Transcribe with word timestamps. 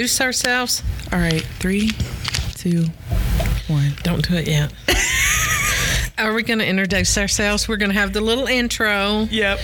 introduce 0.00 0.20
ourselves? 0.22 0.82
All 1.12 1.18
right, 1.18 1.42
three, 1.58 1.90
two, 2.54 2.86
one. 3.68 3.92
Don't 4.02 4.26
do 4.26 4.34
it 4.34 4.48
yet. 4.48 4.72
Are 6.18 6.32
we 6.32 6.42
going 6.42 6.58
to 6.58 6.66
introduce 6.66 7.18
ourselves? 7.18 7.68
We're 7.68 7.76
going 7.76 7.90
to 7.92 7.98
have 7.98 8.14
the 8.14 8.22
little 8.22 8.46
intro, 8.46 9.28
Yep. 9.30 9.58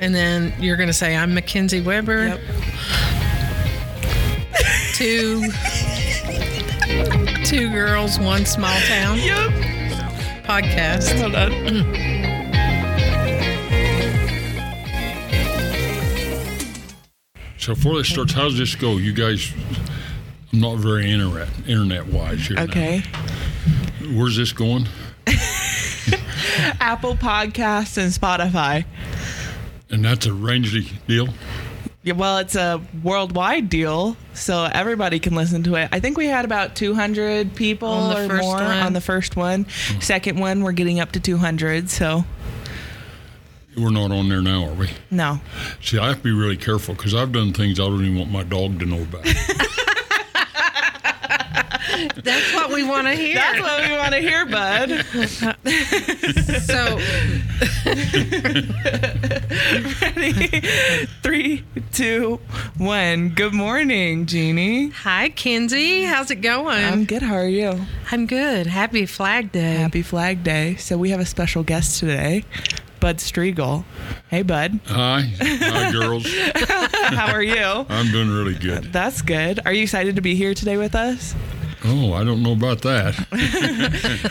and 0.00 0.14
then 0.14 0.52
you're 0.60 0.76
going 0.76 0.88
to 0.88 0.92
say, 0.92 1.16
I'm 1.16 1.32
Mackenzie 1.32 1.80
Weber. 1.80 2.26
Yep. 2.26 2.40
Two, 4.92 5.50
two 7.46 7.70
girls, 7.72 8.18
one 8.18 8.44
small 8.44 8.78
town 8.80 9.16
Yep. 9.18 9.50
podcast. 10.44 11.18
Hold 11.22 11.36
on. 11.36 11.50
So 17.60 17.74
before 17.74 17.98
this 17.98 18.08
starts, 18.08 18.32
how's 18.32 18.56
this 18.56 18.74
go? 18.74 18.96
You 18.96 19.12
guys, 19.12 19.52
I'm 20.50 20.60
not 20.60 20.78
very 20.78 21.10
internet 21.10 21.48
internet 21.68 22.06
wise 22.06 22.46
here. 22.46 22.56
now. 22.56 22.62
Okay. 22.64 23.02
Where's 24.14 24.36
this 24.36 24.52
going? 24.52 24.86
Apple 26.80 27.16
Podcasts 27.16 27.98
and 27.98 28.10
Spotify. 28.10 28.86
And 29.90 30.02
that's 30.04 30.24
a 30.24 30.30
Rangely 30.30 30.90
deal. 31.06 31.28
Yeah, 32.02 32.14
well, 32.14 32.38
it's 32.38 32.56
a 32.56 32.80
worldwide 33.02 33.68
deal, 33.68 34.16
so 34.32 34.64
everybody 34.72 35.18
can 35.18 35.34
listen 35.34 35.62
to 35.64 35.74
it. 35.74 35.90
I 35.92 36.00
think 36.00 36.16
we 36.16 36.26
had 36.28 36.46
about 36.46 36.74
200 36.74 37.54
people 37.54 37.88
On 37.88 38.14
the 38.14 38.24
or 38.24 38.28
first 38.28 38.42
more 38.42 38.54
one. 38.56 38.78
on 38.78 38.92
the 38.94 39.02
first 39.02 39.36
one. 39.36 39.66
Oh. 39.68 40.00
Second 40.00 40.38
one, 40.40 40.62
we're 40.62 40.72
getting 40.72 40.98
up 40.98 41.12
to 41.12 41.20
200. 41.20 41.90
So 41.90 42.24
We're 43.76 43.90
not 43.90 44.10
on 44.10 44.28
there 44.28 44.42
now, 44.42 44.64
are 44.66 44.74
we? 44.74 44.90
no, 45.10 45.40
See, 45.82 45.98
I 45.98 46.08
have 46.08 46.18
to 46.18 46.22
be 46.22 46.32
really 46.32 46.56
careful 46.56 46.94
because 46.94 47.14
I've 47.14 47.32
done 47.32 47.52
things 47.52 47.78
I 47.80 47.84
don't 47.84 48.02
even 48.04 48.18
want 48.18 48.30
my 48.30 48.42
dog 48.42 48.78
to 48.80 48.86
know 48.86 49.02
about. 49.02 49.24
That's 52.24 52.54
what 52.54 52.72
we 52.72 52.82
want 52.82 53.06
to 53.08 53.14
hear. 53.14 53.34
that's 53.34 53.60
what 53.60 53.86
we 53.88 53.96
want 53.96 54.12
to 54.14 54.20
hear, 54.20 54.46
Bud. 54.46 54.90
so, 56.62 56.98
Ready? 60.00 60.60
Three, 61.22 61.64
two, 61.92 62.40
one. 62.78 63.30
Good 63.30 63.52
morning, 63.54 64.26
Jeannie. 64.26 64.88
hi, 64.90 65.28
Kenzie. 65.30 66.04
How's 66.04 66.30
it 66.30 66.36
going? 66.36 66.84
I'm 66.84 67.04
good. 67.04 67.22
How 67.22 67.34
are 67.34 67.48
you? 67.48 67.80
I'm 68.10 68.26
good. 68.26 68.66
Happy 68.66 69.04
Flag 69.06 69.52
Day. 69.52 69.74
Happy 69.76 70.02
Flag 70.02 70.42
Day. 70.42 70.76
So 70.76 70.96
we 70.96 71.10
have 71.10 71.20
a 71.20 71.26
special 71.26 71.62
guest 71.62 72.00
today, 72.00 72.44
Bud 73.00 73.16
Striegel. 73.18 73.84
Hey, 74.28 74.42
Bud. 74.42 74.78
Hi, 74.86 75.32
hi, 75.40 75.90
girls. 75.92 76.26
How 76.54 77.32
are 77.32 77.42
you? 77.42 77.86
I'm 77.88 78.10
doing 78.12 78.28
really 78.30 78.54
good. 78.54 78.92
That's 78.92 79.22
good. 79.22 79.60
Are 79.64 79.72
you 79.72 79.82
excited 79.82 80.16
to 80.16 80.22
be 80.22 80.34
here 80.34 80.54
today 80.54 80.76
with 80.76 80.94
us? 80.94 81.34
Oh, 81.84 82.12
I 82.12 82.24
don't 82.24 82.42
know 82.42 82.52
about 82.52 82.82
that. 82.82 83.16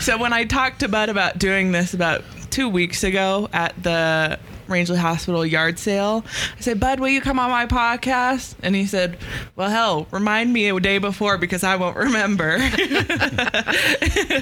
So 0.00 0.16
when 0.18 0.32
I 0.32 0.44
talked 0.44 0.80
to 0.80 0.88
Bud 0.88 1.08
about 1.08 1.38
doing 1.38 1.72
this 1.72 1.94
about 1.94 2.22
two 2.50 2.68
weeks 2.68 3.02
ago 3.04 3.48
at 3.52 3.74
the 3.82 4.38
Rangely 4.70 4.96
Hospital 4.98 5.44
yard 5.44 5.78
sale, 5.78 6.24
I 6.56 6.60
said, 6.60 6.80
Bud, 6.80 7.00
will 7.00 7.08
you 7.08 7.20
come 7.20 7.38
on 7.38 7.50
my 7.50 7.66
podcast? 7.66 8.54
And 8.62 8.74
he 8.74 8.86
said, 8.86 9.18
Well, 9.56 9.68
hell, 9.68 10.06
remind 10.10 10.52
me 10.52 10.68
a 10.68 10.80
day 10.80 10.98
before 10.98 11.38
because 11.38 11.64
I 11.64 11.76
won't 11.76 11.96
remember. 11.96 12.58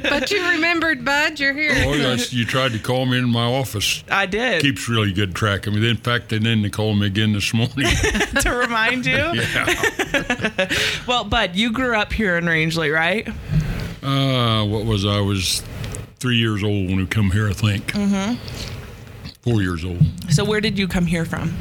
But 0.03 0.31
you 0.31 0.49
remembered, 0.51 1.05
Bud. 1.05 1.41
You're 1.41 1.55
here. 1.55 1.73
Oh, 1.87 1.95
yes, 1.95 2.33
you 2.33 2.45
tried 2.45 2.73
to 2.73 2.79
call 2.79 3.07
me 3.07 3.19
in 3.19 3.29
my 3.29 3.45
office. 3.45 4.05
I 4.11 4.27
did 4.27 4.63
Keeps 4.63 4.89
really 4.89 5.13
good 5.13 5.35
track 5.35 5.67
of 5.67 5.75
me. 5.75 5.89
In 5.89 5.97
fact, 5.97 6.29
they 6.29 6.39
didn't 6.39 6.71
call 6.71 6.95
me 6.95 7.07
again 7.07 7.33
this 7.33 7.53
morning. 7.55 7.69
to 8.41 8.51
remind 8.51 9.07
you. 9.07 9.17
yeah. 9.35 10.69
Well, 11.07 11.25
Bud, 11.25 11.57
you 11.57 11.73
grew 11.73 11.97
up 11.97 12.13
here 12.13 12.37
in 12.37 12.45
Rangely, 12.45 12.93
right? 12.93 13.27
Uh, 14.03 14.65
what 14.67 14.85
was 14.85 15.05
I? 15.05 15.19
I 15.19 15.21
was 15.21 15.63
three 16.19 16.37
years 16.37 16.63
old 16.63 16.89
when 16.89 16.97
we 16.97 17.07
come 17.07 17.31
here, 17.31 17.49
I 17.49 17.53
think. 17.53 17.93
Mm-hmm. 17.93 18.78
Four 19.43 19.63
years 19.63 19.85
old. 19.85 20.03
So 20.31 20.45
where 20.45 20.61
did 20.61 20.79
you 20.79 20.89
come 20.89 21.07
here 21.07 21.25
from? 21.25 21.55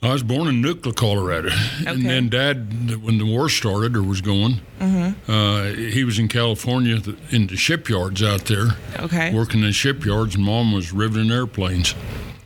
I 0.00 0.12
was 0.12 0.22
born 0.22 0.46
in 0.46 0.62
Nucla, 0.62 0.94
Colorado, 0.94 1.48
Okay. 1.80 1.90
and 1.90 2.04
then 2.04 2.28
Dad, 2.28 3.02
when 3.02 3.18
the 3.18 3.24
war 3.26 3.48
started 3.48 3.96
or 3.96 4.02
was 4.02 4.20
going, 4.20 4.60
uh, 4.80 5.64
he 5.72 6.04
was 6.04 6.20
in 6.20 6.28
California 6.28 7.00
in 7.30 7.48
the 7.48 7.56
shipyards 7.56 8.22
out 8.22 8.44
there, 8.44 8.76
Okay. 9.00 9.34
working 9.34 9.64
in 9.64 9.72
shipyards, 9.72 10.36
and 10.36 10.44
Mom 10.44 10.70
was 10.72 10.92
riveting 10.92 11.32
airplanes. 11.32 11.96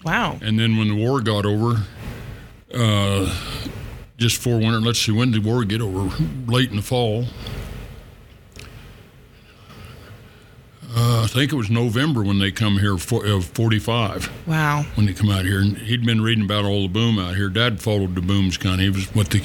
Wow. 0.02 0.38
And 0.40 0.58
then 0.58 0.78
when 0.78 0.88
the 0.88 0.94
war 0.94 1.20
got 1.20 1.44
over, 1.44 1.82
uh, 2.74 3.34
just 4.16 4.38
for 4.40 4.56
winter, 4.58 4.80
let's 4.80 4.98
see, 5.00 5.12
when 5.12 5.30
did 5.30 5.42
the 5.44 5.48
war 5.50 5.62
get 5.64 5.82
over? 5.82 6.10
Late 6.46 6.70
in 6.70 6.76
the 6.76 6.82
fall. 6.82 7.26
Uh, 10.94 11.22
I 11.24 11.26
think 11.26 11.52
it 11.52 11.56
was 11.56 11.70
November 11.70 12.22
when 12.22 12.38
they 12.38 12.50
come 12.50 12.78
here 12.78 12.98
for 12.98 13.24
uh, 13.26 13.40
45 13.40 14.30
Wow. 14.46 14.84
when 14.94 15.06
they 15.06 15.14
come 15.14 15.30
out 15.30 15.44
here. 15.46 15.60
And 15.60 15.78
he'd 15.78 16.04
been 16.04 16.20
reading 16.20 16.44
about 16.44 16.64
all 16.66 16.82
the 16.82 16.88
boom 16.92 17.18
out 17.18 17.34
here. 17.34 17.48
Dad 17.48 17.80
followed 17.80 18.14
the 18.14 18.20
booms 18.20 18.58
kind 18.58 18.74
of. 18.74 18.80
He 18.80 18.90
was 18.90 19.06
what 19.14 19.30
the 19.30 19.42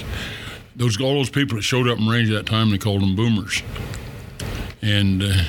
those 0.75 1.00
all 1.02 1.13
those 1.16 1.30
people 1.30 1.56
that 1.57 1.63
showed 1.63 1.88
up 1.88 1.97
in 2.00 2.07
range 2.07 2.30
at 2.30 2.34
that 2.36 2.46
time. 2.52 2.69
They 2.72 2.78
called 2.78 3.02
them 3.02 3.16
boomers. 3.16 3.63
And 4.81 5.24
uh, 5.24 5.44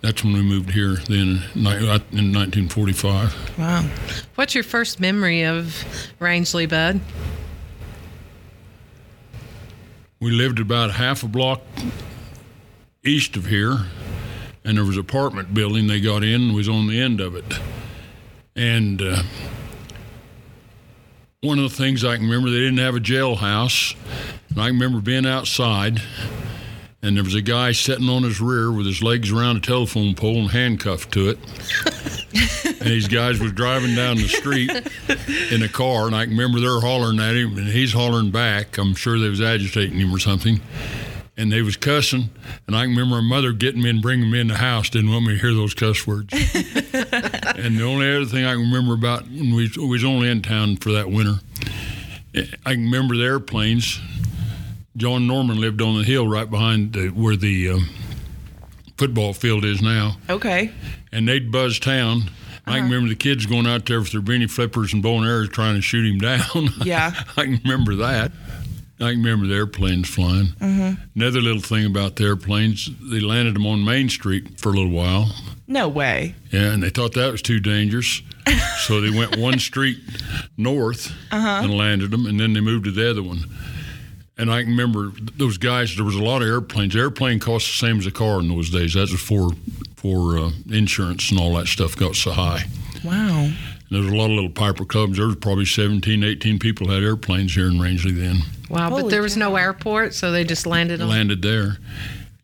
that's 0.00 0.24
when 0.24 0.32
we 0.32 0.42
moved 0.42 0.70
here. 0.70 0.96
Then 1.08 1.42
in 1.54 1.66
uh, 1.66 2.00
in 2.12 2.32
1945. 2.32 3.58
Wow. 3.58 3.86
What's 4.36 4.54
your 4.54 4.64
first 4.64 4.98
memory 4.98 5.42
of 5.44 5.84
Rangely, 6.20 6.66
Bud? 6.68 7.00
We 10.20 10.30
lived 10.30 10.58
about 10.58 10.92
half 10.92 11.22
a 11.22 11.28
block 11.28 11.60
east 13.04 13.36
of 13.36 13.46
here, 13.46 13.80
and 14.64 14.78
there 14.78 14.84
was 14.84 14.96
an 14.96 15.02
apartment 15.02 15.52
building 15.52 15.86
they 15.86 16.00
got 16.00 16.24
in 16.24 16.42
and 16.42 16.54
was 16.54 16.68
on 16.68 16.86
the 16.86 17.00
end 17.00 17.20
of 17.20 17.36
it. 17.36 17.60
And 18.56 19.02
uh, 19.02 19.22
one 21.40 21.58
of 21.58 21.70
the 21.70 21.76
things 21.76 22.04
I 22.04 22.16
can 22.16 22.24
remember, 22.24 22.50
they 22.50 22.60
didn't 22.60 22.78
have 22.78 22.96
a 22.96 23.00
jailhouse. 23.00 23.94
And 24.48 24.58
I 24.60 24.68
can 24.68 24.78
remember 24.78 25.00
being 25.00 25.26
outside, 25.26 26.00
and 27.02 27.16
there 27.16 27.24
was 27.24 27.34
a 27.34 27.42
guy 27.42 27.72
sitting 27.72 28.08
on 28.08 28.22
his 28.22 28.40
rear 28.40 28.72
with 28.72 28.86
his 28.86 29.02
legs 29.02 29.30
around 29.30 29.56
a 29.56 29.60
telephone 29.60 30.14
pole 30.14 30.38
and 30.38 30.50
handcuffed 30.50 31.12
to 31.12 31.30
it. 31.30 31.38
and 32.64 32.88
these 32.88 33.08
guys 33.08 33.40
was 33.40 33.52
driving 33.52 33.94
down 33.94 34.16
the 34.16 34.28
street 34.28 34.70
in 35.52 35.62
a 35.62 35.68
car, 35.68 36.06
and 36.06 36.14
I 36.14 36.24
can 36.24 36.36
remember 36.36 36.60
they're 36.60 36.80
hollering 36.80 37.18
at 37.20 37.34
him, 37.34 37.58
and 37.58 37.66
he's 37.66 37.92
hollering 37.92 38.30
back. 38.30 38.78
I'm 38.78 38.94
sure 38.94 39.18
they 39.18 39.28
was 39.28 39.40
agitating 39.40 39.98
him 39.98 40.14
or 40.14 40.18
something. 40.18 40.60
And 41.36 41.50
they 41.50 41.62
was 41.62 41.76
cussing, 41.76 42.30
and 42.68 42.76
I 42.76 42.82
can 42.84 42.90
remember 42.90 43.16
my 43.20 43.28
mother 43.28 43.52
getting 43.52 43.82
me 43.82 43.90
and 43.90 44.00
bringing 44.00 44.30
me 44.30 44.38
in 44.38 44.46
the 44.46 44.54
house. 44.56 44.88
Didn't 44.88 45.10
want 45.12 45.26
me 45.26 45.34
to 45.34 45.40
hear 45.40 45.52
those 45.52 45.74
cuss 45.74 46.06
words. 46.06 46.32
and 46.32 47.76
the 47.76 47.82
only 47.84 48.14
other 48.14 48.24
thing 48.24 48.44
I 48.44 48.52
can 48.54 48.60
remember 48.62 48.94
about 48.94 49.24
when 49.24 49.52
we, 49.54 49.68
we 49.76 49.86
was 49.88 50.04
only 50.04 50.30
in 50.30 50.42
town 50.42 50.76
for 50.76 50.92
that 50.92 51.10
winter, 51.10 51.40
I 52.64 52.74
can 52.74 52.84
remember 52.84 53.16
the 53.16 53.24
airplanes. 53.24 54.00
John 54.96 55.26
Norman 55.26 55.60
lived 55.60 55.82
on 55.82 55.98
the 55.98 56.04
hill 56.04 56.28
right 56.28 56.48
behind 56.48 56.92
the, 56.92 57.08
where 57.08 57.34
the 57.34 57.70
um, 57.70 57.88
football 58.96 59.32
field 59.32 59.64
is 59.64 59.82
now 59.82 60.16
Okay. 60.30 60.70
and 61.10 61.26
they'd 61.26 61.50
buzz 61.50 61.80
town. 61.80 62.30
I 62.66 62.76
can 62.78 62.84
remember 62.84 63.08
the 63.10 63.16
kids 63.16 63.44
going 63.44 63.66
out 63.66 63.84
there 63.86 63.98
with 64.00 64.12
their 64.12 64.22
beanie 64.22 64.48
flippers 64.50 64.94
and 64.94 65.02
bow 65.02 65.16
and 65.18 65.26
arrows 65.26 65.50
trying 65.50 65.74
to 65.74 65.82
shoot 65.82 66.06
him 66.10 66.18
down. 66.18 66.70
Yeah. 66.84 67.12
I 67.36 67.44
can 67.44 67.60
remember 67.64 67.96
that. 67.96 68.30
I 69.04 69.12
can 69.12 69.22
remember 69.22 69.46
the 69.46 69.54
airplanes 69.54 70.08
flying. 70.08 70.48
Another 71.14 71.40
little 71.40 71.60
thing 71.62 71.86
about 71.86 72.16
the 72.16 72.24
airplanes, 72.24 72.88
they 73.10 73.20
landed 73.20 73.54
them 73.54 73.66
on 73.66 73.84
Main 73.84 74.08
Street 74.08 74.58
for 74.60 74.70
a 74.70 74.72
little 74.72 74.90
while. 74.90 75.30
No 75.66 75.88
way. 75.88 76.34
Yeah, 76.50 76.72
and 76.72 76.82
they 76.82 76.90
thought 76.90 77.14
that 77.14 77.32
was 77.32 77.42
too 77.42 77.60
dangerous. 77.60 78.22
so 78.86 79.00
they 79.00 79.10
went 79.16 79.36
one 79.38 79.58
street 79.58 79.98
north 80.56 81.10
and 81.30 81.76
landed 81.76 82.10
them, 82.10 82.26
and 82.26 82.38
then 82.38 82.52
they 82.52 82.60
moved 82.60 82.84
to 82.84 82.90
the 82.90 83.08
other 83.10 83.22
one. 83.22 83.44
And 84.36 84.50
I 84.50 84.62
can 84.62 84.70
remember 84.72 85.12
those 85.36 85.58
guys. 85.58 85.94
There 85.94 86.04
was 86.04 86.16
a 86.16 86.22
lot 86.22 86.42
of 86.42 86.48
airplanes. 86.48 86.96
Airplane 86.96 87.38
cost 87.38 87.66
the 87.66 87.86
same 87.86 87.98
as 87.98 88.06
a 88.06 88.10
car 88.10 88.40
in 88.40 88.48
those 88.48 88.68
days. 88.68 88.94
That 88.94 89.10
was 89.10 89.20
for 89.20 89.50
for 89.96 90.36
uh, 90.36 90.50
insurance 90.70 91.30
and 91.30 91.40
all 91.40 91.54
that 91.54 91.66
stuff 91.66 91.96
got 91.96 92.14
so 92.16 92.32
high. 92.32 92.64
Wow. 93.04 93.50
And 93.88 93.96
there 93.96 94.00
was 94.02 94.10
a 94.12 94.16
lot 94.16 94.26
of 94.26 94.30
little 94.32 94.50
Piper 94.50 94.84
Cubs. 94.84 95.16
There 95.18 95.26
was 95.26 95.36
probably 95.36 95.66
17, 95.66 96.24
18 96.24 96.58
people 96.58 96.88
had 96.88 97.02
airplanes 97.02 97.54
here 97.54 97.66
in 97.66 97.78
Rangely 97.78 98.12
then. 98.16 98.38
Wow, 98.70 98.88
Holy 98.90 99.02
but 99.02 99.08
there 99.10 99.22
was 99.22 99.36
no 99.36 99.56
airport, 99.56 100.14
so 100.14 100.32
they 100.32 100.42
just 100.44 100.66
landed 100.66 101.00
on. 101.02 101.08
landed 101.08 101.42
there. 101.42 101.78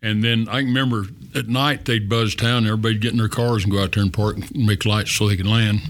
And 0.03 0.23
then 0.23 0.49
I 0.49 0.59
can 0.61 0.67
remember 0.69 1.07
at 1.35 1.49
night 1.49 1.85
they'd 1.87 2.09
buzz 2.09 2.35
town. 2.35 2.65
Everybody'd 2.67 3.01
get 3.01 3.13
in 3.13 3.19
their 3.19 3.29
cars 3.29 3.65
and 3.65 3.73
go 3.73 3.83
out 3.83 3.93
there 3.93 4.03
and 4.03 4.13
park 4.13 4.37
and 4.37 4.67
make 4.67 4.85
lights 4.85 5.13
so 5.13 5.29
they 5.29 5.37
could 5.37 5.47
land. 5.47 5.81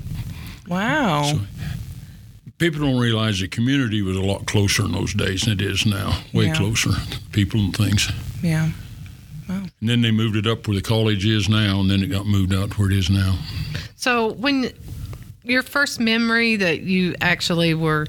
Wow. 0.68 1.40
People 2.58 2.80
don't 2.80 3.00
realize 3.00 3.40
the 3.40 3.48
community 3.48 4.02
was 4.02 4.16
a 4.16 4.20
lot 4.22 4.46
closer 4.46 4.84
in 4.84 4.92
those 4.92 5.14
days 5.14 5.42
than 5.42 5.54
it 5.54 5.62
is 5.62 5.86
now. 5.86 6.20
Way 6.34 6.46
Yeah. 6.46 6.54
closer, 6.54 6.90
people 7.32 7.60
and 7.60 7.74
things. 7.76 8.08
yeah. 8.42 8.70
Wow. 9.48 9.62
And 9.80 9.88
then 9.88 10.02
they 10.02 10.10
moved 10.12 10.36
it 10.36 10.46
up 10.46 10.68
where 10.68 10.76
the 10.76 10.82
college 10.82 11.24
is 11.26 11.48
now, 11.48 11.80
and 11.80 11.90
then 11.90 12.02
it 12.02 12.06
got 12.08 12.26
moved 12.26 12.54
out 12.54 12.70
to 12.72 12.76
where 12.76 12.90
it 12.90 12.96
is 12.96 13.08
now. 13.10 13.36
So 13.96 14.32
when 14.34 14.70
your 15.42 15.62
first 15.62 16.00
memory 16.00 16.56
that 16.56 16.80
you 16.80 17.14
actually 17.20 17.74
were 17.74 18.06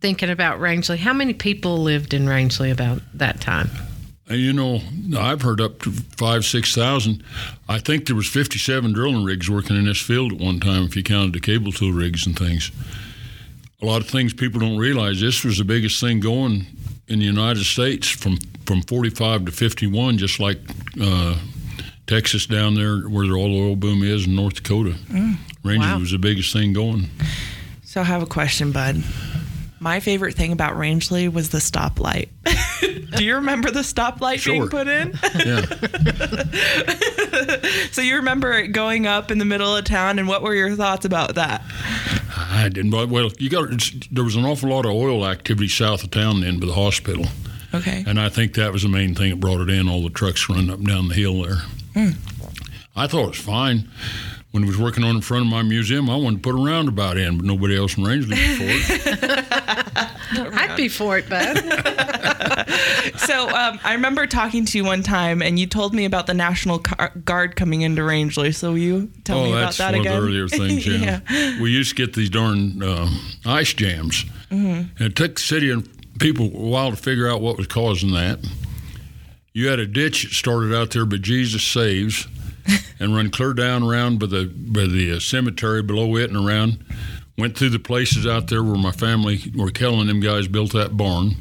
thinking 0.00 0.30
about 0.30 0.60
Rangely. 0.60 0.98
How 0.98 1.12
many 1.12 1.32
people 1.32 1.78
lived 1.78 2.14
in 2.14 2.26
Rangely 2.26 2.70
about 2.70 3.00
that 3.14 3.40
time? 3.40 3.70
You 4.30 4.54
know, 4.54 4.80
I've 5.18 5.42
heard 5.42 5.60
up 5.60 5.80
to 5.82 5.92
five, 5.92 6.46
six 6.46 6.74
thousand. 6.74 7.22
I 7.68 7.78
think 7.78 8.06
there 8.06 8.16
was 8.16 8.26
fifty-seven 8.26 8.94
drilling 8.94 9.22
rigs 9.22 9.50
working 9.50 9.76
in 9.76 9.84
this 9.84 10.00
field 10.00 10.32
at 10.32 10.38
one 10.38 10.60
time, 10.60 10.84
if 10.84 10.96
you 10.96 11.02
counted 11.02 11.34
the 11.34 11.40
cable 11.40 11.72
tool 11.72 11.92
rigs 11.92 12.26
and 12.26 12.38
things. 12.38 12.70
A 13.82 13.84
lot 13.86 14.00
of 14.00 14.08
things 14.08 14.32
people 14.32 14.60
don't 14.60 14.78
realize. 14.78 15.20
This 15.20 15.44
was 15.44 15.58
the 15.58 15.64
biggest 15.64 16.00
thing 16.00 16.20
going 16.20 16.64
in 17.06 17.18
the 17.18 17.26
United 17.26 17.64
States 17.64 18.08
from 18.08 18.38
from 18.64 18.80
forty-five 18.82 19.44
to 19.44 19.52
fifty-one, 19.52 20.16
just 20.16 20.40
like 20.40 20.58
uh, 20.98 21.36
Texas 22.06 22.46
down 22.46 22.76
there, 22.76 23.00
where 23.00 23.26
the 23.26 23.34
oil 23.34 23.54
oil 23.54 23.76
boom 23.76 24.02
is, 24.02 24.26
in 24.26 24.34
North 24.34 24.54
Dakota. 24.54 24.96
Rangely 25.64 25.78
Wow. 25.78 25.98
was 25.98 26.10
the 26.10 26.18
biggest 26.18 26.52
thing 26.52 26.72
going. 26.72 27.08
So 27.84 28.00
I 28.00 28.04
have 28.04 28.22
a 28.22 28.26
question, 28.26 28.70
Bud. 28.72 29.02
My 29.80 30.00
favorite 30.00 30.34
thing 30.34 30.52
about 30.52 30.74
Rangely 30.76 31.28
was 31.32 31.50
the 31.50 31.58
stoplight. 31.58 32.28
Do 33.16 33.24
you 33.24 33.36
remember 33.36 33.70
the 33.70 33.80
stoplight 33.80 34.38
Sure. 34.40 34.54
being 34.54 34.68
put 34.68 34.88
in? 34.88 35.18
Yeah. 35.34 35.60
so 37.92 38.00
you 38.02 38.16
remember 38.16 38.52
it 38.52 38.68
going 38.68 39.06
up 39.06 39.30
in 39.30 39.38
the 39.38 39.44
middle 39.44 39.76
of 39.76 39.84
town, 39.84 40.18
and 40.18 40.26
what 40.28 40.42
were 40.42 40.54
your 40.54 40.74
thoughts 40.74 41.04
about 41.04 41.34
that? 41.36 41.62
I 42.36 42.68
didn't. 42.68 42.90
but, 42.90 43.08
Well, 43.08 43.30
you 43.38 43.48
got 43.50 43.72
it's, 43.72 43.90
there 44.10 44.24
was 44.24 44.36
an 44.36 44.44
awful 44.44 44.70
lot 44.70 44.86
of 44.86 44.92
oil 44.92 45.26
activity 45.26 45.68
south 45.68 46.02
of 46.04 46.10
town 46.10 46.40
then 46.40 46.58
by 46.60 46.66
the 46.66 46.72
hospital, 46.74 47.26
Okay. 47.74 48.04
and 48.06 48.18
I 48.20 48.28
think 48.28 48.54
that 48.54 48.72
was 48.72 48.82
the 48.82 48.88
main 48.88 49.14
thing 49.14 49.30
that 49.30 49.40
brought 49.40 49.60
it 49.60 49.70
in. 49.70 49.88
All 49.88 50.02
the 50.02 50.10
trucks 50.10 50.48
running 50.48 50.70
up 50.70 50.78
and 50.78 50.86
down 50.88 51.08
the 51.08 51.14
hill 51.14 51.42
there. 51.42 51.62
Hmm. 51.94 52.10
I 52.96 53.06
thought 53.06 53.24
it 53.24 53.28
was 53.28 53.38
fine. 53.38 53.88
When 54.54 54.62
he 54.62 54.68
was 54.68 54.78
working 54.78 55.02
on 55.02 55.16
in 55.16 55.20
front 55.20 55.44
of 55.44 55.50
my 55.50 55.62
museum, 55.62 56.08
I 56.08 56.14
wanted 56.14 56.36
to 56.36 56.42
put 56.48 56.56
a 56.56 56.64
roundabout 56.64 57.16
in, 57.16 57.38
but 57.38 57.44
nobody 57.44 57.76
else 57.76 57.98
in 57.98 58.04
Rangely 58.04 58.36
was 58.38 58.86
for 58.86 59.02
it. 59.02 59.46
I'd 60.54 60.76
be 60.76 60.88
for 60.88 61.18
it, 61.18 61.28
bud. 61.28 61.58
So 63.16 63.48
um, 63.48 63.80
I 63.82 63.94
remember 63.94 64.26
talking 64.28 64.64
to 64.64 64.78
you 64.78 64.84
one 64.84 65.02
time, 65.02 65.42
and 65.42 65.58
you 65.58 65.66
told 65.66 65.92
me 65.92 66.04
about 66.04 66.28
the 66.28 66.34
National 66.34 66.78
Car- 66.78 67.12
Guard 67.24 67.56
coming 67.56 67.82
into 67.82 68.02
Rangely. 68.02 68.54
So 68.54 68.70
will 68.70 68.78
you 68.78 69.10
tell 69.24 69.38
oh, 69.38 69.44
me 69.44 69.52
about 69.52 69.74
that 69.74 69.94
again? 69.94 70.06
Oh, 70.06 70.20
that's 70.30 70.56
that 70.56 70.60
one 70.60 70.70
again? 70.70 70.86
of 70.86 70.86
the 70.86 70.98
earlier 70.98 71.18
things. 71.28 71.36
Yeah. 71.36 71.60
we 71.60 71.72
used 71.72 71.90
to 71.90 71.96
get 71.96 72.14
these 72.14 72.30
darn 72.30 72.80
uh, 72.80 73.10
ice 73.44 73.74
jams, 73.74 74.24
and 74.50 74.90
it 75.00 75.16
took 75.16 75.34
the 75.34 75.42
city 75.42 75.70
and 75.70 75.88
people 76.20 76.46
a 76.46 76.48
while 76.48 76.90
to 76.90 76.96
figure 76.96 77.28
out 77.28 77.40
what 77.40 77.56
was 77.58 77.66
causing 77.66 78.12
that. 78.12 78.38
You 79.52 79.68
had 79.68 79.80
a 79.80 79.86
ditch 79.86 80.22
that 80.22 80.32
started 80.32 80.72
out 80.72 80.90
there 80.90 81.06
but 81.06 81.22
Jesus 81.22 81.64
Saves, 81.64 82.28
and 83.00 83.14
run 83.14 83.30
clear 83.30 83.52
down 83.52 83.82
around 83.82 84.18
by 84.18 84.26
the 84.26 84.46
by 84.46 84.86
the 84.86 85.12
uh, 85.16 85.20
cemetery 85.20 85.82
below 85.82 86.16
it 86.16 86.30
and 86.30 86.46
around. 86.46 86.84
Went 87.36 87.58
through 87.58 87.70
the 87.70 87.80
places 87.80 88.28
out 88.28 88.46
there 88.46 88.62
where 88.62 88.76
my 88.76 88.92
family, 88.92 89.38
where 89.56 89.68
Kelly 89.70 90.00
and 90.00 90.08
them 90.08 90.20
guys 90.20 90.46
built 90.46 90.72
that 90.72 90.96
barn, 90.96 91.34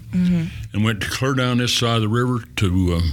and 0.73 0.83
went 0.83 1.01
clear 1.01 1.35
down 1.35 1.59
this 1.59 1.71
side 1.71 1.97
of 1.97 2.01
the 2.01 2.07
river 2.07 2.39
to, 2.55 2.95
um, 2.95 3.11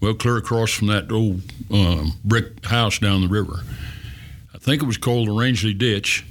well, 0.00 0.14
clear 0.14 0.38
across 0.38 0.70
from 0.70 0.86
that 0.86 1.12
old 1.12 1.42
um, 1.70 2.12
brick 2.24 2.64
house 2.64 2.98
down 2.98 3.20
the 3.20 3.28
river. 3.28 3.60
I 4.54 4.58
think 4.58 4.82
it 4.82 4.86
was 4.86 4.96
called 4.96 5.28
the 5.28 5.32
Rangely 5.32 5.76
Ditch. 5.76 6.24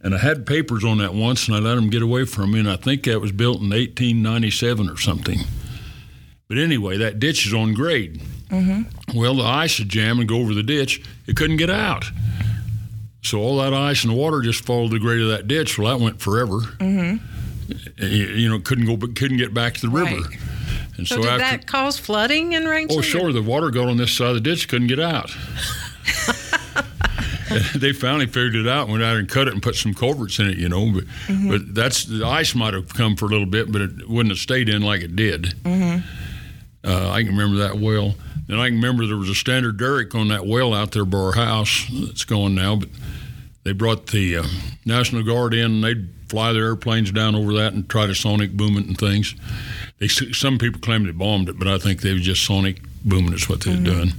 And 0.00 0.14
I 0.14 0.18
had 0.18 0.46
papers 0.46 0.84
on 0.84 0.98
that 0.98 1.14
once, 1.14 1.48
and 1.48 1.56
I 1.56 1.58
let 1.58 1.74
them 1.74 1.90
get 1.90 2.00
away 2.00 2.24
from 2.26 2.52
me. 2.52 2.60
And 2.60 2.70
I 2.70 2.76
think 2.76 3.02
that 3.04 3.20
was 3.20 3.32
built 3.32 3.56
in 3.56 3.70
1897 3.70 4.88
or 4.88 4.96
something. 4.96 5.40
But 6.46 6.58
anyway, 6.58 6.96
that 6.98 7.18
ditch 7.18 7.44
is 7.44 7.52
on 7.52 7.74
grade. 7.74 8.22
Well, 9.14 9.34
the 9.36 9.44
ice 9.44 9.78
would 9.78 9.88
jam 9.88 10.18
and 10.18 10.28
go 10.28 10.38
over 10.38 10.54
the 10.54 10.62
ditch. 10.62 11.02
It 11.26 11.36
couldn't 11.36 11.56
get 11.56 11.70
out. 11.70 12.04
So 13.22 13.40
all 13.40 13.58
that 13.58 13.74
ice 13.74 14.04
and 14.04 14.16
water 14.16 14.40
just 14.40 14.64
followed 14.64 14.92
the 14.92 15.00
grade 15.00 15.20
of 15.20 15.28
that 15.28 15.48
ditch. 15.48 15.78
Well, 15.78 15.96
that 15.96 16.02
went 16.02 16.20
forever. 16.20 16.58
Mm-hmm. 16.78 17.24
You, 18.04 18.48
know, 18.48 18.60
couldn't 18.60 18.86
go, 18.86 18.96
but 18.96 19.16
couldn't 19.16 19.38
get 19.38 19.52
back 19.52 19.74
to 19.74 19.80
the 19.80 19.88
river. 19.88 20.20
Right. 20.20 20.38
And 20.96 21.08
So, 21.08 21.16
so, 21.16 21.22
did 21.22 21.30
after, 21.30 21.56
that 21.56 21.66
cause 21.66 21.98
flooding 21.98 22.52
in 22.52 22.64
Rangely? 22.64 22.98
Oh, 22.98 23.00
sure. 23.00 23.32
The 23.32 23.42
water 23.42 23.70
got 23.70 23.88
on 23.88 23.96
this 23.96 24.12
side 24.12 24.28
of 24.28 24.34
the 24.34 24.40
ditch, 24.40 24.68
couldn't 24.68 24.86
get 24.86 25.00
out. 25.00 25.34
they 27.74 27.92
finally 27.92 28.26
figured 28.26 28.54
it 28.54 28.68
out, 28.68 28.84
and 28.84 28.92
went 28.92 29.02
out 29.04 29.16
and 29.16 29.28
cut 29.28 29.48
it 29.48 29.54
and 29.54 29.62
put 29.62 29.74
some 29.74 29.92
culverts 29.94 30.38
in 30.38 30.48
it, 30.48 30.58
you 30.58 30.68
know. 30.68 30.92
But, 30.92 31.04
but 31.48 31.74
that's 31.74 32.04
the 32.04 32.24
ice 32.24 32.54
might 32.54 32.74
have 32.74 32.94
come 32.94 33.16
for 33.16 33.26
a 33.26 33.28
little 33.28 33.46
bit, 33.46 33.72
but 33.72 33.80
it 33.82 34.08
wouldn't 34.08 34.30
have 34.30 34.38
stayed 34.38 34.68
in 34.68 34.82
like 34.82 35.00
it 35.00 35.16
did. 35.16 35.54
Uh, 36.84 37.10
I 37.10 37.22
can 37.24 37.36
remember 37.36 37.58
that 37.58 37.78
well. 37.78 38.14
And 38.48 38.60
I 38.60 38.68
can 38.68 38.76
remember 38.76 39.06
there 39.06 39.16
was 39.16 39.28
a 39.28 39.34
standard 39.34 39.76
derrick 39.76 40.14
on 40.14 40.28
that 40.28 40.46
well 40.46 40.72
out 40.72 40.92
there 40.92 41.04
by 41.04 41.18
our 41.18 41.32
house 41.32 41.86
that's 41.90 42.24
gone 42.24 42.54
now, 42.54 42.76
but 42.76 42.88
they 43.64 43.72
brought 43.72 44.08
the 44.08 44.36
uh, 44.38 44.44
National 44.84 45.24
Guard 45.24 45.52
in 45.52 45.64
and 45.64 45.84
they'd 45.84 46.08
fly 46.28 46.52
their 46.52 46.66
airplanes 46.66 47.10
down 47.10 47.34
over 47.34 47.52
that 47.54 47.72
and 47.72 47.88
try 47.88 48.06
to 48.06 48.14
sonic 48.14 48.52
boom 48.52 48.76
it 48.76 48.86
and 48.86 48.96
things. 48.98 49.34
They 49.98 50.08
some 50.08 50.58
people 50.58 50.80
claim 50.80 51.04
they 51.04 51.12
bombed 51.12 51.48
it, 51.48 51.58
but 51.58 51.68
I 51.68 51.78
think 51.78 52.02
they 52.02 52.12
were 52.12 52.18
just 52.18 52.44
sonic 52.44 52.80
booming 53.04 53.32
is 53.32 53.48
what 53.48 53.62
they 53.62 53.70
was 53.72 53.80
doing. 53.80 54.12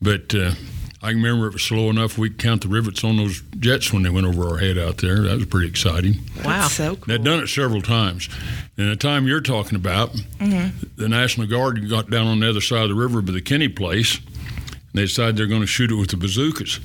But 0.00 0.34
uh, 0.34 0.52
I 1.00 1.12
can 1.12 1.22
remember 1.22 1.46
it 1.46 1.52
was 1.52 1.62
slow 1.62 1.90
enough 1.90 2.18
we 2.18 2.28
could 2.28 2.38
count 2.38 2.62
the 2.62 2.68
rivets 2.68 3.04
on 3.04 3.16
those 3.16 3.40
jets 3.60 3.92
when 3.92 4.02
they 4.02 4.10
went 4.10 4.26
over 4.26 4.48
our 4.48 4.58
head 4.58 4.76
out 4.76 4.98
there. 4.98 5.22
That 5.22 5.36
was 5.36 5.46
pretty 5.46 5.68
exciting. 5.68 6.14
Wow. 6.38 6.62
That's 6.62 6.74
so 6.74 6.96
cool. 6.96 7.04
They'd 7.06 7.22
done 7.22 7.38
it 7.38 7.46
several 7.46 7.82
times. 7.82 8.28
And 8.76 8.90
the 8.90 8.96
time 8.96 9.28
you're 9.28 9.40
talking 9.40 9.76
about, 9.76 10.10
mm-hmm. 10.10 10.76
the 10.96 11.08
National 11.08 11.46
Guard 11.46 11.88
got 11.88 12.10
down 12.10 12.26
on 12.26 12.40
the 12.40 12.48
other 12.48 12.60
side 12.60 12.82
of 12.82 12.88
the 12.88 12.96
river 12.96 13.22
by 13.22 13.30
the 13.30 13.40
Kenny 13.40 13.68
place. 13.68 14.16
And 14.16 14.94
they 14.94 15.02
decided 15.02 15.36
they're 15.36 15.46
going 15.46 15.60
to 15.60 15.68
shoot 15.68 15.92
it 15.92 15.94
with 15.94 16.10
the 16.10 16.16
bazookas. 16.16 16.80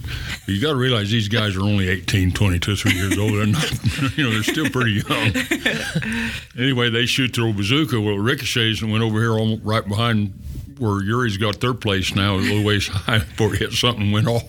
But 0.45 0.53
you 0.53 0.61
got 0.61 0.73
to 0.73 0.75
realize 0.75 1.09
these 1.09 1.29
guys 1.29 1.55
are 1.55 1.61
only 1.61 1.87
18, 1.87 2.33
22, 2.33 2.75
3 2.75 2.91
years 2.91 3.17
old. 3.17 3.33
They're 3.33 3.47
not, 3.47 3.71
you 4.17 4.25
know, 4.25 4.29
they're 4.29 4.43
still 4.43 4.69
pretty 4.69 5.01
young. 5.07 6.29
anyway, 6.57 6.91
they 6.91 7.07
shoot 7.07 7.33
their 7.33 7.45
old 7.45 7.57
bazooka. 7.57 7.99
Well, 7.99 8.13
it 8.13 8.19
ricochets 8.19 8.83
and 8.83 8.91
went 8.91 9.03
over 9.03 9.19
here 9.19 9.31
almost 9.31 9.63
right 9.63 9.87
behind 9.87 10.33
where 10.79 11.03
Yuri's 11.03 11.37
got 11.37 11.59
their 11.61 11.73
place 11.73 12.15
now, 12.15 12.35
a 12.35 12.37
little 12.37 12.63
ways 12.63 12.87
high 12.87 13.19
before 13.19 13.53
it 13.53 13.59
hit 13.59 13.73
something 13.73 14.11
went 14.11 14.27
off. 14.27 14.43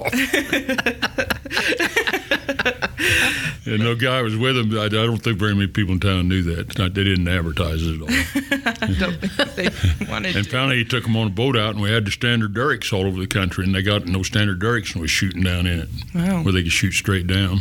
And 3.67 3.79
no 3.83 3.95
guy 3.95 4.21
was 4.21 4.37
with 4.37 4.57
him. 4.59 4.77
I, 4.79 4.85
I 4.85 4.89
don't 4.89 5.17
think 5.23 5.39
very 5.39 5.55
many 5.55 5.67
people 5.69 5.95
in 5.95 6.01
town 6.01 6.29
knew 6.29 6.43
that. 6.43 6.79
Not- 6.79 6.93
They 6.95 7.03
didn't 7.03 7.27
advertise 7.29 7.83
it 7.83 7.95
at 7.95 8.03
all. 8.03 8.09
I 8.83 8.93
Don't 8.99 9.17
think 9.21 9.55
they 9.57 10.07
wanted 10.11 10.37
And 10.37 10.45
to. 10.45 10.51
finally, 10.51 10.77
he 10.77 10.85
took 10.85 11.05
them 11.05 11.17
on 11.17 11.29
a 11.29 11.31
boat 11.31 11.57
out, 11.57 11.71
and 11.75 11.81
we 11.83 11.91
had 11.91 12.05
the 12.05 12.11
standard 12.11 12.53
derricks 12.55 12.93
all 12.93 13.07
over 13.07 13.19
the 13.19 13.27
country. 13.27 13.65
And 13.65 13.75
they 13.75 13.81
got 13.83 14.07
no 14.07 14.23
standard 14.23 14.61
derricks 14.61 14.93
and 14.93 15.01
was 15.01 15.11
shooting 15.11 15.43
down 15.43 15.67
in 15.67 15.79
it, 15.81 15.89
Wow. 16.15 16.43
where 16.43 16.53
they 16.53 16.63
could 16.63 16.73
shoot 16.73 16.93
straight 16.93 17.27
down. 17.27 17.61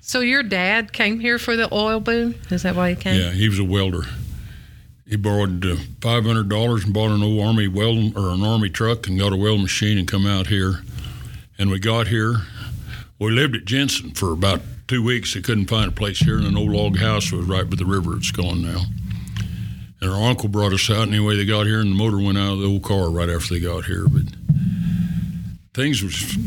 So 0.00 0.20
your 0.20 0.42
dad 0.42 0.92
came 0.92 1.20
here 1.20 1.38
for 1.38 1.54
the 1.56 1.72
oil 1.72 2.00
boom? 2.00 2.34
Is 2.50 2.62
that 2.64 2.74
why 2.74 2.90
he 2.90 2.96
came? 2.96 3.20
Yeah, 3.20 3.30
he 3.32 3.48
was 3.48 3.58
a 3.58 3.64
welder. 3.64 4.02
He 5.12 5.18
borrowed 5.18 5.62
uh, 5.66 5.76
five 6.00 6.24
hundred 6.24 6.48
dollars 6.48 6.84
and 6.84 6.94
bought 6.94 7.10
an 7.10 7.22
old 7.22 7.38
army 7.46 7.68
welding 7.68 8.16
or 8.16 8.30
an 8.30 8.42
army 8.42 8.70
truck 8.70 9.06
and 9.06 9.18
got 9.18 9.34
a 9.34 9.36
weld 9.36 9.60
machine 9.60 9.98
and 9.98 10.08
come 10.08 10.26
out 10.26 10.46
here. 10.46 10.80
And 11.58 11.70
we 11.70 11.80
got 11.80 12.08
here. 12.08 12.36
We 13.18 13.30
lived 13.30 13.54
at 13.54 13.66
Jensen 13.66 14.12
for 14.12 14.32
about 14.32 14.62
two 14.88 15.02
weeks. 15.04 15.34
They 15.34 15.42
couldn't 15.42 15.66
find 15.66 15.90
a 15.90 15.94
place 15.94 16.20
here, 16.20 16.38
and 16.38 16.46
an 16.46 16.56
old 16.56 16.70
log 16.70 16.96
house 16.96 17.30
was 17.30 17.44
right 17.44 17.68
by 17.68 17.76
the 17.76 17.84
river. 17.84 18.16
It's 18.16 18.30
gone 18.30 18.62
now. 18.62 18.84
And 20.00 20.10
our 20.10 20.22
uncle 20.30 20.48
brought 20.48 20.72
us 20.72 20.88
out. 20.88 21.08
Anyway, 21.08 21.36
they 21.36 21.44
got 21.44 21.66
here, 21.66 21.80
and 21.80 21.90
the 21.90 21.94
motor 21.94 22.16
went 22.16 22.38
out 22.38 22.54
of 22.54 22.60
the 22.60 22.68
old 22.68 22.82
car 22.82 23.10
right 23.10 23.28
after 23.28 23.52
they 23.52 23.60
got 23.60 23.84
here. 23.84 24.06
But 24.08 24.22
things 25.74 26.02
was 26.02 26.38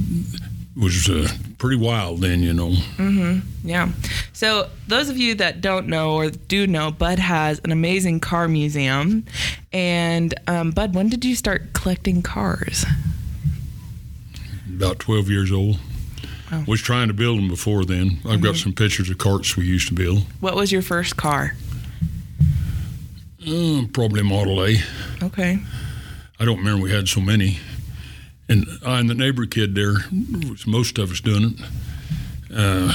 was 0.76 1.10
uh, 1.10 1.28
pretty 1.58 1.78
wild 1.78 2.22
then, 2.22 2.42
you 2.44 2.54
know. 2.54 2.72
Mm-hmm. 2.98 3.68
Yeah. 3.68 3.92
So, 4.34 4.70
those 4.88 5.10
of 5.10 5.18
you 5.18 5.36
that 5.36 5.62
don't 5.62 5.88
know 5.88 6.16
or 6.16 6.30
do 6.30 6.68
know, 6.68 6.92
Bud 6.92 7.20
has 7.20 7.60
an 7.64 7.72
amazing 7.72 8.20
car 8.20 8.48
museum. 8.48 9.26
And, 9.72 10.34
um, 10.48 10.72
Bud, 10.72 10.94
when 10.94 11.10
did 11.10 11.24
you 11.24 11.36
start 11.36 11.74
collecting 11.74 12.22
cars? 12.22 12.86
about 14.76 15.00
12 15.00 15.30
years 15.30 15.52
old. 15.52 15.80
Wow. 16.52 16.64
Was 16.68 16.82
trying 16.82 17.08
to 17.08 17.14
build 17.14 17.40
them 17.40 17.48
before 17.48 17.86
then. 17.86 18.20
I've 18.28 18.42
got 18.42 18.56
some 18.56 18.74
pictures 18.74 19.10
of 19.10 19.18
carts 19.18 19.58
we 19.58 19.66
used 19.66 19.88
to 19.88 19.96
build. 19.96 20.24
What 20.42 20.56
was 20.56 20.72
your 20.72 20.84
first 20.84 21.18
car? 21.18 21.56
Uh, 23.42 23.84
probably 23.94 24.22
Model 24.22 24.64
A. 24.64 24.78
Okay. 25.24 25.58
I 26.40 26.46
don't 26.46 26.58
remember 26.58 26.84
we 26.84 26.92
had 26.92 27.08
so 27.08 27.20
many. 27.20 27.58
And 28.48 28.66
I 28.86 29.00
and 29.00 29.10
the 29.10 29.16
neighbor 29.16 29.46
kid 29.46 29.74
there, 29.76 29.96
was 30.50 30.68
most 30.68 30.98
of 31.00 31.12
us 31.12 31.20
doing 31.22 31.56
it. 31.58 31.66
Uh, 32.56 32.94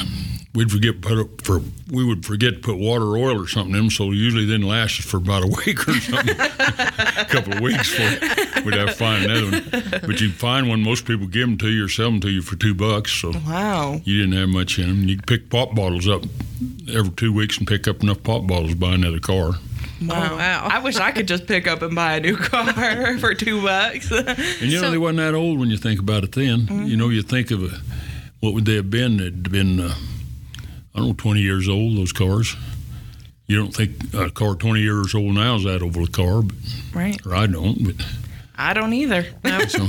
we'd 0.55 0.71
forget 0.71 1.01
put 1.01 1.19
up 1.19 1.43
for 1.43 1.61
we 1.91 2.05
would 2.05 2.25
forget 2.25 2.55
to 2.55 2.61
put 2.61 2.77
water 2.79 3.05
or 3.05 3.17
oil 3.19 3.43
or 3.43 3.49
something 3.49 3.75
in 3.75 3.83
them, 3.83 3.91
so 3.91 4.11
usually 4.13 4.47
didn't 4.47 4.67
last 4.67 4.99
us 5.01 5.05
for 5.05 5.17
about 5.17 5.43
a 5.43 5.47
week 5.67 5.89
or 5.89 5.95
something, 5.95 6.37
a 6.39 7.27
couple 7.29 7.55
of 7.55 7.61
weeks 7.61 7.89
for 7.93 8.63
we'd 8.65 8.75
have 8.75 8.91
to 8.91 8.95
find 8.95 9.25
another 9.25 9.51
one. 9.51 10.01
But 10.07 10.21
you'd 10.21 10.35
find 10.35 10.69
one. 10.69 10.83
Most 10.83 11.05
people 11.05 11.27
give 11.27 11.49
them 11.49 11.59
to 11.59 11.69
you 11.69 11.85
or 11.85 11.89
sell 11.89 12.11
them 12.11 12.21
to 12.21 12.31
you 12.31 12.43
for 12.43 12.57
two 12.57 12.75
bucks. 12.75 13.13
So 13.13 13.33
Wow. 13.33 14.01
You 14.05 14.21
didn't 14.21 14.39
have 14.39 14.49
much 14.49 14.79
in 14.79 14.87
them. 14.89 15.09
You'd 15.09 15.27
pick 15.27 15.51
pop 15.51 15.75
bottles 15.75 16.09
up 16.09 16.23
every 16.93 17.11
two 17.13 17.33
weeks 17.33 17.59
and 17.59 17.67
pick 17.67 17.89
up 17.89 18.03
enough 18.03 18.23
pop 18.23 18.47
bottles 18.47 18.71
to 18.71 18.77
buy 18.77 18.95
another 18.95 19.21
car. 19.21 19.55
Wow. 20.03 20.29
Oh, 20.33 20.37
wow. 20.37 20.69
I 20.71 20.79
wish 20.81 20.97
I 20.97 21.11
could 21.13 21.29
just 21.29 21.47
pick 21.47 21.67
up 21.67 21.83
and 21.83 21.95
buy 21.95 22.17
a 22.17 22.21
new 22.21 22.37
car 22.39 23.19
for 23.19 23.35
two 23.35 23.63
bucks. 23.63 24.11
And 24.11 24.27
you 24.61 24.77
know, 24.77 24.81
So- 24.83 24.91
they 24.91 24.99
wasn't 24.99 25.19
that 25.19 25.35
old 25.35 25.59
when 25.59 25.71
you 25.71 25.77
think 25.77 26.01
about 26.01 26.25
it 26.25 26.33
then. 26.33 26.87
You 26.87 26.97
know, 26.97 27.09
you 27.11 27.23
think 27.23 27.51
of 27.51 27.63
a, 27.65 27.79
what 28.41 28.55
would 28.55 28.65
they 28.65 28.77
have 28.77 28.89
been? 28.91 29.19
They'd 29.19 29.51
been, 29.51 29.79
uh, 29.81 29.95
I 30.95 30.99
don't 30.99 31.09
know, 31.09 31.15
20 31.15 31.41
years 31.41 31.69
old, 31.69 31.97
those 31.97 32.13
cars. 32.13 32.57
You 33.47 33.57
don't 33.57 33.75
think 33.75 34.15
a 34.15 34.31
car 34.31 34.55
20 34.55 34.81
years 34.81 35.15
old 35.15 35.35
now 35.35 35.57
is 35.57 35.65
that 35.65 35.83
old 35.83 35.97
a 35.97 36.07
car, 36.07 36.43
but, 36.43 36.55
Right. 36.95 37.21
or 37.27 37.35
I 37.35 37.47
don't. 37.47 37.85
But 37.85 37.97
I 38.57 38.73
don't 38.75 38.93
either. 38.93 39.25
so, 39.69 39.87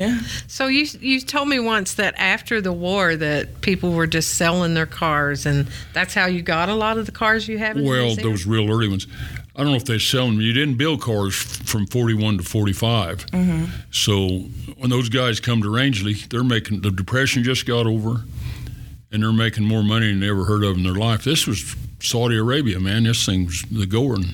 yeah. 0.00 0.18
So 0.46 0.66
you 0.66 0.86
you 1.00 1.20
told 1.20 1.48
me 1.48 1.60
once 1.60 1.94
that 1.94 2.14
after 2.16 2.62
the 2.62 2.72
war 2.72 3.16
that 3.16 3.60
people 3.60 3.92
were 3.92 4.06
just 4.06 4.34
selling 4.34 4.72
their 4.72 4.86
cars, 4.86 5.44
and 5.44 5.68
that's 5.92 6.14
how 6.14 6.24
you 6.24 6.40
got 6.40 6.70
a 6.70 6.74
lot 6.74 6.96
of 6.96 7.04
the 7.04 7.12
cars 7.12 7.46
you 7.46 7.58
have. 7.58 7.76
In 7.76 7.84
well, 7.84 8.06
museum? 8.06 8.30
those 8.30 8.46
real 8.46 8.70
early 8.70 8.88
ones. 8.88 9.06
I 9.54 9.62
don't 9.62 9.72
know 9.72 9.76
if 9.76 9.84
they 9.84 9.98
sell 9.98 10.24
them. 10.26 10.40
You 10.40 10.54
didn't 10.54 10.76
build 10.76 11.02
cars 11.02 11.34
from 11.34 11.86
41 11.86 12.38
to 12.38 12.44
45. 12.44 13.26
So 13.90 14.28
when 14.78 14.88
those 14.88 15.10
guys 15.10 15.38
come 15.38 15.60
to 15.62 15.68
Rangely, 15.68 16.26
they're 16.30 16.44
making 16.44 16.80
the 16.80 16.90
depression 16.90 17.44
just 17.44 17.66
got 17.66 17.86
over, 17.86 18.22
and 19.12 19.22
they're 19.22 19.32
making 19.32 19.64
more 19.64 19.82
money 19.82 20.06
than 20.06 20.20
they 20.20 20.30
ever 20.30 20.44
heard 20.46 20.64
of 20.64 20.78
in 20.78 20.82
their 20.82 20.94
life. 20.94 21.24
This 21.24 21.46
was 21.46 21.76
Saudi 22.00 22.38
Arabia, 22.38 22.80
man. 22.80 23.02
This 23.04 23.26
thing's 23.26 23.62
the 23.70 23.84
going, 23.84 24.24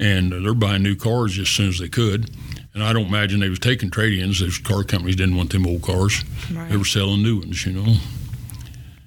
and 0.00 0.34
uh, 0.34 0.40
they're 0.40 0.54
buying 0.54 0.82
new 0.82 0.96
cars 0.96 1.38
as 1.38 1.48
soon 1.48 1.68
as 1.68 1.78
they 1.78 1.88
could. 1.88 2.28
And 2.74 2.82
I 2.82 2.92
don't 2.92 3.06
imagine 3.06 3.40
they 3.40 3.48
was 3.50 3.58
taking 3.58 3.90
trade-ins. 3.90 4.40
Those 4.40 4.58
car 4.58 4.82
companies 4.82 5.16
didn't 5.16 5.36
want 5.36 5.52
them 5.52 5.66
old 5.66 5.82
cars. 5.82 6.24
Right. 6.50 6.70
They 6.70 6.76
were 6.76 6.84
selling 6.84 7.22
new 7.22 7.40
ones, 7.40 7.66
you 7.66 7.72
know. 7.72 7.96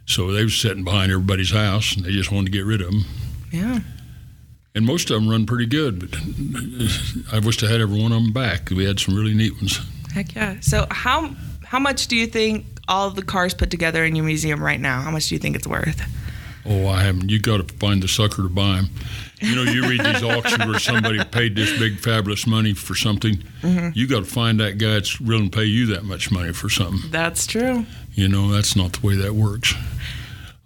So 0.05 0.31
they 0.31 0.43
was 0.43 0.55
sitting 0.55 0.83
behind 0.83 1.11
everybody's 1.11 1.51
house, 1.51 1.95
and 1.95 2.05
they 2.05 2.11
just 2.11 2.31
wanted 2.31 2.45
to 2.45 2.51
get 2.51 2.65
rid 2.65 2.81
of 2.81 2.91
them. 2.91 3.05
Yeah. 3.51 3.79
And 4.75 4.85
most 4.85 5.09
of 5.09 5.19
them 5.19 5.29
run 5.29 5.45
pretty 5.45 5.65
good, 5.65 5.99
but 5.99 6.19
I 7.33 7.39
wish 7.39 7.63
I 7.63 7.71
had 7.71 7.81
every 7.81 7.99
one 7.99 8.11
of 8.11 8.21
them 8.21 8.33
back. 8.33 8.69
We 8.69 8.85
had 8.85 8.99
some 8.99 9.15
really 9.15 9.33
neat 9.33 9.53
ones. 9.55 9.79
Heck 10.13 10.35
yeah. 10.35 10.59
So 10.59 10.85
how 10.91 11.33
how 11.63 11.79
much 11.79 12.07
do 12.07 12.15
you 12.15 12.27
think 12.27 12.65
all 12.87 13.09
the 13.09 13.21
cars 13.21 13.53
put 13.53 13.71
together 13.71 14.05
in 14.05 14.15
your 14.15 14.25
museum 14.25 14.61
right 14.61 14.79
now? 14.79 15.01
How 15.01 15.11
much 15.11 15.29
do 15.29 15.35
you 15.35 15.39
think 15.39 15.55
it's 15.55 15.65
worth? 15.65 16.01
Oh, 16.67 16.87
I 16.87 17.03
haven't. 17.03 17.29
You 17.29 17.39
got 17.39 17.57
to 17.67 17.73
find 17.75 18.01
the 18.01 18.07
sucker 18.07 18.41
to 18.43 18.49
buy 18.49 18.77
them. 18.77 18.89
You 19.39 19.55
know, 19.55 19.63
you 19.71 19.87
read 19.87 19.99
these 20.03 20.23
auctions 20.23 20.65
where 20.65 20.79
somebody 20.79 21.23
paid 21.25 21.55
this 21.55 21.77
big 21.77 21.99
fabulous 21.99 22.47
money 22.47 22.73
for 22.73 22.95
something. 22.95 23.43
You 23.93 24.07
got 24.07 24.19
to 24.19 24.25
find 24.25 24.59
that 24.59 24.77
guy 24.77 24.93
that's 24.93 25.19
willing 25.19 25.49
to 25.51 25.57
pay 25.57 25.65
you 25.65 25.85
that 25.87 26.03
much 26.05 26.31
money 26.31 26.53
for 26.53 26.69
something. 26.69 27.11
That's 27.11 27.45
true. 27.45 27.85
You 28.13 28.27
know, 28.29 28.51
that's 28.51 28.75
not 28.75 28.93
the 28.93 29.05
way 29.07 29.15
that 29.17 29.33
works. 29.33 29.73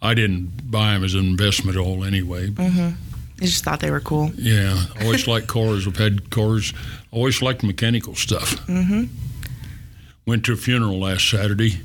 I 0.01 0.13
didn't 0.13 0.71
buy 0.71 0.93
them 0.93 1.03
as 1.03 1.13
an 1.15 1.21
investment 1.25 1.75
at 1.77 1.81
all, 1.81 2.03
anyway. 2.05 2.49
But 2.49 2.71
You 2.71 2.93
just 3.41 3.65
thought 3.65 3.81
they 3.81 3.91
were 3.91 3.99
cool. 3.99 4.31
Yeah, 4.35 4.81
I 4.99 5.03
always 5.03 5.27
liked 5.27 5.47
cars. 5.47 5.85
I've 5.87 5.97
had 5.97 6.29
cars. 6.29 6.73
I 7.11 7.15
always 7.15 7.41
liked 7.41 7.63
mechanical 7.63 8.15
stuff. 8.15 8.51
Mm-hmm. 8.67 9.05
Went 10.25 10.45
to 10.45 10.53
a 10.53 10.55
funeral 10.55 10.99
last 10.99 11.27
Saturday 11.29 11.81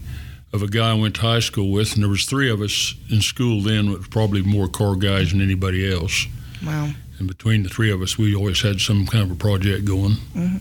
of 0.54 0.62
a 0.62 0.68
guy 0.68 0.92
I 0.92 0.94
went 0.94 1.16
to 1.16 1.20
high 1.20 1.40
school 1.40 1.72
with, 1.72 1.94
and 1.94 2.02
there 2.02 2.08
was 2.08 2.24
three 2.24 2.48
of 2.48 2.60
us 2.60 2.94
in 3.10 3.20
school 3.20 3.60
then. 3.60 3.90
With 3.90 4.10
probably 4.10 4.42
more 4.42 4.68
car 4.68 4.94
guys 4.94 5.32
than 5.32 5.42
anybody 5.42 5.92
else. 5.92 6.26
Wow. 6.64 6.90
And 7.18 7.28
between 7.28 7.64
the 7.64 7.68
three 7.68 7.90
of 7.90 8.00
us, 8.00 8.16
we 8.16 8.34
always 8.34 8.62
had 8.62 8.80
some 8.80 9.06
kind 9.06 9.24
of 9.24 9.30
a 9.30 9.34
project 9.34 9.84
going. 9.84 10.16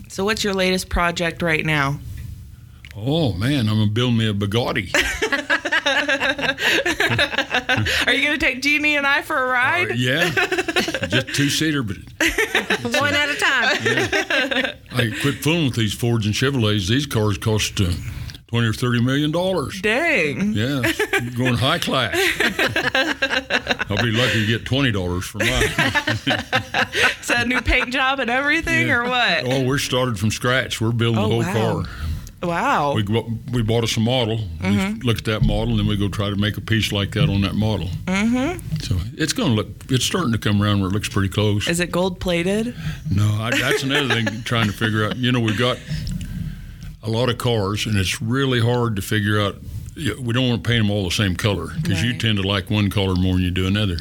So 0.08 0.24
what's 0.24 0.44
your 0.44 0.54
latest 0.54 0.88
project 0.88 1.42
right 1.42 1.64
now? 1.64 1.98
Oh 2.96 3.32
man, 3.32 3.68
I'm 3.68 3.78
gonna 3.78 3.90
build 3.90 4.14
me 4.14 4.28
a 4.28 4.34
Bugatti. 4.34 4.90
Are 8.06 8.12
you 8.12 8.24
gonna 8.24 8.38
take 8.38 8.62
Jeannie 8.62 8.96
and 8.96 9.06
I 9.06 9.22
for 9.22 9.36
a 9.36 9.48
ride? 9.48 9.90
Uh, 9.90 9.94
yeah, 9.94 10.30
just 11.08 11.34
two 11.34 11.48
seater, 11.48 11.82
but 11.82 11.96
one 13.00 13.14
at 13.14 13.28
a 13.28 13.36
time. 13.36 14.76
I 14.92 15.12
quit 15.20 15.36
fooling 15.36 15.66
with 15.66 15.76
these 15.76 15.92
Fords 15.92 16.26
and 16.26 16.34
Chevrolets. 16.34 16.88
These 16.88 17.06
cars 17.06 17.38
cost 17.38 17.80
uh, 17.80 17.92
twenty 18.48 18.66
or 18.68 18.72
thirty 18.72 19.00
million 19.00 19.30
dollars. 19.30 19.80
Dang. 19.80 20.52
Yeah, 20.52 20.82
going 21.36 21.54
high 21.54 21.78
class. 21.78 22.14
I'll 23.90 24.02
be 24.02 24.10
lucky 24.10 24.40
to 24.40 24.46
get 24.46 24.64
twenty 24.64 24.92
dollars 24.92 25.24
for 25.24 25.38
mine. 25.38 25.48
Is 25.50 27.28
that 27.28 27.42
a 27.44 27.46
new 27.46 27.60
paint 27.60 27.92
job 27.92 28.20
and 28.20 28.30
everything, 28.30 28.88
Yeah. 28.88 28.94
or 28.94 29.04
what? 29.04 29.44
Oh, 29.46 29.64
we're 29.64 29.78
started 29.78 30.18
from 30.18 30.30
scratch. 30.30 30.80
We're 30.80 30.92
building 30.92 31.20
Oh, 31.22 31.28
the 31.42 31.44
whole 31.50 31.76
wow. 31.78 31.82
car. 31.82 31.90
Wow. 32.42 32.94
We 32.94 33.02
we 33.52 33.62
bought 33.62 33.84
us 33.84 33.96
a 33.96 34.00
model. 34.00 34.36
Mm-hmm. 34.58 34.98
We 34.98 35.00
look 35.00 35.18
at 35.18 35.24
that 35.24 35.42
model, 35.42 35.70
and 35.70 35.78
then 35.78 35.86
we 35.86 35.96
go 35.96 36.08
try 36.08 36.28
to 36.28 36.36
make 36.36 36.58
a 36.58 36.60
piece 36.60 36.92
like 36.92 37.12
that 37.12 37.30
on 37.30 37.40
that 37.40 37.54
model. 37.54 37.88
Mm-hmm. 38.04 38.76
So 38.80 38.96
it's 39.16 39.32
going 39.32 39.50
to 39.50 39.54
look. 39.54 39.68
It's 39.88 40.04
starting 40.04 40.32
to 40.32 40.38
come 40.38 40.62
around 40.62 40.80
where 40.80 40.90
it 40.90 40.92
looks 40.92 41.08
pretty 41.08 41.30
close. 41.30 41.66
Is 41.68 41.80
it 41.80 41.90
gold 41.90 42.20
plated? 42.20 42.74
No, 43.10 43.26
I, 43.40 43.50
that's 43.58 43.82
another 43.82 44.08
thing 44.14 44.42
trying 44.42 44.66
to 44.66 44.72
figure 44.74 45.06
out. 45.06 45.16
You 45.16 45.32
know, 45.32 45.40
we've 45.40 45.58
got 45.58 45.78
a 47.04 47.10
lot 47.10 47.28
of 47.28 47.38
cars, 47.38 47.86
and 47.86 47.96
it's 47.96 48.20
really 48.22 48.60
hard 48.60 48.96
to 48.96 49.02
figure 49.02 49.40
out. 49.40 49.56
We 49.96 50.32
don't 50.32 50.48
want 50.48 50.64
to 50.64 50.68
paint 50.68 50.82
them 50.82 50.90
all 50.90 51.04
the 51.04 51.10
same 51.14 51.36
color 51.36 51.68
because 51.80 52.02
you 52.02 52.18
tend 52.18 52.38
to 52.38 52.42
like 52.48 52.68
one 52.68 52.90
color 52.90 53.14
more 53.14 53.34
than 53.34 53.42
you 53.44 53.50
do 53.52 53.66
another. 53.68 53.96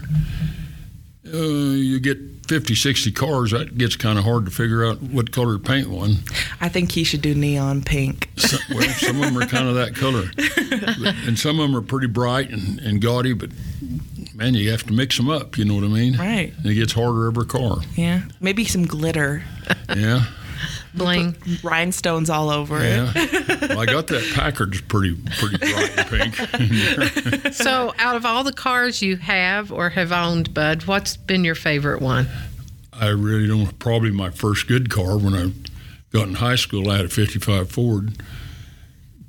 Uh, 1.31 1.37
you 1.37 1.99
get 1.99 2.17
50, 2.47 2.75
60 2.75 3.11
cars, 3.11 3.51
that 3.51 3.77
gets 3.77 3.95
kind 3.95 4.17
of 4.17 4.25
hard 4.25 4.45
to 4.45 4.51
figure 4.51 4.83
out 4.85 5.01
what 5.01 5.31
color 5.31 5.53
to 5.53 5.59
paint 5.63 5.89
one. 5.89 6.17
I 6.59 6.67
think 6.69 6.91
he 6.91 7.03
should 7.03 7.21
do 7.21 7.33
neon 7.35 7.81
pink. 7.83 8.29
So, 8.37 8.57
well, 8.73 8.89
some 8.89 9.15
of 9.17 9.21
them 9.33 9.37
are 9.37 9.45
kind 9.47 9.67
of 9.67 9.75
that 9.75 9.95
color, 9.95 10.25
But- 10.35 11.15
and 11.27 11.37
some 11.39 11.59
of 11.59 11.67
them 11.67 11.75
are 11.77 11.81
pretty 11.81 12.07
bright 12.07 12.49
and, 12.49 12.79
and 12.79 12.99
gaudy. 13.01 13.33
But 13.33 13.51
man, 14.35 14.53
you 14.55 14.71
have 14.71 14.83
to 14.87 14.93
mix 14.93 15.17
them 15.17 15.29
up. 15.29 15.57
You 15.57 15.65
know 15.65 15.75
what 15.75 15.83
I 15.83 15.87
mean? 15.87 16.17
Right. 16.17 16.53
And 16.57 16.65
it 16.65 16.73
gets 16.75 16.93
harder 16.93 17.27
every 17.27 17.45
car. 17.45 17.77
Yeah. 17.95 18.23
Maybe 18.41 18.65
some 18.65 18.85
glitter. 18.85 19.43
Yeah. 19.95 20.25
Bling. 20.93 21.35
Rhinestones 21.63 22.29
all 22.29 22.49
over 22.49 22.77
it. 22.79 22.83
Yeah. 23.15 23.67
well, 23.69 23.79
I 23.79 23.85
got 23.85 24.07
that 24.07 24.31
Packard's 24.35 24.81
pretty 24.81 25.15
pretty 25.39 25.57
bright 25.57 26.07
pink. 26.07 27.53
So, 27.53 27.93
out 27.97 28.15
of 28.15 28.25
all 28.25 28.43
the 28.43 28.53
cars 28.53 29.01
you 29.01 29.17
have 29.17 29.71
or 29.71 29.89
have 29.89 30.11
owned, 30.11 30.53
Bud, 30.53 30.83
what's 30.83 31.17
been 31.17 31.43
your 31.43 31.55
favorite 31.55 32.01
one? 32.01 32.27
I 32.91 33.07
really 33.07 33.47
don't. 33.47 33.77
Probably 33.79 34.11
my 34.11 34.29
first 34.29 34.67
good 34.67 34.89
car 34.89 35.17
when 35.17 35.33
I 35.33 35.51
got 36.11 36.27
in 36.27 36.35
high 36.35 36.55
school. 36.55 36.89
I 36.89 36.97
had 36.97 37.05
a 37.05 37.09
'55 37.09 37.69
Ford. 37.71 38.13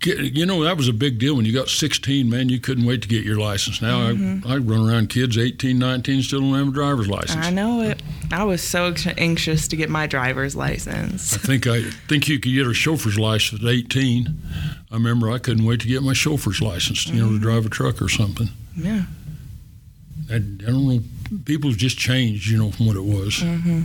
You 0.07 0.47
know 0.47 0.63
that 0.65 0.77
was 0.77 0.89
a 0.89 0.93
big 0.93 1.19
deal 1.19 1.37
when 1.37 1.45
you 1.45 1.53
got 1.53 1.69
16. 1.69 2.29
Man, 2.29 2.49
you 2.49 2.61
couldn't 2.61 2.85
wait 2.85 3.03
to 3.03 3.09
get 3.09 3.25
your 3.25 3.39
license. 3.39 3.81
Now 3.81 4.09
I, 4.09 4.13
mm-hmm. 4.13 4.47
I 4.47 4.57
run 4.59 4.89
around 4.89 5.09
kids 5.09 5.39
18, 5.39 5.79
19 5.79 6.23
still 6.23 6.41
don't 6.41 6.55
have 6.55 6.69
a 6.69 6.73
driver's 6.73 7.09
license. 7.09 7.45
I 7.45 7.51
know 7.51 7.81
it. 7.81 8.03
I 8.31 8.45
was 8.45 8.63
so 8.63 8.95
anxious 9.17 9.69
to 9.69 9.77
get 9.77 9.89
my 9.89 10.07
driver's 10.07 10.55
license. 10.55 11.35
I 11.35 11.39
think 11.39 11.67
I 11.67 11.83
think 12.09 12.29
you 12.29 12.39
could 12.39 12.53
get 12.53 12.67
a 12.67 12.75
chauffeur's 12.75 13.19
license 13.19 13.63
at 13.63 13.69
18. 13.69 14.37
I 14.91 14.95
remember 14.95 15.31
I 15.31 15.39
couldn't 15.39 15.65
wait 15.65 15.81
to 15.81 15.89
get 15.89 16.03
my 16.03 16.13
chauffeur's 16.13 16.61
license, 16.61 17.07
you 17.07 17.15
know, 17.15 17.29
to 17.29 17.35
mm-hmm. 17.35 17.43
drive 17.43 17.67
a 17.67 17.69
truck 17.69 18.03
or 18.03 18.09
something. 18.09 18.49
Yeah. 18.77 19.05
I, 20.31 20.37
I 20.37 20.39
don't 20.39 20.89
know. 20.89 21.01
People's 21.45 21.77
just 21.77 21.99
changed, 21.99 22.49
you 22.49 22.59
know, 22.59 22.71
from 22.71 22.87
what 22.87 22.97
it 22.97 23.05
was. 23.05 23.35
Mm-hmm. 23.35 23.83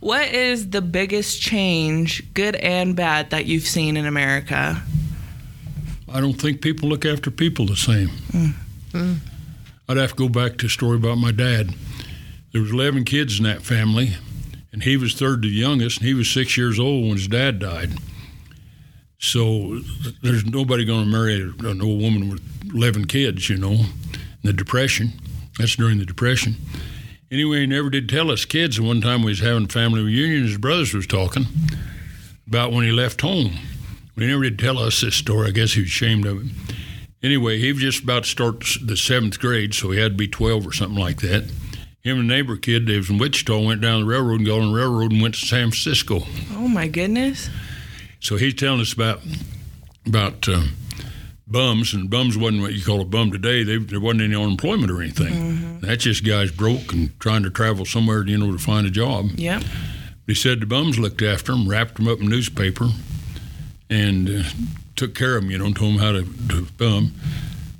What 0.00 0.28
is 0.28 0.70
the 0.70 0.82
biggest 0.82 1.40
change, 1.40 2.32
good 2.34 2.56
and 2.56 2.94
bad, 2.94 3.30
that 3.30 3.46
you've 3.46 3.66
seen 3.66 3.96
in 3.96 4.06
America? 4.06 4.82
I 6.14 6.20
don't 6.20 6.40
think 6.40 6.62
people 6.62 6.88
look 6.88 7.04
after 7.04 7.28
people 7.28 7.66
the 7.66 7.74
same. 7.74 8.08
Mm. 8.30 9.16
I'd 9.88 9.96
have 9.96 10.10
to 10.10 10.16
go 10.16 10.28
back 10.28 10.58
to 10.58 10.66
a 10.66 10.68
story 10.68 10.96
about 10.96 11.18
my 11.18 11.32
dad. 11.32 11.74
There 12.52 12.62
was 12.62 12.70
11 12.70 13.04
kids 13.04 13.38
in 13.38 13.44
that 13.44 13.62
family, 13.62 14.14
and 14.72 14.84
he 14.84 14.96
was 14.96 15.14
third 15.14 15.42
to 15.42 15.48
the 15.48 15.54
youngest, 15.54 15.98
and 15.98 16.06
he 16.06 16.14
was 16.14 16.30
six 16.30 16.56
years 16.56 16.78
old 16.78 17.02
when 17.02 17.16
his 17.16 17.26
dad 17.26 17.58
died. 17.58 17.90
So 19.18 19.80
there's 20.22 20.46
nobody 20.46 20.84
going 20.84 21.04
to 21.04 21.10
marry 21.10 21.34
an 21.40 21.82
old 21.82 22.00
woman 22.00 22.30
with 22.30 22.42
11 22.72 23.06
kids, 23.06 23.50
you 23.50 23.56
know. 23.56 23.72
In 23.72 23.88
the 24.44 24.52
Depression, 24.52 25.14
that's 25.58 25.74
during 25.74 25.98
the 25.98 26.06
Depression. 26.06 26.54
Anyway, 27.32 27.60
he 27.60 27.66
never 27.66 27.90
did 27.90 28.08
tell 28.08 28.30
us 28.30 28.44
kids. 28.44 28.80
One 28.80 29.00
time 29.00 29.22
we 29.22 29.32
was 29.32 29.40
having 29.40 29.64
a 29.64 29.68
family 29.68 30.00
reunion, 30.00 30.44
his 30.44 30.58
brothers 30.58 30.94
was 30.94 31.08
talking 31.08 31.46
about 32.46 32.70
when 32.70 32.84
he 32.84 32.92
left 32.92 33.20
home. 33.22 33.58
He 34.16 34.26
never 34.26 34.44
did 34.44 34.58
tell 34.58 34.78
us 34.78 35.00
this 35.00 35.16
story. 35.16 35.48
I 35.48 35.50
guess 35.50 35.72
he 35.72 35.80
was 35.80 35.88
ashamed 35.88 36.26
of 36.26 36.44
it. 36.44 36.52
Anyway, 37.22 37.58
he 37.58 37.72
was 37.72 37.82
just 37.82 38.02
about 38.04 38.24
to 38.24 38.28
start 38.28 38.64
the 38.82 38.96
seventh 38.96 39.40
grade, 39.40 39.74
so 39.74 39.90
he 39.90 39.98
had 39.98 40.12
to 40.12 40.16
be 40.16 40.28
12 40.28 40.66
or 40.66 40.72
something 40.72 40.98
like 40.98 41.20
that. 41.22 41.50
Him 42.02 42.20
and 42.20 42.30
a 42.30 42.34
neighbor 42.34 42.56
kid, 42.56 42.86
they 42.86 42.98
was 42.98 43.08
in 43.08 43.16
Wichita, 43.16 43.58
went 43.58 43.80
down 43.80 44.00
the 44.00 44.06
railroad 44.06 44.40
and 44.40 44.46
got 44.46 44.60
on 44.60 44.72
the 44.72 44.76
railroad 44.76 45.10
and 45.10 45.22
went 45.22 45.34
to 45.34 45.40
San 45.40 45.70
Francisco. 45.70 46.20
Oh 46.52 46.68
my 46.68 46.86
goodness. 46.86 47.48
So 48.20 48.36
he's 48.36 48.54
telling 48.54 48.80
us 48.82 48.92
about 48.92 49.22
about 50.06 50.46
uh, 50.48 50.64
bums, 51.46 51.94
and 51.94 52.10
bums 52.10 52.36
wasn't 52.36 52.60
what 52.60 52.74
you 52.74 52.84
call 52.84 53.00
a 53.00 53.06
bum 53.06 53.32
today. 53.32 53.62
They, 53.62 53.78
there 53.78 54.00
wasn't 54.00 54.22
any 54.22 54.34
unemployment 54.34 54.90
or 54.90 55.00
anything. 55.00 55.80
That's 55.80 56.04
just 56.04 56.26
guys 56.26 56.50
broke 56.50 56.92
and 56.92 57.18
trying 57.20 57.42
to 57.44 57.50
travel 57.50 57.86
somewhere, 57.86 58.26
you 58.26 58.36
know, 58.36 58.52
to 58.52 58.58
find 58.58 58.86
a 58.86 58.90
job. 58.90 59.30
Yep. 59.36 59.62
He 60.26 60.34
said 60.34 60.60
the 60.60 60.66
bums 60.66 60.98
looked 60.98 61.22
after 61.22 61.52
him, 61.52 61.68
wrapped 61.68 61.98
him 61.98 62.08
up 62.08 62.20
in 62.20 62.28
newspaper, 62.28 62.88
and 63.94 64.28
uh, 64.28 64.42
took 64.96 65.14
care 65.14 65.36
of 65.36 65.44
him, 65.44 65.50
you 65.50 65.58
know, 65.58 65.72
told 65.72 65.94
him 65.94 65.98
how 65.98 66.12
to, 66.12 66.24
to 66.48 66.66
bum. 66.76 67.14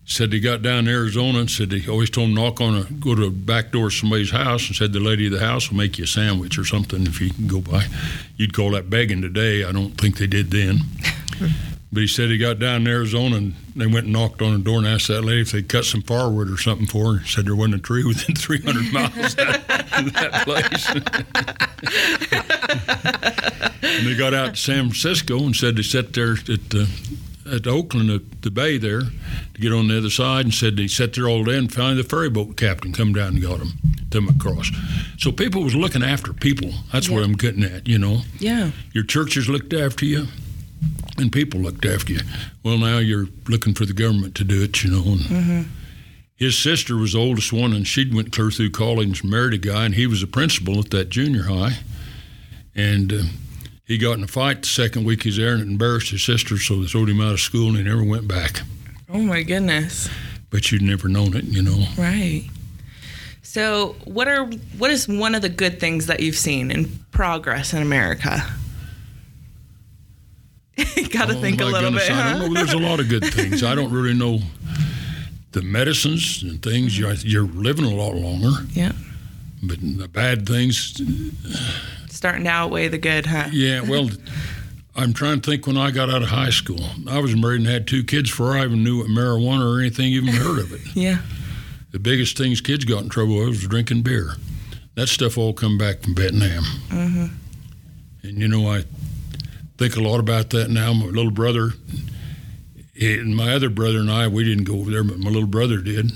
Said 0.07 0.33
he 0.33 0.41
got 0.41 0.63
down 0.63 0.85
to 0.85 0.91
Arizona 0.91 1.41
and 1.41 1.51
said 1.51 1.73
he 1.73 1.91
always 1.91 2.11
told 2.11 2.29
him 2.29 2.35
knock 2.35 2.61
on 2.61 2.77
a 2.77 2.85
go 2.85 3.15
to 3.15 3.25
a 3.25 3.31
back 3.31 3.73
door 3.73 3.87
of 3.87 3.95
somebody's 3.95 4.31
house 4.31 4.67
and 4.67 4.77
said 4.77 4.93
the 4.93 5.01
lady 5.01 5.27
of 5.27 5.33
the 5.33 5.41
house 5.41 5.71
will 5.71 5.79
make 5.79 5.97
you 5.97 6.05
a 6.05 6.07
sandwich 6.07 6.59
or 6.59 6.65
something 6.65 7.07
if 7.07 7.21
you 7.21 7.31
can 7.31 7.47
go 7.49 7.61
by. 7.61 7.87
You'd 8.37 8.53
call 8.53 8.73
that 8.73 8.91
begging 8.91 9.23
today. 9.23 9.65
I 9.65 9.73
don't 9.73 9.93
think 9.93 10.19
they 10.19 10.27
did 10.27 10.51
then. 10.51 10.81
But 11.95 12.01
he 12.01 12.07
said 12.09 12.29
he 12.29 12.39
got 12.39 12.59
down 12.59 12.81
in 12.81 12.89
Arizona 12.89 13.37
and 13.37 13.55
they 13.77 13.87
went 13.87 14.07
and 14.07 14.13
knocked 14.13 14.43
on 14.43 14.53
the 14.53 14.59
door 14.59 14.79
and 14.79 14.87
asked 14.87 15.07
that 15.07 15.23
lady 15.23 15.43
if 15.43 15.53
they'd 15.53 15.69
cut 15.69 15.85
some 15.85 16.03
firewood 16.03 16.51
or 16.51 16.59
something 16.59 16.89
for 16.89 17.19
her. 17.19 17.25
Said 17.25 17.47
there 17.47 17.55
wasn't 17.55 17.77
a 17.77 17.79
tree 17.79 18.03
within 18.03 18.35
300 18.37 18.93
miles 18.93 19.15
of 19.15 20.13
that 20.15 20.43
place. 20.45 20.91
and 23.99 24.07
they 24.07 24.15
got 24.17 24.35
out 24.35 24.55
to 24.55 24.61
San 24.61 24.85
Francisco 24.91 25.39
and 25.39 25.55
said 25.55 25.77
they 25.77 25.83
sat 25.83 26.13
there 26.13 26.33
at 26.33 26.47
the 26.71 26.89
at 27.51 27.67
Oakland 27.67 28.11
at 28.11 28.43
the 28.43 28.51
bay 28.51 28.79
there 28.79 29.03
to 29.03 29.61
get 29.61 29.73
on 29.73 29.89
the 29.89 29.99
other 29.99 30.09
side 30.11 30.47
and 30.47 30.55
said 30.55 30.77
they 30.77 30.89
sat 30.89 31.13
there 31.13 31.29
all 31.29 31.45
day 31.45 31.59
and 31.59 31.73
finally 31.73 32.01
the 32.03 32.09
ferry 32.09 32.31
boat 32.31 32.57
captain 32.57 32.93
come 32.93 33.13
down 33.13 33.35
and 33.35 33.43
got 33.43 33.59
them 33.59 33.73
them 34.11 34.29
across. 34.29 34.71
So 35.19 35.33
people 35.33 35.63
was 35.63 35.75
looking 35.75 36.03
after 36.03 36.33
people. 36.33 36.71
That's 36.93 37.11
what 37.11 37.25
I'm 37.25 37.35
getting 37.35 37.65
at, 37.65 37.87
you 37.89 37.99
know. 37.99 38.21
Yeah. 38.39 38.71
Your 38.93 39.05
churches 39.05 39.49
looked 39.49 39.75
after 39.75 40.05
you 40.05 40.29
and 41.19 41.33
people 41.33 41.61
looked 41.61 41.85
after 41.85 42.13
you. 42.13 42.21
Well, 42.63 42.79
now 42.79 42.99
you're 42.99 43.27
looking 43.49 43.75
for 43.75 43.85
the 43.85 43.93
government 43.93 44.35
to 44.37 44.45
do 44.45 44.63
it, 44.63 44.83
you 44.83 44.91
know. 44.91 45.05
And 45.05 45.67
His 46.37 46.59
sister 46.59 46.97
was 46.97 47.13
the 47.13 47.19
oldest 47.19 47.53
one, 47.53 47.73
and 47.73 47.87
she'd 47.87 48.15
went 48.15 48.33
clear 48.33 48.51
through 48.51 48.71
college 48.71 49.23
and 49.23 49.31
married 49.31 49.55
a 49.55 49.59
guy, 49.59 49.85
and 49.85 49.95
he 49.95 50.07
was 50.07 50.23
a 50.23 50.27
principal 50.27 50.79
at 50.81 50.91
that 50.91 51.09
junior 51.09 51.45
high. 51.45 51.79
And 52.75 53.13
uh, 53.13 53.23
he 53.87 53.99
got 53.99 54.17
in 54.19 54.25
a 54.25 54.27
fight 54.27 54.63
the 54.63 54.69
second 54.69 55.05
week 55.05 55.23
he's 55.25 55.37
there, 55.37 55.53
and 55.53 55.61
it 55.63 55.69
embarrassed 55.69 56.11
his 56.11 56.23
sister, 56.25 56.57
so 56.59 56.81
they 56.81 56.87
threw 56.87 57.07
him 57.07 57.21
out 57.21 57.33
of 57.33 57.41
school, 57.41 57.69
and 57.69 57.77
he 57.77 57.83
never 57.83 58.03
went 58.05 58.27
back. 58.27 58.63
Oh 59.09 59.19
my 59.21 59.43
goodness. 59.43 60.09
But 60.51 60.71
you'd 60.73 60.83
never 60.83 61.09
known 61.09 61.37
it, 61.37 61.45
you 61.45 61.63
know. 61.63 61.85
Right. 61.99 62.49
So, 63.43 63.95
what 64.05 64.27
are 64.29 64.45
what 64.79 64.91
is 64.91 65.07
one 65.07 65.35
of 65.35 65.43
the 65.43 65.49
good 65.49 65.79
things 65.81 66.07
that 66.07 66.21
you've 66.21 66.37
seen 66.37 66.71
in 66.71 66.87
progress 67.13 67.73
in 67.75 67.83
America? 67.83 68.39
Got 71.11 71.29
to 71.29 71.37
Oh, 71.37 71.41
think 71.41 71.61
a 71.61 71.65
little 71.67 71.81
goodness, 71.83 72.09
bit. 72.09 72.17
I 72.17 72.21
huh? 72.23 72.39
don't 72.39 72.53
know. 72.53 72.65
There's 72.65 72.73
a 72.73 72.79
lot 72.79 72.99
of 73.01 73.09
good 73.09 73.25
things. 73.27 73.63
I 73.63 73.75
don't 73.75 73.93
really 73.93 74.15
know 74.15 74.41
the 75.53 75.63
medicines 75.63 76.43
and 76.43 76.61
things. 76.63 76.99
You're, 76.99 77.13
you're 77.15 77.47
living 77.47 77.85
a 77.85 77.95
lot 77.95 78.15
longer, 78.17 78.51
Yeah. 78.73 78.93
but 79.63 79.79
the 79.81 80.09
bad 80.09 80.49
things, 80.49 81.01
Starting 82.25 82.45
to 82.45 82.51
outweigh 82.51 82.89
the 82.89 82.97
good, 82.97 83.27
huh? 83.27 83.51
yeah, 83.53 83.83
well, 83.83 84.09
I'm 84.97 85.13
trying 85.13 85.43
to 85.43 85.51
think 85.51 85.67
when 85.67 85.77
I 85.77 85.91
got 85.91 86.09
out 86.09 86.23
of 86.23 86.29
high 86.31 86.49
school. 86.49 86.81
I 87.07 87.19
was 87.19 87.37
married 87.37 87.61
and 87.61 87.67
had 87.69 87.87
two 87.87 88.03
kids 88.03 88.31
before 88.31 88.57
I 88.57 88.65
even 88.65 88.83
knew 88.83 88.97
what 89.01 89.09
marijuana 89.09 89.71
or 89.77 89.79
anything, 89.79 90.07
even 90.15 90.33
heard 90.33 90.59
of 90.59 90.73
it. 90.73 90.81
Yeah. 90.95 91.19
The 91.91 91.99
biggest 91.99 92.39
things 92.39 92.63
kids 92.63 92.87
got 92.87 93.03
in 93.03 93.11
trouble 93.11 93.37
with 93.37 93.49
was 93.49 93.67
drinking 93.67 94.05
beer. 94.05 94.37
That 94.95 95.09
stuff 95.11 95.37
all 95.37 95.53
come 95.53 95.77
back 95.77 96.01
from 96.01 96.15
Vietnam. 96.15 96.65
hmm 96.89 97.27
And 98.23 98.39
you 98.39 98.49
know, 98.49 98.73
I 98.73 98.85
think 99.77 99.95
a 99.97 100.01
lot 100.01 100.19
about 100.19 100.49
that 100.51 100.71
now. 100.71 100.95
My 100.95 101.05
little 101.05 101.31
brother, 101.31 101.73
he- 102.95 103.19
and 103.19 103.37
my 103.37 103.53
other 103.53 103.69
brother 103.69 103.99
and 103.99 104.11
I, 104.11 104.29
we 104.29 104.45
didn't 104.45 104.65
go 104.65 104.77
over 104.79 104.91
there, 104.91 105.05
but 105.05 105.19
my 105.19 105.29
little 105.29 105.47
brother 105.47 105.77
did. 105.83 106.11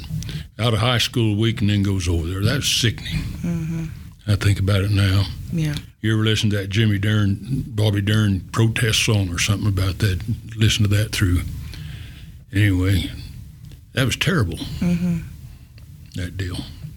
Out 0.59 0.73
of 0.73 0.79
high 0.81 0.97
school 0.99 1.35
a 1.35 1.37
week 1.37 1.61
and 1.61 1.69
then 1.69 1.83
goes 1.83 2.09
over 2.09 2.27
there. 2.27 2.43
That's 2.43 2.67
sickening. 2.67 3.19
hmm 3.43 3.85
I 4.29 4.37
think 4.37 4.61
about 4.61 4.83
it 4.83 4.91
now. 4.91 5.25
Yeah. 5.53 5.75
You 6.01 6.13
ever 6.15 6.25
listen 6.25 6.51
to 6.51 6.57
that 6.59 6.69
Jimmy 6.69 6.99
Dern, 6.99 7.39
Bobby 7.67 8.03
Dern 8.03 8.41
protest 8.53 9.05
song 9.05 9.31
or 9.33 9.39
something 9.39 9.69
about 9.69 9.99
that? 9.99 10.21
Listen 10.57 10.83
to 10.83 10.89
that 10.91 11.13
through. 11.13 11.41
Anyway, 12.53 13.11
that 13.95 14.05
was 14.05 14.17
terrible. 14.17 14.59
Mm-hmm. 14.59 15.19
That 16.17 16.37
deal. 16.37 16.57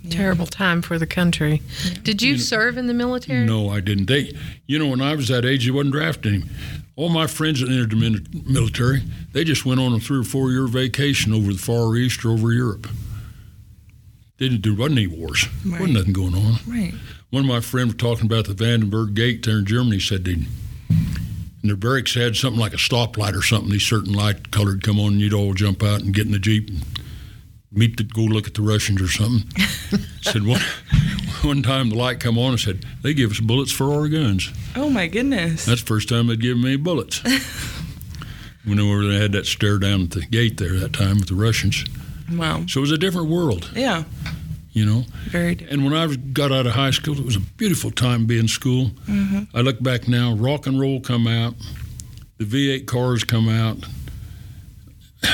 Terrible 0.09 0.45
time 0.45 0.81
for 0.81 0.97
the 0.99 1.07
country. 1.07 1.61
Did 2.03 2.21
you 2.21 2.31
You 2.31 2.35
know- 2.35 2.41
serve 2.41 2.77
in 2.77 2.87
the 2.87 2.93
military? 2.93 3.45
No, 3.45 3.69
I 3.69 3.79
didn't. 3.79 4.07
They, 4.07 4.33
you 4.67 4.77
know, 4.77 4.87
when 4.87 5.01
I 5.01 5.15
was 5.15 5.27
that 5.29 5.45
age, 5.45 5.65
they 5.65 5.71
wasn't 5.71 5.93
drafting 5.93 6.41
him. 6.41 6.49
All 6.97 7.09
my 7.09 7.27
friends 7.27 7.61
that 7.61 7.69
entered 7.69 7.91
the 7.91 8.41
military, 8.45 9.01
they 9.31 9.43
just 9.45 9.65
went 9.65 9.79
on 9.79 9.93
a 9.93 9.99
three 9.99 10.19
or 10.19 10.23
four 10.23 10.51
year 10.51 10.67
vacation 10.67 11.33
over 11.33 11.53
the 11.53 11.59
Far 11.59 11.95
East 11.95 12.25
or 12.25 12.31
over 12.31 12.51
Europe. 12.51 12.87
Didn't 14.37 14.61
do 14.61 14.75
wasn't 14.75 14.97
any 14.99 15.07
wars. 15.07 15.47
Right. 15.65 15.79
wasn't 15.79 15.97
nothing 15.97 16.13
going 16.13 16.35
on. 16.35 16.55
Right. 16.67 16.93
One 17.31 17.43
of 17.43 17.47
my 17.49 17.61
friends 17.61 17.93
was 17.93 17.95
talking 18.01 18.25
about 18.25 18.45
the 18.45 18.53
Vandenberg 18.53 19.13
Gate 19.13 19.45
there 19.45 19.57
in 19.59 19.65
Germany. 19.65 19.99
Said 19.99 20.25
they, 20.25 20.35
their 21.63 21.77
barracks 21.77 22.13
had 22.13 22.35
something 22.35 22.59
like 22.59 22.73
a 22.73 22.77
stoplight 22.77 23.35
or 23.35 23.41
something. 23.41 23.71
These 23.71 23.87
certain 23.87 24.13
light 24.13 24.51
colored 24.51 24.83
come 24.83 24.99
on, 24.99 25.13
and 25.13 25.21
you'd 25.21 25.33
all 25.33 25.53
jump 25.53 25.81
out 25.81 26.01
and 26.01 26.13
get 26.13 26.25
in 26.25 26.33
the 26.33 26.39
jeep 26.39 26.67
and 26.69 26.83
meet 27.71 27.95
the 27.97 28.03
go 28.03 28.21
look 28.21 28.47
at 28.47 28.53
the 28.55 28.61
Russians 28.61 29.01
or 29.01 29.07
something. 29.07 29.49
said 30.21 30.45
one 30.45 30.61
one 31.41 31.63
time 31.63 31.89
the 31.89 31.95
light 31.95 32.19
come 32.19 32.37
on 32.37 32.51
and 32.51 32.59
said 32.59 32.85
they 33.01 33.13
give 33.13 33.31
us 33.31 33.39
bullets 33.39 33.71
for 33.71 33.93
our 33.93 34.07
guns. 34.09 34.51
Oh 34.75 34.89
my 34.89 35.07
goodness. 35.07 35.65
That's 35.65 35.81
the 35.81 35.87
first 35.87 36.09
time 36.09 36.27
they'd 36.27 36.41
given 36.41 36.61
me 36.61 36.75
bullets. 36.75 37.21
Whenever 38.65 39.07
they 39.07 39.19
had 39.19 39.31
that 39.31 39.47
stare 39.47 39.79
down 39.79 40.03
at 40.03 40.11
the 40.11 40.21
gate 40.21 40.57
there 40.57 40.77
that 40.79 40.93
time 40.93 41.17
with 41.17 41.29
the 41.29 41.33
Russians. 41.35 41.83
Wow. 42.31 42.65
So 42.67 42.79
it 42.79 42.81
was 42.81 42.91
a 42.91 42.97
different 42.97 43.29
world, 43.29 43.71
Yeah. 43.73 44.03
You 44.73 44.85
know. 44.85 45.03
Very 45.29 45.55
different. 45.55 45.81
And 45.83 45.91
when 45.91 45.93
I 45.93 46.15
got 46.15 46.51
out 46.51 46.65
of 46.65 46.73
high 46.73 46.91
school, 46.91 47.17
it 47.19 47.25
was 47.25 47.35
a 47.35 47.41
beautiful 47.41 47.91
time 47.91 48.25
being 48.25 48.41
in 48.41 48.47
school. 48.47 48.91
Mhm. 49.07 49.47
I 49.53 49.61
look 49.61 49.81
back 49.83 50.07
now, 50.07 50.33
rock 50.33 50.65
and 50.65 50.79
roll 50.79 51.01
come 51.01 51.27
out, 51.27 51.55
the 52.37 52.45
V8 52.45 52.85
cars 52.87 53.23
come 53.23 53.49
out. 53.49 53.77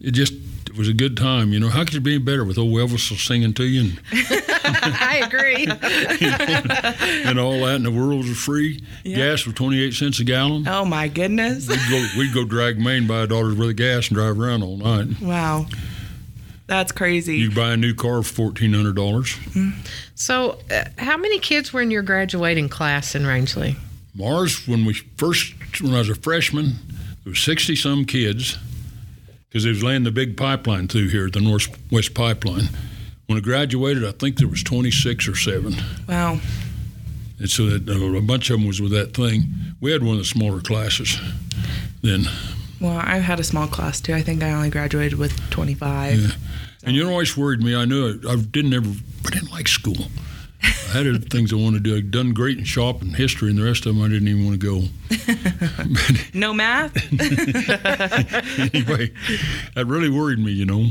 It 0.00 0.10
just 0.10 0.34
it 0.66 0.76
was 0.76 0.86
a 0.86 0.92
good 0.92 1.16
time, 1.16 1.54
you 1.54 1.58
know. 1.60 1.70
How 1.70 1.82
could 1.84 1.94
you 1.94 2.00
be 2.00 2.16
any 2.16 2.22
better 2.22 2.44
with 2.44 2.58
old 2.58 2.74
Elvis 2.76 3.00
singing 3.26 3.54
to 3.54 3.64
you 3.64 3.80
and, 3.80 4.00
I 4.66 5.22
agree. 5.24 5.64
and 7.24 7.38
all 7.38 7.60
that, 7.64 7.76
and 7.76 7.86
the 7.86 7.90
world 7.90 8.26
was 8.28 8.36
free. 8.36 8.82
Yeah. 9.02 9.16
Gas 9.16 9.46
was 9.46 9.54
28 9.54 9.94
cents 9.94 10.18
a 10.20 10.24
gallon. 10.24 10.68
Oh 10.68 10.84
my 10.84 11.08
goodness. 11.08 11.68
We'd 11.68 11.78
go, 11.88 12.06
we'd 12.18 12.34
go 12.34 12.44
drag 12.44 12.78
Main, 12.78 13.06
by 13.06 13.20
a 13.20 13.26
dollar's 13.26 13.54
worth 13.56 13.70
of 13.70 13.76
gas, 13.76 14.08
and 14.08 14.16
drive 14.16 14.38
around 14.38 14.62
all 14.62 14.76
night. 14.76 15.20
Wow. 15.22 15.66
That's 16.66 16.92
crazy. 16.92 17.36
You 17.36 17.50
buy 17.50 17.72
a 17.72 17.76
new 17.76 17.94
car 17.94 18.22
for 18.22 18.32
fourteen 18.32 18.72
hundred 18.72 18.96
dollars. 18.96 19.36
so, 20.14 20.58
uh, 20.70 20.84
how 20.96 21.16
many 21.16 21.38
kids 21.38 21.72
were 21.72 21.82
in 21.82 21.90
your 21.90 22.02
graduating 22.02 22.68
class 22.70 23.14
in 23.14 23.22
Rangely? 23.22 23.76
Mars, 24.14 24.66
when 24.66 24.84
we 24.84 24.94
first, 24.94 25.54
when 25.82 25.94
I 25.94 25.98
was 25.98 26.08
a 26.08 26.14
freshman, 26.14 26.74
there 27.24 27.30
was 27.30 27.40
sixty 27.40 27.76
some 27.76 28.04
kids 28.06 28.56
because 29.48 29.64
they 29.64 29.70
was 29.70 29.82
laying 29.82 30.04
the 30.04 30.10
big 30.10 30.36
pipeline 30.36 30.88
through 30.88 31.08
here, 31.08 31.28
the 31.28 31.40
Northwest 31.40 32.14
Pipeline. 32.14 32.68
When 33.26 33.38
I 33.38 33.40
graduated, 33.40 34.04
I 34.04 34.12
think 34.12 34.38
there 34.38 34.48
was 34.48 34.62
twenty 34.62 34.90
six 34.90 35.28
or 35.28 35.36
seven, 35.36 35.74
wow. 36.08 36.38
and 37.38 37.50
so 37.50 37.66
that, 37.66 37.88
uh, 37.88 38.16
a 38.16 38.22
bunch 38.22 38.48
of 38.48 38.58
them 38.58 38.66
was 38.66 38.80
with 38.80 38.92
that 38.92 39.14
thing. 39.14 39.42
We 39.80 39.92
had 39.92 40.02
one 40.02 40.12
of 40.14 40.18
the 40.18 40.24
smaller 40.24 40.60
classes 40.60 41.18
then. 42.02 42.24
Well, 42.80 43.00
I've 43.02 43.22
had 43.22 43.40
a 43.40 43.44
small 43.44 43.66
class 43.66 44.00
too. 44.00 44.14
I 44.14 44.22
think 44.22 44.42
I 44.42 44.52
only 44.52 44.68
graduated 44.70 45.18
with 45.18 45.38
25. 45.50 46.18
Yeah. 46.18 46.28
And 46.86 46.94
you 46.94 47.04
know, 47.04 47.10
always 47.10 47.36
worried 47.36 47.62
me. 47.62 47.74
I 47.74 47.84
knew 47.84 48.20
I, 48.26 48.32
I 48.32 48.36
didn't 48.36 48.74
ever, 48.74 48.90
I 49.26 49.30
didn't 49.30 49.50
like 49.50 49.68
school. 49.68 49.96
I 50.62 50.98
had 50.98 51.06
other 51.06 51.18
things 51.18 51.52
I 51.52 51.56
wanted 51.56 51.84
to 51.84 51.90
do. 51.90 51.96
I'd 51.96 52.10
done 52.10 52.32
great 52.32 52.56
in 52.58 52.64
shop 52.64 53.02
and 53.02 53.14
history, 53.16 53.50
and 53.50 53.58
the 53.58 53.64
rest 53.64 53.84
of 53.86 53.94
them 53.94 54.04
I 54.04 54.08
didn't 54.08 54.28
even 54.28 54.44
want 54.46 54.60
to 54.60 54.66
go. 54.66 54.88
No 56.34 56.52
math? 56.52 56.96
anyway, 58.74 59.12
that 59.74 59.86
really 59.86 60.08
worried 60.10 60.38
me, 60.38 60.52
you 60.52 60.64
know, 60.64 60.88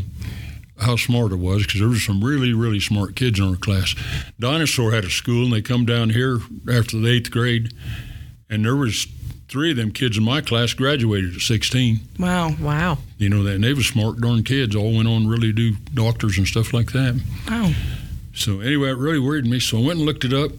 how 0.80 0.96
smart 0.96 1.32
I 1.32 1.36
was, 1.36 1.66
because 1.66 1.80
there 1.80 1.90
were 1.90 1.96
some 1.96 2.24
really, 2.24 2.54
really 2.54 2.80
smart 2.80 3.16
kids 3.16 3.40
in 3.40 3.46
our 3.50 3.56
class. 3.56 3.96
Dinosaur 4.40 4.92
had 4.92 5.04
a 5.04 5.10
school, 5.10 5.46
and 5.46 5.54
they 5.54 5.62
come 5.62 5.86
down 5.86 6.12
here 6.12 6.40
after 6.72 6.98
the 6.98 7.10
eighth 7.10 7.30
grade, 7.32 7.74
and 8.50 8.64
there 8.66 8.76
was 8.76 9.06
three 9.54 9.70
of 9.70 9.78
them 9.78 9.92
kids 9.92 10.18
in 10.18 10.24
my 10.24 10.42
class 10.42 10.74
graduated 10.74 11.36
at 11.36 11.42
16. 11.42 12.00
wow. 12.18 12.56
Wow. 12.60 12.98
You 13.20 13.30
know 13.30 13.44
that, 13.44 13.54
and 13.54 13.64
they 13.64 13.76
were 13.76 13.84
smart, 13.84 14.20
darn 14.20 14.44
kids. 14.44 14.76
All 14.76 14.96
went 14.96 15.08
on 15.08 15.22
to 15.24 15.30
really 15.30 15.52
do 15.54 15.76
doctors 15.94 16.40
and 16.40 16.48
stuff 16.48 16.74
like 16.74 16.92
that. 16.94 17.22
Wow. 17.48 17.72
So 18.34 18.62
anyway, 18.62 18.90
it 18.90 18.98
really 18.98 19.20
worried 19.20 19.46
me. 19.46 19.60
So 19.60 19.78
I 19.78 19.82
went 19.82 19.98
and 20.00 20.08
looked 20.08 20.26
it 20.26 20.34
up, 20.34 20.50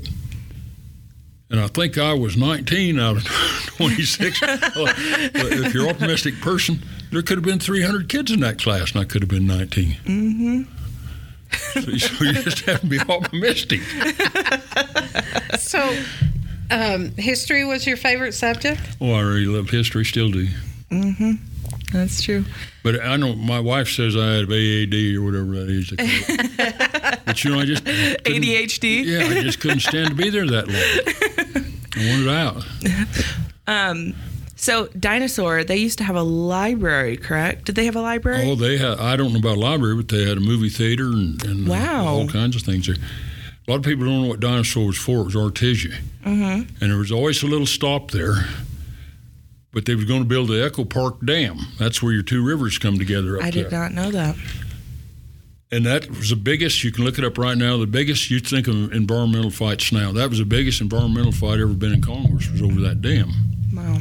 and 1.50 1.58
I 1.58 1.66
think 1.66 1.98
I 1.98 2.14
was 2.14 2.36
19 2.36 3.00
out 3.00 3.16
of 3.16 3.24
26. 3.78 4.40
Well, 4.76 4.94
if 4.96 5.74
you're 5.74 5.88
an 5.88 5.90
optimistic 5.90 6.40
person, 6.40 6.80
there 7.10 7.20
could 7.22 7.38
have 7.38 7.44
been 7.44 7.58
300 7.58 8.08
kids 8.08 8.30
in 8.30 8.38
that 8.40 8.60
class, 8.62 8.92
and 8.92 9.00
I 9.00 9.04
could 9.04 9.22
have 9.22 9.28
been 9.28 9.48
19. 9.48 9.96
Mm-hmm. 10.04 10.62
So, 11.52 11.80
so 11.80 12.24
you 12.24 12.32
just 12.44 12.60
have 12.60 12.80
to 12.82 12.86
be 12.86 13.00
optimistic. 13.00 13.80
So, 15.58 15.80
um, 16.70 17.10
history 17.16 17.64
was 17.64 17.86
your 17.86 17.96
favorite 17.96 18.32
subject? 18.34 18.80
Oh, 19.00 19.12
I 19.12 19.20
really 19.20 19.46
love 19.46 19.70
history, 19.70 20.04
still 20.04 20.30
do. 20.30 20.46
Mm-hmm. 20.90 21.32
That's 21.92 22.22
true. 22.22 22.44
But 22.82 23.00
I 23.02 23.16
know 23.16 23.34
my 23.34 23.60
wife 23.60 23.88
says 23.88 24.16
I 24.16 24.34
have 24.34 24.50
AAD 24.50 25.16
or 25.16 25.22
whatever 25.22 25.52
that 25.64 25.70
is. 25.70 25.90
they 25.90 25.96
call 25.96 26.06
it. 26.08 27.20
but 27.24 27.44
you 27.44 27.50
know, 27.50 27.60
I 27.60 27.64
just 27.64 27.84
ADHD? 27.84 29.04
Yeah, 29.04 29.26
I 29.38 29.42
just 29.42 29.60
couldn't 29.60 29.80
stand 29.80 30.08
to 30.10 30.14
be 30.14 30.28
there 30.30 30.46
that 30.46 30.66
long. 30.68 31.64
I 31.96 32.10
wanted 32.10 32.28
out. 32.28 32.64
Um, 33.66 34.14
so 34.56 34.88
Dinosaur, 34.88 35.64
they 35.64 35.78
used 35.78 35.96
to 35.96 36.04
have 36.04 36.16
a 36.16 36.22
library, 36.22 37.16
correct? 37.16 37.64
Did 37.64 37.76
they 37.76 37.86
have 37.86 37.96
a 37.96 38.02
library? 38.02 38.46
Oh, 38.50 38.54
they 38.56 38.76
had, 38.76 38.98
I 39.00 39.16
don't 39.16 39.32
know 39.32 39.38
about 39.38 39.56
a 39.56 39.60
library, 39.60 39.96
but 39.96 40.08
they 40.08 40.28
had 40.28 40.36
a 40.36 40.40
movie 40.40 40.68
theater 40.68 41.04
and, 41.04 41.42
and 41.46 41.66
Wow. 41.66 42.04
all 42.06 42.28
kinds 42.28 42.56
of 42.56 42.62
things 42.62 42.86
there. 42.86 42.96
A 43.66 43.70
lot 43.70 43.78
of 43.78 43.82
people 43.82 44.04
don't 44.04 44.22
know 44.22 44.28
what 44.28 44.40
dinosaur 44.40 44.86
was 44.86 44.98
for. 44.98 45.20
It 45.20 45.24
was 45.24 45.34
Artesia. 45.34 45.94
Mm-hmm. 46.24 46.82
And 46.82 46.90
there 46.90 46.98
was 46.98 47.10
always 47.12 47.42
a 47.42 47.46
little 47.46 47.66
stop 47.66 48.10
there 48.10 48.44
but 49.74 49.84
they 49.86 49.94
was 49.96 50.04
going 50.04 50.20
to 50.20 50.28
build 50.28 50.48
the 50.48 50.64
Echo 50.64 50.84
Park 50.84 51.16
Dam. 51.26 51.58
That's 51.78 52.00
where 52.00 52.12
your 52.12 52.22
two 52.22 52.42
rivers 52.42 52.78
come 52.78 52.96
together 52.96 53.36
up 53.36 53.42
I 53.42 53.50
there. 53.50 53.64
did 53.64 53.72
not 53.72 53.92
know 53.92 54.10
that. 54.12 54.36
And 55.72 55.84
that 55.84 56.08
was 56.08 56.30
the 56.30 56.36
biggest, 56.36 56.84
you 56.84 56.92
can 56.92 57.04
look 57.04 57.18
it 57.18 57.24
up 57.24 57.36
right 57.36 57.58
now, 57.58 57.76
the 57.76 57.86
biggest 57.86 58.30
you'd 58.30 58.46
think 58.46 58.68
of 58.68 58.92
environmental 58.92 59.50
fights 59.50 59.90
now. 59.90 60.12
That 60.12 60.30
was 60.30 60.38
the 60.38 60.44
biggest 60.44 60.80
environmental 60.80 61.32
fight 61.32 61.58
ever 61.58 61.74
been 61.74 61.92
in 61.92 62.00
Congress 62.00 62.48
was 62.48 62.62
over 62.62 62.80
that 62.82 63.02
dam. 63.02 63.32
Wow. 63.74 63.98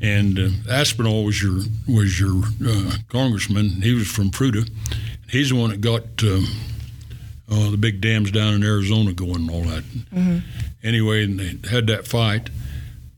And 0.00 0.38
uh, 0.38 0.48
Aspinall 0.68 1.24
was 1.24 1.40
your 1.40 1.60
was 1.86 2.18
your 2.18 2.42
uh, 2.66 2.96
congressman. 3.08 3.82
He 3.82 3.94
was 3.94 4.10
from 4.10 4.30
Fruita. 4.30 4.68
He's 5.30 5.50
the 5.50 5.56
one 5.56 5.70
that 5.70 5.80
got 5.80 6.02
um, 6.24 6.46
uh, 7.54 7.70
the 7.70 7.76
big 7.76 8.00
dams 8.00 8.30
down 8.30 8.54
in 8.54 8.62
Arizona 8.64 9.12
going 9.12 9.48
and 9.48 9.50
all 9.50 9.62
that. 9.62 9.84
Anyway, 10.82 11.24
and 11.24 11.38
they 11.38 11.68
had 11.68 11.86
that 11.86 12.06
fight. 12.06 12.50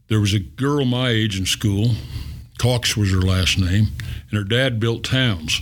There 0.08 0.20
was 0.20 0.34
a 0.34 0.38
girl 0.38 0.84
my 0.84 1.08
age 1.08 1.38
in 1.38 1.46
school. 1.46 1.90
Cox 2.58 2.96
was 2.96 3.10
her 3.12 3.20
last 3.20 3.58
name, 3.58 3.88
and 4.30 4.38
her 4.38 4.44
dad 4.44 4.78
built 4.80 5.04
towns. 5.04 5.60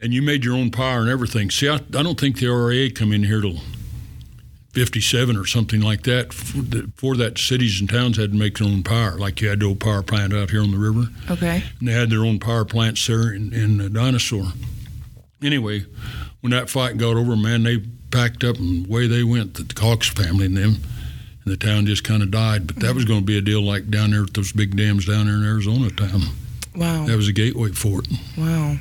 And 0.00 0.12
you 0.12 0.20
made 0.22 0.44
your 0.44 0.54
own 0.54 0.70
power 0.70 1.00
and 1.00 1.08
everything. 1.08 1.50
See, 1.50 1.68
I, 1.68 1.76
I 1.76 2.02
don't 2.02 2.20
think 2.20 2.38
the 2.38 2.48
RA 2.48 2.88
come 2.94 3.12
in 3.12 3.24
here 3.24 3.40
till 3.40 3.58
57 4.72 5.36
or 5.36 5.46
something 5.46 5.80
like 5.80 6.02
that. 6.02 6.34
For 6.34 7.16
that, 7.16 7.38
cities 7.38 7.80
and 7.80 7.88
towns 7.88 8.18
had 8.18 8.32
to 8.32 8.38
make 8.38 8.58
their 8.58 8.68
own 8.68 8.82
power. 8.82 9.12
Like 9.18 9.40
you 9.40 9.48
had 9.48 9.60
the 9.60 9.66
old 9.66 9.80
power 9.80 10.02
plant 10.02 10.34
out 10.34 10.50
here 10.50 10.60
on 10.62 10.70
the 10.70 10.78
river, 10.78 11.08
Okay. 11.30 11.62
and 11.80 11.88
they 11.88 11.92
had 11.92 12.10
their 12.10 12.24
own 12.24 12.38
power 12.38 12.64
plants 12.66 13.04
there 13.06 13.32
in, 13.32 13.52
in 13.54 13.92
Dinosaur. 13.92 14.52
Anyway, 15.42 15.86
when 16.46 16.52
that 16.52 16.70
fight 16.70 16.96
got 16.96 17.16
over, 17.16 17.34
man, 17.34 17.64
they 17.64 17.78
packed 18.12 18.44
up 18.44 18.56
and 18.56 18.86
away 18.86 19.08
they 19.08 19.24
went, 19.24 19.54
the 19.54 19.64
Cox 19.74 20.08
family 20.08 20.46
and 20.46 20.56
them, 20.56 20.76
and 21.44 21.52
the 21.52 21.56
town 21.56 21.86
just 21.86 22.04
kind 22.04 22.22
of 22.22 22.30
died. 22.30 22.68
But 22.68 22.76
that 22.76 22.94
was 22.94 23.04
going 23.04 23.18
to 23.18 23.26
be 23.26 23.36
a 23.36 23.40
deal 23.40 23.62
like 23.62 23.90
down 23.90 24.12
there 24.12 24.22
at 24.22 24.32
those 24.34 24.52
big 24.52 24.76
dams 24.76 25.06
down 25.06 25.26
there 25.26 25.34
in 25.34 25.44
Arizona 25.44 25.90
town. 25.90 26.20
Wow. 26.76 27.04
That 27.06 27.16
was 27.16 27.26
a 27.26 27.32
gateway 27.32 27.70
for 27.72 27.98
it. 28.02 28.08
Wow. 28.38 28.76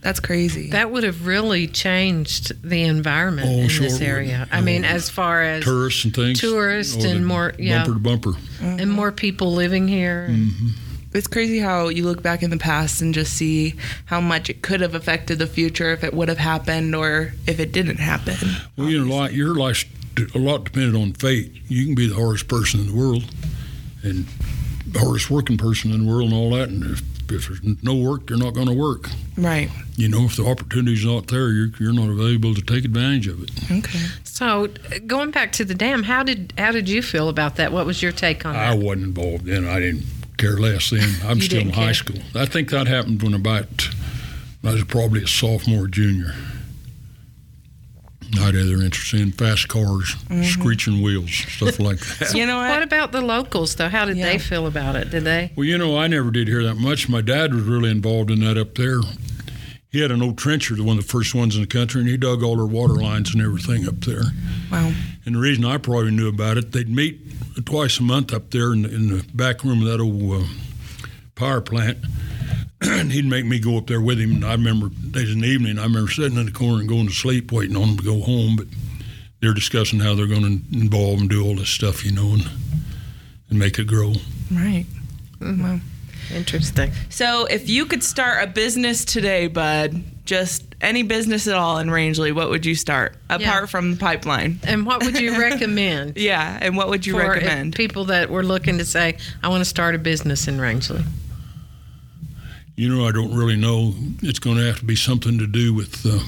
That's 0.00 0.18
crazy. 0.18 0.70
That 0.70 0.90
would 0.90 1.04
have 1.04 1.26
really 1.26 1.68
changed 1.68 2.60
the 2.68 2.82
environment 2.82 3.46
Oh, 3.48 3.52
in 3.60 3.68
sure 3.68 3.84
this 3.84 4.00
would. 4.00 4.08
area. 4.08 4.48
I 4.50 4.62
mean, 4.62 4.84
as 4.84 5.08
far 5.10 5.42
as 5.42 5.62
Tourists 5.62 6.04
and 6.06 6.12
things. 6.12 6.40
Tourists 6.40 7.04
Oh, 7.04 7.08
and 7.08 7.24
more- 7.24 7.54
yeah. 7.56 7.84
Bumper 7.86 7.92
to 7.94 8.00
bumper. 8.00 8.32
and 8.62 8.90
more 8.90 9.12
people 9.12 9.54
living 9.54 9.86
here. 9.86 10.26
Mm-hmm. 10.28 10.68
It's 11.12 11.26
crazy 11.26 11.58
how 11.58 11.88
you 11.88 12.04
look 12.04 12.22
back 12.22 12.42
in 12.42 12.50
the 12.50 12.56
past 12.56 13.00
and 13.02 13.12
just 13.12 13.32
see 13.34 13.74
how 14.06 14.20
much 14.20 14.48
it 14.50 14.62
could 14.62 14.80
have 14.80 14.94
affected 14.94 15.38
the 15.38 15.46
future 15.46 15.92
if 15.92 16.04
it 16.04 16.14
would 16.14 16.28
have 16.28 16.38
happened 16.38 16.94
or 16.94 17.32
if 17.46 17.58
it 17.58 17.72
didn't 17.72 17.98
happen. 17.98 18.36
Well, 18.76 18.88
you 18.88 19.04
know, 19.04 19.16
like 19.16 19.32
your 19.32 19.54
life's 19.54 19.84
a 20.34 20.38
lot 20.38 20.64
dependent 20.64 20.96
on 20.96 21.12
fate. 21.14 21.52
You 21.68 21.86
can 21.86 21.94
be 21.94 22.06
the 22.06 22.14
hardest 22.14 22.48
person 22.48 22.80
in 22.80 22.86
the 22.88 22.94
world, 22.94 23.24
and 24.02 24.26
the 24.86 24.98
hardest 24.98 25.30
working 25.30 25.56
person 25.56 25.92
in 25.92 26.04
the 26.06 26.10
world, 26.12 26.30
and 26.30 26.34
all 26.34 26.50
that. 26.50 26.68
And 26.68 26.84
if, 26.84 27.00
if 27.32 27.48
there's 27.48 27.82
no 27.82 27.94
work, 27.94 28.28
you're 28.28 28.38
not 28.38 28.54
going 28.54 28.66
to 28.66 28.74
work. 28.74 29.08
Right. 29.36 29.70
You 29.96 30.08
know, 30.08 30.24
if 30.24 30.36
the 30.36 30.44
opportunity's 30.46 31.04
not 31.04 31.28
there, 31.28 31.48
you're, 31.50 31.70
you're 31.78 31.92
not 31.92 32.10
available 32.10 32.54
to 32.54 32.60
take 32.62 32.84
advantage 32.84 33.28
of 33.28 33.42
it. 33.42 33.50
Okay. 33.70 34.00
So, 34.24 34.68
going 35.06 35.30
back 35.30 35.52
to 35.52 35.64
the 35.64 35.74
dam, 35.74 36.02
how 36.02 36.22
did 36.22 36.52
how 36.58 36.72
did 36.72 36.88
you 36.88 37.02
feel 37.02 37.28
about 37.28 37.56
that? 37.56 37.72
What 37.72 37.86
was 37.86 38.02
your 38.02 38.12
take 38.12 38.44
on 38.44 38.54
it? 38.54 38.58
I 38.58 38.74
that? 38.76 38.84
wasn't 38.84 39.04
involved 39.04 39.48
in. 39.48 39.64
it. 39.66 39.70
I 39.70 39.80
didn't 39.80 40.04
care 40.40 40.56
less 40.56 40.90
then. 40.90 41.08
I'm 41.24 41.36
You 41.38 41.42
still 41.44 41.60
in 41.60 41.66
didn't 41.68 41.76
high 41.76 41.84
care. 41.86 41.94
school. 41.94 42.18
I 42.34 42.46
think 42.46 42.70
that 42.70 42.86
happened 42.86 43.22
when 43.22 43.34
about 43.34 43.88
I 44.64 44.72
was 44.72 44.84
probably 44.84 45.22
a 45.22 45.26
sophomore, 45.26 45.86
junior. 45.86 46.34
Not 48.32 48.54
other 48.54 48.80
interest 48.80 49.12
in 49.14 49.32
fast 49.32 49.66
cars, 49.68 50.14
Mm-hmm. 50.28 50.42
screeching 50.44 51.02
wheels, 51.02 51.32
stuff 51.32 51.78
like 51.80 51.98
that. 51.98 52.32
You 52.34 52.46
know 52.46 52.58
what? 52.58 52.70
What 52.70 52.82
about 52.84 53.10
the 53.12 53.20
locals, 53.20 53.74
though? 53.74 53.88
How 53.88 54.04
did 54.04 54.16
Yeah. 54.16 54.26
they 54.26 54.38
feel 54.38 54.66
about 54.68 54.94
it? 54.94 55.10
Did 55.10 55.24
they? 55.24 55.52
Well, 55.56 55.64
you 55.66 55.76
know, 55.78 55.98
I 55.98 56.06
never 56.06 56.30
did 56.30 56.46
hear 56.46 56.62
that 56.62 56.76
much. 56.76 57.08
My 57.08 57.22
dad 57.22 57.52
was 57.52 57.64
really 57.64 57.90
involved 57.90 58.30
in 58.30 58.38
that 58.40 58.56
up 58.56 58.76
there. 58.76 59.00
He 59.90 60.00
had 60.00 60.12
an 60.12 60.22
old 60.22 60.38
trencher, 60.38 60.76
the 60.76 60.84
one 60.84 60.96
of 60.98 61.04
the 61.04 61.10
first 61.10 61.34
ones 61.34 61.56
in 61.56 61.62
the 61.62 61.66
country, 61.66 62.00
and 62.02 62.08
he 62.08 62.16
dug 62.16 62.44
all 62.44 62.54
their 62.54 62.66
water 62.66 62.94
lines 62.94 63.34
and 63.34 63.42
everything 63.42 63.88
up 63.88 64.00
there. 64.02 64.22
Wow. 64.70 64.92
And 65.26 65.34
the 65.34 65.40
reason 65.40 65.64
I 65.64 65.78
probably 65.78 66.12
knew 66.12 66.28
about 66.28 66.56
it, 66.56 66.70
they'd 66.70 66.88
meet 66.88 67.20
twice 67.64 67.98
a 68.00 68.02
month 68.02 68.32
up 68.32 68.50
there 68.50 68.72
in 68.72 68.82
the, 68.82 68.94
in 68.94 69.08
the 69.08 69.24
back 69.34 69.64
room 69.64 69.82
of 69.82 69.88
that 69.88 70.00
old 70.00 70.42
uh, 70.42 70.46
power 71.34 71.60
plant. 71.60 71.98
and 72.82 73.12
he'd 73.12 73.26
make 73.26 73.44
me 73.44 73.58
go 73.58 73.76
up 73.76 73.86
there 73.86 74.00
with 74.00 74.18
him. 74.18 74.36
And 74.36 74.44
I 74.44 74.52
remember 74.52 74.88
days 74.88 75.30
in 75.30 75.40
the 75.40 75.48
evening, 75.48 75.78
I 75.78 75.84
remember 75.84 76.10
sitting 76.10 76.38
in 76.38 76.46
the 76.46 76.52
corner 76.52 76.80
and 76.80 76.88
going 76.88 77.08
to 77.08 77.12
sleep, 77.12 77.52
waiting 77.52 77.76
on 77.76 77.90
him 77.90 77.96
to 77.98 78.02
go 78.02 78.20
home. 78.20 78.56
But 78.56 78.66
they're 79.40 79.54
discussing 79.54 80.00
how 80.00 80.14
they're 80.14 80.26
going 80.26 80.42
to 80.42 80.78
involve 80.78 81.20
and 81.20 81.28
do 81.28 81.44
all 81.44 81.56
this 81.56 81.68
stuff, 81.68 82.04
you 82.04 82.12
know, 82.12 82.32
and, 82.34 82.48
and 83.50 83.58
make 83.58 83.78
it 83.78 83.86
grow. 83.86 84.14
Right. 84.50 84.86
Wow. 85.40 85.80
Interesting. 86.34 86.92
So, 87.08 87.46
if 87.46 87.68
you 87.68 87.86
could 87.86 88.04
start 88.04 88.44
a 88.44 88.46
business 88.46 89.04
today, 89.04 89.48
Bud, 89.48 90.02
just 90.30 90.62
any 90.80 91.02
business 91.02 91.48
at 91.48 91.56
all 91.56 91.78
in 91.78 91.88
Rangely, 91.88 92.32
what 92.32 92.50
would 92.50 92.64
you 92.64 92.76
start 92.76 93.16
apart 93.28 93.40
Yeah. 93.42 93.66
from 93.66 93.90
the 93.90 93.96
pipeline? 93.96 94.60
And 94.62 94.86
what 94.86 95.02
would 95.04 95.18
you 95.18 95.36
recommend? 95.48 96.16
Yeah, 96.16 96.56
and 96.62 96.76
what 96.76 96.88
would 96.88 97.04
you 97.04 97.14
for 97.14 97.28
recommend? 97.28 97.74
people 97.74 98.04
that 98.04 98.30
were 98.30 98.44
looking 98.44 98.78
to 98.78 98.84
say, 98.84 99.18
I 99.42 99.48
want 99.48 99.60
to 99.62 99.64
start 99.64 99.96
a 99.96 99.98
business 99.98 100.46
in 100.46 100.58
Rangely? 100.58 101.04
You 102.76 102.88
know, 102.94 103.08
I 103.08 103.10
don't 103.10 103.34
really 103.34 103.56
know. 103.56 103.92
It's 104.22 104.38
going 104.38 104.56
to 104.58 104.62
have 104.66 104.78
to 104.78 104.84
be 104.84 104.94
something 104.94 105.36
to 105.38 105.48
do 105.48 105.74
with 105.74 106.06
uh, 106.06 106.20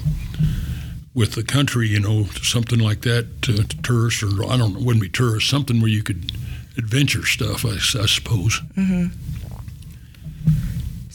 with 1.14 1.32
the 1.32 1.44
country. 1.44 1.86
You 1.88 2.00
know, 2.00 2.24
something 2.42 2.80
like 2.80 3.02
that 3.02 3.40
to, 3.42 3.62
to 3.62 3.82
tourists, 3.82 4.22
or 4.24 4.44
I 4.50 4.56
don't 4.56 4.74
know, 4.74 4.80
it 4.80 4.84
wouldn't 4.84 5.02
be 5.02 5.08
tourists. 5.08 5.48
Something 5.48 5.80
where 5.80 5.88
you 5.90 6.02
could 6.02 6.32
adventure 6.76 7.24
stuff. 7.24 7.64
I, 7.64 7.76
I 8.02 8.06
suppose. 8.06 8.60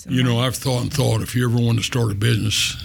You 0.08 0.24
know, 0.24 0.39
I've 0.39 0.56
thought 0.56 0.84
and 0.84 0.93
thought. 0.93 1.22
If 1.22 1.36
you 1.36 1.50
ever 1.50 1.62
want 1.62 1.80
to 1.80 1.84
start 1.84 2.12
a 2.12 2.15
business, 2.15 2.78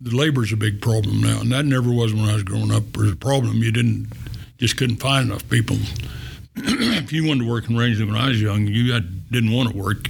the 0.00 0.16
labor's 0.16 0.52
a 0.52 0.56
big 0.56 0.80
problem 0.80 1.20
now, 1.20 1.40
and 1.40 1.50
that 1.50 1.64
never 1.64 1.90
was 1.90 2.14
when 2.14 2.24
I 2.24 2.34
was 2.34 2.44
growing 2.44 2.70
up. 2.70 2.84
There 2.92 3.02
was 3.02 3.12
a 3.12 3.16
problem. 3.16 3.56
You 3.56 3.72
didn't 3.72 4.12
just 4.58 4.76
couldn't 4.76 4.96
find 4.96 5.28
enough 5.28 5.48
people. 5.48 5.76
if 6.56 7.12
you 7.12 7.26
wanted 7.26 7.44
to 7.44 7.50
work 7.50 7.68
in 7.68 7.76
Rangely 7.76 8.06
when 8.06 8.16
I 8.16 8.28
was 8.28 8.40
young, 8.40 8.66
you 8.66 8.92
had, 8.92 9.30
didn't 9.30 9.52
want 9.52 9.70
to 9.70 9.76
work. 9.76 10.08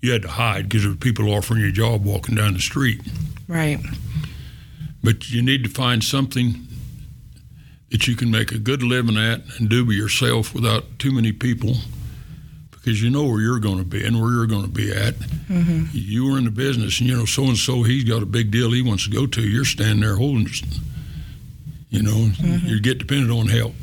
You 0.00 0.12
had 0.12 0.22
to 0.22 0.28
hide 0.28 0.68
because 0.68 0.82
there 0.82 0.92
were 0.92 0.96
people 0.96 1.28
offering 1.30 1.60
you 1.60 1.68
a 1.68 1.72
job 1.72 2.04
walking 2.04 2.36
down 2.36 2.54
the 2.54 2.60
street. 2.60 3.00
Right. 3.48 3.78
But 5.02 5.30
you 5.30 5.42
need 5.42 5.64
to 5.64 5.70
find 5.70 6.04
something 6.04 6.66
that 7.90 8.06
you 8.06 8.16
can 8.16 8.30
make 8.30 8.52
a 8.52 8.58
good 8.58 8.82
living 8.82 9.16
at 9.16 9.40
and 9.58 9.68
do 9.68 9.84
by 9.84 9.92
yourself 9.92 10.54
without 10.54 10.98
too 10.98 11.12
many 11.12 11.32
people 11.32 11.74
because 12.84 13.02
you 13.02 13.08
know 13.08 13.24
where 13.24 13.40
you're 13.40 13.60
going 13.60 13.78
to 13.78 13.84
be 13.84 14.04
and 14.04 14.20
where 14.20 14.30
you're 14.30 14.46
going 14.46 14.64
to 14.64 14.68
be 14.68 14.92
at. 14.92 15.14
You 15.92 16.30
were 16.30 16.36
in 16.36 16.44
the 16.44 16.50
business 16.50 17.00
and 17.00 17.08
you 17.08 17.16
know 17.16 17.24
so 17.24 17.44
and 17.44 17.56
so 17.56 17.82
he's 17.82 18.04
got 18.04 18.22
a 18.22 18.26
big 18.26 18.50
deal 18.50 18.72
he 18.72 18.82
wants 18.82 19.04
to 19.04 19.10
go 19.10 19.26
to. 19.26 19.40
You're 19.40 19.64
standing 19.64 20.00
there 20.00 20.16
holding, 20.16 20.46
you 21.88 22.02
know, 22.02 22.30
you 22.38 22.80
get 22.80 22.98
dependent 22.98 23.30
on 23.30 23.48
help. 23.48 23.74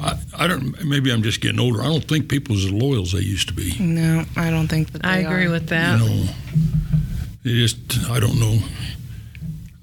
I, 0.00 0.18
I 0.36 0.46
don't. 0.46 0.84
Maybe 0.84 1.10
I'm 1.10 1.22
just 1.22 1.40
getting 1.40 1.58
older. 1.58 1.80
I 1.80 1.86
don't 1.86 2.06
think 2.06 2.28
people 2.28 2.54
as 2.54 2.70
loyal 2.70 3.02
as 3.02 3.12
they 3.12 3.20
used 3.20 3.48
to 3.48 3.54
be. 3.54 3.74
No, 3.80 4.24
I 4.36 4.50
don't 4.50 4.68
think 4.68 4.92
that. 4.92 5.04
I 5.04 5.18
agree 5.18 5.46
are. 5.46 5.50
with 5.50 5.68
that. 5.70 5.98
You 5.98 6.06
know, 6.06 6.28
it 7.44 7.54
just 7.54 7.78
I 8.10 8.20
don't 8.20 8.38
know. 8.38 8.58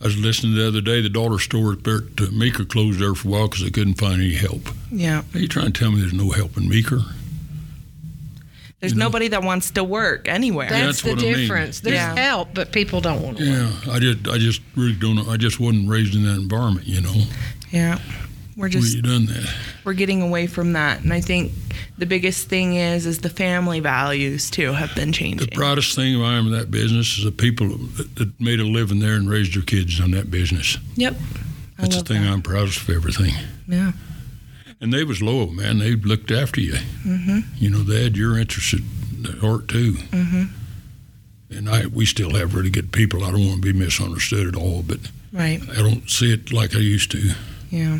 I 0.01 0.05
was 0.05 0.17
listening 0.17 0.55
the 0.55 0.67
other 0.67 0.81
day. 0.81 1.01
The 1.01 1.09
dollar 1.09 1.39
store 1.39 1.73
at 1.73 1.81
Bert, 1.81 2.31
Meeker 2.31 2.63
closed 2.63 2.99
there 2.99 3.15
for 3.15 3.27
a 3.27 3.31
while 3.31 3.47
because 3.47 3.63
they 3.63 3.71
couldn't 3.71 3.95
find 3.95 4.21
any 4.21 4.35
help. 4.35 4.69
Yeah. 4.91 5.23
Are 5.33 5.39
you 5.39 5.47
trying 5.47 5.71
to 5.71 5.79
tell 5.79 5.91
me 5.91 5.99
there's 5.99 6.13
no 6.13 6.29
help 6.29 6.57
in 6.57 6.69
Meeker? 6.69 6.99
There's 8.83 8.91
You 8.91 8.99
know? 8.99 9.05
nobody 9.05 9.29
that 9.29 9.43
wants 9.43 9.71
to 9.71 9.83
work 9.85 10.27
anywhere. 10.27 10.67
That's, 10.69 10.85
that's 10.85 11.01
the 11.03 11.09
what 11.11 11.19
I 11.19 11.21
mean. 11.21 11.35
difference. 11.37 11.79
There's 11.79 11.95
Yeah. 11.95 12.15
help, 12.17 12.49
but 12.53 12.73
people 12.73 12.99
don't 12.99 13.21
want 13.21 13.37
to 13.37 13.49
work. 13.49 13.73
Yeah, 13.85 13.93
I 13.93 13.99
just 13.99 14.27
I 14.27 14.37
just 14.37 14.59
really 14.75 14.91
don't 14.91 15.15
know. 15.15 15.25
I 15.29 15.37
just 15.37 15.57
wasn't 15.57 15.87
raised 15.87 16.15
in 16.15 16.23
that 16.23 16.35
environment. 16.35 16.85
You 16.85 16.99
know, 16.99 17.13
yeah. 17.71 17.97
We're 18.57 18.63
where 18.63 18.69
just 18.69 18.93
you 18.93 19.01
done 19.01 19.25
that? 19.27 19.49
we're 19.85 19.93
getting 19.93 20.21
away 20.21 20.47
from 20.47 20.73
that, 20.73 21.01
and 21.01 21.13
I 21.13 21.21
think 21.21 21.53
the 21.97 22.05
biggest 22.05 22.49
thing 22.49 22.75
is 22.75 23.05
is 23.05 23.19
the 23.19 23.29
family 23.29 23.79
values 23.79 24.49
too 24.51 24.73
have 24.73 24.93
been 24.95 25.13
changing. 25.13 25.47
The 25.49 25.55
proudest 25.55 25.95
thing 25.95 26.21
I 26.21 26.37
am 26.37 26.47
in 26.47 26.51
that 26.51 26.69
business 26.69 27.17
is 27.17 27.23
the 27.23 27.31
people 27.31 27.69
that, 27.69 28.15
that 28.17 28.37
made 28.41 28.59
a 28.59 28.65
living 28.65 28.99
there 28.99 29.13
and 29.15 29.29
raised 29.29 29.55
their 29.55 29.63
kids 29.63 30.01
on 30.01 30.11
that 30.11 30.29
business. 30.29 30.77
Yep. 30.97 31.15
I 31.79 31.81
That's 31.83 31.95
the 31.97 32.03
thing 32.03 32.21
that. 32.21 32.31
I'm 32.33 32.41
proudest 32.41 32.81
of 32.81 32.89
everything. 32.89 33.33
Yeah. 33.67 33.93
And 34.83 34.91
they 34.93 35.05
was 35.05 35.21
loyal, 35.21 35.47
man. 35.53 35.79
They 35.79 35.95
looked 35.95 36.29
after 36.29 36.59
you. 36.59 36.73
Mm-hmm. 36.73 37.39
You 37.55 37.69
know, 37.69 37.83
they 37.83 38.03
had 38.03 38.17
your 38.17 38.37
interest 38.37 38.73
at 39.23 39.37
heart 39.39 39.69
too. 39.69 39.93
Mm-hmm. 39.93 40.43
And 41.57 41.69
I, 41.69 41.85
we 41.85 42.05
still 42.05 42.35
have 42.35 42.53
really 42.53 42.69
good 42.69 42.91
people. 42.91 43.23
I 43.23 43.31
don't 43.31 43.47
want 43.47 43.63
to 43.63 43.73
be 43.73 43.79
misunderstood 43.79 44.45
at 44.45 44.55
all, 44.61 44.83
but 44.83 44.99
Right. 45.31 45.61
I 45.71 45.75
don't 45.77 46.09
see 46.09 46.31
it 46.33 46.51
like 46.51 46.75
I 46.75 46.79
used 46.79 47.11
to. 47.11 47.31
Yeah. 47.71 47.99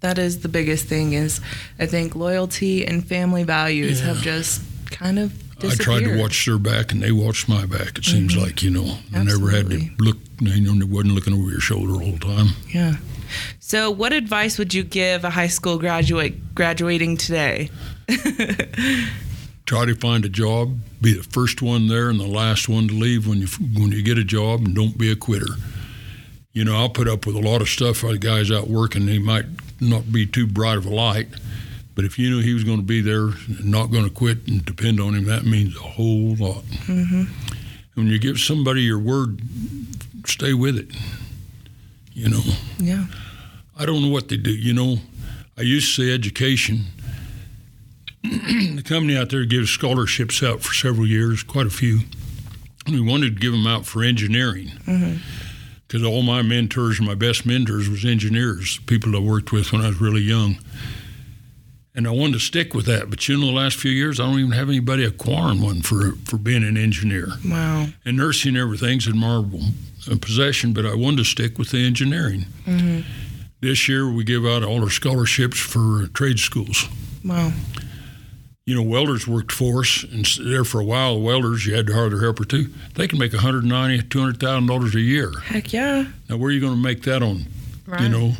That 0.00 0.16
is 0.18 0.40
the 0.40 0.48
biggest 0.48 0.86
thing 0.86 1.12
is 1.12 1.40
I 1.78 1.84
think 1.84 2.16
loyalty 2.16 2.86
and 2.86 3.06
family 3.06 3.44
values 3.44 4.00
Yeah. 4.00 4.06
have 4.06 4.22
just 4.22 4.62
kind 4.90 5.18
of 5.18 5.32
disappeared. 5.58 5.80
I 5.80 5.84
tried 5.84 6.04
to 6.14 6.18
watch 6.22 6.46
their 6.46 6.58
back, 6.58 6.92
and 6.92 7.02
they 7.02 7.12
watched 7.12 7.46
my 7.46 7.66
back. 7.66 7.98
It 7.98 8.04
seems 8.06 8.34
like 8.36 8.62
you 8.62 8.70
know, 8.70 8.96
I 9.14 9.22
never 9.22 9.50
had 9.50 9.68
to 9.70 9.90
look. 9.98 10.16
You 10.40 10.60
know, 10.62 10.78
they 10.78 10.90
wasn't 10.90 11.14
looking 11.14 11.34
over 11.34 11.50
your 11.50 11.60
shoulder 11.60 11.92
all 12.02 12.12
the 12.12 12.18
time. 12.18 12.48
Yeah. 12.70 12.94
So, 13.58 13.90
what 13.90 14.12
advice 14.12 14.58
would 14.58 14.74
you 14.74 14.82
give 14.82 15.24
a 15.24 15.30
high 15.30 15.48
school 15.48 15.78
graduate 15.78 16.54
graduating 16.54 17.16
today? 17.16 17.70
try 19.70 19.84
to 19.84 19.94
find 19.94 20.24
a 20.24 20.28
job, 20.28 20.76
be 21.00 21.12
the 21.12 21.22
first 21.22 21.62
one 21.62 21.86
there 21.86 22.10
and 22.10 22.18
the 22.18 22.26
last 22.26 22.68
one 22.68 22.88
to 22.88 22.94
leave 22.94 23.28
when 23.28 23.38
you 23.38 23.46
when 23.78 23.92
you 23.92 24.02
get 24.02 24.18
a 24.18 24.24
job, 24.24 24.62
and 24.64 24.74
don't 24.74 24.98
be 24.98 25.12
a 25.12 25.16
quitter. 25.16 25.54
You 26.52 26.64
know, 26.64 26.74
I'll 26.74 26.88
put 26.88 27.06
up 27.06 27.24
with 27.24 27.36
a 27.36 27.40
lot 27.40 27.62
of 27.62 27.68
stuff 27.68 28.02
while 28.02 28.10
the 28.12 28.18
guy's 28.18 28.50
out 28.50 28.66
working. 28.66 29.06
He 29.06 29.20
might 29.20 29.46
not 29.80 30.10
be 30.10 30.26
too 30.26 30.48
bright 30.48 30.76
of 30.76 30.86
a 30.86 30.90
light, 30.90 31.28
but 31.94 32.04
if 32.04 32.18
you 32.18 32.30
knew 32.30 32.40
he 32.40 32.52
was 32.52 32.64
going 32.64 32.78
to 32.78 32.82
be 32.82 33.00
there 33.00 33.28
not 33.62 33.92
going 33.92 34.02
to 34.02 34.10
quit 34.10 34.48
and 34.48 34.64
depend 34.64 34.98
on 34.98 35.14
him, 35.14 35.26
that 35.26 35.44
means 35.44 35.76
a 35.76 35.80
whole 35.80 36.34
lot. 36.34 36.64
Mm-hmm. 36.64 37.24
When 37.94 38.08
you 38.08 38.18
give 38.18 38.40
somebody 38.40 38.82
your 38.82 38.98
word, 38.98 39.40
stay 40.26 40.52
with 40.52 40.76
it. 40.76 40.88
You 42.20 42.28
know. 42.28 42.42
Yeah. 42.78 43.06
I 43.78 43.86
don't 43.86 44.02
know 44.02 44.10
what 44.10 44.28
they 44.28 44.36
do. 44.36 44.50
You 44.50 44.74
know, 44.74 44.98
I 45.56 45.62
used 45.62 45.96
to 45.96 46.02
say 46.02 46.14
education. 46.14 46.84
the 48.22 48.82
company 48.84 49.16
out 49.16 49.30
there 49.30 49.46
gives 49.46 49.70
scholarships 49.70 50.42
out 50.42 50.60
for 50.60 50.74
several 50.74 51.06
years, 51.06 51.42
quite 51.42 51.66
a 51.66 51.70
few. 51.70 52.00
And 52.84 52.94
we 52.94 53.00
wanted 53.00 53.36
to 53.36 53.40
give 53.40 53.52
them 53.52 53.66
out 53.66 53.86
for 53.86 54.02
engineering 54.02 54.68
mm-hmm. 54.84 55.16
because 55.86 56.04
all 56.04 56.20
my 56.20 56.42
mentors 56.42 57.00
my 57.00 57.14
best 57.14 57.46
mentors 57.46 57.88
was 57.88 58.04
engineers, 58.04 58.78
people 58.86 59.16
I 59.16 59.20
worked 59.20 59.50
with 59.50 59.72
when 59.72 59.80
I 59.80 59.88
was 59.88 60.00
really 60.00 60.20
young. 60.20 60.58
And 61.94 62.06
I 62.06 62.10
wanted 62.10 62.34
to 62.34 62.40
stick 62.40 62.74
with 62.74 62.84
that, 62.86 63.08
but 63.08 63.26
you 63.28 63.38
know, 63.38 63.46
the 63.46 63.52
last 63.52 63.76
few 63.76 63.90
years, 63.90 64.20
I 64.20 64.26
don't 64.26 64.38
even 64.38 64.52
have 64.52 64.68
anybody 64.68 65.04
acquiring 65.04 65.62
one 65.62 65.80
for 65.80 66.12
for 66.24 66.36
being 66.36 66.64
an 66.64 66.76
engineer. 66.76 67.28
Wow. 67.44 67.86
And 68.04 68.18
nursing 68.18 68.50
and 68.50 68.58
everything's 68.58 69.08
admirable 69.08 69.62
uh, 70.10 70.16
possession, 70.20 70.72
but 70.72 70.86
I 70.86 70.94
wanted 70.94 71.18
to 71.18 71.24
stick 71.24 71.58
with 71.58 71.70
the 71.70 71.84
engineering. 71.84 72.46
Mm-hmm. 72.66 73.00
This 73.60 73.88
year, 73.88 74.10
we 74.10 74.24
give 74.24 74.46
out 74.46 74.62
all 74.62 74.82
our 74.82 74.90
scholarships 74.90 75.58
for 75.58 76.06
trade 76.14 76.38
schools. 76.38 76.88
Wow. 77.24 77.52
You 78.64 78.74
know, 78.76 78.82
welders 78.82 79.26
worked 79.26 79.52
for 79.52 79.80
us, 79.80 80.04
and 80.04 80.24
there 80.46 80.64
for 80.64 80.80
a 80.80 80.84
while, 80.84 81.20
welders, 81.20 81.66
you 81.66 81.74
had 81.74 81.86
to 81.88 81.92
hire 81.92 82.08
their 82.08 82.20
helper 82.20 82.44
too. 82.44 82.72
They 82.94 83.08
can 83.08 83.18
make 83.18 83.32
$190,000, 83.32 84.02
$200,000 84.02 84.94
a 84.94 85.00
year. 85.00 85.32
Heck 85.40 85.72
yeah. 85.72 86.06
Now, 86.28 86.36
where 86.36 86.48
are 86.48 86.52
you 86.52 86.60
going 86.60 86.74
to 86.74 86.80
make 86.80 87.02
that 87.02 87.22
on? 87.22 87.46
Right. 87.86 88.02
You 88.02 88.08
know, 88.08 88.32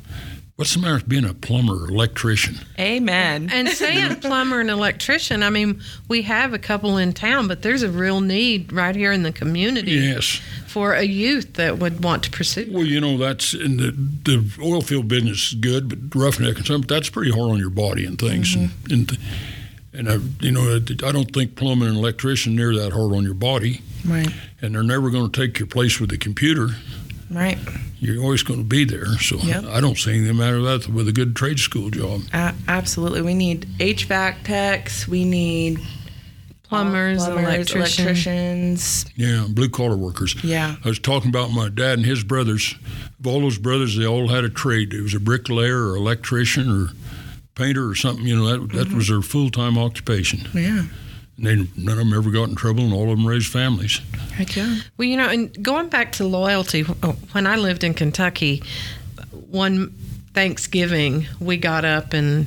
what's 0.61 0.75
the 0.75 0.79
matter 0.79 0.93
with 0.97 1.09
being 1.09 1.25
a 1.25 1.33
plumber 1.33 1.85
or 1.85 1.89
electrician? 1.89 2.55
Amen. 2.79 3.49
And 3.51 3.67
saying 3.67 4.17
plumber 4.21 4.61
and 4.61 4.69
electrician, 4.69 5.43
I 5.43 5.49
mean, 5.49 5.81
we 6.07 6.21
have 6.21 6.53
a 6.53 6.59
couple 6.59 6.99
in 6.99 7.15
town, 7.15 7.49
but 7.49 7.63
there's 7.63 7.83
a 7.83 7.89
real 7.89 8.21
need 8.21 8.71
right 8.71 8.95
here 8.95 9.11
in 9.11 9.23
the 9.23 9.33
community 9.33 9.93
Yes. 9.93 10.43
for 10.67 10.93
a 10.93 11.05
youth 11.05 11.55
that 11.55 11.79
would 11.79 12.05
want 12.05 12.25
to 12.25 12.31
pursue. 12.31 12.69
Well, 12.71 12.85
you 12.85 13.01
know, 13.01 13.17
that's 13.17 13.55
in 13.55 13.79
the, 13.79 13.93
the 13.93 14.63
oil 14.63 14.83
field 14.83 15.09
business 15.09 15.49
is 15.49 15.55
good, 15.55 15.89
but 15.89 16.15
roughneck 16.15 16.59
and 16.59 16.67
something, 16.67 16.87
that's 16.87 17.09
pretty 17.09 17.31
hard 17.31 17.53
on 17.53 17.59
your 17.59 17.71
body 17.71 18.05
and 18.05 18.19
things. 18.19 18.55
And, 18.55 18.69
mm-hmm. 18.69 18.93
and, 18.93 19.19
and 19.95 20.11
I, 20.11 20.45
you 20.45 20.53
know, 20.53 20.77
I 20.77 21.11
don't 21.11 21.33
think 21.33 21.57
plumbing 21.57 21.89
and 21.89 21.97
electrician 21.97 22.55
near 22.55 22.75
that 22.75 22.93
hard 22.93 23.15
on 23.15 23.25
your 23.25 23.33
body. 23.33 23.81
Right. 24.07 24.29
And 24.61 24.75
they're 24.75 24.83
never 24.83 25.09
going 25.09 25.31
to 25.31 25.41
take 25.41 25.59
your 25.59 25.69
place 25.69 25.99
with 26.01 26.11
the 26.11 26.19
computer. 26.19 26.69
Right. 27.31 27.59
You're 27.99 28.23
always 28.23 28.43
going 28.43 28.61
to 28.61 28.65
be 28.65 28.85
there. 28.85 29.07
So 29.19 29.37
Yep. 29.37 29.65
I 29.67 29.81
don't 29.81 29.97
see 29.97 30.17
anything 30.17 30.37
matter 30.37 30.61
with 30.61 30.85
that 30.85 30.93
with 30.93 31.09
a 31.09 31.13
good 31.13 31.37
trade 31.37 31.59
school 31.59 31.91
job. 31.91 32.23
A- 32.33 32.55
absolutely. 32.67 33.23
We 33.23 33.35
need 33.35 33.67
HVAC 33.79 34.43
techs. 34.43 35.07
We 35.07 35.25
need 35.25 35.79
Plumbers, 36.71 37.25
plumbers, 37.25 37.45
electrician. 37.73 38.07
electricians. 38.07 39.05
Yeah, 39.17 39.47
blue 39.49 39.69
collar 39.69 39.97
workers. 39.97 40.37
Yeah. 40.45 40.77
I 40.85 40.89
was 40.89 41.01
talking 41.01 41.29
about 41.29 41.51
my 41.51 41.69
dad 41.69 41.99
and 41.99 42.07
his 42.07 42.23
brothers. 42.23 42.77
Of 43.19 43.27
all 43.27 43.41
those 43.41 43.59
brothers, 43.59 43.97
they 43.97 44.07
all 44.07 44.29
had 44.29 44.45
a 44.45 44.49
trade. 44.49 44.95
It 44.95 45.03
was 45.03 45.13
a 45.13 45.19
bricklayer 45.19 45.89
or 45.89 45.97
electrician 45.97 46.71
or 46.71 46.91
painter 47.57 47.89
or 47.89 47.97
something. 47.97 48.25
You 48.25 48.37
know, 48.37 48.47
that 48.47 48.73
that 48.73 48.87
mm-hmm. 48.87 48.97
was 48.97 49.09
their 49.09 49.21
full 49.21 49.51
time 49.51 49.77
occupation. 49.77 50.49
Yeah. 50.55 50.85
And 51.41 51.47
they, 51.47 51.57
none 51.77 51.99
of 51.99 51.99
them 51.99 52.13
ever 52.13 52.31
got 52.31 52.49
in 52.49 52.55
trouble, 52.55 52.85
and 52.85 52.93
all 52.93 53.11
of 53.11 53.19
them 53.19 53.27
raised 53.27 53.51
families. 53.51 54.01
Heck 54.35 54.57
yeah. 54.57 54.81
Well, 54.99 55.09
you 55.09 55.17
know, 55.17 55.29
and 55.29 55.63
going 55.63 55.89
back 55.89 56.13
to 56.13 56.27
loyalty, 56.27 56.85
oh, 57.03 57.17
when 57.33 57.47
I 57.47 57.57
lived 57.57 57.83
in 57.83 57.95
Kentucky, 57.95 58.63
one 59.51 59.95
Thanksgiving 60.35 61.27
we 61.41 61.57
got 61.57 61.85
up 61.85 62.13
and 62.13 62.47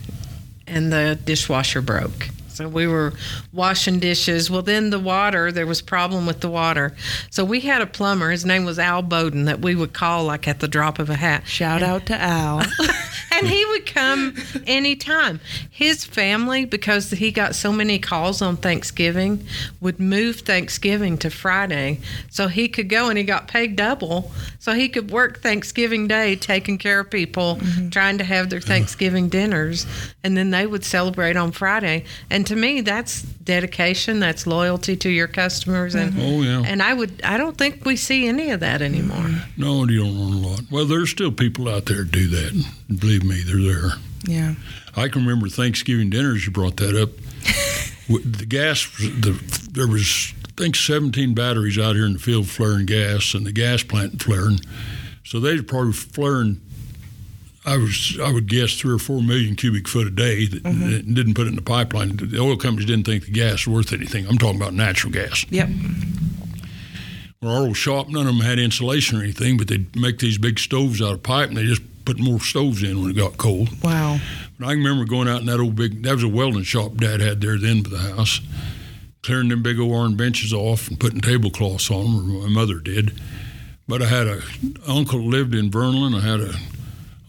and 0.68 0.94
the 0.94 1.20
dishwasher 1.26 1.82
broke. 1.82 2.30
So 2.54 2.68
we 2.68 2.86
were 2.86 3.14
washing 3.52 4.00
dishes. 4.00 4.50
Well, 4.50 4.62
then 4.62 4.92
the 4.92 5.00
water, 5.00 5.52
there 5.52 5.66
was 5.66 5.82
problem 5.82 6.28
with 6.28 6.40
the 6.40 6.50
water. 6.50 6.96
So 7.32 7.44
we 7.44 7.62
had 7.62 7.82
a 7.82 7.88
plumber. 7.88 8.30
His 8.30 8.46
name 8.46 8.64
was 8.64 8.78
Al 8.78 9.02
Bowden 9.02 9.46
that 9.46 9.60
we 9.60 9.74
would 9.74 9.94
call 9.94 10.26
like 10.26 10.48
at 10.48 10.60
the 10.60 10.68
drop 10.68 11.00
of 11.00 11.10
a 11.10 11.16
hat. 11.16 11.48
Shout 11.48 11.82
out 11.82 12.06
to 12.06 12.16
Al. 12.16 12.60
and 13.34 13.48
he 13.48 13.66
would 13.66 13.86
come 13.86 14.36
anytime. 14.68 15.40
His 15.70 16.06
family, 16.06 16.66
because 16.66 17.12
he 17.12 17.32
got 17.32 17.56
so 17.56 17.72
many 17.72 18.00
calls 18.00 18.42
on 18.42 18.58
Thanksgiving, 18.58 19.46
would 19.82 20.00
move 20.00 20.42
Thanksgiving 20.42 21.18
to 21.20 21.30
Friday 21.30 22.00
so 22.30 22.48
he 22.48 22.68
could 22.68 22.90
go 22.90 23.10
and 23.10 23.18
he 23.18 23.24
got 23.24 23.48
paid 23.48 23.76
double. 23.76 24.32
So 24.60 24.74
he 24.74 24.88
could 24.88 25.12
work 25.12 25.42
Thanksgiving 25.42 26.08
Day 26.08 26.36
taking 26.36 26.78
care 26.78 27.00
of 27.00 27.10
people, 27.10 27.58
mm-hmm. 27.58 27.90
trying 27.90 28.18
to 28.20 28.24
have 28.24 28.50
their 28.50 28.62
Thanksgiving 28.62 29.30
dinners, 29.30 29.86
and 30.24 30.38
then 30.38 30.52
they 30.52 30.66
would 30.66 30.86
celebrate 30.86 31.36
on 31.36 31.52
Friday. 31.52 32.06
And 32.30 32.46
to 32.48 32.56
me, 32.56 32.82
that's 32.82 33.26
dedication, 33.46 34.20
that's 34.20 34.48
loyalty 34.48 34.96
to 34.98 35.10
your 35.10 35.28
customers. 35.28 35.96
And, 35.96 36.14
Oh 36.18 36.42
yeah, 36.42 36.64
and 36.66 36.82
I 36.82 36.94
would, 36.94 37.22
I 37.24 37.38
don't 37.38 37.58
think 37.58 37.86
we 37.86 37.96
see 37.96 38.28
any 38.28 38.52
of 38.52 38.60
that 38.62 38.82
anymore. 38.82 39.30
no, 39.58 39.86
you 39.86 40.00
don't 40.04 40.14
learn 40.18 40.44
a 40.44 40.48
lot. 40.48 40.62
Well, 40.72 40.86
there's 40.86 41.10
still 41.12 41.32
people 41.32 41.68
out 41.70 41.86
there 41.86 42.04
that 42.04 42.12
do 42.12 42.28
that. 42.28 42.66
Believe 43.00 43.24
me, 43.24 43.42
they're 43.44 43.74
there. 43.74 43.92
yeah. 44.26 44.56
I 44.96 45.08
can 45.08 45.26
remember 45.26 45.50
Thanksgiving 45.50 46.12
dinners. 46.12 46.46
You 46.46 46.52
brought 46.52 46.78
that 46.78 46.96
up. 47.00 47.10
The 48.08 48.46
gas, 48.46 48.86
the, 48.98 49.32
there 49.72 49.88
was 49.88 50.34
I 50.46 50.62
think 50.62 50.76
17 50.76 51.34
batteries 51.34 51.80
out 51.80 51.96
here 51.96 52.06
in 52.06 52.14
the 52.14 52.20
field 52.20 52.48
flaring 52.50 52.86
gas, 52.86 53.34
and 53.34 53.46
the 53.46 53.54
gas 53.54 53.82
plant 53.82 54.22
flaring. 54.22 54.60
So 55.24 55.40
they 55.40 55.56
were 55.56 55.64
probably 55.64 55.94
flaring. 55.94 56.60
I 57.66 57.78
was 57.78 58.20
I 58.22 58.32
would 58.32 58.48
guess 58.48 58.78
three 58.78 58.94
or 58.94 59.00
four 59.00 59.22
million 59.22 59.56
cubic 59.56 59.88
foot 59.88 60.08
a 60.08 60.12
day 60.12 60.48
that 60.48 60.64
mm-hmm. 60.64 60.92
that 60.92 61.14
didn't 61.14 61.34
put 61.36 61.48
it 61.48 61.52
in 61.52 61.56
the 61.56 61.62
pipeline. 61.62 62.18
The 62.18 62.40
oil 62.40 62.58
companies 62.58 62.88
didn't 62.88 63.06
think 63.06 63.26
the 63.26 63.32
gas 63.32 63.66
was 63.66 63.68
worth 63.68 63.94
anything. 63.94 64.28
I'm 64.28 64.38
talking 64.38 64.60
about 64.60 64.74
natural 64.74 65.14
gas. 65.14 65.46
Yep. 65.50 65.70
Well, 67.42 67.56
our 67.56 67.62
old 67.62 67.78
shop, 67.78 68.10
none 68.10 68.28
of 68.28 68.36
them 68.36 68.46
had 68.46 68.58
insulation 68.58 69.20
or 69.20 69.24
anything, 69.24 69.58
but 69.58 69.68
they'd 69.68 69.96
make 69.96 70.20
these 70.20 70.38
big 70.38 70.60
stoves 70.60 71.02
out 71.02 71.14
of 71.14 71.24
pipe, 71.24 71.50
and 71.50 71.58
they 71.58 71.66
just 71.66 71.82
put 72.06 72.20
more 72.20 72.40
stoves 72.40 72.84
in 72.84 73.02
when 73.02 73.12
it 73.12 73.18
got 73.18 73.38
cold. 73.38 73.70
Wow. 73.84 74.20
But 74.58 74.68
I 74.68 74.74
can 74.74 74.84
remember 74.84 75.06
going 75.06 75.28
out 75.28 75.42
in 75.42 75.48
that 75.48 75.60
old 75.60 75.76
big, 75.76 76.04
that 76.04 76.14
was 76.14 76.24
a 76.24 76.28
welding 76.30 76.64
shop 76.64 76.96
Dad 76.96 77.20
had 77.20 77.42
there 77.42 77.56
at 77.56 77.62
the 77.62 77.70
end 77.70 77.86
of 77.86 77.92
the 77.92 77.98
house, 77.98 78.40
clearing 79.24 79.50
them 79.50 79.62
big 79.62 79.80
old 79.80 79.94
iron 79.94 80.16
benches 80.16 80.54
off 80.54 80.88
and 80.88 81.00
putting 81.00 81.22
tablecloths 81.22 81.92
on 81.92 82.06
them, 82.06 82.38
or 82.38 82.44
my 82.44 82.50
mother 82.50 82.80
did. 82.80 83.14
But 83.88 84.02
I 84.02 84.06
had 84.06 84.28
a 84.28 84.42
uncle 84.88 85.20
lived 85.20 85.54
in 85.54 85.70
Vernal. 85.70 86.16
I 86.16 86.22
had 86.22 86.40
a 86.40 86.54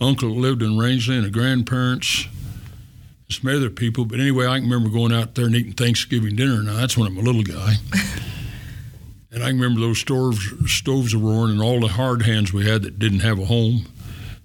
uncle 0.00 0.30
lived 0.30 0.62
in 0.62 0.70
Rangely 0.70 1.16
and 1.16 1.24
the 1.24 1.30
grandparents, 1.30 2.26
and 2.26 3.33
some 3.33 3.54
other 3.54 3.70
people. 3.70 4.04
But 4.04 4.20
anyway, 4.20 4.46
I 4.46 4.59
can 4.59 4.68
remember 4.68 4.90
going 4.90 5.12
out 5.12 5.35
there 5.35 5.46
and 5.46 5.54
eating 5.54 5.72
Thanksgiving 5.72 6.37
dinner. 6.37 6.62
Now, 6.62 6.74
that's 6.74 6.96
when 6.96 7.07
I'm 7.07 7.16
a 7.16 7.22
little 7.22 7.42
guy. 7.42 7.74
and 9.33 9.42
I 9.42 9.48
can 9.48 9.61
remember 9.61 9.80
those 9.80 9.98
stoves, 9.98 10.40
stoves 10.66 11.14
roaring 11.14 11.52
and 11.52 11.62
all 11.62 11.80
the 11.80 11.88
hard 11.88 12.22
hands 12.22 12.52
we 12.52 12.68
had 12.68 12.83
that 12.83 12.98
didn't 12.98 13.20
have 13.20 13.38
a 13.38 13.44
home 13.44 13.87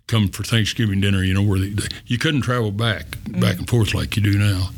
come 0.07 0.27
for 0.27 0.43
Thanksgiving 0.43 0.99
dinner, 0.99 1.23
you 1.23 1.33
know, 1.33 1.43
where 1.43 1.59
they, 1.59 1.73
you 2.07 2.17
couldn't 2.17 2.41
travel 2.41 2.71
back, 2.71 3.05
mm. 3.05 3.39
back 3.39 3.57
and 3.59 3.69
forth 3.69 3.93
like 3.93 4.15
you 4.15 4.23
do 4.23 4.37
now. 4.37 4.69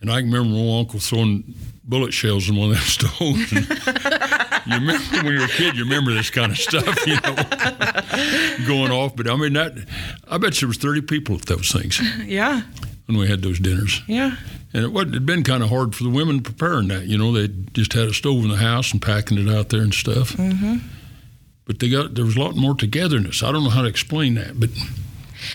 And 0.00 0.10
I 0.10 0.20
can 0.20 0.30
remember 0.30 0.56
my 0.56 0.78
uncle 0.78 1.00
throwing 1.00 1.54
bullet 1.82 2.12
shells 2.12 2.48
in 2.48 2.56
one 2.56 2.70
of 2.70 2.76
them 2.76 2.84
stoves. 2.86 3.52
And 3.52 3.66
you 4.66 4.74
remember 4.74 5.04
when 5.22 5.26
you 5.26 5.38
were 5.40 5.44
a 5.44 5.48
kid, 5.48 5.76
you 5.76 5.84
remember 5.84 6.12
this 6.14 6.30
kind 6.30 6.52
of 6.52 6.58
stuff, 6.58 7.06
you 7.06 7.14
know, 7.20 8.64
going 8.66 8.90
off. 8.92 9.16
But 9.16 9.28
I 9.28 9.36
mean, 9.36 9.52
that 9.54 9.72
I 10.28 10.38
bet 10.38 10.54
there 10.54 10.68
was 10.68 10.76
30 10.78 11.02
people 11.02 11.36
at 11.36 11.42
those 11.42 11.70
things 11.72 12.00
Yeah. 12.24 12.62
when 13.06 13.18
we 13.18 13.28
had 13.28 13.42
those 13.42 13.58
dinners. 13.58 14.02
Yeah. 14.06 14.36
And 14.72 14.84
it 14.84 14.92
wasn't, 14.92 15.14
it'd 15.14 15.26
been 15.26 15.42
kind 15.44 15.62
of 15.62 15.70
hard 15.70 15.94
for 15.94 16.04
the 16.04 16.10
women 16.10 16.42
preparing 16.42 16.88
that. 16.88 17.06
You 17.06 17.16
know, 17.18 17.32
they 17.32 17.48
just 17.72 17.92
had 17.92 18.08
a 18.08 18.12
stove 18.14 18.44
in 18.44 18.50
the 18.50 18.56
house 18.56 18.92
and 18.92 19.00
packing 19.00 19.38
it 19.38 19.48
out 19.54 19.68
there 19.70 19.80
and 19.82 19.94
stuff. 19.94 20.32
Mm-hmm. 20.32 20.76
But 21.66 21.78
they 21.80 21.88
got 21.88 22.14
there 22.14 22.24
was 22.24 22.36
a 22.36 22.40
lot 22.40 22.54
more 22.56 22.74
togetherness. 22.74 23.42
I 23.42 23.50
don't 23.52 23.64
know 23.64 23.70
how 23.70 23.82
to 23.82 23.88
explain 23.88 24.34
that, 24.34 24.58
but 24.60 24.70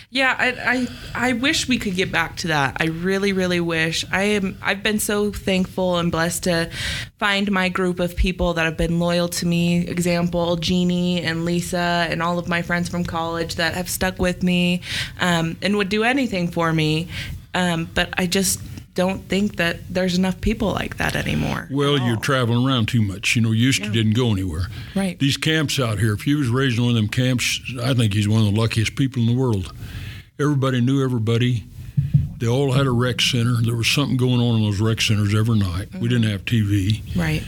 Yeah, 0.10 0.36
I, 0.38 0.88
I 1.15 1.30
I 1.30 1.34
wish 1.34 1.67
we 1.67 1.77
could 1.77 1.95
get 1.95 2.12
back 2.12 2.36
to 2.38 2.47
that. 2.47 2.77
I 2.80 2.86
really, 2.86 3.34
really 3.34 3.60
wish. 3.60 4.06
I 4.12 4.23
am 4.23 4.58
I've 4.62 4.84
been 4.84 4.99
so 4.99 5.32
thankful 5.32 5.97
and 5.97 6.12
blessed 6.12 6.43
to 6.43 6.69
find 7.17 7.51
my 7.51 7.69
group 7.69 7.99
of 7.99 8.15
people 8.15 8.54
that 8.56 8.65
have 8.65 8.77
been 8.77 8.99
loyal 8.99 9.27
to 9.30 9.45
me. 9.45 9.88
Example, 9.88 10.56
Jeannie 10.56 11.21
and 11.21 11.45
Lisa 11.45 12.08
and 12.10 12.21
all 12.21 12.39
of 12.39 12.47
my 12.47 12.62
friends 12.62 12.89
from 12.89 13.04
college 13.04 13.56
that 13.56 13.73
have 13.73 13.89
stuck 13.89 14.19
with 14.19 14.43
me 14.43 14.82
um, 15.19 15.58
and 15.62 15.77
would 15.77 15.89
do 15.89 16.04
anything 16.04 16.49
for 16.49 16.73
me. 16.73 17.08
Um, 17.54 17.89
but 17.93 18.10
I 18.17 18.27
just 18.27 18.60
don't 18.93 19.23
think 19.30 19.56
that 19.56 19.80
there's 19.89 20.17
enough 20.17 20.41
people 20.41 20.71
like 20.71 20.97
that 20.97 21.15
anymore. 21.15 21.67
Well, 21.71 21.97
you're 21.97 22.17
traveling 22.17 22.67
around 22.67 22.88
too 22.88 23.01
much. 23.01 23.36
You 23.36 23.41
know, 23.41 23.51
you 23.51 23.65
used 23.65 23.84
to 23.84 23.89
didn't 23.89 24.13
go 24.13 24.32
anywhere. 24.32 24.67
Right. 24.95 25.17
These 25.17 25.38
camps 25.38 25.80
out 25.80 25.99
here, 25.99 26.13
if 26.13 26.27
you 26.27 26.38
was 26.38 26.49
raised 26.49 26.77
in 26.77 26.84
one 26.84 26.91
of 26.91 26.95
them 26.95 27.08
camps, 27.08 27.62
I 27.82 27.93
think 27.93 28.13
he's 28.13 28.27
one 28.27 28.45
of 28.45 28.54
the 28.54 28.60
luckiest 28.60 28.95
people 28.95 29.21
in 29.21 29.27
the 29.27 29.36
world. 29.36 29.73
Everybody 30.39 30.82
knew 30.82 31.04
everybody. 31.04 31.65
They 32.38 32.47
all 32.47 32.71
had 32.71 32.88
a 32.88 32.91
rec 32.91 33.21
center. 33.21 33.62
There 33.62 33.75
was 33.75 33.88
something 33.88 34.17
going 34.17 34.41
on 34.41 34.56
in 34.56 34.62
those 34.63 34.82
rec 34.82 34.99
centers 34.99 35.36
every 35.36 35.60
night. 35.60 35.89
We 35.93 36.10
didn't 36.10 36.30
have 36.30 36.43
TV. 36.43 37.01
Right. 37.15 37.43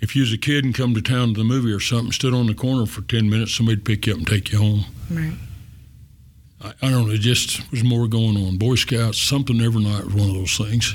If 0.00 0.16
you 0.16 0.22
was 0.22 0.32
a 0.32 0.38
kid 0.38 0.64
and 0.64 0.74
come 0.74 0.94
to 0.94 1.02
town 1.02 1.34
to 1.34 1.38
the 1.38 1.44
movie 1.44 1.70
or 1.70 1.78
something, 1.78 2.10
stood 2.10 2.34
on 2.34 2.46
the 2.46 2.54
corner 2.54 2.86
for 2.86 3.02
10 3.02 3.30
minutes, 3.30 3.54
somebody'd 3.54 3.84
pick 3.84 4.06
you 4.06 4.14
up 4.14 4.18
and 4.18 4.26
take 4.26 4.50
you 4.50 4.58
home. 4.58 4.86
Right. 5.10 5.34
I, 6.62 6.72
I 6.82 6.90
don't 6.90 7.08
know, 7.08 7.14
it 7.14 7.20
just 7.20 7.70
was 7.70 7.84
more 7.84 8.06
going 8.08 8.36
on. 8.36 8.56
Boy 8.56 8.76
Scouts, 8.76 9.20
something 9.20 9.60
every 9.60 9.82
night 9.82 10.04
was 10.04 10.14
one 10.14 10.28
of 10.28 10.34
those 10.34 10.56
things. 10.56 10.94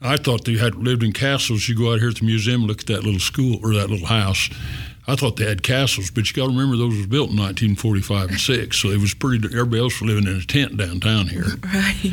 I 0.00 0.16
thought 0.16 0.44
they 0.44 0.56
had 0.56 0.74
lived 0.74 1.02
in 1.02 1.12
castles. 1.12 1.68
You 1.68 1.76
go 1.76 1.92
out 1.92 2.00
here 2.00 2.08
at 2.08 2.16
the 2.16 2.24
museum 2.24 2.66
look 2.66 2.80
at 2.80 2.86
that 2.86 3.04
little 3.04 3.20
school 3.20 3.60
or 3.62 3.72
that 3.74 3.88
little 3.88 4.06
house. 4.06 4.50
I 5.06 5.16
thought 5.16 5.36
they 5.36 5.46
had 5.48 5.62
castles, 5.62 6.10
but 6.10 6.28
you 6.28 6.34
got 6.34 6.50
to 6.50 6.56
remember 6.56 6.76
those 6.76 6.96
was 6.96 7.06
built 7.06 7.30
in 7.30 7.36
1945 7.36 8.30
and 8.30 8.40
six, 8.40 8.78
so 8.78 8.88
it 8.88 9.00
was 9.00 9.14
pretty. 9.14 9.44
Everybody 9.46 9.80
else 9.80 10.00
was 10.00 10.10
living 10.10 10.28
in 10.28 10.38
a 10.40 10.44
tent 10.44 10.76
downtown 10.76 11.28
here. 11.28 11.44
Right. 11.74 12.12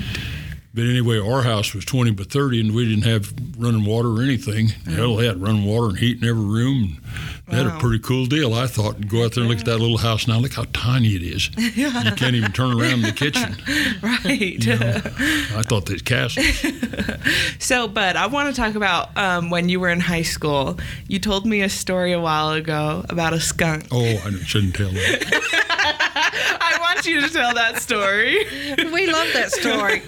But 0.80 0.88
anyway, 0.88 1.20
our 1.20 1.42
house 1.42 1.74
was 1.74 1.84
20 1.84 2.12
by 2.12 2.24
30, 2.24 2.62
and 2.62 2.74
we 2.74 2.88
didn't 2.88 3.04
have 3.04 3.34
running 3.58 3.84
water 3.84 4.08
or 4.08 4.22
anything. 4.22 4.70
Hell, 4.89 5.18
they 5.18 5.26
had 5.26 5.42
running 5.42 5.65
water 5.65 5.89
and 5.89 5.98
heat 5.98 6.24
in 6.24 6.30
every 6.30 6.46
room. 6.46 7.02
They 7.50 7.58
had 7.58 7.65
a 7.65 7.78
pretty 7.80 8.00
cool 8.00 8.28
deal, 8.28 8.54
I 8.54 8.65
thought. 8.65 8.96
And 8.96 9.10
go 9.10 9.26
out 9.26 9.34
there 9.34 9.42
and 9.42 9.50
look 9.50 9.60
at 9.60 9.65
that 9.65 9.80
little 9.80 9.98
house 9.98 10.26
now. 10.26 10.39
Look 10.39 10.54
how 10.54 10.63
tiny 10.72 11.15
it 11.15 11.22
is. 11.22 11.50
You 11.76 11.92
can't 12.15 12.36
even 12.36 12.54
turn 12.54 12.80
around 12.80 12.94
in 12.94 13.02
the 13.02 13.12
kitchen. 13.12 13.58
Right. 14.02 14.65
I 14.65 15.63
thought 15.63 15.88
they'd 15.88 16.06
castles. 16.06 16.46
So, 17.60 17.88
but 17.88 18.15
I 18.15 18.28
want 18.28 18.54
to 18.56 18.62
talk 18.62 18.76
about 18.76 19.15
um, 19.18 19.50
when 19.50 19.68
you 19.68 19.80
were 19.82 19.89
in 19.89 20.00
high 20.00 20.22
school. 20.22 20.80
You 21.08 21.20
told 21.20 21.46
me 21.46 21.62
a 21.62 21.70
story 21.70 22.13
a 22.13 22.20
while 22.20 22.52
ago 22.52 23.06
about 23.10 23.34
a 23.34 23.39
skunk. 23.39 23.88
Oh, 23.92 24.06
I 24.06 24.32
shouldn't 24.46 24.76
tell 24.76 24.89
that. 24.89 25.89
I 27.00 27.02
want 27.02 27.16
you 27.16 27.22
to 27.22 27.30
tell 27.34 27.54
that 27.54 27.78
story. 27.82 28.46
We 28.92 29.08
love 29.08 29.28
that 29.32 29.52
story. 29.54 30.02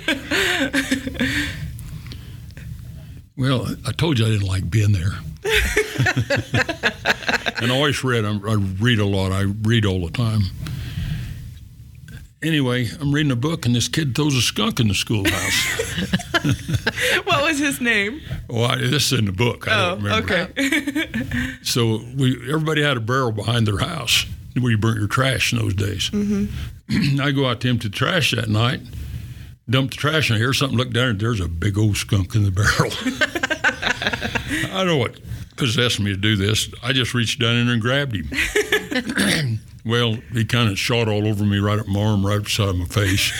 Well, 3.37 3.65
I 3.87 3.93
told 3.93 4.19
you 4.19 4.25
I 4.25 4.29
didn't 4.29 4.45
like 4.47 4.69
being 4.69 4.91
there. 4.91 5.13
and 7.61 7.71
I 7.71 7.75
always 7.75 8.03
read. 8.03 8.25
I'm, 8.25 8.45
I 8.47 8.55
read 8.55 8.99
a 8.99 9.05
lot. 9.05 9.31
I 9.31 9.43
read 9.43 9.85
all 9.85 10.05
the 10.05 10.11
time. 10.11 10.41
Anyway, 12.43 12.89
I'm 12.99 13.13
reading 13.13 13.31
a 13.31 13.37
book, 13.37 13.65
and 13.65 13.73
this 13.73 13.87
kid 13.87 14.13
throws 14.13 14.35
a 14.35 14.41
skunk 14.41 14.81
in 14.81 14.89
the 14.89 14.93
schoolhouse. 14.93 15.63
what 17.25 17.41
was 17.43 17.57
his 17.57 17.79
name? 17.79 18.19
Oh, 18.49 18.63
I, 18.65 18.75
this 18.77 19.13
is 19.13 19.19
in 19.19 19.25
the 19.25 19.31
book. 19.31 19.65
I 19.69 19.71
Oh, 19.71 19.95
don't 19.95 20.03
remember. 20.03 20.33
okay. 20.33 21.53
So 21.63 22.01
we 22.17 22.35
everybody 22.51 22.83
had 22.83 22.97
a 22.97 23.01
barrel 23.01 23.31
behind 23.31 23.65
their 23.65 23.77
house 23.77 24.25
where 24.59 24.71
you 24.71 24.77
burnt 24.77 24.99
your 24.99 25.07
trash 25.07 25.53
in 25.53 25.59
those 25.59 25.73
days. 25.73 26.09
Mm-hmm. 26.09 27.19
I 27.21 27.31
go 27.31 27.47
out 27.47 27.61
to 27.61 27.69
empty 27.69 27.87
the 27.87 27.95
trash 27.95 28.31
that 28.31 28.49
night, 28.49 28.81
dump 29.69 29.91
the 29.91 29.97
trash, 29.97 30.29
and 30.29 30.37
I 30.37 30.39
hear 30.39 30.53
something. 30.53 30.77
Look 30.77 30.91
down, 30.91 31.09
and 31.09 31.19
there's 31.19 31.39
a 31.39 31.47
big 31.47 31.77
old 31.77 31.97
skunk 31.97 32.35
in 32.35 32.43
the 32.43 32.51
barrel. 32.51 32.91
I 34.73 34.77
don't 34.79 34.87
know 34.87 34.97
what 34.97 35.19
possessed 35.57 35.99
me 35.99 36.11
to 36.11 36.17
do 36.17 36.35
this. 36.35 36.69
I 36.83 36.91
just 36.91 37.13
reached 37.13 37.39
down 37.39 37.55
in 37.55 37.65
there 37.65 37.73
and 37.73 37.81
grabbed 37.81 38.15
him. 38.15 39.59
well, 39.85 40.13
he 40.33 40.45
kind 40.45 40.69
of 40.69 40.79
shot 40.79 41.07
all 41.07 41.27
over 41.27 41.45
me, 41.45 41.59
right 41.59 41.79
up 41.79 41.87
my 41.87 42.01
arm, 42.01 42.25
right 42.25 42.41
beside 42.43 42.75
my 42.75 42.85
face. 42.85 43.31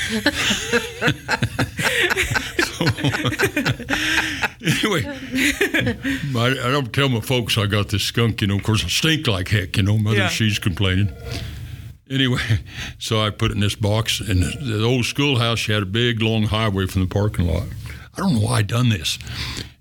anyway, 4.66 5.04
I, 6.36 6.56
I 6.64 6.72
don't 6.72 6.92
tell 6.94 7.10
my 7.10 7.20
folks 7.22 7.58
I 7.58 7.66
got 7.68 7.90
this 7.90 8.04
skunk. 8.04 8.42
You 8.42 8.48
know, 8.48 8.56
of 8.58 8.64
course, 8.64 8.84
I 8.84 8.88
stink 8.88 9.28
like 9.28 9.50
heck. 9.50 9.78
You 9.78 9.84
know, 9.84 9.98
mother 9.98 10.18
Yeah. 10.18 10.28
she's 10.30 10.60
complaining. 10.60 11.12
Anyway, 12.10 12.42
so 13.00 13.22
I 13.22 13.30
put 13.30 13.52
it 13.52 13.56
in 13.56 13.60
this 13.62 13.76
box, 13.76 14.20
and 14.20 14.42
the, 14.44 14.58
the 14.78 14.84
old 14.84 15.06
schoolhouse 15.06 15.60
she 15.60 15.72
had 15.72 15.84
a 15.84 15.88
big 15.88 16.22
long 16.22 16.44
highway 16.44 16.86
from 16.86 17.02
the 17.02 17.08
parking 17.08 17.48
lot. 17.48 17.64
I 18.18 18.22
don't 18.22 18.34
know 18.36 18.42
why 18.42 18.58
I 18.58 18.62
done 18.62 18.90
this. 18.90 19.18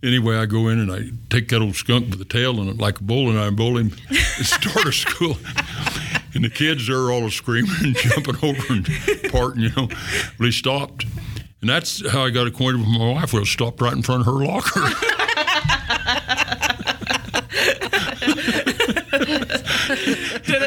Anyway, 0.02 0.36
I 0.36 0.46
go 0.46 0.68
in 0.68 0.78
and 0.78 0.90
I 0.92 1.10
take 1.28 1.48
that 1.48 1.60
old 1.60 1.74
skunk 1.74 2.08
with 2.10 2.18
the 2.20 2.24
tail 2.24 2.60
and 2.60 2.80
like 2.80 3.00
a 3.00 3.02
bull, 3.02 3.28
and 3.28 3.38
I 3.38 3.50
bowl 3.50 3.76
him 3.76 3.92
and 4.08 4.46
start 4.46 4.86
a 4.86 4.92
school. 4.92 5.36
And 6.32 6.44
the 6.44 6.48
kids 6.50 6.88
are 6.88 7.10
all 7.10 7.28
screaming 7.30 7.74
and 7.82 7.96
jumping 7.96 8.36
over 8.42 8.72
and 8.72 8.88
parting, 9.32 9.62
you 9.64 9.70
know. 9.76 9.88
Well, 10.38 10.46
he 10.46 10.52
stopped. 10.52 11.04
And 11.60 11.68
that's 11.68 12.08
how 12.10 12.24
I 12.24 12.30
got 12.30 12.46
acquainted 12.46 12.80
with 12.80 12.88
my 12.88 13.12
wife. 13.12 13.32
Was 13.32 13.50
stopped 13.50 13.80
right 13.80 13.92
in 13.92 14.02
front 14.02 14.26
of 14.26 14.26
her 14.26 14.44
locker. 14.44 14.80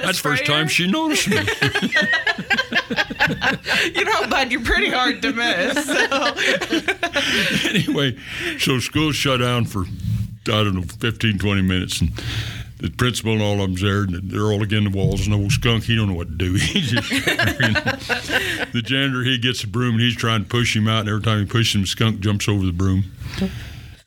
That's 0.03 0.21
the 0.21 0.29
first 0.29 0.45
time 0.45 0.67
she 0.67 0.89
noticed 0.89 1.29
me. 1.29 1.37
You 3.93 4.05
know, 4.05 4.27
Bud, 4.27 4.51
you're 4.51 4.61
pretty 4.61 4.89
hard 4.89 5.21
to 5.21 5.31
miss. 5.31 5.85
So. 5.85 7.69
anyway, 7.69 8.17
so 8.59 8.79
school 8.79 9.11
shut 9.11 9.39
down 9.39 9.65
for, 9.65 9.85
I 10.47 10.63
don't 10.63 10.75
know, 10.75 10.81
15, 10.81 11.37
20 11.39 11.61
minutes. 11.61 12.01
And 12.01 12.11
the 12.83 12.89
principal 12.89 13.31
and 13.31 13.41
all 13.41 13.53
of 13.53 13.59
them's 13.59 13.81
there, 13.81 14.01
and 14.01 14.29
they're 14.29 14.51
all 14.51 14.61
against 14.61 14.91
the 14.91 14.97
walls. 14.97 15.25
And 15.25 15.33
the 15.33 15.37
old 15.37 15.53
skunk, 15.53 15.85
he 15.85 15.95
don't 15.95 16.09
know 16.09 16.15
what 16.15 16.27
to 16.27 16.35
do. 16.35 16.53
He 16.73 16.81
just, 16.81 17.09
you 17.09 17.17
know. 17.19 17.81
The 18.73 18.81
janitor, 18.83 19.23
he 19.23 19.37
gets 19.37 19.63
a 19.63 19.67
broom, 19.67 19.93
and 19.93 20.01
he's 20.01 20.17
trying 20.17 20.43
to 20.43 20.49
push 20.49 20.75
him 20.75 20.89
out. 20.89 21.01
And 21.01 21.09
every 21.09 21.21
time 21.21 21.39
he 21.39 21.45
pushes 21.45 21.75
him, 21.75 21.81
the 21.81 21.87
skunk 21.87 22.19
jumps 22.19 22.49
over 22.49 22.65
the 22.65 22.73
broom. 22.73 23.05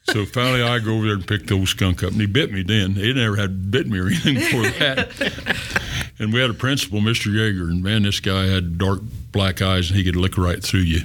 So 0.04 0.26
finally, 0.26 0.62
I 0.62 0.78
go 0.78 0.96
over 0.96 1.06
there 1.06 1.14
and 1.14 1.26
pick 1.26 1.46
the 1.46 1.54
old 1.54 1.68
skunk 1.68 2.02
up, 2.02 2.12
and 2.12 2.20
he 2.20 2.26
bit 2.26 2.52
me 2.52 2.62
then. 2.62 2.92
He 2.96 3.14
never 3.14 3.36
had 3.36 3.70
bit 3.70 3.86
me 3.86 3.98
or 3.98 4.06
anything 4.08 4.34
before 4.34 4.62
that. 4.62 5.72
and 6.18 6.34
we 6.34 6.40
had 6.40 6.50
a 6.50 6.54
principal, 6.54 7.00
Mr. 7.00 7.32
Yeager, 7.32 7.70
and 7.70 7.82
man, 7.82 8.02
this 8.02 8.20
guy 8.20 8.44
had 8.44 8.76
dark 8.76 9.00
black 9.32 9.62
eyes, 9.62 9.88
and 9.88 9.96
he 9.96 10.04
could 10.04 10.16
look 10.16 10.36
right 10.36 10.62
through 10.62 10.80
you. 10.80 11.00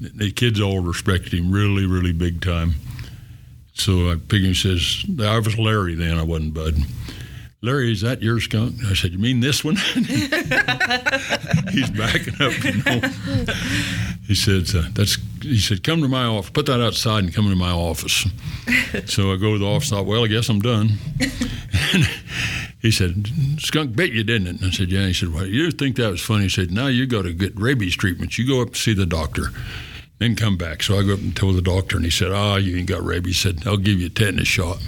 The 0.00 0.30
kids 0.30 0.60
all 0.60 0.78
respected 0.78 1.32
him 1.32 1.50
really, 1.50 1.86
really 1.86 2.12
big 2.12 2.40
time. 2.40 2.74
So 3.74 4.08
I 4.08 4.14
him 4.14 4.24
and 4.30 4.56
says, 4.56 5.04
I 5.20 5.38
was 5.38 5.58
Larry 5.58 5.94
then, 5.94 6.18
I 6.18 6.22
wasn't 6.22 6.54
Bud. 6.54 6.76
Larry, 7.60 7.92
is 7.92 8.02
that 8.02 8.22
your 8.22 8.40
skunk? 8.40 8.76
I 8.84 8.94
said, 8.94 9.12
You 9.12 9.18
mean 9.18 9.40
this 9.40 9.64
one? 9.64 9.76
He's 11.72 11.90
backing 11.90 12.34
up, 12.40 12.62
you 12.62 12.82
know. 12.84 13.00
He 14.26 14.34
said, 14.34 14.74
uh, 14.74 14.88
"That's." 14.94 15.18
He 15.42 15.58
said, 15.58 15.84
"Come 15.84 16.00
to 16.00 16.08
my 16.08 16.24
office. 16.24 16.50
Put 16.50 16.66
that 16.66 16.80
outside 16.80 17.24
and 17.24 17.34
come 17.34 17.48
to 17.50 17.56
my 17.56 17.70
office." 17.70 18.26
so 19.04 19.32
I 19.32 19.36
go 19.36 19.52
to 19.52 19.58
the 19.58 19.66
office. 19.66 19.90
Thought, 19.90 20.06
well, 20.06 20.24
I 20.24 20.28
guess 20.28 20.48
I'm 20.48 20.60
done. 20.60 20.92
he 22.80 22.90
said, 22.90 23.28
"Skunk 23.58 23.94
bit 23.94 24.12
you, 24.12 24.24
didn't 24.24 24.46
it?" 24.46 24.60
And 24.60 24.70
I 24.70 24.70
said, 24.70 24.90
"Yeah." 24.90 25.06
He 25.06 25.12
said, 25.12 25.32
"Well, 25.32 25.44
you 25.44 25.70
think 25.70 25.96
that 25.96 26.10
was 26.10 26.22
funny?" 26.22 26.44
He 26.44 26.48
said, 26.48 26.70
"Now 26.70 26.86
you 26.86 27.06
got 27.06 27.22
to 27.22 27.34
get 27.34 27.58
rabies 27.58 27.96
treatment. 27.96 28.38
You 28.38 28.46
go 28.46 28.62
up 28.62 28.68
and 28.68 28.76
see 28.76 28.94
the 28.94 29.06
doctor." 29.06 29.50
Then 30.24 30.36
come 30.36 30.56
back. 30.56 30.82
So 30.82 30.98
I 30.98 31.02
go 31.02 31.12
up 31.12 31.18
and 31.20 31.36
told 31.36 31.54
the 31.54 31.60
doctor, 31.60 31.96
and 31.96 32.04
he 32.06 32.10
said, 32.10 32.32
"Ah, 32.32 32.56
you 32.56 32.78
ain't 32.78 32.86
got 32.88 33.04
rabies." 33.04 33.42
He 33.42 33.48
said, 33.50 33.66
"I'll 33.66 33.76
give 33.76 34.00
you 34.00 34.06
a 34.06 34.08
tetanus 34.08 34.48
shot." 34.48 34.78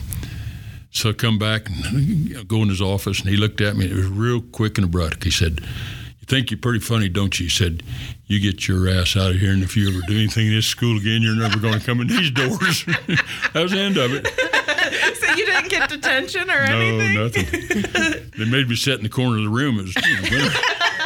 So 0.90 1.10
I 1.10 1.12
come 1.12 1.38
back 1.38 1.68
and 1.68 2.48
go 2.48 2.62
in 2.62 2.70
his 2.70 2.80
office, 2.80 3.20
and 3.20 3.28
he 3.28 3.36
looked 3.36 3.60
at 3.60 3.76
me. 3.76 3.84
And 3.84 3.92
it 3.92 3.96
was 3.98 4.06
real 4.06 4.40
quick 4.40 4.78
and 4.78 4.86
abrupt. 4.86 5.24
He 5.24 5.30
said, 5.30 5.60
"You 5.60 6.24
think 6.26 6.50
you're 6.50 6.56
pretty 6.58 6.78
funny, 6.80 7.10
don't 7.10 7.38
you?" 7.38 7.44
He 7.46 7.50
said, 7.50 7.82
"You 8.28 8.40
get 8.40 8.66
your 8.66 8.88
ass 8.88 9.14
out 9.14 9.32
of 9.32 9.36
here, 9.36 9.52
and 9.52 9.62
if 9.62 9.76
you 9.76 9.90
ever 9.90 10.00
do 10.08 10.14
anything 10.16 10.46
in 10.46 10.54
this 10.54 10.64
school 10.64 10.96
again, 10.96 11.20
you're 11.20 11.36
never 11.36 11.58
going 11.58 11.78
to 11.78 11.84
come 11.84 12.00
in 12.00 12.06
these 12.06 12.30
doors." 12.30 12.84
that 12.86 13.52
was 13.62 13.72
the 13.72 13.78
end 13.78 13.98
of 13.98 14.12
it. 14.14 14.26
so 15.20 15.34
you 15.34 15.44
didn't 15.44 15.68
get 15.68 15.90
detention 15.90 16.48
or 16.50 16.66
No, 16.66 16.80
anything? 16.80 17.14
nothing. 17.14 18.30
they 18.38 18.50
made 18.50 18.70
me 18.70 18.76
sit 18.76 18.94
in 18.94 19.02
the 19.02 19.10
corner 19.10 19.36
of 19.36 19.42
the 19.44 19.50
room. 19.50 19.78
It 19.80 19.84
was 19.84 19.94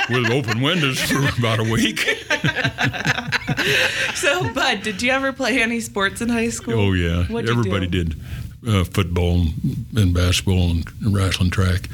with 0.09 0.31
open 0.31 0.61
windows 0.61 1.01
for 1.01 1.19
about 1.37 1.59
a 1.59 1.65
week. 1.65 2.07
So, 4.15 4.53
Bud, 4.53 4.83
did 4.83 5.01
you 5.03 5.11
ever 5.13 5.33
play 5.33 5.63
any 5.63 5.81
sports 5.81 6.21
in 6.21 6.29
high 6.29 6.51
school? 6.51 6.79
Oh 6.79 6.93
yeah, 6.93 7.25
What'd 7.25 7.49
everybody 7.49 7.87
did 7.87 8.15
uh, 8.67 8.85
football 8.85 9.41
and, 9.43 9.87
and 9.97 10.15
basketball 10.15 10.71
and, 10.71 10.85
and 11.03 11.15
wrestling 11.15 11.51
track. 11.51 11.89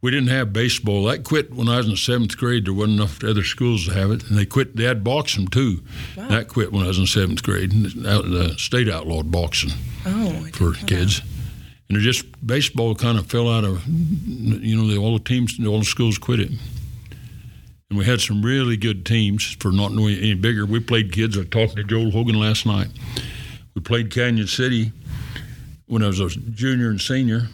We 0.00 0.10
didn't 0.10 0.30
have 0.30 0.52
baseball. 0.52 1.04
That 1.04 1.22
quit 1.22 1.52
when 1.54 1.68
I 1.68 1.76
was 1.76 1.86
in 1.86 1.92
the 1.92 1.96
seventh 1.96 2.36
grade. 2.36 2.66
There 2.66 2.74
wasn't 2.74 2.98
enough 2.98 3.22
other 3.22 3.44
schools 3.44 3.86
to 3.86 3.94
have 3.94 4.10
it, 4.10 4.28
and 4.28 4.36
they 4.36 4.44
quit. 4.44 4.74
They 4.74 4.84
had 4.84 5.04
boxing 5.04 5.46
too. 5.46 5.80
Wow. 6.16 6.26
That 6.28 6.48
quit 6.48 6.72
when 6.72 6.82
I 6.82 6.88
was 6.88 6.98
in 6.98 7.06
seventh 7.06 7.42
grade. 7.44 7.72
And 7.72 7.86
the 7.86 8.22
the 8.22 8.54
state 8.58 8.88
outlawed 8.88 9.30
boxing 9.30 9.70
Oh, 10.04 10.48
for 10.54 10.72
kids. 10.72 11.22
And 11.88 11.98
it 11.98 12.00
just 12.00 12.24
baseball 12.44 12.94
kind 12.96 13.16
of 13.18 13.26
fell 13.26 13.48
out 13.48 13.64
of, 13.64 13.86
you 13.86 14.76
know, 14.76 14.88
the, 14.88 14.96
all 14.96 15.12
the 15.18 15.22
teams, 15.22 15.64
all 15.64 15.78
the 15.78 15.84
schools 15.84 16.18
quit 16.18 16.40
it. 16.40 16.50
And 17.92 17.98
we 17.98 18.06
had 18.06 18.22
some 18.22 18.40
really 18.40 18.78
good 18.78 19.04
teams 19.04 19.44
for 19.60 19.70
not 19.70 19.92
knowing 19.92 20.16
any 20.16 20.32
bigger. 20.32 20.64
We 20.64 20.80
played 20.80 21.12
kids. 21.12 21.36
I 21.36 21.44
talking 21.44 21.76
to 21.76 21.84
Joel 21.84 22.10
Hogan 22.10 22.40
last 22.40 22.64
night. 22.64 22.88
We 23.74 23.82
played 23.82 24.08
Cañon 24.08 24.48
City 24.48 24.92
when 25.84 26.02
I 26.02 26.06
was 26.06 26.18
a 26.18 26.28
junior 26.30 26.88
and 26.88 26.98
senior, 26.98 27.48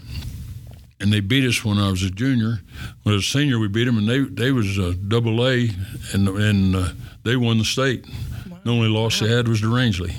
and 1.01 1.12
they 1.12 1.18
beat 1.18 1.43
us 1.45 1.64
when 1.64 1.76
I 1.78 1.91
was 1.91 2.05
a 2.05 2.11
junior. 2.11 2.61
When 3.03 3.14
I 3.14 3.16
was 3.16 3.24
a 3.26 3.30
senior, 3.30 3.59
we 3.59 3.66
beat 3.66 3.86
them, 3.86 3.99
and 3.99 4.09
they 4.09 4.20
they 4.20 4.53
was 4.53 4.78
a 4.78 4.95
double 4.95 5.45
A, 5.45 5.70
and 6.12 6.28
and 6.28 6.76
uh, 6.76 6.89
they 7.24 7.34
won 7.34 7.59
the 7.59 7.64
state. 7.64 8.07
The 8.62 8.70
only 8.70 8.86
loss 8.89 9.18
they 9.18 9.26
had 9.28 9.49
was 9.49 9.61
to 9.62 9.66
Rangely. 9.66 10.14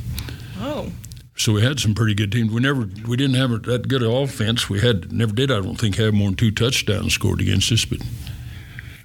Oh, 0.60 0.92
So 1.38 1.54
we 1.54 1.62
had 1.62 1.80
some 1.80 1.96
pretty 1.96 2.14
good 2.14 2.34
teams. 2.34 2.52
We 2.52 2.60
never, 2.60 2.90
we 3.08 3.16
didn't 3.16 3.38
have 3.38 3.52
a- 3.52 3.60
that 3.60 3.88
good 3.88 4.04
of 4.04 4.12
offense. 4.12 4.70
We 4.70 4.82
had 4.82 5.14
never 5.14 5.32
did. 5.32 5.50
I 5.50 5.62
don't 5.62 5.78
think 5.80 5.96
have 5.96 6.14
more 6.14 6.28
than 6.28 6.36
two 6.36 6.52
touchdowns 6.52 7.14
scored 7.14 7.40
against 7.40 7.72
us. 7.72 7.86
But, 7.86 8.00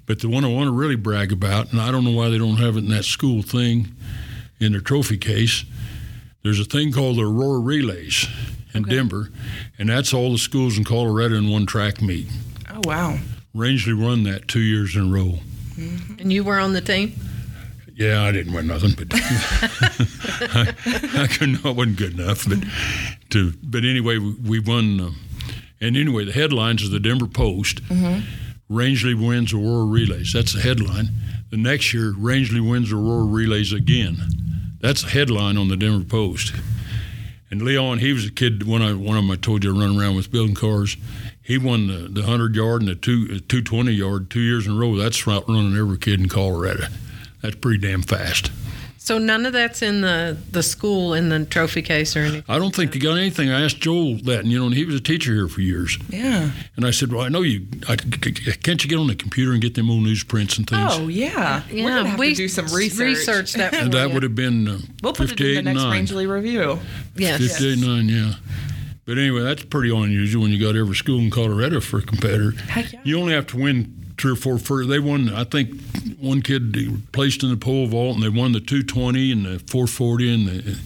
but 0.07 0.21
the 0.21 0.29
one 0.29 0.45
I 0.45 0.49
want 0.49 0.67
to 0.69 0.73
really 0.73 0.97
brag 0.97 1.33
about, 1.33 1.73
and 1.73 1.81
I 1.81 1.91
don't 1.91 2.05
know 2.05 2.13
why 2.13 2.29
they 2.29 2.39
don't 2.39 2.57
have 2.57 2.77
it 2.77 2.81
in 2.85 2.89
that 2.91 3.05
school 3.05 3.43
thing 3.43 3.89
in 4.61 4.73
their 4.73 4.81
trophy 4.81 5.17
case. 5.17 5.65
There's 6.43 6.61
a 6.61 6.65
thing 6.65 6.93
called 6.93 7.17
the 7.17 7.23
Aurora 7.23 7.61
Relays 7.61 8.27
in 8.75 8.83
Okay. 8.85 8.97
Denver, 8.97 9.31
and 9.79 9.89
that's 9.89 10.13
all 10.13 10.33
the 10.33 10.39
schools 10.39 10.77
in 10.77 10.85
Colorado 10.85 11.37
in 11.37 11.49
one 11.51 11.65
track 11.67 12.03
meet. 12.03 12.27
Oh 12.71 12.81
wow. 12.85 13.19
Rangely 13.55 13.95
won 13.95 14.25
that 14.25 14.49
two 14.49 14.61
years 14.61 14.97
in 14.97 15.03
a 15.03 15.07
row. 15.07 15.39
And 16.19 16.33
you 16.33 16.45
were 16.45 16.59
on 16.59 16.73
the 16.73 16.81
team? 16.81 17.15
Yeah, 17.97 18.23
I 18.25 18.33
didn't 18.33 18.53
win 18.53 18.67
nothing, 18.67 18.91
but 18.97 19.07
I, 19.13 20.75
I 21.23 21.27
couldn't. 21.29 21.65
I 21.65 21.71
wasn't 21.71 21.97
good 21.97 22.19
enough. 22.19 22.49
But 22.49 22.59
to, 23.31 23.53
but 23.63 23.85
anyway, 23.85 24.19
we, 24.19 24.33
we 24.33 24.59
won. 24.59 25.01
Uh, 25.01 25.11
and 25.81 25.97
anyway, 25.97 26.25
the 26.25 26.33
headlines 26.33 26.83
of 26.85 26.91
the 26.91 26.99
Denver 26.99 27.27
Post: 27.29 27.81
Rangely 28.71 29.15
wins 29.15 29.53
Aurora 29.53 29.85
Relays. 29.85 30.33
That's 30.33 30.55
the 30.55 30.61
headline. 30.61 31.11
The 31.51 31.57
next 31.57 31.93
year, 31.93 32.13
Rangely 32.13 32.61
wins 32.61 32.93
Aurora 32.93 33.25
Relays 33.25 33.73
again. 33.73 34.17
That's 34.81 35.03
the 35.03 35.11
headline 35.11 35.57
on 35.57 35.69
the 35.69 35.77
Denver 35.77 36.05
Post. 36.05 36.55
And 37.51 37.63
Leon, 37.63 37.99
he 37.99 38.13
was 38.13 38.27
a 38.27 38.31
kid. 38.31 38.67
When 38.67 38.83
I 38.83 38.93
one 38.95 39.17
of 39.17 39.25
them 39.25 39.31
I 39.31 39.37
told 39.37 39.65
you 39.65 39.79
running 39.79 40.01
around 40.01 40.17
with 40.17 40.33
building 40.33 40.55
cars. 40.55 40.97
He 41.41 41.59
won 41.59 41.87
the, 41.89 42.09
the 42.09 42.23
hundred 42.23 42.57
yard 42.57 42.81
and 42.81 42.91
the 42.91 42.95
two 42.95 43.29
uh, 43.31 43.39
two 43.49 43.63
twenty 43.63 43.93
yard 43.93 44.31
two 44.31 44.41
years 44.41 44.67
in 44.67 44.73
a 44.73 44.77
row. 44.77 44.97
That's 44.97 45.27
running 45.27 45.77
every 45.77 45.99
kid 45.99 46.21
in 46.21 46.29
Colorado. 46.29 46.87
That's 47.43 47.57
pretty 47.57 47.87
damn 47.87 48.03
fast. 48.03 48.51
So 49.05 49.19
none 49.19 49.45
of 49.45 49.53
that's 49.53 49.83
in 49.83 50.01
the, 50.01 50.35
the 50.51 50.63
school 50.63 51.13
in 51.13 51.29
the 51.29 51.45
trophy 51.45 51.83
case 51.83 52.17
or 52.17 52.21
anything. 52.21 52.43
I 52.49 52.59
don't 52.59 52.75
think 52.75 52.95
they 52.95 52.99
got 52.99 53.19
anything. 53.19 53.51
I 53.51 53.63
asked 53.63 53.79
Joel 53.79 54.17
that, 54.23 54.41
and 54.41 54.51
you 54.51 54.59
know, 54.59 54.65
and 54.65 54.75
he 54.75 54.87
was 54.87 54.95
a 54.95 55.01
teacher 55.01 55.35
here 55.35 55.47
for 55.47 55.61
years. 55.61 55.99
Yeah. 56.09 56.53
And 56.77 56.87
I 56.87 56.91
said, 56.91 57.13
"Well, 57.13 57.21
I 57.21 57.29
know 57.29 57.43
you. 57.43 57.67
I, 57.87 57.97
can't 57.97 58.83
you 58.83 58.89
get 58.89 58.99
on 58.99 59.07
the 59.07 59.15
computer 59.15 59.53
and 59.53 59.61
get 59.61 59.75
them 59.75 59.91
old 59.91 60.05
newsprints 60.05 60.57
and 60.57 60.67
things?" 60.67 60.91
Oh 60.95 61.09
yeah. 61.09 61.65
yeah. 61.71 61.85
We're 61.85 61.91
gonna 61.91 62.09
have 62.09 62.19
to 62.19 62.35
do 62.35 62.49
some 62.49 62.65
research. 62.69 62.99
Research 62.99 63.53
that. 63.53 63.75
and 63.75 63.93
that 63.93 64.11
would 64.11 64.23
have 64.23 64.35
been 64.35 64.67
uh, 64.67 64.79
We'll 65.03 65.13
put 65.13 65.31
it 65.33 65.39
in 65.39 65.67
the 65.67 65.75
next 65.75 65.83
and 65.83 65.91
9. 65.91 66.07
Rangely 66.07 66.27
review. 66.27 66.79
Yes. 67.15 67.43
58 67.43 67.87
9, 67.87 68.09
yeah. 68.09 68.33
But 69.05 69.19
anyway, 69.19 69.43
that's 69.43 69.67
pretty 69.67 69.95
unusual 69.95 70.45
when 70.45 70.51
you 70.51 70.59
got 70.59 70.77
every 70.77 70.97
school 70.97 71.19
in 71.19 71.31
Colorado 71.31 71.81
for 71.81 71.99
a 71.99 72.03
competitor. 72.03 72.53
Heck 72.53 72.91
yeah. 72.91 73.01
You 73.05 73.21
only 73.21 73.35
have 73.35 73.49
to 73.49 73.59
win 73.59 74.04
three 74.19 74.33
or 74.33 74.37
four 74.37 74.59
first. 74.59 74.89
They 74.89 74.99
won, 74.99 75.33
I 75.33 75.45
think, 75.45 75.81
one 76.19 76.43
kid 76.43 76.77
placed 77.13 77.43
in 77.43 77.51
the 77.51 77.57
pole 77.57 77.87
vault, 77.87 78.15
and 78.15 78.23
they 78.23 78.29
won 78.29 78.53
the 78.53 78.61
220 78.61 79.33
and 79.33 79.47
the 79.47 79.59
440, 79.59 80.35
and 80.35 80.49
the. 80.49 80.79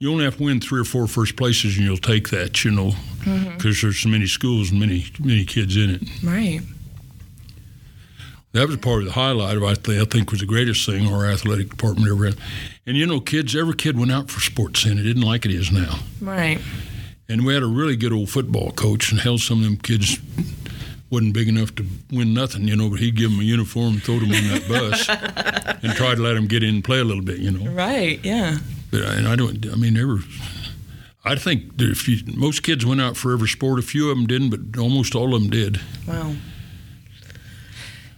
You 0.00 0.12
only 0.12 0.24
have 0.24 0.36
to 0.36 0.44
win 0.44 0.60
three 0.60 0.80
or 0.80 0.84
four 0.84 1.08
first 1.08 1.34
places, 1.36 1.76
and 1.76 1.84
you'll 1.84 1.96
take 1.96 2.28
that, 2.28 2.64
you 2.64 2.70
know, 2.70 2.90
mm-hmm. 2.90 3.56
because 3.56 3.82
there's 3.82 3.98
so 3.98 4.08
many 4.08 4.28
schools 4.28 4.70
and 4.70 4.78
many 4.78 5.06
many 5.18 5.44
kids 5.44 5.76
in 5.76 5.90
it. 5.90 6.02
Right. 6.22 6.60
That 8.52 8.68
was 8.68 8.76
part 8.76 9.00
of 9.00 9.06
the 9.06 9.12
highlight 9.12 9.56
of 9.56 9.64
I 9.64 9.74
think, 9.74 10.00
I 10.00 10.04
think 10.04 10.30
was 10.30 10.40
the 10.40 10.46
greatest 10.46 10.86
thing 10.86 11.12
our 11.12 11.26
athletic 11.26 11.70
department 11.70 12.10
ever 12.10 12.26
had. 12.26 12.36
And 12.86 12.96
you 12.96 13.06
know, 13.06 13.20
kids, 13.20 13.54
every 13.56 13.74
kid 13.74 13.98
went 13.98 14.12
out 14.12 14.30
for 14.30 14.40
sports 14.40 14.84
then. 14.84 14.98
It 14.98 15.02
didn't 15.02 15.22
like 15.22 15.44
it 15.44 15.50
is 15.50 15.72
now. 15.72 15.98
Right. 16.20 16.60
And 17.28 17.44
we 17.44 17.52
had 17.52 17.62
a 17.62 17.66
really 17.66 17.96
good 17.96 18.12
old 18.12 18.30
football 18.30 18.70
coach, 18.70 19.10
and 19.10 19.20
hell, 19.20 19.36
some 19.36 19.58
of 19.58 19.64
them 19.64 19.76
kids 19.76 20.18
wasn't 21.10 21.32
big 21.34 21.48
enough 21.48 21.74
to 21.76 21.86
win 22.10 22.34
nothing, 22.34 22.68
you 22.68 22.76
know. 22.76 22.88
But 22.90 23.00
he'd 23.00 23.16
give 23.16 23.30
them 23.30 23.40
a 23.40 23.44
uniform, 23.44 23.98
throw 24.00 24.18
them 24.18 24.30
on 24.32 24.48
that 24.48 24.68
bus, 24.68 25.08
and 25.82 25.92
try 25.94 26.14
to 26.14 26.20
let 26.20 26.34
them 26.34 26.46
get 26.46 26.62
in 26.62 26.76
and 26.76 26.84
play 26.84 26.98
a 27.00 27.04
little 27.04 27.22
bit, 27.24 27.38
you 27.38 27.50
know. 27.50 27.70
Right. 27.70 28.20
Yeah. 28.24 28.58
But 28.90 29.02
and 29.02 29.26
I 29.28 29.36
don't. 29.36 29.66
I 29.70 29.74
mean, 29.76 29.94
they 29.94 30.04
were. 30.04 30.20
I 31.24 31.34
think 31.34 31.72
if 31.80 32.08
you, 32.08 32.18
most 32.34 32.62
kids 32.62 32.86
went 32.86 33.00
out 33.00 33.16
for 33.16 33.32
every 33.32 33.48
sport. 33.48 33.78
A 33.78 33.82
few 33.82 34.10
of 34.10 34.16
them 34.16 34.26
didn't, 34.26 34.50
but 34.50 34.80
almost 34.80 35.14
all 35.14 35.34
of 35.34 35.40
them 35.42 35.50
did. 35.50 35.80
Wow. 36.06 36.34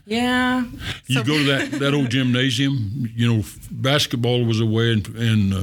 Yeah. 0.06 0.64
You 1.06 1.16
So- 1.16 1.24
go 1.24 1.38
to 1.38 1.44
that, 1.44 1.70
that 1.80 1.94
old 1.94 2.10
gymnasium, 2.16 3.10
you 3.14 3.32
know, 3.32 3.44
basketball 3.70 4.44
was 4.44 4.60
away 4.60 4.92
and, 4.92 5.06
and 5.16 5.54
uh, 5.54 5.62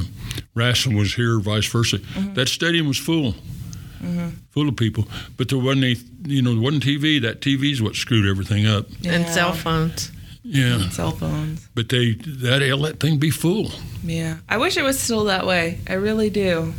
wrestling 0.56 0.96
was 0.98 1.14
here, 1.16 1.40
vice 1.40 1.68
versa. 1.68 2.00
Mm-hmm. 2.00 2.34
That 2.36 2.48
stadium 2.48 2.88
was 2.88 2.98
full, 2.98 3.36
Mm-hmm. 4.02 4.30
full 4.52 4.70
of 4.70 4.76
people. 4.76 5.08
But 5.38 5.50
there 5.50 5.58
wasn't 5.58 5.86
any, 5.86 5.96
you 6.26 6.42
know, 6.42 6.54
there 6.54 6.62
wasn't 6.64 6.84
TV. 6.84 7.22
That 7.22 7.42
TV's 7.42 7.82
what 7.82 7.96
screwed 7.96 8.28
everything 8.28 8.66
up. 8.66 8.86
And 9.06 9.28
cell 9.28 9.54
phones. 9.54 10.12
Yeah. 10.44 10.82
And 10.82 10.94
Cell 10.94 11.12
phones. 11.12 11.68
But 11.76 11.90
they, 11.90 12.14
that, 12.14 12.62
hell, 12.62 12.80
that 12.80 13.00
thing 13.00 13.18
be 13.18 13.32
full. 13.32 13.72
Yeah. 14.04 14.38
I 14.48 14.58
wish 14.58 14.78
it 14.78 14.84
was 14.84 14.98
still 14.98 15.26
that 15.26 15.46
way. 15.46 15.80
I 15.90 15.94
really 15.94 16.30
do. 16.30 16.74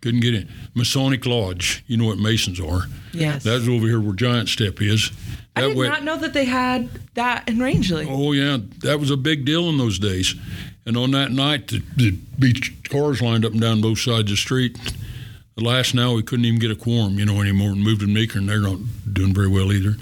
Couldn't 0.00 0.20
get 0.20 0.34
in. 0.34 0.48
Masonic 0.74 1.26
Lodge, 1.26 1.84
you 1.86 1.96
know 1.96 2.06
what 2.06 2.18
Masons 2.18 2.60
are. 2.60 2.84
Yes. 3.12 3.42
That's 3.42 3.68
over 3.68 3.86
here 3.86 4.00
where 4.00 4.14
Giant 4.14 4.48
Step 4.48 4.80
is. 4.80 5.10
That 5.56 5.64
I 5.64 5.68
did 5.68 5.76
way, 5.76 5.88
not 5.88 6.04
know 6.04 6.16
that 6.16 6.32
they 6.32 6.44
had 6.44 6.88
that 7.14 7.48
in 7.48 7.58
Rangely. 7.58 8.06
Oh 8.08 8.32
yeah, 8.32 8.58
that 8.82 9.00
was 9.00 9.10
a 9.10 9.16
big 9.16 9.44
deal 9.44 9.68
in 9.68 9.76
those 9.76 9.98
days. 9.98 10.34
And 10.86 10.96
on 10.96 11.10
that 11.10 11.32
night, 11.32 11.68
the, 11.68 11.82
the 11.96 12.12
beach 12.38 12.72
cars 12.88 13.20
lined 13.20 13.44
up 13.44 13.52
and 13.52 13.60
down 13.60 13.80
both 13.80 13.98
sides 13.98 14.20
of 14.20 14.28
the 14.28 14.36
street. 14.36 14.78
Last 15.60 15.94
now 15.94 16.14
we 16.14 16.22
couldn't 16.22 16.44
even 16.44 16.60
get 16.60 16.70
a 16.70 16.76
quorum, 16.76 17.18
you 17.18 17.26
know, 17.26 17.40
anymore. 17.40 17.70
And 17.70 17.82
moved 17.82 18.00
to 18.00 18.06
Meeker, 18.06 18.38
and 18.38 18.48
they're 18.48 18.60
not 18.60 18.78
doing 19.12 19.34
very 19.34 19.48
well 19.48 19.72
either. 19.72 19.96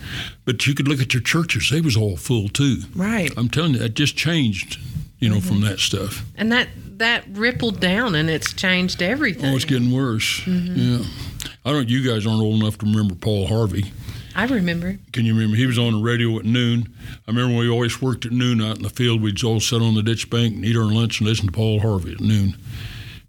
But 0.45 0.67
you 0.67 0.75
could 0.75 0.87
look 0.87 1.01
at 1.01 1.15
your 1.15 1.23
churches; 1.23 1.71
they 1.71 1.81
was 1.81 1.97
all 1.97 2.17
full 2.17 2.49
too. 2.49 2.83
Right. 2.95 3.33
I'm 3.37 3.49
telling 3.49 3.73
you, 3.73 3.79
that 3.79 3.95
just 3.95 4.17
changed, 4.17 4.79
you 5.19 5.29
know, 5.29 5.41
from 5.41 5.57
mm-hmm. 5.57 5.69
that 5.69 5.79
stuff. 5.79 6.25
And 6.37 6.53
that 6.53 6.69
that 6.99 7.25
rippled 7.31 7.81
down 7.81 8.15
and 8.15 8.31
it's 8.31 8.53
changed 8.53 9.03
everything. 9.03 9.53
Oh, 9.53 9.57
it's 9.57 9.65
getting 9.65 9.93
worse. 9.93 10.41
Mm-hmm. 10.41 10.75
Yeah, 10.77 11.51
I 11.65 11.73
don't. 11.73 11.89
You 11.89 12.07
guys 12.09 12.27
aren't 12.27 12.41
old 12.41 12.61
enough 12.61 12.79
to 12.79 12.87
remember 12.87 13.15
Paul 13.15 13.47
Harvey. 13.47 13.93
I 14.35 14.45
remember. 14.45 14.99
Can 15.13 15.25
you 15.25 15.33
remember? 15.33 15.57
He 15.57 15.65
was 15.65 15.79
on 15.79 15.93
the 15.93 16.03
radio 16.03 16.39
at 16.39 16.45
noon. 16.45 16.95
I 17.27 17.31
remember 17.31 17.57
we 17.57 17.71
always 17.71 18.03
worked 18.03 18.27
at 18.27 18.33
noon 18.33 18.61
out 18.61 18.77
in 18.77 18.83
the 18.83 18.91
field. 18.91 19.23
We'd 19.23 19.43
all 19.43 19.61
sit 19.61 19.81
on 19.81 19.95
the 19.95 20.03
ditch 20.03 20.29
bank 20.29 20.55
and 20.55 20.65
eat 20.65 20.77
our 20.77 20.85
lunch 20.85 21.21
and 21.21 21.29
listen 21.29 21.47
to 21.47 21.53
Paul 21.53 21.81
Harvey 21.81 22.13
at 22.13 22.21
noon. 22.21 22.55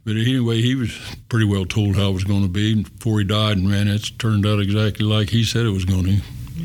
But 0.07 0.15
anyway, 0.15 0.61
he 0.61 0.73
was 0.73 0.97
pretty 1.27 1.43
well 1.45 1.65
told 1.65 1.97
how 1.97 2.11
it 2.11 2.13
was 2.13 2.23
going 2.23 2.43
to 2.43 2.47
be 2.47 2.81
before 2.81 3.19
he 3.19 3.25
died, 3.25 3.57
and 3.57 3.69
man, 3.69 3.89
it's 3.89 4.09
turned 4.09 4.45
out 4.45 4.61
exactly 4.61 5.05
like 5.05 5.29
he 5.29 5.43
said 5.43 5.65
it 5.65 5.71
was 5.71 5.83
going 5.83 6.05
to. 6.05 6.21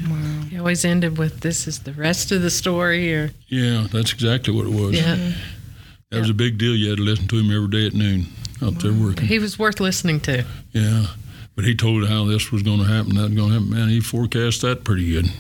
Wow. 0.09 0.43
He 0.49 0.57
always 0.59 0.85
ended 0.85 1.19
with 1.19 1.41
this 1.41 1.67
is 1.67 1.81
the 1.81 1.93
rest 1.93 2.31
of 2.31 2.41
the 2.41 2.51
story 2.51 3.13
or 3.13 3.33
Yeah, 3.49 3.89
that's 3.91 4.13
exactly 4.13 4.55
what 4.55 4.67
it 4.67 4.73
was. 4.73 4.93
yeah. 4.97 5.33
That 6.11 6.21
was 6.21 6.31
a 6.31 6.35
big 6.35 6.57
deal. 6.57 6.77
You 6.77 6.91
had 6.91 6.99
to 6.99 7.03
listen 7.03 7.27
to 7.27 7.37
him 7.41 7.51
every 7.51 7.67
day 7.67 7.85
at 7.89 7.95
noon 7.95 8.27
out 8.63 8.79
there 8.79 8.93
working. 8.93 9.27
He 9.27 9.41
was 9.41 9.59
worth 9.59 9.81
listening 9.81 10.21
to. 10.21 10.45
Yeah. 10.71 11.07
But 11.57 11.65
he 11.65 11.75
told 11.75 12.07
how 12.07 12.25
this 12.27 12.53
was 12.53 12.63
going 12.63 12.79
to 12.79 12.85
happen, 12.85 13.17
that 13.17 13.23
was 13.23 13.35
going 13.35 13.49
to 13.49 13.55
happen. 13.55 13.71
Man, 13.71 13.89
he 13.89 13.99
forecast 13.99 14.63
that 14.63 14.85
pretty 14.85 15.11
good. 15.11 15.33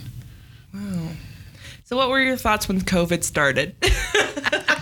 Wow. 0.74 1.10
So, 1.84 1.96
what 1.96 2.08
were 2.08 2.20
your 2.20 2.36
thoughts 2.36 2.66
when 2.66 2.80
COVID 2.80 3.22
started? 3.22 3.76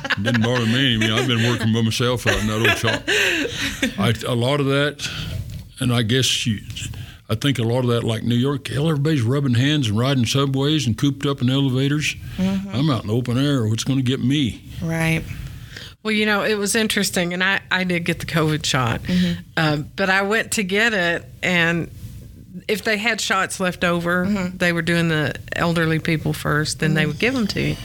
It 0.05 0.23
didn't 0.23 0.43
bother 0.43 0.67
me. 0.67 0.95
I 0.95 0.99
mean, 0.99 1.11
I've 1.13 1.29
been 1.29 1.49
working 1.49 1.73
by 1.73 1.83
myself 1.83 2.27
out 2.27 2.39
in 2.41 2.47
that 2.49 2.69
old 2.69 2.79
shop. 2.79 3.03
I, 3.99 4.15
a 4.27 4.35
lot 4.35 4.61
of 4.61 4.67
that, 4.67 5.09
and 5.81 5.93
I 5.93 6.03
guess 6.03 6.47
you, 6.47 6.61
I 7.29 7.35
think 7.37 7.59
a 7.59 7.63
lot 7.63 7.81
of 7.81 7.89
that, 7.89 8.05
like 8.05 8.23
New 8.23 8.35
York, 8.35 8.69
hell, 8.69 8.89
everybody's 8.89 9.23
rubbing 9.23 9.55
hands 9.55 9.89
and 9.89 9.99
riding 9.99 10.27
subways 10.27 10.87
and 10.87 10.97
cooped 10.99 11.27
up 11.27 11.41
in 11.43 11.51
elevators. 11.51 12.15
I'm 12.39 12.91
out 12.91 13.03
in 13.03 13.09
the 13.09 13.15
open 13.15 13.39
air. 13.39 13.67
What's 13.67 13.85
going 13.85 13.99
to 13.99 14.05
get 14.05 14.21
me? 14.21 14.63
right. 14.83 15.23
Well, 16.03 16.13
you 16.13 16.25
know, 16.25 16.43
it 16.45 16.55
was 16.57 16.75
interesting, 16.75 17.35
and 17.35 17.45
I, 17.45 17.61
I 17.71 17.85
did 17.85 18.07
get 18.07 18.21
the 18.21 18.27
COVID 18.27 18.65
shot, 18.65 19.03
Mm-hmm. 19.03 19.41
um, 19.59 19.91
but 19.97 20.09
I 20.09 20.23
went 20.23 20.53
to 20.53 20.63
get 20.63 20.95
it, 20.95 21.27
and 21.43 21.91
if 22.69 22.83
they 22.85 22.97
had 22.97 23.21
shots 23.21 23.61
left 23.61 23.85
over, 23.85 24.25
Mm-hmm. 24.25 24.57
they 24.57 24.73
were 24.73 24.81
doing 24.81 25.09
the 25.09 25.35
elderly 25.55 25.99
people 25.99 26.33
first, 26.33 26.79
then 26.81 26.95
they 26.95 27.05
would 27.05 27.19
give 27.19 27.35
them 27.35 27.47
to 27.49 27.61
you. 27.61 27.77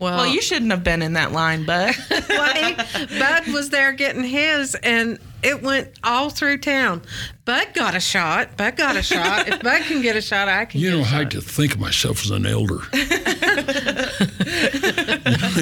Well, 0.00 0.16
Well, 0.18 0.26
you 0.26 0.42
shouldn't 0.42 0.70
have 0.72 0.82
been 0.84 1.02
in 1.02 1.12
that 1.14 1.32
line, 1.32 1.64
bud. 1.64 1.94
Buddy, 2.28 2.74
Bud 3.18 3.46
was 3.54 3.70
there 3.70 3.92
getting 3.92 4.24
his, 4.24 4.74
and 4.82 5.18
it 5.42 5.62
went 5.62 5.88
all 6.02 6.30
through 6.30 6.58
town. 6.58 7.00
Bud 7.44 7.68
got 7.74 7.94
a 7.94 8.00
shot. 8.00 8.56
Bud 8.56 8.76
got 8.76 8.96
a 8.96 9.02
shot. 9.02 9.46
If 9.48 9.62
Bud 9.62 9.82
can 9.82 10.02
get 10.02 10.16
a 10.16 10.20
shot, 10.20 10.48
I 10.48 10.64
can 10.64 10.80
You 10.80 10.90
get 10.90 10.96
know, 10.96 11.02
a 11.02 11.06
I 11.06 11.10
shot. 11.10 11.18
hate 11.22 11.30
to 11.32 11.40
think 11.42 11.74
of 11.74 11.80
myself 11.80 12.22
as 12.24 12.30
an 12.32 12.44
elder. 12.44 12.80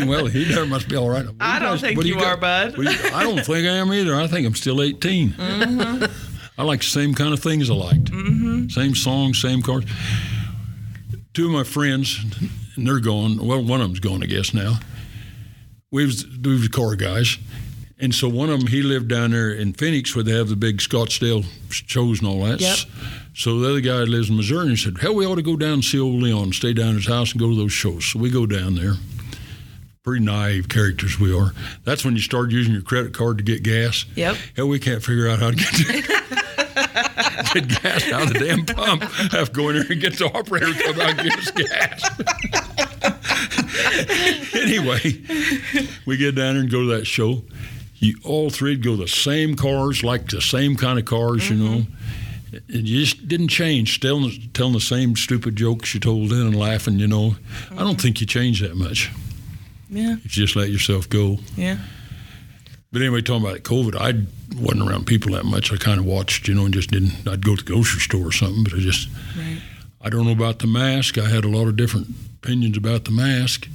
well, 0.07 0.26
he 0.26 0.45
there 0.45 0.66
must 0.66 0.89
be 0.89 0.97
all 0.97 1.09
right. 1.11 1.26
What 1.26 1.35
I 1.41 1.59
don't 1.59 1.72
guys- 1.72 1.80
think 1.80 1.97
what 1.97 2.05
do 2.05 2.09
you 2.09 2.18
are, 2.18 2.37
bud. 2.37 2.76
what 2.76 2.87
do 2.87 2.93
you- 2.93 3.14
I 3.14 3.22
don't 3.22 3.45
think 3.45 3.66
I 3.66 3.76
am 3.76 3.93
either. 3.93 4.14
I 4.14 4.26
think 4.26 4.47
I'm 4.47 4.55
still 4.55 4.83
18. 4.83 5.30
Mm-hmm. 5.30 6.05
I 6.59 6.64
like 6.64 6.80
the 6.80 6.87
same 6.87 7.14
kind 7.14 7.33
of 7.33 7.41
things 7.41 7.70
I 7.70 7.74
liked. 7.74 8.05
Mm-hmm. 8.12 8.68
Same 8.68 8.95
songs, 8.95 9.41
same 9.41 9.62
cars. 9.62 9.85
Two 11.35 11.47
of 11.47 11.53
my 11.53 11.64
friends, 11.64 12.20
and 12.76 12.87
they're 12.87 13.01
going. 13.01 13.45
Well, 13.45 13.64
one 13.64 13.80
of 13.80 13.89
them's 13.89 14.01
going, 14.01 14.22
I 14.22 14.26
guess, 14.26 14.53
now. 14.53 14.78
We 15.91 16.07
was, 16.07 16.26
we 16.26 16.53
was 16.53 16.68
car 16.68 16.95
guys. 16.97 17.39
And 17.99 18.12
so 18.12 18.28
one 18.28 18.51
of 18.51 18.59
them, 18.59 18.66
he 18.66 18.83
lived 18.83 19.09
down 19.09 19.30
there 19.30 19.53
in 19.53 19.74
Phoenix 19.74 20.14
where 20.16 20.24
they 20.24 20.33
have 20.33 20.49
the 20.49 20.57
big 20.57 20.78
Scottsdale 20.78 21.45
shows 21.70 22.18
and 22.18 22.28
all 22.28 22.43
that. 22.45 22.61
Yep. 22.61 22.76
So 23.33 23.61
the 23.61 23.70
other 23.70 23.80
guy 23.80 24.03
lives 24.03 24.28
in 24.28 24.37
Missouri 24.37 24.62
and 24.62 24.70
he 24.70 24.76
said, 24.76 24.99
Hell, 24.99 25.14
we 25.14 25.24
ought 25.24 25.37
to 25.37 25.43
go 25.43 25.57
down 25.57 25.74
and 25.74 25.85
see 25.85 26.01
old 26.01 26.20
Leon 26.20 26.53
stay 26.53 26.72
down 26.72 26.91
at 26.91 26.95
his 26.97 27.07
house 27.07 27.30
and 27.30 27.41
go 27.41 27.49
to 27.49 27.55
those 27.55 27.72
shows. 27.72 28.05
So 28.07 28.18
we 28.18 28.28
go 28.28 28.45
down 28.45 28.74
there. 28.74 28.95
Pretty 30.03 30.24
naive 30.24 30.68
characters 30.68 31.20
we 31.20 31.33
are. 31.33 31.53
That's 31.85 32.05
when 32.05 32.14
you 32.14 32.20
start 32.20 32.51
using 32.51 32.72
your 32.72 32.83
credit 32.83 33.14
card 33.14 33.39
to 33.39 33.45
get 33.45 33.62
gas. 33.62 34.05
Yep. 34.16 34.37
Hell, 34.57 34.66
we 34.66 34.80
can't 34.80 35.01
figure 35.01 35.28
out 35.28 35.39
how 35.39 35.53
to 35.53 35.57
get, 35.57 35.68
get 37.53 37.82
gas 37.82 38.11
out 38.11 38.22
of 38.22 38.32
the 38.32 38.38
damn 38.38 38.64
pump. 38.64 39.03
Have 39.03 39.48
to 39.48 39.53
go 39.53 39.68
in 39.68 39.76
there 39.76 39.86
and 39.90 40.00
get 40.00 40.18
the 40.18 40.26
operator 40.26 40.72
to 40.72 40.82
come 40.82 41.00
out 41.00 41.11
and 41.11 41.28
get 41.28 41.38
us 41.38 41.50
gas. 41.50 42.03
anyway, 44.55 45.00
we 46.07 46.16
get 46.16 46.34
down 46.34 46.55
there 46.55 46.62
and 46.62 46.70
go 46.70 46.80
to 46.82 46.98
that 46.98 47.07
show. 47.07 47.42
You 47.96 48.16
all 48.24 48.50
three'd 48.50 48.82
go 48.82 48.96
the 48.96 49.09
same 49.09 49.55
cars, 49.55 50.03
like 50.03 50.28
the 50.28 50.40
same 50.40 50.76
kind 50.76 50.98
of 50.98 51.05
cars, 51.05 51.48
you 51.48 51.57
know. 51.57 51.78
Mm-hmm. 51.78 52.57
And 52.68 52.88
you 52.88 53.05
just 53.05 53.28
didn't 53.28 53.48
change, 53.48 54.00
telling 54.00 54.50
telling 54.53 54.74
the 54.74 54.80
same 54.80 55.16
stupid 55.16 55.57
jokes 55.57 55.94
you 55.94 56.00
told 56.00 56.30
then 56.30 56.46
and 56.46 56.59
laughing, 56.59 56.98
you 56.98 57.07
know. 57.07 57.36
I 57.70 57.76
don't 57.76 57.92
mm-hmm. 57.92 58.00
think 58.00 58.20
you 58.20 58.26
changed 58.26 58.62
that 58.62 58.76
much. 58.76 59.11
Yeah. 59.88 60.16
You 60.16 60.28
just 60.28 60.57
let 60.57 60.70
yourself 60.70 61.09
go. 61.09 61.38
Yeah. 61.57 61.78
But 62.93 63.01
anyway, 63.01 63.22
talking 63.22 63.47
about 63.47 63.61
COVID, 63.62 63.97
I 63.97 64.26
wasn't 64.61 64.88
around 64.88 65.07
people 65.07 65.32
that 65.32 65.45
much. 65.45 65.72
I 65.72 65.76
kind 65.76 65.99
of 65.99 66.05
watched, 66.05 66.47
you 66.47 66.55
know, 66.55 66.66
and 66.66 66.74
just 66.74 66.90
didn't. 66.90 67.26
I'd 67.26 67.45
go 67.45 67.57
to 67.57 67.64
the 67.64 67.72
grocery 67.72 68.01
store 68.01 68.26
or 68.28 68.32
something, 68.32 68.64
but 68.64 68.74
I 68.74 68.78
just, 68.78 69.09
Right. 69.36 69.61
I 70.05 70.11
don't 70.11 70.26
know 70.26 70.32
about 70.32 70.59
the 70.59 70.66
mask. 70.66 71.16
I 71.16 71.28
had 71.28 71.45
a 71.45 71.49
lot 71.49 71.68
of 71.68 71.76
different 71.76 72.09
opinions 72.43 72.76
about 72.76 73.05
the 73.05 73.12
mask. 73.12 73.68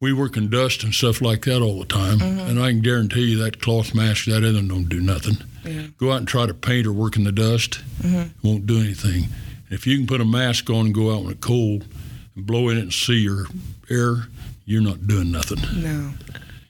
We 0.00 0.12
work 0.12 0.36
in 0.36 0.48
dust 0.48 0.84
and 0.84 0.94
stuff 0.94 1.20
like 1.20 1.44
that 1.46 1.60
all 1.60 1.80
the 1.80 1.86
time, 1.86 2.18
mm-hmm. 2.20 2.38
and 2.38 2.60
I 2.60 2.70
can 2.70 2.82
guarantee 2.82 3.30
you 3.32 3.38
that 3.38 3.60
cloth 3.60 3.94
mask, 3.96 4.26
that 4.26 4.44
other 4.44 4.52
one 4.54 4.68
don't 4.68 4.88
do 4.88 5.00
nothing. 5.00 5.38
Yeah. 5.64 5.88
Go 5.98 6.12
out 6.12 6.18
and 6.18 6.28
try 6.28 6.46
to 6.46 6.54
paint 6.54 6.86
or 6.86 6.92
work 6.92 7.16
in 7.16 7.24
the 7.24 7.32
dust, 7.32 7.80
mm-hmm. 8.00 8.16
it 8.16 8.30
won't 8.44 8.66
do 8.66 8.78
anything. 8.78 9.24
If 9.70 9.88
you 9.88 9.96
can 9.96 10.06
put 10.06 10.20
a 10.20 10.24
mask 10.24 10.70
on 10.70 10.86
and 10.86 10.94
go 10.94 11.12
out 11.12 11.22
when 11.22 11.32
it's 11.32 11.40
cold 11.44 11.84
and 12.36 12.46
blow 12.46 12.68
in 12.68 12.78
it 12.78 12.82
and 12.82 12.92
see 12.92 13.18
your 13.18 13.46
air, 13.90 14.28
you're 14.66 14.82
not 14.82 15.06
doing 15.06 15.32
nothing 15.32 15.58
No. 15.82 16.12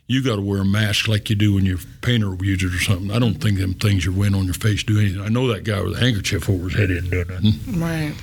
You 0.09 0.22
got 0.22 0.36
to 0.36 0.42
wear 0.42 0.62
a 0.62 0.64
mask 0.64 1.06
like 1.06 1.28
you 1.28 1.36
do 1.36 1.54
when 1.54 1.66
you're 1.66 1.76
a 1.76 2.00
painter 2.00 2.34
uses 2.42 2.72
it 2.72 2.76
or 2.76 2.82
something. 2.82 3.11
I 3.11 3.18
don't 3.18 3.34
think 3.34 3.59
them 3.59 3.74
things 3.74 4.06
you're 4.06 4.14
wearing 4.14 4.34
on 4.34 4.46
your 4.46 4.54
face 4.54 4.82
do 4.82 4.98
anything. 4.98 5.20
I 5.20 5.28
know 5.28 5.46
that 5.48 5.64
guy 5.64 5.82
with 5.82 5.96
a 5.96 6.00
handkerchief 6.00 6.48
over 6.48 6.64
his 6.64 6.78
head 6.78 6.88
didn't 6.88 7.11
do 7.11 7.24
nothing. 7.24 7.78
Right. 7.78 8.14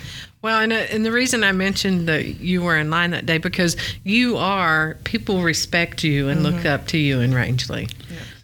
Well, 0.41 0.59
and, 0.59 0.73
uh, 0.73 0.75
and 0.91 1.05
the 1.05 1.11
reason 1.11 1.43
I 1.43 1.51
mentioned 1.51 2.07
that 2.07 2.39
you 2.39 2.61
were 2.61 2.77
in 2.77 2.89
line 2.89 3.11
that 3.11 3.25
day 3.25 3.39
because 3.39 3.77
you 4.03 4.37
are 4.37 4.97
people 5.03 5.41
respect 5.41 6.03
you 6.03 6.29
and 6.29 6.43
look 6.43 6.65
up 6.65 6.85
to 6.87 6.99
you 6.99 7.19
in 7.19 7.31
Rangely, 7.31 7.91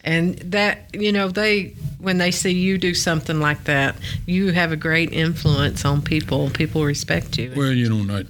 and 0.04 0.38
that 0.40 0.90
you 0.94 1.12
know 1.12 1.28
they 1.28 1.76
when 2.00 2.18
they 2.18 2.32
see 2.32 2.52
you 2.52 2.80
do 2.80 2.96
something 2.96 3.40
like 3.40 3.66
that, 3.66 3.96
you 4.26 4.52
have 4.52 4.72
a 4.72 4.76
great 4.76 5.14
influence 5.14 5.86
on 5.86 6.02
people. 6.02 6.50
People 6.50 6.84
respect 6.86 7.38
you. 7.38 7.54
Well, 7.56 7.72
you 7.72 7.88
know, 7.88 7.98
and 7.98 8.12
I, 8.12 8.24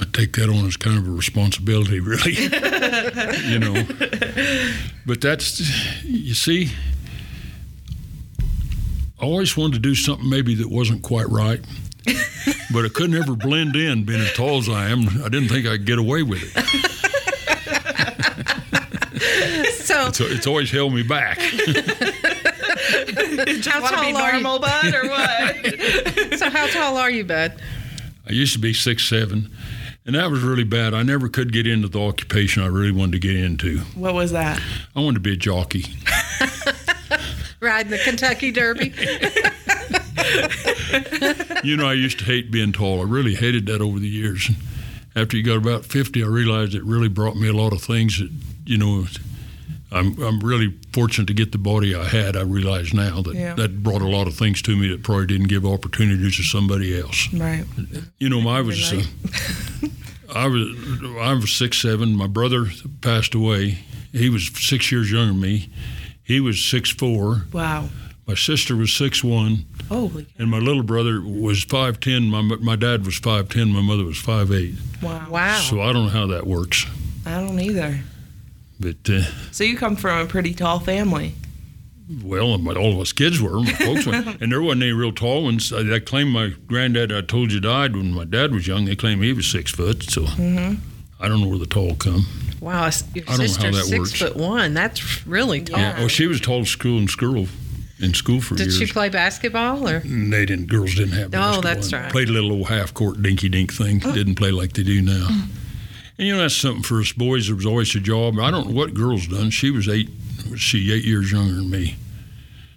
I 0.00 0.04
take 0.12 0.34
that 0.36 0.48
on 0.48 0.66
as 0.66 0.76
kind 0.76 0.98
of 0.98 1.08
a 1.08 1.10
responsibility, 1.10 1.98
really. 2.00 2.32
you 3.46 3.58
know, 3.58 3.84
but 5.06 5.20
that's 5.20 5.60
you 6.04 6.34
see. 6.34 6.70
I 9.18 9.24
always 9.24 9.56
wanted 9.56 9.74
to 9.74 9.78
do 9.80 9.94
something 9.94 10.28
maybe 10.28 10.54
that 10.56 10.68
wasn't 10.68 11.02
quite 11.02 11.26
right, 11.30 11.60
but 12.72 12.84
I 12.84 12.88
couldn't 12.92 13.16
ever 13.16 13.34
blend 13.34 13.74
in. 13.74 14.04
Being 14.04 14.20
as 14.20 14.32
tall 14.34 14.58
as 14.58 14.68
I 14.68 14.88
am, 14.90 15.08
I 15.24 15.28
didn't 15.30 15.48
think 15.48 15.66
I'd 15.66 15.86
get 15.86 15.98
away 15.98 16.22
with 16.22 16.42
it. 16.42 16.52
So 19.86 20.10
So 20.12 20.24
it's 20.26 20.46
always 20.46 20.70
held 20.70 20.92
me 20.94 21.02
back. 21.02 21.38
how 23.66 23.80
Want 23.80 23.94
to 23.94 24.00
be 24.00 24.12
tall 24.12 24.20
are 24.20 24.36
you? 24.36 24.42
bud, 24.42 24.94
or 24.94 25.08
what? 25.08 26.38
So 26.38 26.50
how 26.50 26.66
tall 26.66 26.98
are 26.98 27.10
you, 27.10 27.24
Bud? 27.24 27.58
I 28.28 28.32
used 28.32 28.52
to 28.54 28.58
be 28.58 28.74
six 28.74 29.08
seven, 29.08 29.48
and 30.06 30.14
that 30.14 30.30
was 30.30 30.42
really 30.42 30.64
bad. 30.64 30.94
I 30.94 31.02
never 31.02 31.28
could 31.28 31.52
get 31.52 31.66
into 31.66 31.88
the 31.88 32.00
occupation 32.00 32.62
I 32.62 32.66
really 32.66 32.92
wanted 32.92 33.12
to 33.12 33.18
get 33.18 33.36
into. 33.36 33.78
what 33.94 34.14
was 34.14 34.32
that? 34.32 34.60
I 34.94 35.00
wanted 35.00 35.14
to 35.14 35.20
be 35.20 35.32
a 35.32 35.36
jockey. 35.36 35.84
Riding 37.60 37.90
the 37.90 37.98
Kentucky 37.98 38.50
Derby. 38.52 38.92
You 41.64 41.76
know, 41.76 41.86
I 41.86 41.94
used 41.94 42.18
to 42.20 42.24
hate 42.24 42.50
being 42.50 42.72
tall. 42.72 43.00
I 43.00 43.04
really 43.04 43.34
hated 43.34 43.66
that 43.66 43.80
over 43.80 43.98
the 43.98 44.08
years. 44.08 44.50
After 45.14 45.36
you 45.36 45.42
got 45.42 45.56
about 45.56 45.84
fifty, 45.84 46.22
I 46.22 46.26
realized 46.26 46.74
it 46.74 46.84
really 46.84 47.08
brought 47.08 47.36
me 47.36 47.48
a 47.48 47.52
lot 47.52 47.72
of 47.72 47.82
things 47.82 48.18
that 48.18 48.30
you 48.64 48.76
know. 48.76 49.06
I'm 49.96 50.22
I'm 50.22 50.40
really 50.40 50.74
fortunate 50.92 51.26
to 51.28 51.34
get 51.34 51.52
the 51.52 51.58
body 51.58 51.94
I 51.94 52.04
had. 52.04 52.36
I 52.36 52.42
realize 52.42 52.92
now 52.94 53.22
that 53.22 53.34
Yeah. 53.34 53.54
that 53.54 53.82
brought 53.82 54.02
a 54.02 54.08
lot 54.08 54.26
of 54.26 54.34
things 54.34 54.62
to 54.62 54.76
me 54.76 54.88
that 54.88 55.02
probably 55.02 55.26
didn't 55.26 55.48
give 55.48 55.64
opportunities 55.66 56.36
to 56.36 56.42
somebody 56.42 56.98
else. 57.00 57.28
Right. 57.32 57.64
You 58.18 58.28
know, 58.28 58.48
I 58.48 58.60
was 58.60 58.92
uh, 58.92 59.02
I 60.34 60.46
was 60.46 60.68
I 61.20 61.32
was 61.34 61.52
six 61.52 61.80
seven. 61.80 62.14
My 62.16 62.26
brother 62.26 62.66
passed 63.00 63.34
away. 63.34 63.78
He 64.12 64.28
was 64.30 64.50
six 64.54 64.90
years 64.92 65.10
younger 65.10 65.32
than 65.32 65.40
me. 65.40 65.68
He 66.22 66.40
was 66.40 66.62
six 66.64 66.90
four. 66.90 67.42
Wow. 67.52 67.88
My 68.26 68.34
sister 68.34 68.74
was 68.74 68.92
six 68.92 69.22
one, 69.22 69.66
Holy. 69.88 70.26
and 70.36 70.50
my 70.50 70.58
little 70.58 70.82
brother 70.82 71.20
was 71.22 71.62
five 71.62 72.00
ten. 72.00 72.24
My 72.28 72.42
my 72.42 72.74
dad 72.76 73.04
was 73.06 73.16
five 73.18 73.48
ten. 73.48 73.68
My 73.72 73.80
mother 73.82 74.04
was 74.04 74.18
five 74.18 74.50
eight. 74.50 74.74
Wow. 75.00 75.26
Wow. 75.30 75.58
So 75.60 75.80
I 75.80 75.92
don't 75.92 76.06
know 76.06 76.10
how 76.10 76.26
that 76.26 76.44
works, 76.46 76.86
I 77.24 77.40
don't 77.40 77.60
either. 77.60 78.00
But 78.78 78.96
uh, 79.08 79.22
So 79.52 79.64
you 79.64 79.76
come 79.76 79.96
from 79.96 80.26
a 80.26 80.26
pretty 80.26 80.54
tall 80.54 80.80
family. 80.80 81.34
well, 82.22 82.56
my, 82.58 82.74
all 82.74 82.92
of 82.92 83.00
us 83.00 83.12
kids 83.12 83.40
were. 83.40 83.60
My 83.60 83.72
folks 83.72 84.06
were, 84.06 84.14
and 84.40 84.52
there 84.52 84.62
wasn't 84.62 84.82
any 84.82 84.92
real 84.92 85.12
tall 85.12 85.44
ones. 85.44 85.72
I, 85.72 85.94
I 85.94 85.98
claim 85.98 86.28
my 86.30 86.52
granddad. 86.66 87.12
I 87.12 87.20
told 87.22 87.52
you 87.52 87.60
died 87.60 87.96
when 87.96 88.12
my 88.12 88.24
dad 88.24 88.52
was 88.52 88.66
young. 88.66 88.84
They 88.84 88.96
claim 88.96 89.22
he 89.22 89.32
was 89.32 89.46
six 89.46 89.70
foot. 89.70 90.02
So 90.04 90.22
mm-hmm. 90.22 90.74
I 91.20 91.28
don't 91.28 91.40
know 91.40 91.48
where 91.48 91.58
the 91.58 91.66
tall 91.66 91.94
come. 91.94 92.26
Wow, 92.60 92.90
your 93.14 93.24
I 93.28 93.36
don't 93.36 93.46
know 93.46 93.52
how 93.54 93.70
that 93.70 93.84
six 93.84 93.98
works. 93.98 94.18
foot 94.18 94.36
one. 94.36 94.74
That's 94.74 95.26
really 95.26 95.60
tall. 95.62 95.78
Yeah. 95.78 95.96
Oh, 95.98 96.08
she 96.08 96.26
was 96.26 96.40
tall 96.40 96.60
at 96.60 96.66
school 96.66 96.98
in 96.98 97.08
school 97.08 97.46
in 97.98 98.14
school 98.14 98.40
for 98.40 98.54
Did 98.54 98.64
years. 98.64 98.78
Did 98.78 98.88
she 98.88 98.92
play 98.92 99.08
basketball 99.08 99.88
or? 99.88 99.96
And 99.96 100.32
they 100.32 100.46
didn't. 100.46 100.66
Girls 100.66 100.94
didn't 100.94 101.12
have. 101.12 101.28
Oh, 101.28 101.30
basketball. 101.30 101.62
that's 101.62 101.92
right. 101.92 102.12
Played 102.12 102.28
a 102.28 102.32
little 102.32 102.52
old 102.52 102.68
half 102.68 102.92
court 102.94 103.22
dinky 103.22 103.48
dink 103.48 103.72
thing. 103.72 104.02
Oh. 104.04 104.14
Didn't 104.14 104.34
play 104.36 104.50
like 104.50 104.72
they 104.72 104.82
do 104.82 105.02
now. 105.02 105.28
Mm. 105.28 105.48
And 106.18 106.26
you 106.26 106.34
know 106.34 106.40
that's 106.40 106.56
something 106.56 106.82
for 106.82 107.00
us 107.00 107.12
boys. 107.12 107.46
There 107.46 107.56
was 107.56 107.66
always 107.66 107.94
a 107.94 108.00
job. 108.00 108.38
I 108.38 108.50
don't 108.50 108.68
know 108.68 108.74
what 108.74 108.94
girls 108.94 109.26
done. 109.26 109.50
She 109.50 109.70
was 109.70 109.88
eight. 109.88 110.08
was 110.50 110.60
She 110.60 110.92
eight 110.92 111.04
years 111.04 111.30
younger 111.30 111.54
than 111.54 111.70
me. 111.70 111.96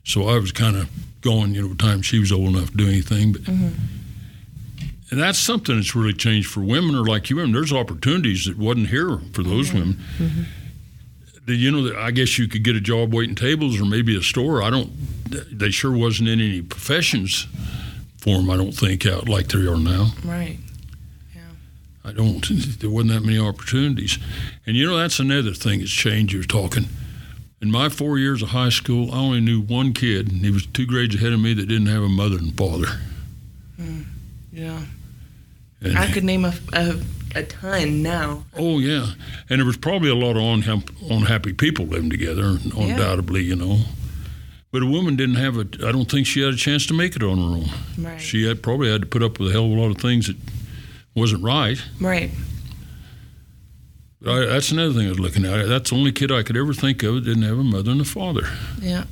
So 0.03 0.27
I 0.27 0.37
was 0.39 0.51
kind 0.51 0.75
of 0.75 0.89
going. 1.21 1.53
You 1.53 1.61
know, 1.61 1.67
the 1.69 1.75
time 1.75 2.01
she 2.01 2.19
was 2.19 2.31
old 2.31 2.55
enough 2.55 2.71
to 2.71 2.77
do 2.77 2.87
anything. 2.87 3.31
But 3.33 3.43
mm-hmm. 3.43 3.69
and 5.11 5.19
that's 5.19 5.39
something 5.39 5.75
that's 5.75 5.95
really 5.95 6.13
changed 6.13 6.49
for 6.49 6.61
women 6.61 6.95
or 6.95 7.05
like 7.05 7.29
you 7.29 7.37
women. 7.37 7.53
There's 7.53 7.71
opportunities 7.71 8.45
that 8.45 8.57
wasn't 8.57 8.87
here 8.89 9.19
for 9.33 9.43
those 9.43 9.71
women. 9.73 9.93
Mm-hmm. 10.17 10.41
The- 11.45 11.55
You 11.55 11.71
know, 11.71 11.97
I 11.97 12.11
guess 12.11 12.37
you 12.37 12.47
could 12.47 12.63
get 12.63 12.75
a 12.75 12.81
job 12.81 13.13
waiting 13.13 13.35
tables 13.35 13.79
or 13.79 13.85
maybe 13.85 14.17
a 14.17 14.21
store. 14.21 14.61
I 14.61 14.69
don't. 14.69 14.91
They 15.29 15.69
sure 15.71 15.95
wasn't 15.95 16.27
in 16.29 16.39
any 16.41 16.61
professions 16.61 17.47
for 18.17 18.37
them. 18.37 18.49
I 18.49 18.57
don't 18.57 18.71
think 18.73 19.05
out 19.05 19.29
like 19.29 19.47
they 19.47 19.65
are 19.65 19.77
now. 19.77 20.07
Right. 20.25 20.57
I 22.03 22.11
don't. 22.11 22.45
There 22.79 22.89
wasn't 22.89 23.11
that 23.11 23.25
many 23.25 23.37
opportunities, 23.37 24.17
and 24.65 24.75
you 24.75 24.85
know 24.85 24.97
that's 24.97 25.19
another 25.19 25.51
thing 25.53 25.79
that's 25.79 25.91
changed. 25.91 26.33
You're 26.33 26.43
talking. 26.43 26.85
In 27.61 27.71
my 27.71 27.89
four 27.89 28.17
years 28.17 28.41
of 28.41 28.49
high 28.49 28.69
school, 28.69 29.11
I 29.11 29.17
only 29.17 29.41
knew 29.41 29.59
one 29.61 29.91
kid, 29.91 30.31
and 30.31 30.45
he 30.45 30.49
was 30.49 30.65
two 30.65 30.85
grades 30.85 31.15
ahead 31.15 31.33
of 31.33 31.41
me 31.41 31.53
that 31.53 31.67
didn't 31.67 31.87
have 31.87 32.03
a 32.03 32.07
mother 32.07 32.37
and 32.37 32.55
father. 32.55 32.87
Mm, 33.77 34.05
yeah. 34.53 34.79
And, 35.81 35.97
I 35.97 36.09
could 36.09 36.23
name 36.23 36.45
a, 36.45 36.53
a, 36.71 37.01
a 37.35 37.43
ton 37.43 38.01
now. 38.01 38.45
oh 38.57 38.79
yeah, 38.79 39.11
and 39.49 39.59
there 39.59 39.65
was 39.65 39.77
probably 39.77 40.09
a 40.09 40.15
lot 40.15 40.37
of 40.37 40.43
unhappy, 40.43 40.93
unhappy 41.09 41.53
people 41.53 41.85
living 41.85 42.09
together, 42.09 42.57
undoubtedly, 42.77 43.43
you 43.43 43.55
know. 43.55 43.79
But 44.71 44.83
a 44.83 44.85
woman 44.85 45.15
didn't 45.15 45.35
have 45.35 45.57
a. 45.57 45.67
I 45.87 45.91
don't 45.91 46.09
think 46.09 46.27
she 46.27 46.41
had 46.41 46.53
a 46.53 46.57
chance 46.57 46.85
to 46.87 46.93
make 46.93 47.15
it 47.15 47.23
on 47.23 47.37
her 47.37 47.43
own. 47.43 47.69
Right. 47.97 48.21
She 48.21 48.45
had 48.45 48.61
probably 48.61 48.91
had 48.91 49.01
to 49.01 49.07
put 49.07 49.23
up 49.23 49.39
with 49.39 49.49
a 49.49 49.51
hell 49.51 49.65
of 49.65 49.71
a 49.71 49.81
lot 49.81 49.89
of 49.91 49.97
things 49.97 50.27
that 50.27 50.37
wasn't 51.19 51.43
right. 51.43 51.81
Right. 51.99 52.31
I, 54.25 54.45
that's 54.45 54.71
another 54.71 54.93
thing 54.93 55.05
I 55.07 55.09
was 55.09 55.19
looking 55.19 55.45
at. 55.45 55.67
That's 55.67 55.89
the 55.91 55.95
only 55.95 56.11
kid 56.11 56.31
I 56.31 56.43
could 56.43 56.57
ever 56.57 56.73
think 56.73 57.03
of 57.03 57.15
that 57.15 57.21
didn't 57.21 57.43
have 57.43 57.57
a 57.57 57.63
mother 57.63 57.91
and 57.91 58.01
a 58.01 58.05
father. 58.05 58.47
Yeah. 58.81 59.05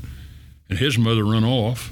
And 0.69 0.79
his 0.79 0.97
mother 0.97 1.23
run 1.23 1.45
off, 1.45 1.91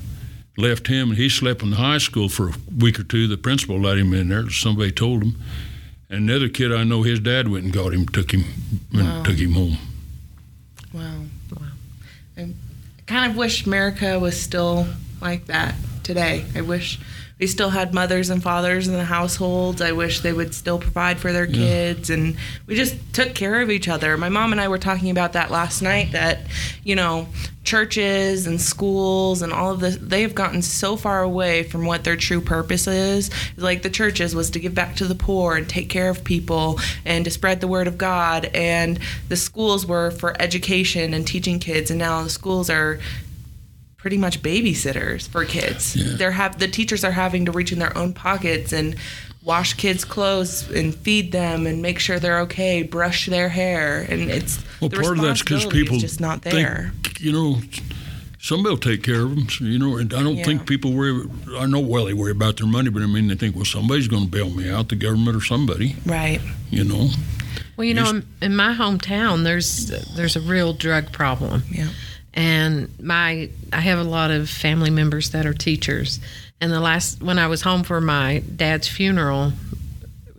left 0.58 0.88
him, 0.88 1.10
and 1.10 1.18
he 1.18 1.30
slept 1.30 1.62
in 1.64 1.70
the 1.70 1.78
high 1.78 1.98
school 2.00 2.28
for 2.28 2.50
a 2.50 2.54
week 2.78 3.00
or 3.00 3.04
two. 3.04 3.28
The 3.28 3.38
principal 3.38 3.80
let 3.80 3.98
him 3.98 4.14
in 4.14 4.28
there. 4.30 4.50
Somebody 4.50 4.92
told 4.92 5.24
him. 5.24 5.38
And 6.10 6.30
another 6.30 6.50
kid 6.50 6.74
I 6.74 6.84
know, 6.84 7.04
his 7.04 7.20
dad 7.22 7.48
went 7.48 7.64
and 7.64 7.74
got 7.74 7.94
him, 7.94 8.06
took 8.08 8.32
him, 8.32 8.44
and 8.94 9.02
Wow. 9.08 9.24
took 9.24 9.38
him 9.38 9.54
home. 9.54 9.78
Wow. 10.94 11.22
Wow. 11.58 11.68
I 12.38 12.50
kind 13.08 13.32
of 13.32 13.38
wish 13.38 13.66
America 13.66 14.20
was 14.20 14.40
still 14.40 14.88
like 15.22 15.46
that 15.46 15.76
today. 16.04 16.44
I 16.54 16.62
wish 16.62 17.00
we 17.40 17.48
still 17.48 17.70
had 17.70 17.94
mothers 17.94 18.30
and 18.30 18.42
fathers 18.42 18.88
in 18.88 18.94
the 18.94 19.04
households. 19.04 19.82
I 19.82 19.92
wish 19.92 20.22
they 20.22 20.32
would 20.32 20.54
still 20.54 20.80
provide 20.80 21.20
for 21.20 21.34
their 21.34 21.48
kids 21.48 22.10
and 22.10 22.38
we 22.66 22.76
just 22.76 22.96
took 23.14 23.36
care 23.36 23.62
of 23.62 23.70
each 23.70 23.90
other. 23.90 24.16
My 24.16 24.30
mom 24.30 24.54
and 24.54 24.62
I 24.62 24.70
were 24.70 24.78
talking 24.78 25.10
about 25.10 25.34
that 25.34 25.52
last 25.52 25.82
night 25.82 26.14
that, 26.14 26.40
you 26.84 26.96
know, 26.96 27.28
churches 27.66 28.46
and 28.46 28.62
schools 28.62 29.42
and 29.42 29.52
all 29.52 29.72
of 29.72 29.80
this 29.80 29.98
they 30.00 30.22
have 30.22 30.36
gotten 30.36 30.62
so 30.62 30.96
far 30.96 31.24
away 31.24 31.64
from 31.64 31.84
what 31.86 32.04
their 32.04 32.16
true 32.16 32.40
purpose 32.40 32.88
is. 32.88 33.30
Like 33.58 33.82
the 33.82 33.90
churches 33.90 34.34
was 34.34 34.52
to 34.52 34.60
give 34.60 34.74
back 34.74 34.96
to 34.98 35.06
the 35.06 35.16
poor 35.16 35.58
and 35.58 35.68
take 35.68 35.90
care 35.90 36.10
of 36.10 36.24
people 36.24 36.80
and 37.04 37.26
to 37.26 37.32
spread 37.32 37.60
the 37.60 37.68
word 37.68 37.88
of 37.88 37.98
God 37.98 38.46
and 38.54 39.00
the 39.28 39.36
schools 39.36 39.86
were 39.86 40.12
for 40.12 40.40
education 40.42 41.14
and 41.14 41.28
teaching 41.28 41.60
kids 41.60 41.90
and 41.90 42.00
now 42.00 42.24
the 42.24 42.30
schools 42.30 42.70
are 42.70 43.00
pretty 44.06 44.18
much 44.20 44.44
babysitters 44.44 45.28
for 45.28 45.44
kids. 45.46 45.96
Yeah. 45.96 46.16
They're 46.16 46.30
have 46.30 46.60
the 46.60 46.68
teachers 46.68 47.04
are 47.04 47.10
having 47.10 47.46
to 47.46 47.52
reach 47.52 47.72
in 47.72 47.80
their 47.80 47.98
own 47.98 48.14
pockets 48.14 48.72
and 48.72 48.96
wash 49.42 49.74
kids' 49.74 50.06
clothes 50.06 50.70
and 50.70 50.94
feed 50.94 51.32
them 51.32 51.66
and 51.66 51.82
make 51.82 51.98
sure 51.98 52.20
they're 52.20 52.42
okay, 52.42 52.84
brush 52.84 53.26
their 53.26 53.50
hair, 53.50 54.06
and 54.08 54.30
it's 54.30 54.64
Well, 54.80 54.92
the 54.92 54.98
part 54.98 55.18
of 55.18 55.24
that's 55.24 55.42
because 55.42 55.66
people 55.66 55.98
just 55.98 56.22
not 56.22 56.44
think, 56.44 56.54
there. 56.54 56.92
you 57.20 57.32
know, 57.32 57.60
somebody 58.40 58.70
will 58.76 58.78
take 58.80 59.02
care 59.02 59.22
of 59.24 59.32
them. 59.32 59.50
So, 59.50 59.66
you 59.66 59.80
know, 59.80 59.98
and 59.98 60.14
I 60.14 60.22
don't 60.22 60.38
Yeah. 60.38 60.44
think 60.44 60.68
people 60.68 60.94
worry. 60.94 61.28
I 61.58 61.66
know 61.66 61.80
well 61.80 62.06
they 62.06 62.14
worry 62.14 62.32
about 62.32 62.58
their 62.58 62.68
money, 62.68 62.92
but 62.92 63.02
I 63.02 63.08
mean 63.08 63.28
they 63.28 63.34
think, 63.34 63.56
well, 63.56 63.66
somebody's 63.66 64.08
going 64.08 64.26
to 64.26 64.30
bail 64.30 64.52
me 64.52 64.70
out, 64.70 64.90
the 64.90 64.96
government 64.98 65.36
or 65.36 65.42
somebody. 65.44 65.96
Right. 66.06 66.42
You 66.70 66.84
know. 66.84 67.10
Well, 67.76 67.86
you 67.86 67.96
know, 67.96 68.08
in, 68.12 68.28
in 68.40 68.56
my 68.56 68.76
hometown, 68.76 69.44
there's 69.44 69.88
there's 70.16 70.36
a 70.36 70.42
real 70.42 70.74
drug 70.74 71.12
problem, 71.12 71.64
Yeah. 71.72 71.88
And 72.36 72.90
my 73.02 73.50
I 73.74 73.80
have 73.82 74.00
a 74.00 74.04
lot 74.04 74.30
of 74.32 74.50
family 74.50 74.90
members 74.90 75.32
that 75.32 75.46
are 75.46 75.54
teachers. 75.54 76.20
And 76.62 76.72
the 76.72 76.80
last 76.80 77.22
when 77.22 77.38
I 77.40 77.48
was 77.48 77.62
home 77.64 77.84
for 77.84 78.00
my 78.02 78.40
dad's 78.56 78.88
funeral, 78.88 79.54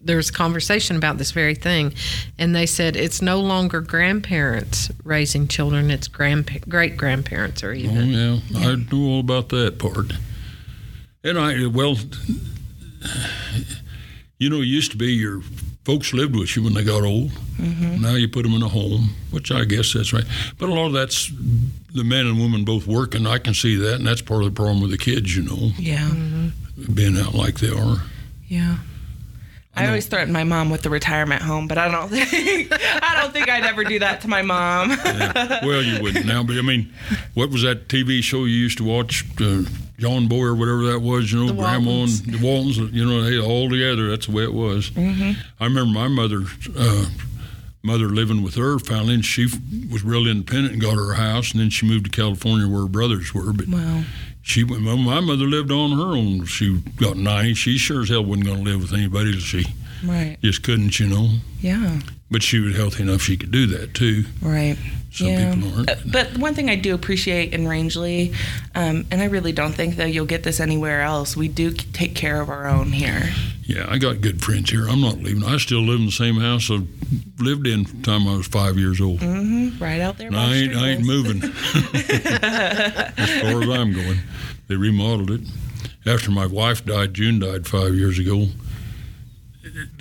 there 0.03 0.17
was 0.17 0.31
a 0.31 0.33
conversation 0.33 0.97
about 0.97 1.19
this 1.19 1.33
very 1.33 1.55
thing, 1.55 1.95
and 2.39 2.55
they 2.55 2.67
said 2.67 2.97
it's 2.97 3.21
no 3.21 3.41
longer 3.41 3.81
grandparents 3.81 4.91
raising 5.05 5.49
children; 5.49 5.91
it's 5.91 6.09
grandpa- 6.09 6.61
great 6.69 6.97
grandparents 6.97 7.63
or 7.65 7.71
Oh 7.71 7.75
even. 7.75 8.09
yeah, 8.11 8.39
I 8.57 8.75
knew 8.77 9.09
all 9.09 9.21
about 9.21 9.49
that 9.51 9.79
part. 9.79 10.13
And 11.25 11.39
I 11.39 11.67
well, 11.67 11.97
you 14.39 14.49
know, 14.51 14.61
it 14.61 14.67
used 14.67 14.93
to 14.93 14.97
be 14.97 15.13
your 15.13 15.43
folks 15.87 16.12
lived 16.12 16.34
with 16.34 16.57
you 16.57 16.64
when 16.64 16.74
they 16.74 16.82
got 16.82 17.05
old. 17.05 17.30
Mm-hmm. 17.59 18.03
Now 18.03 18.14
you 18.16 18.26
put 18.28 18.43
them 18.43 18.55
in 18.55 18.62
a 18.62 18.68
home, 18.68 19.11
which 19.30 19.53
I 19.53 19.64
guess 19.64 19.93
that's 19.93 20.12
right. 20.12 20.24
But 20.59 20.68
a 20.68 20.74
lot 20.74 20.87
of 20.89 20.93
that's 20.93 21.30
the 21.95 22.03
men 22.03 22.26
and 22.26 22.39
women 22.41 22.64
both 22.64 22.89
working. 22.89 23.24
I 23.24 23.39
can 23.39 23.55
see 23.55 23.76
that, 23.76 23.95
and 23.95 24.07
that's 24.07 24.20
part 24.20 24.43
of 24.43 24.47
the 24.53 24.57
problem 24.57 24.80
with 24.80 24.91
the 24.91 24.99
kids. 24.99 25.37
You 25.37 25.45
know, 25.45 25.70
Yeah. 25.78 26.11
being 26.93 27.16
out 27.16 27.34
like 27.34 27.61
they 27.61 27.70
are. 27.70 28.03
Yeah. 28.49 28.78
I, 29.77 29.83
know- 29.83 29.89
always 29.89 30.07
threaten 30.07 30.33
my 30.33 30.45
mom 30.45 30.70
with 30.70 30.83
the 30.83 30.91
retirement 30.91 31.43
home, 31.43 31.68
but 31.68 31.79
I 31.79 31.91
don't 31.91 32.09
think 32.09 32.72
I 32.72 33.20
don't 33.20 33.33
think 33.33 33.49
I'd 33.49 33.64
ever 33.64 33.85
do 33.85 33.99
that 34.01 34.20
to 34.22 34.29
my 34.29 34.43
mom. 34.43 34.91
Yeah. 34.91 35.64
well, 35.66 35.83
you 35.83 36.03
wouldn't 36.03 36.27
now, 36.27 36.43
but 36.43 36.57
I 36.57 36.62
mean, 36.62 36.93
what 37.35 37.51
was 37.51 37.62
that 37.62 37.89
TV 37.89 38.22
show 38.22 38.45
you 38.45 38.57
used 38.57 38.79
to 38.79 38.85
watch? 38.85 39.24
Uh, 39.41 39.62
John 39.99 40.29
Boy 40.29 40.43
or 40.45 40.55
whatever 40.55 40.85
that 40.93 41.01
was, 41.01 41.33
you 41.33 41.39
know, 41.41 41.47
The 41.47 41.55
Grandma 41.55 41.89
Waltons. 41.91 42.20
and 42.20 42.35
the 42.35 42.45
Waltons, 42.47 42.77
you 42.93 43.07
know, 43.07 43.22
they 43.22 43.39
all 43.41 43.70
together. 43.70 44.11
That's 44.11 44.27
the 44.27 44.33
way 44.33 44.43
it 44.45 44.53
was. 44.53 44.91
Mm-hmm. 44.91 45.41
I 45.59 45.64
remember 45.64 45.91
my 45.99 46.09
mother, 46.09 46.43
uh, 46.79 47.07
mother 47.83 48.11
living 48.11 48.43
with 48.43 48.57
her 48.57 48.79
family, 48.79 49.14
and 49.14 49.24
she 49.24 49.47
was 49.91 50.05
real 50.05 50.27
independent 50.27 50.74
and 50.74 50.83
got 50.83 50.97
her 50.97 51.14
house, 51.14 51.53
and 51.53 51.61
then 51.62 51.70
she 51.70 51.87
moved 51.87 52.05
to 52.05 52.11
California 52.11 52.68
where 52.68 52.83
her 52.83 52.89
brothers 52.89 53.33
were. 53.33 53.55
But 53.55 53.68
Wow. 53.68 54.05
She, 54.47 54.63
went- 54.63 54.83
my 54.83 55.21
mother 55.21 55.45
lived 55.45 55.73
on 55.73 55.91
her 55.99 56.17
own. 56.17 56.45
She 56.47 56.79
got 56.97 57.17
ninety. 57.17 57.55
She 57.55 57.77
sure 57.79 58.03
as 58.03 58.09
hell 58.11 58.25
wasn't 58.25 58.47
going 58.47 58.65
to 58.65 58.71
live 58.71 58.81
with 58.81 58.93
anybody. 58.93 59.33
till 59.33 59.41
She 59.41 59.65
Right. 60.05 60.37
just 60.43 60.63
couldn't, 60.63 60.99
you 60.99 61.09
know. 61.09 61.29
Yeah. 61.61 62.01
But 62.31 62.43
she 62.43 62.59
was 62.59 62.77
healthy 62.77 63.03
enough 63.03 63.23
she 63.23 63.37
could 63.37 63.51
do 63.53 63.67
that 63.69 63.95
too. 63.95 64.25
Right. 64.43 64.77
Some 65.13 65.29
yeah. 65.29 65.55
people 65.55 65.75
aren't. 65.75 65.91
Uh, 65.91 65.95
But 66.13 66.39
one 66.39 66.55
thing 66.55 66.69
I 66.69 66.77
do 66.77 66.95
appreciate 66.95 67.55
in 67.55 67.65
Rangely, 67.65 68.35
um, 68.75 69.07
and 69.11 69.23
I 69.23 69.27
really 69.27 69.53
don't 69.53 69.73
think 69.73 69.97
that 69.97 70.13
you'll 70.13 70.27
get 70.27 70.43
this 70.43 70.61
anywhere 70.61 71.03
else, 71.03 71.37
we 71.37 71.49
do 71.49 71.71
take 71.71 72.15
care 72.15 72.41
of 72.41 72.51
our 72.51 72.67
own 72.67 72.93
here. 72.93 73.31
Yeah, 73.63 73.87
I 73.89 73.99
got 73.99 74.21
good 74.21 74.43
friends 74.43 74.71
here. 74.71 74.87
I'm 74.89 75.01
not 75.01 75.19
leaving. 75.19 75.43
I 75.43 75.57
still 75.57 75.81
live 75.81 76.01
in 76.01 76.07
the 76.07 76.13
same 76.13 76.37
house 76.37 76.71
I 76.71 76.83
lived 77.39 77.67
in 77.67 77.85
from 77.85 78.03
the 78.03 78.07
time 78.07 78.29
I 78.29 78.37
was 78.37 78.47
five 78.47 78.77
years 78.77 79.01
old. 79.01 79.21
Mm-hmm. 79.21 79.83
Right 79.83 80.01
out 80.01 80.19
there. 80.19 80.31
By 80.31 80.37
I 80.37 80.53
ain't, 80.55 80.77
I 80.77 80.89
ain't 80.91 81.05
moving 81.05 81.43
as 81.45 83.41
far 83.41 83.63
as 83.63 83.69
I'm 83.69 83.93
going. 83.93 84.19
They 84.69 84.77
remodeled 84.77 85.31
it. 85.31 85.41
After 86.05 86.31
my 86.31 86.47
wife 86.47 86.85
died, 86.85 87.15
June 87.15 87.41
died 87.41 87.67
five 87.67 87.95
years 87.95 88.19
ago. 88.19 88.47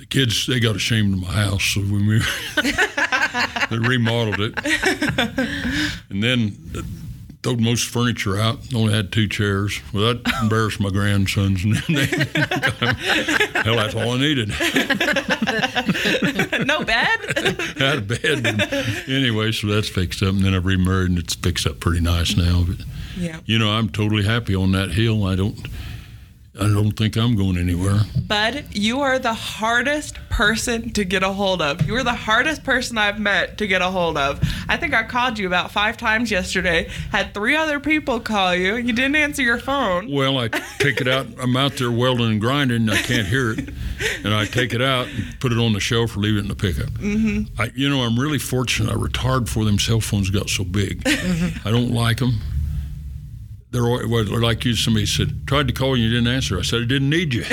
The 0.08 0.18
kids 0.18 0.46
they 0.46 0.60
got 0.60 0.76
ashamed 0.76 1.14
of 1.14 1.20
my 1.20 1.32
house, 1.32 1.64
so 1.64 1.80
we 1.80 1.98
moved. 1.98 2.28
they 3.70 3.78
remodeled 3.78 4.40
it, 4.40 4.54
and 6.10 6.22
then 6.22 6.56
uh, 6.76 6.82
threw 7.46 7.56
most 7.56 7.88
furniture 7.88 8.38
out. 8.38 8.58
Only 8.74 8.92
had 8.92 9.12
two 9.12 9.28
chairs. 9.28 9.80
Well, 9.92 10.14
that 10.14 10.32
embarrassed 10.42 10.80
my 10.80 10.90
grandsons, 10.90 11.64
and 11.64 11.76
they, 11.88 12.06
hell, 13.62 13.76
that's 13.76 13.94
all 13.94 14.12
I 14.12 14.18
needed. 14.18 14.48
no 16.66 16.84
bed. 16.84 17.20
had 17.78 17.98
a 17.98 18.00
bed. 18.00 18.46
And 18.46 18.62
anyway, 19.08 19.52
so 19.52 19.68
that's 19.68 19.88
fixed 19.88 20.22
up, 20.22 20.30
and 20.30 20.40
then 20.40 20.54
I've 20.54 20.66
remarried, 20.66 21.10
and 21.10 21.18
it's 21.18 21.34
fixed 21.34 21.66
up 21.66 21.80
pretty 21.80 22.00
nice 22.00 22.36
now. 22.36 22.64
But 22.66 22.84
yeah. 23.16 23.40
you 23.44 23.58
know, 23.58 23.70
I'm 23.70 23.88
totally 23.88 24.24
happy 24.24 24.54
on 24.54 24.72
that 24.72 24.90
hill. 24.90 25.24
I 25.24 25.36
don't, 25.36 25.56
I 26.58 26.68
don't 26.68 26.92
think 26.92 27.16
I'm 27.16 27.36
going 27.36 27.58
anywhere. 27.58 28.00
Bud, 28.26 28.64
you 28.72 29.00
are 29.00 29.18
the 29.18 29.34
hardest 29.34 30.16
person 30.30 30.90
to 30.92 31.04
get 31.04 31.22
a 31.22 31.32
hold 31.32 31.60
of. 31.60 31.86
You 31.86 31.96
are 31.96 32.02
the 32.02 32.14
hardest 32.14 32.64
person 32.64 32.96
I've 32.98 33.18
met 33.18 33.58
to 33.58 33.66
get 33.66 33.82
a 33.82 33.90
hold 33.90 34.16
of. 34.16 34.40
I 34.68 34.76
think 34.76 34.94
I 34.94 35.02
called 35.02 35.38
you 35.38 35.46
about 35.46 35.70
five 35.70 35.96
times 35.96 36.30
yesterday. 36.30 36.88
Had 37.10 37.34
three 37.34 37.56
other 37.56 37.78
people 37.78 38.20
call 38.20 38.54
you. 38.54 38.76
You 38.76 38.92
didn't 38.92 39.16
answer 39.16 39.42
your 39.42 39.58
phone. 39.58 40.10
Well, 40.10 40.38
I 40.38 40.48
take 40.78 41.00
it 41.00 41.08
out. 41.08 41.26
I'm 41.40 41.56
out 41.56 41.72
there 41.76 41.90
welding 41.90 42.32
and 42.32 42.40
grinding, 42.40 42.88
and 42.88 42.90
I 42.90 43.02
can't 43.02 43.26
hear 43.26 43.52
it. 43.52 43.68
And 44.24 44.34
I 44.34 44.46
take 44.46 44.72
it 44.72 44.82
out 44.82 45.08
and 45.08 45.38
put 45.40 45.52
it 45.52 45.58
on 45.58 45.72
the 45.72 45.80
shelf 45.80 46.16
or 46.16 46.20
leave 46.20 46.36
it 46.36 46.40
in 46.40 46.48
the 46.48 46.54
pickup. 46.54 46.90
Mm-hmm. 46.90 47.60
I, 47.60 47.70
you 47.74 47.88
know, 47.88 48.00
I'm 48.00 48.18
really 48.18 48.38
fortunate. 48.38 48.90
I 48.90 48.96
retired 48.96 49.44
before 49.44 49.64
them 49.64 49.78
cell 49.78 50.00
phones 50.00 50.30
got 50.30 50.48
so 50.48 50.64
big. 50.64 51.02
I 51.06 51.70
don't 51.70 51.92
like 51.92 52.18
them. 52.18 52.40
They're 53.76 53.84
al- 53.84 54.40
like 54.40 54.64
you. 54.64 54.74
Somebody 54.74 55.04
said 55.04 55.46
tried 55.46 55.68
to 55.68 55.74
call 55.74 55.98
you, 55.98 56.04
you 56.04 56.10
didn't 56.10 56.32
answer. 56.32 56.58
I 56.58 56.62
said 56.62 56.80
I 56.80 56.86
didn't 56.86 57.10
need 57.10 57.34
you. 57.34 57.44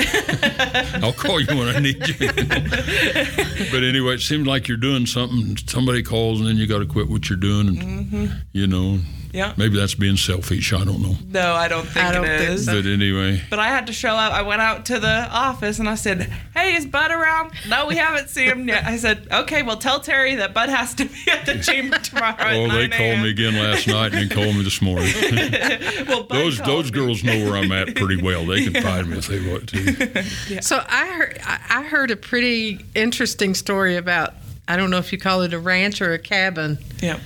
I'll 1.02 1.12
call 1.12 1.38
you 1.38 1.54
when 1.54 1.68
I 1.68 1.78
need 1.80 2.08
you. 2.08 2.28
but 3.70 3.84
anyway, 3.84 4.14
it 4.14 4.22
seems 4.22 4.46
like 4.46 4.66
you're 4.66 4.78
doing 4.78 5.04
something. 5.04 5.58
Somebody 5.66 6.02
calls, 6.02 6.40
and 6.40 6.48
then 6.48 6.56
you 6.56 6.66
got 6.66 6.78
to 6.78 6.86
quit 6.86 7.10
what 7.10 7.28
you're 7.28 7.36
doing, 7.36 7.68
and 7.68 7.78
mm-hmm. 7.78 8.26
you 8.52 8.66
know, 8.66 9.00
Yeah. 9.34 9.52
maybe 9.56 9.76
that's 9.76 9.94
being 9.96 10.16
selfish. 10.16 10.72
I 10.72 10.84
don't 10.84 11.02
know. 11.02 11.16
No, 11.28 11.52
I 11.54 11.66
don't 11.68 11.84
think 11.86 12.06
I 12.06 12.12
don't 12.12 12.24
it 12.24 12.38
think 12.38 12.50
is. 12.52 12.64
so. 12.66 12.80
But 12.80 12.86
anyway. 12.88 13.42
But 13.50 13.58
I 13.58 13.68
had 13.68 13.88
to 13.88 13.92
show 13.92 14.10
up. 14.14 14.32
I 14.32 14.42
went 14.42 14.62
out 14.62 14.86
to 14.86 15.00
the 15.00 15.28
office 15.30 15.78
and 15.80 15.88
I 15.88 15.96
said, 15.96 16.30
Hey, 16.54 16.74
is 16.76 16.86
Bud 16.86 17.10
around? 17.10 17.52
No, 17.68 17.86
we 17.86 17.96
haven't 17.96 18.28
seen 18.30 18.48
him 18.48 18.68
yet. 18.68 18.84
I 18.84 18.96
said, 18.96 19.26
Okay, 19.32 19.62
well, 19.62 19.76
tell 19.76 19.98
Terry 20.00 20.36
that 20.36 20.54
Bud 20.54 20.68
has 20.68 20.94
to 20.94 21.04
be 21.06 21.30
at 21.32 21.44
the 21.46 21.58
chamber 21.62 21.98
tomorrow. 21.98 22.36
at 22.38 22.54
Oh, 22.54 22.68
they 22.70 22.88
called 22.88 23.18
me 23.20 23.30
again 23.30 23.54
last 23.54 23.88
night 23.88 24.14
and 24.14 24.14
then 24.14 24.28
called 24.28 24.54
me 24.56 24.62
this 24.62 24.80
morning. 24.80 25.12
Well, 26.06 26.22
Bud 26.24 26.36
those 26.38 26.58
those 26.60 26.84
me. 26.92 26.98
girls 26.98 27.24
know 27.24 27.36
where 27.44 27.56
I'm 27.56 27.72
at 27.72 27.94
pretty 27.96 28.22
well. 28.22 28.46
They 28.46 28.64
can 28.68 28.82
find 28.82 29.10
me 29.10 29.18
if 29.18 29.26
they 29.26 29.50
want 29.50 29.68
to. 29.70 30.24
Yeah. 30.48 30.60
So 30.60 30.82
I 30.88 31.06
heard 31.08 31.38
I 31.44 31.60
I 31.70 31.82
heard 31.82 32.10
a 32.10 32.16
pretty 32.16 32.84
interesting 32.94 33.54
story 33.54 33.96
about 33.96 34.34
I 34.68 34.76
don't 34.76 34.90
know 34.90 34.98
if 34.98 35.12
you 35.12 35.18
call 35.18 35.42
it 35.42 35.52
a 35.52 35.58
ranch 35.58 36.00
or 36.00 36.12
a 36.12 36.18
cabin 36.18 36.78
Yeah. 37.02 37.18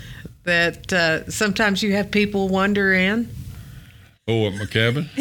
That 0.48 0.92
uh, 0.92 1.30
sometimes 1.30 1.82
you 1.82 1.92
have 1.92 2.10
people 2.10 2.48
wander 2.48 2.92
in. 2.92 3.28
Oh, 4.26 4.46
at 4.46 4.54
my 4.54 4.66
cabin? 4.66 5.08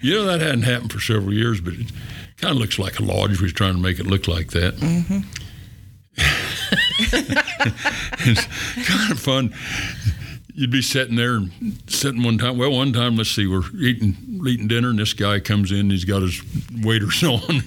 you 0.00 0.14
know, 0.14 0.24
that 0.26 0.40
hadn't 0.40 0.62
happened 0.62 0.92
for 0.92 1.00
several 1.00 1.32
years, 1.32 1.60
but 1.60 1.74
it 1.74 1.90
kind 2.36 2.52
of 2.52 2.58
looks 2.58 2.78
like 2.78 2.98
a 2.98 3.02
lodge. 3.02 3.38
We 3.40 3.44
was 3.44 3.52
trying 3.52 3.74
to 3.74 3.80
make 3.80 3.98
it 3.98 4.06
look 4.06 4.28
like 4.28 4.48
that. 4.48 4.74
it's 8.18 8.86
kind 8.86 9.12
of 9.12 9.18
fun. 9.18 9.54
You'd 10.54 10.70
be 10.70 10.82
sitting 10.82 11.16
there 11.16 11.36
and 11.36 11.78
sitting 11.86 12.22
one 12.22 12.36
time. 12.36 12.58
Well, 12.58 12.70
one 12.72 12.92
time, 12.92 13.16
let's 13.16 13.30
see, 13.30 13.46
we're 13.46 13.62
eating 13.78 14.42
eating 14.46 14.68
dinner, 14.68 14.90
and 14.90 14.98
this 14.98 15.14
guy 15.14 15.40
comes 15.40 15.72
in. 15.72 15.88
He's 15.88 16.04
got 16.04 16.20
his 16.20 16.42
waiters 16.82 17.22
on. 17.24 17.62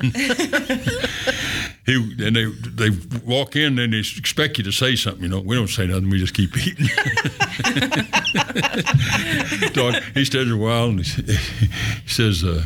He 1.86 2.16
and 2.20 2.36
they 2.36 2.46
they 2.46 2.90
walk 3.24 3.56
in 3.56 3.78
and 3.78 3.94
they 3.94 4.00
expect 4.00 4.58
you 4.58 4.64
to 4.64 4.72
say 4.72 4.96
something. 4.96 5.22
You 5.24 5.30
know, 5.30 5.40
we 5.40 5.56
don't 5.56 5.68
say 5.68 5.86
nothing. 5.86 6.10
We 6.10 6.18
just 6.18 6.34
keep 6.34 6.58
eating. 6.58 6.88
so 9.74 9.92
he 10.14 10.26
stays 10.26 10.52
a 10.52 10.58
while 10.58 10.86
and 10.86 11.02
he, 11.02 11.34
he 11.34 12.08
says. 12.08 12.44
Uh, 12.44 12.64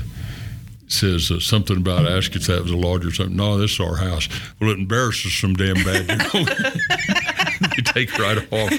says 0.92 1.30
uh, 1.30 1.40
something 1.40 1.78
about 1.78 2.08
ask 2.08 2.36
if 2.36 2.48
that 2.48 2.64
was 2.64 2.72
a 2.72 2.76
lodge 2.76 3.06
or 3.06 3.12
something. 3.12 3.36
No, 3.36 3.60
this 3.60 3.74
is 3.74 3.80
our 3.80 3.98
house. 3.98 4.28
Well, 4.60 4.72
it 4.72 4.80
embarrasses 4.80 5.36
some 5.36 5.54
damn 5.54 5.76
bad, 5.76 6.10
you 6.10 6.18
know. 6.18 6.46
you 7.78 7.84
take 7.84 8.18
right 8.18 8.40
off. 8.52 8.72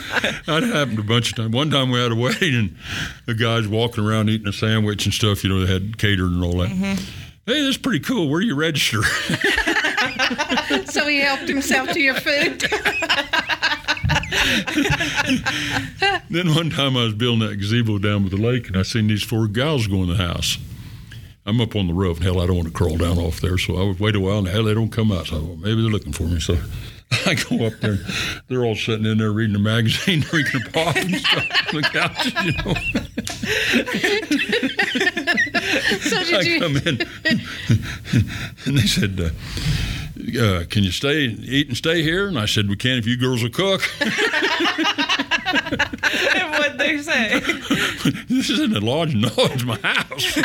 That 0.46 0.64
happened 0.64 0.98
a 0.98 1.04
bunch 1.04 1.30
of 1.30 1.36
times. 1.36 1.54
One 1.54 1.70
time 1.70 1.92
we 1.92 2.00
had 2.00 2.10
a 2.10 2.16
wedding 2.16 2.56
and 2.56 2.76
the 3.26 3.34
guys 3.34 3.68
walking 3.68 4.04
around 4.04 4.28
eating 4.28 4.48
a 4.48 4.52
sandwich 4.52 5.04
and 5.04 5.14
stuff. 5.14 5.44
You 5.44 5.50
know, 5.50 5.64
they 5.64 5.72
had 5.72 5.98
catered 5.98 6.32
and 6.32 6.42
all 6.42 6.56
that. 6.58 6.98
Hey, 7.46 7.62
this 7.62 7.70
is 7.70 7.78
pretty 7.78 8.00
cool. 8.00 8.28
Where 8.28 8.40
do 8.40 8.46
you 8.46 8.54
register? 8.54 9.00
So 10.86 11.06
he 11.06 11.20
helped 11.20 11.48
himself 11.48 11.90
to 11.90 12.00
your 12.00 12.14
food. 12.14 12.60
then 16.30 16.54
one 16.54 16.70
time 16.70 16.96
I 16.96 17.04
was 17.04 17.14
building 17.14 17.46
that 17.48 17.56
gazebo 17.56 17.98
down 17.98 18.22
by 18.24 18.28
the 18.30 18.36
lake 18.36 18.68
and 18.68 18.76
I 18.76 18.82
seen 18.82 19.06
these 19.08 19.22
four 19.22 19.46
gals 19.48 19.86
go 19.86 20.02
in 20.02 20.08
the 20.08 20.16
house. 20.16 20.58
I'm 21.46 21.60
up 21.60 21.74
on 21.74 21.86
the 21.86 21.94
roof. 21.94 22.18
And 22.18 22.26
hell, 22.26 22.40
I 22.40 22.46
don't 22.46 22.56
want 22.56 22.68
to 22.68 22.74
crawl 22.74 22.96
down 22.96 23.18
off 23.18 23.40
there. 23.40 23.58
So 23.58 23.76
I 23.76 23.82
would 23.84 23.98
wait 23.98 24.14
a 24.14 24.20
while 24.20 24.38
and 24.38 24.46
hell, 24.48 24.64
they 24.64 24.74
don't 24.74 24.90
come 24.92 25.10
out. 25.10 25.26
So 25.28 25.36
I 25.36 25.40
thought, 25.40 25.58
maybe 25.58 25.80
they're 25.82 25.90
looking 25.90 26.12
for 26.12 26.24
me. 26.24 26.38
So 26.40 26.56
I 27.26 27.34
go 27.34 27.66
up 27.66 27.74
there. 27.80 27.98
They're 28.48 28.64
all 28.64 28.76
sitting 28.76 29.06
in 29.06 29.18
there 29.18 29.32
reading 29.32 29.56
a 29.56 29.60
magazine, 29.60 30.20
drinking 30.30 30.62
a 30.66 30.70
pop 30.70 30.96
and 30.96 31.16
stuff 31.16 31.74
on 31.74 31.80
the 31.80 31.88
couch. 31.92 32.26
You 32.44 32.52
know, 32.52 32.74
So 36.00 36.22
did 36.24 36.34
I 36.34 36.40
you? 36.42 36.60
come 36.60 36.76
in, 36.76 37.00
and 38.66 38.78
they 38.78 38.86
said, 38.86 39.18
uh, 39.20 39.30
uh, 40.38 40.64
"Can 40.68 40.84
you 40.84 40.90
stay, 40.90 41.24
eat, 41.24 41.68
and 41.68 41.76
stay 41.76 42.02
here?" 42.02 42.28
And 42.28 42.38
I 42.38 42.46
said, 42.46 42.68
"We 42.68 42.76
can 42.76 42.98
if 42.98 43.06
you 43.06 43.16
girls 43.16 43.42
will 43.42 43.50
cook." 43.50 43.82
and 46.02 46.50
what 46.52 46.78
they 46.78 46.98
say. 46.98 47.40
this 48.28 48.50
isn't 48.50 48.76
a 48.76 48.80
lodge, 48.80 49.14
no, 49.14 49.28
it's 49.36 49.64
my 49.64 49.78
house. 49.82 50.38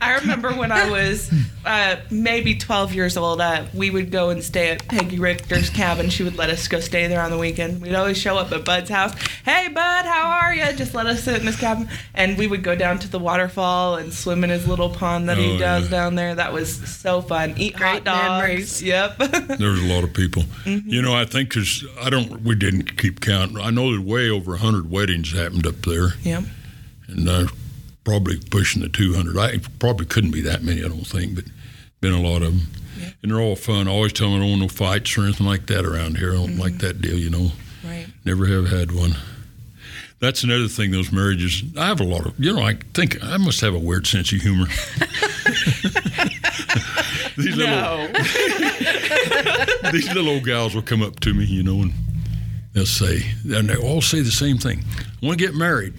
I 0.00 0.18
remember 0.20 0.52
when 0.52 0.70
I 0.72 0.88
was 0.90 1.30
uh, 1.64 1.96
maybe 2.10 2.54
12 2.56 2.92
years 2.94 3.16
old, 3.16 3.40
uh, 3.40 3.64
we 3.74 3.90
would 3.90 4.10
go 4.10 4.30
and 4.30 4.42
stay 4.42 4.70
at 4.70 4.86
Peggy 4.88 5.18
Richter's 5.18 5.70
cabin. 5.70 6.10
She 6.10 6.22
would 6.22 6.36
let 6.36 6.50
us 6.50 6.68
go 6.68 6.80
stay 6.80 7.06
there 7.06 7.20
on 7.22 7.30
the 7.30 7.38
weekend. 7.38 7.80
We'd 7.80 7.94
always 7.94 8.18
show 8.18 8.36
up 8.36 8.52
at 8.52 8.64
Bud's 8.64 8.90
house. 8.90 9.14
Hey, 9.44 9.68
Bud, 9.68 10.04
how 10.04 10.28
are 10.28 10.54
you? 10.54 10.72
Just 10.74 10.94
let 10.94 11.06
us 11.06 11.22
sit 11.24 11.40
in 11.40 11.46
his 11.46 11.56
cabin. 11.56 11.88
And 12.14 12.36
we 12.38 12.46
would 12.46 12.62
go 12.62 12.74
down 12.76 12.98
to 13.00 13.08
the 13.08 13.18
waterfall 13.18 13.96
and 13.96 14.12
swim 14.12 14.44
in 14.44 14.50
his 14.50 14.66
little 14.68 14.90
pond 14.90 15.28
that 15.28 15.38
Oh, 15.38 15.42
he 15.42 15.58
does 15.58 15.84
yeah. 15.84 15.90
down 15.90 16.14
there. 16.14 16.34
That 16.34 16.52
was 16.52 16.74
so 16.98 17.20
fun. 17.22 17.54
Eat 17.56 17.74
hot 17.76 17.92
Great 17.92 18.04
dogs. 18.04 18.28
memories. 18.28 18.82
Yep. 18.82 19.18
There 19.56 19.70
was 19.70 19.82
a 19.82 19.86
lot 19.94 20.04
of 20.04 20.12
people. 20.12 20.44
You 20.64 21.00
know, 21.02 21.14
I 21.14 21.24
think 21.24 21.48
because 21.50 21.84
I 22.00 22.10
don't, 22.10 22.42
we 22.42 22.54
didn't 22.54 22.96
keep 22.98 23.20
count. 23.26 23.56
I 23.58 23.70
know 23.70 23.94
that 23.94 24.02
way 24.02 24.30
over 24.30 24.56
hundred 24.56 24.90
weddings 24.90 25.32
happened 25.32 25.66
up 25.66 25.82
there. 25.82 26.10
yep. 26.22 26.44
and 27.08 27.28
uh, 27.28 27.46
probably 28.04 28.38
pushing 28.50 28.82
the 28.82 28.88
200. 28.88 29.36
I 29.36 29.58
probably 29.80 30.06
couldn't 30.06 30.30
be 30.30 30.40
that 30.42 30.62
many, 30.62 30.84
I 30.84 30.88
don't 30.88 31.06
think, 31.06 31.34
but 31.34 31.44
been 32.00 32.12
a 32.12 32.20
lot 32.20 32.42
of 32.42 32.52
them. 32.52 32.68
And 33.22 33.32
they're 33.32 33.40
all 33.40 33.56
fun. 33.56 33.88
I 33.88 33.90
always 33.90 34.12
tell 34.12 34.28
them 34.28 34.36
I 34.36 34.40
don't 34.40 34.50
want 34.50 34.62
no 34.62 34.68
fights 34.68 35.18
or 35.18 35.22
anything 35.22 35.46
like 35.46 35.66
that 35.66 35.84
around 35.84 36.18
here. 36.18 36.30
I 36.32 36.36
don't 36.36 36.56
like 36.56 36.78
that 36.78 37.02
deal, 37.02 37.18
you 37.18 37.30
know. 37.30 37.50
Right. 37.84 38.06
Never 38.24 38.46
have 38.46 38.68
had 38.68 38.92
one. 38.92 39.16
That's 40.20 40.44
another 40.44 40.68
thing. 40.68 40.92
Those 40.92 41.12
marriages. 41.12 41.62
I 41.76 41.88
have 41.88 42.00
a 42.00 42.04
lot 42.04 42.26
of. 42.26 42.38
You 42.38 42.54
know, 42.54 42.62
I 42.62 42.74
think 42.94 43.22
I 43.22 43.36
must 43.36 43.60
have 43.60 43.74
a 43.74 43.78
weird 43.78 44.06
sense 44.06 44.32
of 44.32 44.40
humor. 44.40 44.66
these 47.36 47.56
little 47.56 48.06
these 49.92 50.08
little 50.14 50.28
old 50.30 50.44
gals 50.44 50.74
will 50.74 50.82
come 50.82 51.02
up 51.02 51.20
to 51.20 51.34
me, 51.34 51.44
you 51.44 51.62
know, 51.62 51.82
and 51.82 51.92
they'll 52.76 52.84
say, 52.84 53.24
and 53.44 53.70
they 53.70 53.76
all 53.76 54.02
say 54.02 54.20
the 54.20 54.30
same 54.30 54.58
thing. 54.58 54.84
I 54.98 55.26
want 55.26 55.38
to 55.38 55.44
get 55.46 55.54
married. 55.54 55.94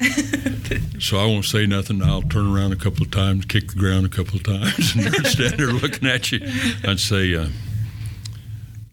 so 1.00 1.16
I 1.16 1.26
won't 1.26 1.44
say 1.44 1.64
nothing. 1.64 2.02
I'll 2.02 2.22
turn 2.22 2.52
around 2.52 2.72
a 2.72 2.76
couple 2.76 3.04
of 3.04 3.12
times, 3.12 3.44
kick 3.44 3.68
the 3.68 3.78
ground 3.78 4.04
a 4.04 4.08
couple 4.08 4.34
of 4.36 4.42
times, 4.42 4.94
and 4.96 5.04
they're 5.04 5.24
standing 5.24 5.58
there 5.58 5.68
looking 5.68 6.08
at 6.08 6.32
you. 6.32 6.40
I'd 6.84 6.98
say, 6.98 7.36
uh, 7.36 7.46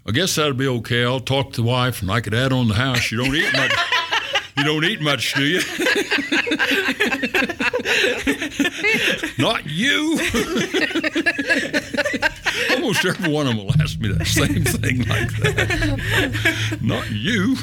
I 0.05 0.11
guess 0.11 0.35
that'd 0.35 0.55
be 0.55 0.67
okay. 0.67 1.03
I'll 1.03 1.19
talk 1.19 1.53
to 1.53 1.61
the 1.61 1.67
wife, 1.67 2.03
and 2.03 2.11
I 2.11 2.21
could 2.21 2.35
add 2.35 2.53
on 2.53 2.67
the 2.67 2.75
house. 2.75 3.11
You 3.11 3.17
don't 3.17 3.35
eat 3.35 3.51
much. 3.53 3.73
You 4.57 4.63
don't 4.63 4.85
eat 4.85 5.01
much, 5.01 5.33
do 5.33 5.43
you? 5.43 5.61
Not 9.39 9.65
you. 9.65 10.19
Almost 12.71 13.05
every 13.05 13.31
one 13.31 13.47
of 13.47 13.55
them 13.55 13.65
will 13.65 13.73
ask 13.81 13.99
me 13.99 14.09
that 14.09 14.25
same 14.27 14.63
thing 14.63 14.99
like 15.07 15.31
that. 15.37 16.79
Not 16.81 17.09
you. 17.11 17.55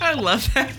I 0.00 0.14
love 0.14 0.52
that. 0.54 0.72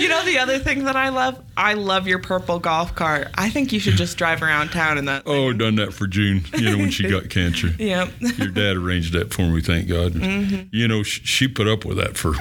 you 0.00 0.08
know 0.08 0.24
the 0.24 0.38
other 0.38 0.58
thing 0.58 0.84
that 0.84 0.96
I 0.96 1.08
love? 1.10 1.42
I 1.56 1.74
love 1.74 2.06
your 2.06 2.18
purple 2.18 2.58
golf 2.58 2.94
cart. 2.94 3.28
I 3.34 3.50
think 3.50 3.72
you 3.72 3.80
should 3.80 3.96
just 3.96 4.16
drive 4.18 4.42
around 4.42 4.68
town 4.70 4.98
in 4.98 5.06
that. 5.06 5.22
Oh, 5.26 5.52
done 5.52 5.76
that 5.76 5.92
for 5.94 6.06
June. 6.06 6.42
You 6.56 6.70
know 6.70 6.78
when 6.78 6.90
she 6.90 7.08
got 7.08 7.28
cancer. 7.30 7.68
Yep. 7.78 8.10
Your 8.38 8.48
dad 8.48 8.76
arranged 8.76 9.12
that 9.14 9.32
for 9.32 9.42
me, 9.42 9.60
thank 9.60 9.88
God. 9.88 10.12
Mm-hmm. 10.12 10.68
You 10.72 10.88
know 10.88 11.02
sh- 11.02 11.20
she 11.24 11.48
put 11.48 11.66
up 11.68 11.84
with 11.84 11.96
that 11.98 12.16
for 12.16 12.34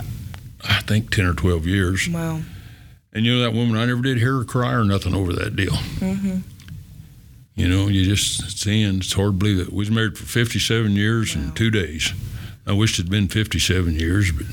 I 0.68 0.82
think 0.82 1.12
ten 1.12 1.26
or 1.26 1.34
twelve 1.34 1.66
years. 1.68 2.08
Wow. 2.10 2.42
And 3.14 3.26
you 3.26 3.34
know 3.36 3.42
that 3.42 3.54
woman, 3.54 3.78
I 3.78 3.86
never 3.86 4.02
did 4.02 4.18
hear 4.18 4.38
her 4.38 4.44
cry 4.44 4.74
or 4.74 4.84
nothing 4.84 5.16
over 5.16 5.34
that 5.34 5.56
deal. 5.56 5.72
Mm-hmm. 5.72 6.40
You 7.58 7.68
know, 7.68 7.88
you 7.88 8.06
just 8.06 8.60
seeing 8.60 8.98
it's 8.98 9.12
hard 9.14 9.32
to 9.34 9.38
believe 9.38 9.58
that 9.58 9.72
we 9.72 9.78
was 9.80 9.92
married 9.92 10.18
for 10.18 10.26
57 10.26 10.92
years 10.92 11.36
Wow. 11.36 11.42
and 11.42 11.56
two 11.56 11.72
days. 11.72 12.14
I 12.68 12.74
wish 12.74 13.00
it'd 13.00 13.10
been 13.12 13.28
57 13.28 13.96
years, 13.96 14.32
but 14.32 14.46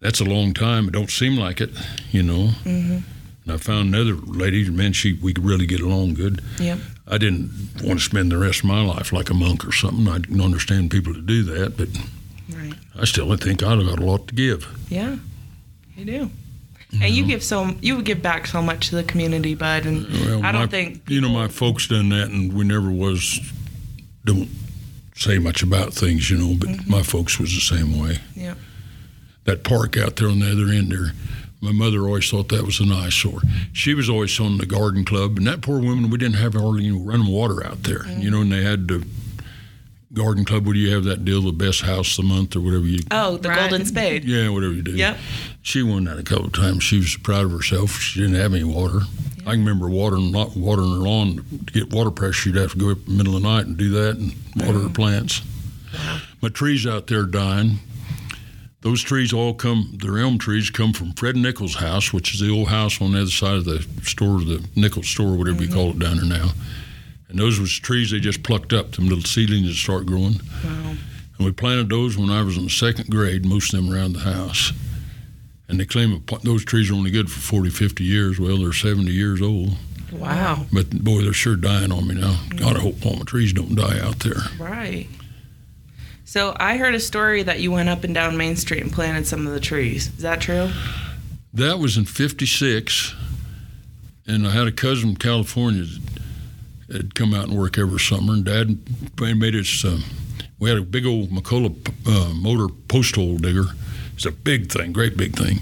that's 0.00 0.20
a 0.20 0.24
long 0.24 0.54
time. 0.54 0.88
It 0.88 0.92
don't 0.92 1.10
seem 1.10 1.36
like 1.36 1.60
it, 1.60 1.70
you 2.10 2.22
know. 2.22 2.48
Mm-hmm. 2.64 2.98
And 3.44 3.52
I 3.52 3.56
found 3.58 3.94
another 3.94 4.14
lady, 4.14 4.68
man, 4.70 4.92
she 4.94 5.12
we 5.14 5.34
could 5.34 5.44
really 5.44 5.66
get 5.66 5.80
along 5.80 6.14
good. 6.14 6.40
Yep. 6.58 6.78
I 7.06 7.18
didn't 7.18 7.50
want 7.84 7.98
to 7.98 8.04
spend 8.04 8.32
the 8.32 8.38
rest 8.38 8.60
of 8.60 8.64
my 8.66 8.82
life 8.82 9.12
like 9.12 9.28
a 9.30 9.34
monk 9.34 9.66
or 9.66 9.72
something. 9.72 10.08
I 10.08 10.20
can 10.20 10.40
understand 10.40 10.90
people 10.90 11.12
to 11.14 11.20
do 11.20 11.42
that, 11.44 11.76
but 11.76 11.88
Right. 12.56 12.74
I 12.98 13.04
still 13.04 13.34
think 13.36 13.62
I've 13.62 13.78
got 13.86 13.98
a 14.00 14.04
lot 14.04 14.26
to 14.28 14.34
give. 14.34 14.66
Yeah. 14.88 15.16
You 15.96 16.04
do. 16.04 16.30
And 16.92 17.14
you 17.14 17.24
give 17.24 17.42
so 17.42 17.70
you 17.80 17.96
would 17.96 18.04
give 18.04 18.20
back 18.22 18.46
so 18.46 18.60
much 18.62 18.88
to 18.88 18.96
the 18.96 19.04
community, 19.04 19.54
bud. 19.54 19.86
And 19.86 20.06
Well, 20.08 20.44
I 20.44 20.52
don't 20.52 20.62
my- 20.62 20.66
think 20.66 21.08
you 21.08 21.20
know 21.20 21.28
my 21.28 21.48
folks 21.48 21.86
done 21.88 22.08
that, 22.10 22.28
and 22.30 22.52
we 22.52 22.64
never 22.64 22.90
was 22.90 23.40
don't 24.24 24.48
say 25.16 25.38
much 25.38 25.62
about 25.62 25.92
things, 25.94 26.30
you 26.30 26.36
know. 26.38 26.54
But 26.58 26.86
my 26.88 27.02
folks 27.02 27.38
was 27.38 27.54
the 27.54 27.60
same 27.60 27.98
way. 27.98 28.18
Mm-hmm. 28.36 28.58
That 29.44 29.64
park 29.64 29.96
out 29.96 30.16
there 30.16 30.28
on 30.28 30.40
the 30.40 30.50
other 30.52 30.66
end 30.72 30.92
there. 30.92 31.12
My 31.62 31.72
mother 31.72 32.00
always 32.06 32.28
thought 32.30 32.48
that 32.48 32.64
was 32.64 32.80
an 32.80 32.90
eyesore. 32.90 33.40
She 33.72 33.92
was 33.94 34.08
always 34.08 34.38
on 34.40 34.56
the 34.58 34.64
garden 34.66 35.04
club, 35.04 35.36
and 35.36 35.46
that 35.46 35.60
poor 35.60 35.78
woman, 35.78 36.08
we 36.10 36.16
didn't 36.18 36.36
have 36.38 36.54
hardly 36.54 36.86
any 36.86 36.96
running 36.98 37.26
water 37.30 37.64
out 37.66 37.82
there, 37.82 38.00
Mm-hmm. 38.00 38.20
you 38.22 38.30
know. 38.30 38.40
And 38.40 38.50
they 38.52 38.62
had 38.62 38.88
the 38.88 39.06
garden 40.12 40.44
club. 40.44 40.66
Where 40.66 40.74
you 40.74 40.92
have 40.94 41.04
that 41.04 41.24
deal, 41.24 41.42
the 41.42 41.52
best 41.52 41.82
house 41.82 42.18
of 42.18 42.24
the 42.24 42.34
month 42.34 42.56
or 42.56 42.60
whatever 42.60 42.84
you? 42.84 43.00
Oh, 43.10 43.36
the 43.36 43.48
Right. 43.48 43.70
golden 43.70 43.86
spade. 43.86 44.24
Yeah, 44.24 44.48
whatever 44.48 44.72
you 44.72 44.82
do. 44.82 44.92
Yep. 44.92 45.18
She 45.62 45.82
won 45.82 46.04
that 46.04 46.18
a 46.18 46.22
couple 46.22 46.46
of 46.46 46.52
times. 46.52 46.82
She 46.82 46.98
was 46.98 47.16
proud 47.16 47.44
of 47.44 47.52
herself. 47.52 48.00
She 48.00 48.20
didn't 48.20 48.36
have 48.36 48.54
any 48.54 48.64
water. 48.64 49.00
I 49.46 49.52
can 49.52 49.60
remember 49.60 49.88
watering 49.88 50.30
not 50.30 50.56
watering 50.56 50.90
her 50.90 50.98
lawn 50.98 51.44
to 51.66 51.72
get 51.72 51.92
water 51.92 52.10
pressure. 52.10 52.50
You'd 52.50 52.58
have 52.58 52.72
to 52.72 52.78
go 52.78 52.90
up 52.90 52.98
in 53.06 53.16
the 53.16 53.18
middle 53.18 53.36
of 53.36 53.42
the 53.42 53.48
night 53.48 53.66
and 53.66 53.76
do 53.76 53.90
that 53.90 54.16
and 54.16 54.34
water 54.56 54.72
her 54.72 54.78
mm-hmm. 54.84 54.92
plants. 54.92 55.42
My 56.40 56.48
trees 56.48 56.86
out 56.86 57.06
there 57.06 57.24
dying. 57.24 57.78
Those 58.82 59.02
trees 59.02 59.32
all 59.32 59.52
come. 59.52 59.98
Their 60.00 60.18
elm 60.18 60.38
trees 60.38 60.70
come 60.70 60.94
from 60.94 61.12
Fred 61.12 61.36
Nichols' 61.36 61.74
house, 61.74 62.12
which 62.12 62.34
is 62.34 62.40
the 62.40 62.50
old 62.50 62.68
house 62.68 63.00
on 63.00 63.12
the 63.12 63.20
other 63.20 63.30
side 63.30 63.56
of 63.56 63.64
the 63.66 63.86
store, 64.02 64.40
the 64.40 64.66
Nichols 64.74 65.08
store, 65.08 65.36
whatever 65.36 65.62
you 65.62 65.68
mm-hmm. 65.68 65.76
call 65.76 65.90
it 65.90 65.98
down 65.98 66.16
there 66.16 66.26
now. 66.26 66.50
And 67.30 67.38
those 67.38 67.58
was 67.60 67.72
trees 67.78 68.10
they 68.10 68.20
just 68.20 68.42
plucked 68.42 68.72
up, 68.72 68.92
them 68.92 69.08
little 69.08 69.24
seedlings 69.24 69.68
that 69.68 69.74
start 69.74 70.06
growing. 70.06 70.40
Wow. 70.64 70.94
And 71.38 71.46
we 71.46 71.52
planted 71.52 71.88
those 71.88 72.18
when 72.18 72.30
I 72.30 72.42
was 72.42 72.56
in 72.56 72.64
the 72.64 72.70
second 72.70 73.10
grade, 73.10 73.46
most 73.46 73.72
of 73.72 73.82
them 73.82 73.94
around 73.94 74.12
the 74.12 74.20
house. 74.20 74.72
And 75.68 75.78
they 75.78 75.86
claim 75.86 76.22
those 76.42 76.64
trees 76.64 76.90
are 76.90 76.94
only 76.94 77.10
good 77.10 77.30
for 77.30 77.40
40, 77.40 77.70
50 77.70 78.02
years. 78.02 78.40
Well, 78.40 78.58
they're 78.58 78.72
70 78.72 79.10
years 79.10 79.40
old. 79.40 79.76
Wow. 80.12 80.66
But 80.72 80.90
boy, 80.90 81.22
they're 81.22 81.32
sure 81.32 81.56
dying 81.56 81.92
on 81.92 82.08
me 82.08 82.16
now. 82.16 82.32
Mm-hmm. 82.32 82.58
God, 82.58 82.76
I 82.76 82.80
hope 82.80 83.06
all 83.06 83.16
my 83.16 83.22
trees 83.22 83.52
don't 83.52 83.76
die 83.76 84.00
out 84.00 84.18
there. 84.18 84.42
Right. 84.58 85.06
So 86.24 86.54
I 86.58 86.76
heard 86.76 86.94
a 86.94 87.00
story 87.00 87.42
that 87.44 87.60
you 87.60 87.72
went 87.72 87.88
up 87.88 88.04
and 88.04 88.14
down 88.14 88.36
Main 88.36 88.56
Street 88.56 88.82
and 88.82 88.92
planted 88.92 89.26
some 89.26 89.46
of 89.46 89.52
the 89.52 89.60
trees. 89.60 90.08
Is 90.08 90.22
that 90.22 90.40
true? 90.40 90.70
That 91.54 91.78
was 91.78 91.96
in 91.96 92.04
56. 92.04 93.14
And 94.26 94.46
I 94.46 94.50
had 94.50 94.66
a 94.66 94.72
cousin 94.72 95.10
from 95.10 95.16
California 95.16 95.82
that 95.82 96.09
had 96.92 97.14
come 97.14 97.34
out 97.34 97.48
and 97.48 97.58
work 97.58 97.78
every 97.78 98.00
summer. 98.00 98.32
And 98.34 98.44
Dad 98.44 98.78
made 99.18 99.54
us, 99.54 99.84
uh, 99.84 100.00
we 100.58 100.68
had 100.68 100.78
a 100.78 100.82
big 100.82 101.06
old 101.06 101.30
McCulloch 101.30 101.92
uh, 102.06 102.34
motor 102.34 102.72
post 102.88 103.16
hole 103.16 103.36
digger. 103.38 103.66
It's 104.14 104.26
a 104.26 104.32
big 104.32 104.70
thing, 104.70 104.92
great 104.92 105.16
big 105.16 105.36
thing. 105.36 105.60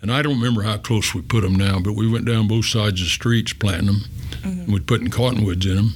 And 0.00 0.12
I 0.12 0.22
don't 0.22 0.36
remember 0.36 0.62
how 0.62 0.76
close 0.76 1.14
we 1.14 1.22
put 1.22 1.42
them 1.42 1.54
now, 1.54 1.80
but 1.80 1.94
we 1.94 2.08
went 2.08 2.24
down 2.24 2.46
both 2.46 2.66
sides 2.66 3.00
of 3.00 3.06
the 3.06 3.10
streets 3.10 3.52
planting 3.52 3.86
them. 3.86 4.00
And 4.44 4.72
we'd 4.72 4.86
putting 4.86 5.08
cottonwoods 5.08 5.66
in 5.66 5.76
them. 5.76 5.94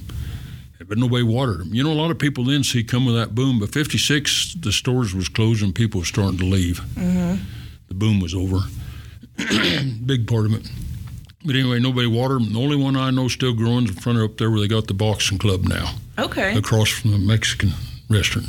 But 0.85 0.97
nobody 0.97 1.23
watered 1.23 1.59
them. 1.59 1.73
You 1.73 1.83
know, 1.83 1.91
a 1.91 1.95
lot 1.95 2.11
of 2.11 2.19
people 2.19 2.43
then 2.43 2.63
see 2.63 2.83
come 2.83 3.05
with 3.05 3.15
that 3.15 3.33
boom. 3.33 3.59
But 3.59 3.71
56, 3.71 4.55
the 4.55 4.71
stores 4.73 5.13
was 5.15 5.29
closing, 5.29 5.71
people 5.71 6.01
were 6.01 6.05
starting 6.05 6.37
to 6.39 6.45
leave. 6.45 6.81
The 7.87 7.93
boom 7.93 8.19
was 8.19 8.33
over. 8.35 8.59
Big 10.05 10.27
part 10.27 10.45
of 10.45 10.53
it. 10.53 10.69
But 11.45 11.55
anyway, 11.55 11.79
nobody 11.79 12.07
watered 12.07 12.41
them. 12.41 12.53
The 12.53 12.59
only 12.61 12.75
one 12.77 12.95
I 12.95 13.09
know 13.11 13.27
still 13.27 13.53
growing 13.53 13.85
is 13.85 13.89
in 13.91 13.97
front 13.97 14.17
of 14.17 14.23
up 14.25 14.37
there 14.37 14.49
where 14.49 14.59
they 14.61 14.67
got 14.67 14.87
the 14.87 14.93
boxing 14.93 15.37
club 15.37 15.63
now, 15.65 15.95
Okay. 16.17 16.55
across 16.57 16.89
from 16.89 17.11
the 17.11 17.17
Mexican 17.17 17.71
restaurant. 18.09 18.47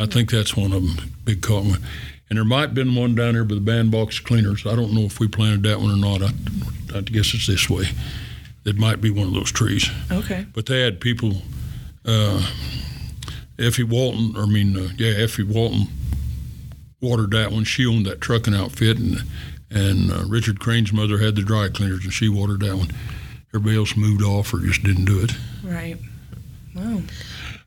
I 0.00 0.06
think 0.06 0.30
that's 0.30 0.56
one 0.56 0.72
of 0.72 0.82
them, 0.84 1.10
big 1.24 1.40
cotton 1.40 1.70
one. 1.70 1.80
And 2.28 2.36
there 2.36 2.44
might 2.44 2.60
have 2.60 2.74
been 2.74 2.94
one 2.94 3.14
down 3.14 3.32
there 3.32 3.44
by 3.44 3.54
the 3.54 3.60
bandbox 3.62 4.18
cleaners. 4.20 4.66
I 4.66 4.76
don't 4.76 4.92
know 4.92 5.02
if 5.02 5.18
we 5.18 5.28
planted 5.28 5.62
that 5.62 5.80
one 5.80 5.90
or 5.90 5.96
not. 5.96 6.22
I, 6.22 6.98
I 6.98 7.00
guess 7.00 7.32
it's 7.32 7.46
this 7.46 7.70
way. 7.70 7.86
It 8.66 8.76
might 8.76 9.00
be 9.00 9.08
one 9.10 9.28
of 9.28 9.32
those 9.34 9.50
trees. 9.50 9.88
Okay. 10.12 10.44
But 10.52 10.66
they 10.66 10.80
had 10.82 11.00
people, 11.00 11.40
uh, 12.04 12.46
Effie 13.58 13.82
Walton, 13.84 14.34
I 14.36 14.44
mean, 14.44 14.76
uh, 14.76 14.90
yeah, 14.98 15.14
Effie 15.22 15.42
Walton 15.44 15.86
watered 17.00 17.30
that 17.30 17.50
one. 17.52 17.64
She 17.64 17.86
owned 17.86 18.04
that 18.04 18.20
trucking 18.20 18.54
outfit, 18.54 18.98
and 18.98 19.22
and 19.70 20.12
uh, 20.12 20.24
Richard 20.26 20.60
Crane's 20.60 20.92
mother 20.92 21.18
had 21.18 21.36
the 21.36 21.42
dry 21.42 21.68
cleaners, 21.68 22.04
and 22.04 22.12
she 22.12 22.28
watered 22.28 22.60
that 22.60 22.76
one. 22.76 22.90
Everybody 23.54 23.76
else 23.76 23.96
moved 23.96 24.22
off 24.22 24.52
or 24.52 24.58
just 24.58 24.82
didn't 24.82 25.04
do 25.04 25.20
it. 25.20 25.32
Right. 25.62 25.96
Wow. 26.74 27.02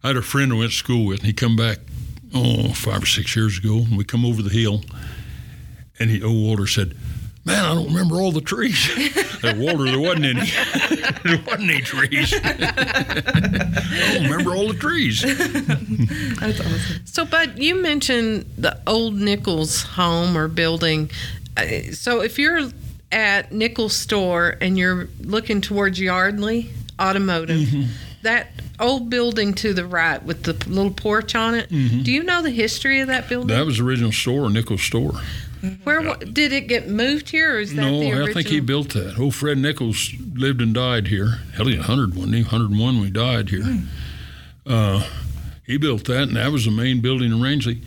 I 0.03 0.07
had 0.07 0.17
a 0.17 0.21
friend 0.21 0.51
I 0.53 0.57
went 0.57 0.71
to 0.71 0.77
school 0.77 1.05
with, 1.05 1.19
and 1.19 1.27
he 1.27 1.33
come 1.33 1.55
back, 1.55 1.79
oh, 2.33 2.73
five 2.73 3.03
or 3.03 3.07
six 3.07 3.35
years 3.35 3.57
ago, 3.57 3.77
and 3.77 3.97
we 3.97 4.03
come 4.03 4.25
over 4.25 4.41
the 4.41 4.49
hill, 4.49 4.81
and 5.99 6.09
he, 6.09 6.23
old 6.23 6.43
Walter 6.43 6.67
said, 6.67 6.95
Man, 7.43 7.65
I 7.65 7.73
don't 7.73 7.87
remember 7.87 8.21
all 8.21 8.31
the 8.31 8.41
trees. 8.41 8.77
Said, 9.41 9.57
Walter, 9.57 9.85
there 9.85 9.99
wasn't 9.99 10.25
any. 10.25 10.41
there 11.23 11.41
wasn't 11.47 11.71
any 11.71 11.81
trees. 11.81 12.33
I 12.35 14.13
don't 14.13 14.29
remember 14.29 14.51
all 14.51 14.67
the 14.67 14.77
trees. 14.79 15.21
That's 16.39 16.59
awesome. 16.59 17.05
So, 17.05 17.25
but 17.25 17.57
you 17.57 17.81
mentioned 17.81 18.45
the 18.59 18.79
old 18.85 19.15
Nichols 19.15 19.81
home 19.81 20.37
or 20.37 20.47
building. 20.47 21.09
So, 21.93 22.21
if 22.21 22.39
you're 22.39 22.69
at 23.11 23.51
Nichols 23.51 23.95
store 23.95 24.57
and 24.61 24.77
you're 24.77 25.09
looking 25.19 25.61
towards 25.61 25.99
Yardley 25.99 26.71
Automotive, 26.99 27.67
mm-hmm. 27.67 27.91
that 28.23 28.49
old 28.79 29.09
building 29.09 29.53
to 29.55 29.73
the 29.73 29.85
right 29.85 30.23
with 30.23 30.43
the 30.43 30.53
little 30.69 30.91
porch 30.91 31.35
on 31.35 31.55
it, 31.55 31.69
mm-hmm. 31.69 32.03
do 32.03 32.11
you 32.11 32.23
know 32.23 32.41
the 32.41 32.51
history 32.51 32.99
of 32.99 33.07
that 33.07 33.29
building? 33.29 33.55
That 33.55 33.65
was 33.65 33.77
the 33.77 33.83
original 33.83 34.11
store, 34.11 34.49
Nichols 34.49 34.83
store. 34.83 35.13
Where 35.83 36.15
did 36.15 36.53
it 36.53 36.67
get 36.67 36.87
moved 36.87 37.29
here, 37.29 37.55
or 37.55 37.59
is 37.59 37.75
that 37.75 37.81
No, 37.81 37.99
the 37.99 38.11
original? 38.11 38.29
I 38.29 38.33
think 38.33 38.47
he 38.47 38.59
built 38.59 38.89
that. 38.93 39.19
Old 39.19 39.35
Fred 39.35 39.59
Nichols 39.59 40.11
lived 40.33 40.59
and 40.59 40.73
died 40.73 41.07
here. 41.07 41.39
Hell, 41.53 41.67
he 41.67 41.77
was 41.77 41.87
100, 41.87 42.15
wasn't 42.15 42.33
he? 42.33 42.41
101 42.41 42.95
when 42.95 43.05
he 43.05 43.11
died 43.11 43.49
here. 43.49 43.63
Hmm. 43.63 43.85
Uh, 44.65 45.07
he 45.71 45.77
built 45.77 46.03
that, 46.05 46.23
and 46.23 46.35
that 46.35 46.51
was 46.51 46.65
the 46.65 46.71
main 46.71 46.99
building 46.99 47.31
in 47.31 47.39
Rangely. 47.39 47.81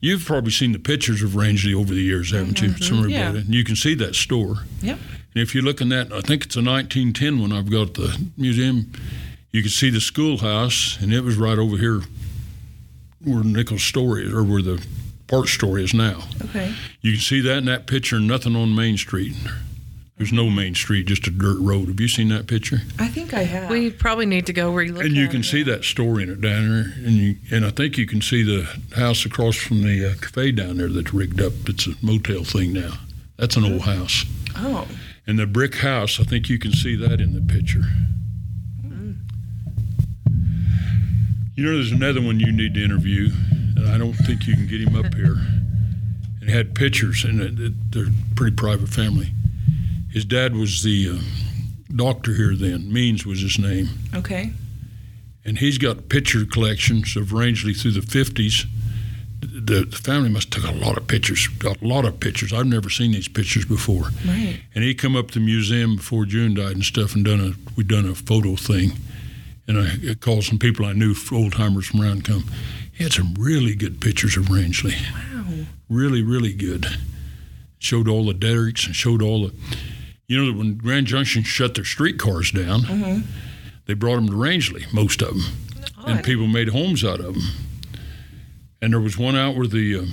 You've 0.00 0.26
probably 0.26 0.50
seen 0.50 0.72
the 0.72 0.78
pictures 0.78 1.22
of 1.22 1.30
Rangely 1.30 1.74
over 1.74 1.94
the 1.94 2.02
years, 2.02 2.32
haven't 2.32 2.60
you? 2.60 2.68
Mm-hmm. 2.68 2.82
Some 2.84 3.08
Yeah. 3.08 3.30
And 3.30 3.54
you 3.54 3.64
can 3.64 3.76
see 3.76 3.94
that 3.94 4.14
store. 4.14 4.64
Yep. 4.82 4.98
And 5.34 5.42
if 5.42 5.54
you 5.54 5.62
look 5.62 5.80
in 5.80 5.88
that, 5.88 6.12
I 6.12 6.20
think 6.20 6.44
it's 6.44 6.56
a 6.56 6.62
1910 6.62 7.40
one 7.40 7.50
I've 7.52 7.70
got 7.70 7.94
the 7.94 8.14
museum. 8.36 8.92
You 9.52 9.62
can 9.62 9.70
see 9.70 9.88
the 9.88 10.02
schoolhouse, 10.02 10.98
and 11.00 11.14
it 11.14 11.22
was 11.22 11.36
right 11.36 11.58
over 11.58 11.78
here 11.78 12.02
where 13.24 13.42
Nichols' 13.42 13.84
store 13.84 14.18
is, 14.18 14.32
or 14.34 14.44
where 14.44 14.60
the 14.60 14.84
parts 15.26 15.52
store 15.52 15.78
is 15.78 15.94
now. 15.94 16.20
Okay. 16.44 16.74
You 17.00 17.12
can 17.12 17.20
see 17.22 17.40
that 17.40 17.56
in 17.56 17.64
that 17.64 17.86
picture, 17.86 18.20
nothing 18.20 18.54
on 18.54 18.74
Main 18.74 18.98
Street. 18.98 19.34
There's 20.20 20.34
no 20.34 20.50
Main 20.50 20.74
Street, 20.74 21.06
just 21.06 21.26
a 21.28 21.30
dirt 21.30 21.56
road. 21.60 21.88
Have 21.88 21.98
you 21.98 22.06
seen 22.06 22.28
that 22.28 22.46
picture? 22.46 22.82
I 22.98 23.08
think 23.08 23.32
I 23.32 23.42
have. 23.44 23.70
We 23.70 23.90
probably 23.90 24.26
need 24.26 24.44
to 24.48 24.52
go 24.52 24.70
where 24.70 24.82
you 24.82 24.92
relook. 24.92 25.06
and 25.06 25.16
you 25.16 25.24
at 25.24 25.30
can 25.30 25.40
it. 25.40 25.44
see 25.44 25.62
that 25.62 25.82
store 25.82 26.20
in 26.20 26.28
it 26.28 26.42
down 26.42 26.68
there, 26.68 26.92
and 27.06 27.12
you 27.12 27.36
and 27.50 27.64
I 27.64 27.70
think 27.70 27.96
you 27.96 28.06
can 28.06 28.20
see 28.20 28.42
the 28.42 28.68
house 28.96 29.24
across 29.24 29.56
from 29.56 29.80
the 29.80 30.10
uh, 30.10 30.14
cafe 30.20 30.52
down 30.52 30.76
there 30.76 30.90
that's 30.90 31.14
rigged 31.14 31.40
up. 31.40 31.54
It's 31.64 31.86
a 31.86 31.94
motel 32.02 32.44
thing 32.44 32.74
now. 32.74 32.98
That's 33.38 33.56
an 33.56 33.64
old 33.64 33.80
house, 33.80 34.26
oh. 34.56 34.86
and 35.26 35.38
the 35.38 35.46
brick 35.46 35.76
house. 35.76 36.20
I 36.20 36.24
think 36.24 36.50
you 36.50 36.58
can 36.58 36.72
see 36.72 36.96
that 36.96 37.18
in 37.18 37.32
the 37.32 37.40
picture. 37.40 37.84
You 41.56 41.64
know, 41.64 41.72
there's 41.72 41.92
another 41.92 42.20
one 42.20 42.40
you 42.40 42.52
need 42.52 42.74
to 42.74 42.84
interview, 42.84 43.30
and 43.74 43.88
I 43.88 43.96
don't 43.96 44.12
think 44.12 44.46
you 44.46 44.52
can 44.52 44.66
get 44.66 44.82
him 44.82 44.96
up 44.96 45.14
here. 45.14 45.38
And 46.42 46.50
he 46.50 46.52
had 46.54 46.74
pictures, 46.74 47.24
and 47.24 47.40
it, 47.40 47.58
it, 47.58 47.92
they're 47.92 48.12
pretty 48.36 48.54
private 48.54 48.90
family. 48.90 49.32
His 50.12 50.24
dad 50.24 50.54
was 50.56 50.82
the 50.82 51.10
uh, 51.10 51.20
doctor 51.94 52.34
here 52.34 52.54
then. 52.56 52.92
Means 52.92 53.24
was 53.26 53.40
his 53.40 53.58
name 53.58 53.88
Okay. 54.14 54.52
and 55.44 55.58
he's 55.58 55.78
got 55.78 56.08
picture 56.08 56.44
collections 56.44 57.16
of 57.16 57.32
Rangely 57.32 57.74
through 57.74 57.92
the 57.92 58.00
50s. 58.00 58.66
The, 59.40 59.84
the 59.84 59.96
family 59.96 60.28
must 60.28 60.52
have 60.54 60.64
took 60.64 60.70
a 60.72 60.74
lot 60.74 60.96
of 60.98 61.06
pictures, 61.06 61.48
a 61.64 61.74
lot 61.84 62.04
of 62.04 62.20
pictures. 62.20 62.52
I've 62.52 62.66
never 62.66 62.90
seen 62.90 63.12
these 63.12 63.28
pictures 63.28 63.64
before. 63.64 64.10
Right. 64.26 64.60
And 64.74 64.84
he 64.84 64.94
come 64.94 65.16
up 65.16 65.28
to 65.30 65.38
the 65.38 65.44
museum 65.44 65.96
before 65.96 66.26
June 66.26 66.54
died 66.54 66.72
and 66.72 66.84
stuff, 66.84 67.14
and 67.14 67.24
done 67.24 67.40
a 67.40 67.52
we 67.76 67.84
done 67.84 68.06
a 68.06 68.14
photo 68.14 68.54
thing. 68.56 68.92
And 69.66 69.78
I, 69.78 70.10
I 70.10 70.14
called 70.14 70.44
some 70.44 70.58
people 70.58 70.84
I 70.84 70.92
knew, 70.92 71.14
old 71.32 71.52
timers 71.52 71.86
from 71.86 72.02
around, 72.02 72.24
come. 72.24 72.44
He 72.92 73.02
had 73.04 73.12
some 73.14 73.34
really 73.38 73.74
good 73.74 74.00
pictures 74.00 74.36
of 74.36 74.46
Rangely, 74.50 74.94
Wow. 75.32 75.64
really, 75.88 76.22
really 76.22 76.52
good. 76.52 76.86
Showed 77.78 78.08
all 78.08 78.26
the 78.26 78.34
derricks 78.34 78.84
and 78.86 78.94
showed 78.94 79.22
all 79.22 79.46
the, 79.48 79.54
you 80.30 80.38
know, 80.38 80.52
that 80.52 80.58
when 80.58 80.76
Grand 80.76 81.06
Junction 81.06 81.42
shut 81.42 81.74
their 81.74 81.84
streetcars 81.84 82.52
down, 82.52 83.24
they 83.86 83.94
brought 83.94 84.16
them 84.16 84.26
to 84.28 84.32
Rangely, 84.32 84.84
most 84.92 85.22
of 85.22 85.28
them 85.34 85.42
and 86.06 86.24
people 86.24 86.46
made 86.46 86.68
homes 86.68 87.04
out 87.04 87.20
of 87.20 87.34
them. 87.34 87.42
And 88.82 88.92
there 88.92 89.00
was 89.00 89.18
one 89.18 89.36
out 89.36 89.56
where 89.56 89.66
the 89.66 90.00
uh, 90.00 90.04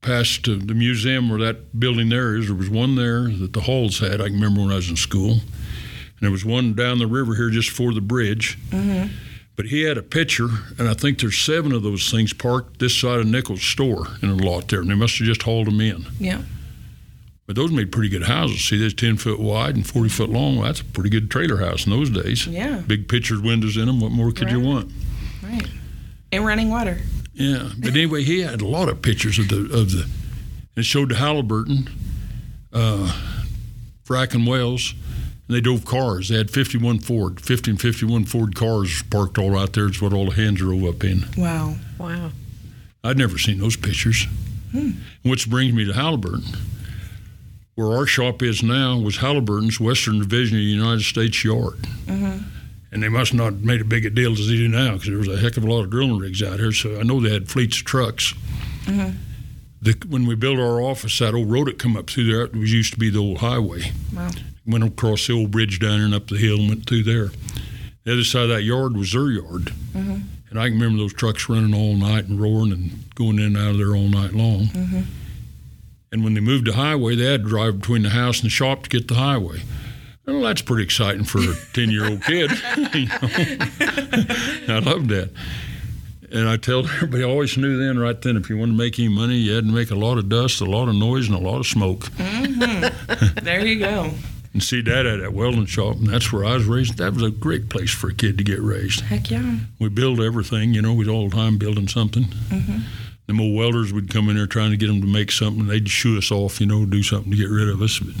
past 0.00 0.48
uh, 0.48 0.56
the 0.58 0.74
museum 0.74 1.28
where 1.30 1.38
that 1.38 1.78
building 1.78 2.08
there 2.08 2.36
is. 2.36 2.46
There 2.46 2.56
was 2.56 2.68
one 2.68 2.96
there 2.96 3.28
that 3.28 3.52
the 3.52 3.60
Halls 3.60 4.00
had. 4.00 4.20
I 4.20 4.24
can 4.24 4.34
remember 4.34 4.62
when 4.62 4.72
I 4.72 4.76
was 4.76 4.90
in 4.90 4.96
school, 4.96 5.32
and 5.32 6.20
there 6.20 6.30
was 6.30 6.44
one 6.44 6.74
down 6.74 6.98
the 6.98 7.06
river 7.06 7.34
here 7.36 7.50
just 7.50 7.70
before 7.70 7.94
the 7.94 8.00
bridge. 8.00 8.58
But 9.54 9.66
he 9.66 9.82
had 9.82 9.98
a 9.98 10.02
picture, 10.02 10.48
and 10.78 10.88
I 10.88 10.94
think 10.94 11.20
there's 11.20 11.38
seven 11.38 11.72
of 11.72 11.82
those 11.82 12.10
things 12.10 12.32
parked 12.32 12.78
this 12.78 12.98
side 12.98 13.20
of 13.20 13.26
Nichols' 13.26 13.62
store 13.62 14.06
in 14.22 14.30
a 14.30 14.34
lot 14.34 14.68
there, 14.68 14.80
and 14.80 14.90
they 14.90 14.94
must 14.94 15.18
have 15.18 15.26
just 15.26 15.42
hauled 15.42 15.66
them 15.66 15.80
in. 15.80 16.06
Yeah. 16.18 16.42
But 17.52 17.60
those 17.60 17.70
made 17.70 17.92
pretty 17.92 18.08
good 18.08 18.22
houses. 18.22 18.64
See, 18.64 18.78
there's 18.78 18.94
10 18.94 19.18
foot 19.18 19.38
wide 19.38 19.76
and 19.76 19.86
40 19.86 20.08
foot 20.08 20.30
long. 20.30 20.56
Well, 20.56 20.64
that's 20.64 20.80
a 20.80 20.86
pretty 20.86 21.10
good 21.10 21.30
trailer 21.30 21.58
house 21.58 21.84
in 21.84 21.92
those 21.92 22.08
days. 22.08 22.46
Yeah. 22.46 22.80
Big 22.86 23.08
pictured 23.08 23.42
windows 23.42 23.76
in 23.76 23.84
them. 23.84 24.00
What 24.00 24.10
more 24.10 24.32
could 24.32 24.50
you 24.50 24.58
want? 24.58 24.90
Right. 25.42 25.68
And 26.32 26.46
running 26.46 26.70
water. 26.70 27.00
Yeah, 27.34 27.68
but 27.76 27.90
anyway, 27.90 28.22
he 28.22 28.40
had 28.40 28.62
a 28.62 28.66
lot 28.66 28.88
of 28.88 29.02
pictures 29.02 29.38
of 29.38 29.48
the 29.48 29.64
of 29.64 29.90
the. 29.90 30.08
It 30.76 30.86
showed 30.86 31.10
the 31.10 31.16
Halliburton, 31.16 31.90
uh, 32.72 33.14
Frack 34.02 34.32
and 34.32 34.46
Wells, 34.46 34.94
and 35.46 35.54
they 35.54 35.60
drove 35.60 35.84
cars. 35.84 36.30
They 36.30 36.38
had 36.38 36.50
51 36.50 37.00
Ford, 37.00 37.38
50 37.38 37.72
and 37.72 37.80
51 37.80 38.24
Ford 38.24 38.54
cars 38.54 39.02
parked 39.10 39.36
all 39.36 39.58
out 39.58 39.74
there. 39.74 39.88
It's 39.88 40.00
what 40.00 40.14
all 40.14 40.30
the 40.30 40.36
hands 40.36 40.60
drove 40.60 40.84
up 40.84 41.04
in. 41.04 41.26
Wow. 41.36 41.74
Wow. 41.98 42.30
I'd 43.04 43.18
never 43.18 43.36
seen 43.36 43.58
those 43.58 43.76
pictures. 43.76 44.26
Hmm. 44.70 44.92
Which 45.22 45.50
brings 45.50 45.74
me 45.74 45.84
to 45.84 45.92
Halliburton. 45.92 46.44
Where 47.74 47.92
our 47.92 48.06
shop 48.06 48.42
is 48.42 48.62
now 48.62 48.98
was 48.98 49.16
Halliburton's 49.16 49.80
Western 49.80 50.18
Division 50.18 50.58
of 50.58 50.62
the 50.62 50.68
United 50.68 51.02
States 51.02 51.42
Yard. 51.42 51.78
Mm-hmm. 52.06 52.44
And 52.92 53.02
they 53.02 53.08
must 53.08 53.32
not 53.32 53.54
have 53.54 53.64
made 53.64 53.80
a 53.80 53.84
big 53.84 54.04
a 54.04 54.10
deal 54.10 54.32
as 54.32 54.46
they 54.46 54.56
do 54.56 54.68
now 54.68 54.92
because 54.92 55.08
there 55.08 55.16
was 55.16 55.28
a 55.28 55.38
heck 55.38 55.56
of 55.56 55.64
a 55.64 55.70
lot 55.70 55.82
of 55.82 55.90
drilling 55.90 56.18
rigs 56.18 56.42
out 56.42 56.58
here. 56.58 56.72
So 56.72 57.00
I 57.00 57.02
know 57.02 57.20
they 57.20 57.32
had 57.32 57.48
fleets 57.48 57.78
of 57.78 57.86
trucks. 57.86 58.34
Mm-hmm. 58.84 59.16
The, 59.80 60.06
when 60.08 60.26
we 60.26 60.34
built 60.34 60.58
our 60.58 60.82
office, 60.82 61.18
that 61.18 61.34
old 61.34 61.50
road 61.50 61.68
that 61.68 61.78
come 61.78 61.96
up 61.96 62.10
through 62.10 62.30
there 62.30 62.42
it 62.42 62.54
was 62.54 62.72
used 62.72 62.92
to 62.92 62.98
be 62.98 63.08
the 63.08 63.18
old 63.18 63.38
highway. 63.38 63.92
Wow. 64.14 64.30
Went 64.66 64.84
across 64.84 65.26
the 65.26 65.32
old 65.32 65.50
bridge 65.50 65.80
down 65.80 65.96
there 65.96 66.04
and 66.04 66.14
up 66.14 66.28
the 66.28 66.36
hill 66.36 66.58
and 66.58 66.68
went 66.68 66.86
through 66.86 67.04
there. 67.04 67.30
The 68.04 68.12
other 68.12 68.24
side 68.24 68.44
of 68.44 68.48
that 68.50 68.62
yard 68.62 68.96
was 68.96 69.12
their 69.12 69.30
yard. 69.30 69.72
Mm-hmm. 69.94 70.18
And 70.50 70.60
I 70.60 70.68
can 70.68 70.78
remember 70.78 70.98
those 70.98 71.14
trucks 71.14 71.48
running 71.48 71.74
all 71.74 71.96
night 71.96 72.26
and 72.26 72.38
roaring 72.38 72.72
and 72.72 73.14
going 73.14 73.38
in 73.38 73.56
and 73.56 73.56
out 73.56 73.70
of 73.70 73.78
there 73.78 73.96
all 73.96 74.08
night 74.08 74.34
long. 74.34 74.68
And 76.12 76.22
when 76.22 76.34
they 76.34 76.40
moved 76.40 76.66
to 76.66 76.74
highway, 76.74 77.16
they 77.16 77.24
had 77.24 77.42
to 77.42 77.48
drive 77.48 77.80
between 77.80 78.02
the 78.02 78.10
house 78.10 78.38
and 78.40 78.46
the 78.46 78.50
shop 78.50 78.84
to 78.84 78.90
get 78.90 79.08
the 79.08 79.14
highway. 79.14 79.62
Well, 80.26 80.42
that's 80.42 80.62
pretty 80.62 80.84
exciting 80.84 81.24
for 81.24 81.38
a 81.38 81.54
10 81.72 81.90
year 81.90 82.08
old 82.08 82.22
kid. 82.22 82.50
I 84.70 84.80
loved 84.84 85.08
that. 85.08 85.30
And 86.30 86.48
I 86.48 86.56
tell 86.56 86.80
everybody, 86.80 87.24
I 87.24 87.26
always 87.26 87.56
knew 87.58 87.76
then, 87.76 87.98
right 87.98 88.20
then, 88.20 88.36
if 88.36 88.48
you 88.48 88.56
wanted 88.56 88.72
to 88.72 88.78
make 88.78 88.98
any 88.98 89.08
money, 89.08 89.36
you 89.36 89.52
had 89.52 89.66
to 89.66 89.72
make 89.72 89.90
a 89.90 89.94
lot 89.94 90.16
of 90.16 90.28
dust, 90.30 90.62
a 90.62 90.64
lot 90.64 90.88
of 90.88 90.94
noise, 90.94 91.28
and 91.28 91.36
a 91.36 91.40
lot 91.40 91.58
of 91.58 91.66
smoke. 91.66 92.04
Mm-hmm. 92.12 93.44
There 93.44 93.66
you 93.66 93.80
go. 93.80 94.10
And 94.54 94.62
see, 94.62 94.80
Dad 94.80 95.04
had 95.04 95.20
that 95.20 95.34
welding 95.34 95.66
shop, 95.66 95.96
and 95.96 96.06
that's 96.06 96.32
where 96.32 96.44
I 96.44 96.54
was 96.54 96.64
raised. 96.64 96.96
That 96.98 97.12
was 97.14 97.22
a 97.22 97.30
great 97.30 97.68
place 97.68 97.90
for 97.90 98.08
a 98.08 98.14
kid 98.14 98.38
to 98.38 98.44
get 98.44 98.60
raised. 98.60 99.00
Heck 99.00 99.30
yeah. 99.30 99.58
We 99.78 99.90
build 99.90 100.20
everything, 100.20 100.72
you 100.72 100.80
know, 100.80 100.94
we'd 100.94 101.08
all 101.08 101.28
the 101.28 101.36
time 101.36 101.58
building 101.58 101.88
something. 101.88 102.24
Mm-hmm. 102.24 102.78
Them 103.26 103.40
old 103.40 103.56
welders 103.56 103.92
would 103.92 104.10
come 104.10 104.28
in 104.28 104.36
there 104.36 104.46
trying 104.46 104.72
to 104.72 104.76
get 104.76 104.88
them 104.88 105.00
to 105.00 105.06
make 105.06 105.30
something. 105.30 105.66
They'd 105.66 105.88
shoo 105.88 106.18
us 106.18 106.30
off, 106.32 106.60
you 106.60 106.66
know, 106.66 106.84
do 106.84 107.02
something 107.02 107.30
to 107.30 107.36
get 107.36 107.48
rid 107.48 107.68
of 107.68 107.80
us. 107.80 108.00
But, 108.00 108.14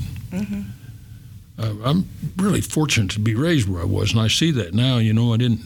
uh, 1.58 1.74
I'm 1.84 2.08
really 2.36 2.60
fortunate 2.60 3.10
to 3.12 3.20
be 3.20 3.34
raised 3.34 3.68
where 3.68 3.82
I 3.82 3.84
was, 3.84 4.12
and 4.12 4.20
I 4.20 4.28
see 4.28 4.50
that 4.52 4.74
now. 4.74 4.98
You 4.98 5.12
know, 5.12 5.34
I 5.34 5.36
didn't. 5.36 5.60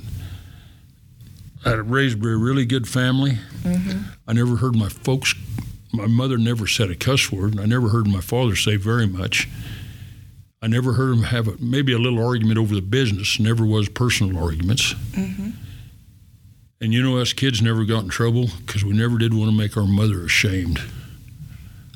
I 1.64 1.74
was 1.74 1.86
raised 1.86 2.22
by 2.22 2.28
a 2.30 2.36
really 2.36 2.64
good 2.64 2.88
family. 2.88 3.38
I 4.26 4.32
never 4.32 4.56
heard 4.56 4.74
my 4.76 4.88
folks. 4.88 5.34
My 5.92 6.06
mother 6.06 6.38
never 6.38 6.66
said 6.66 6.90
a 6.90 6.94
cuss 6.94 7.30
word, 7.32 7.52
and 7.52 7.60
I 7.60 7.66
never 7.66 7.88
heard 7.88 8.06
my 8.06 8.20
father 8.20 8.56
say 8.56 8.76
very 8.76 9.06
much. 9.06 9.48
I 10.62 10.66
never 10.68 10.94
heard 10.94 11.12
him 11.12 11.22
have 11.24 11.48
a, 11.48 11.56
maybe 11.60 11.92
a 11.92 11.98
little 11.98 12.24
argument 12.24 12.58
over 12.58 12.74
the 12.74 12.82
business. 12.82 13.38
Never 13.38 13.64
was 13.64 13.88
personal 13.88 14.42
arguments. 14.42 14.94
And 16.80 16.92
you 16.92 17.02
know, 17.02 17.18
us 17.18 17.32
kids 17.32 17.62
never 17.62 17.84
got 17.84 18.04
in 18.04 18.08
trouble 18.10 18.48
because 18.66 18.84
we 18.84 18.92
never 18.92 19.16
did 19.18 19.32
want 19.32 19.50
to 19.50 19.56
make 19.56 19.76
our 19.76 19.86
mother 19.86 20.24
ashamed. 20.24 20.80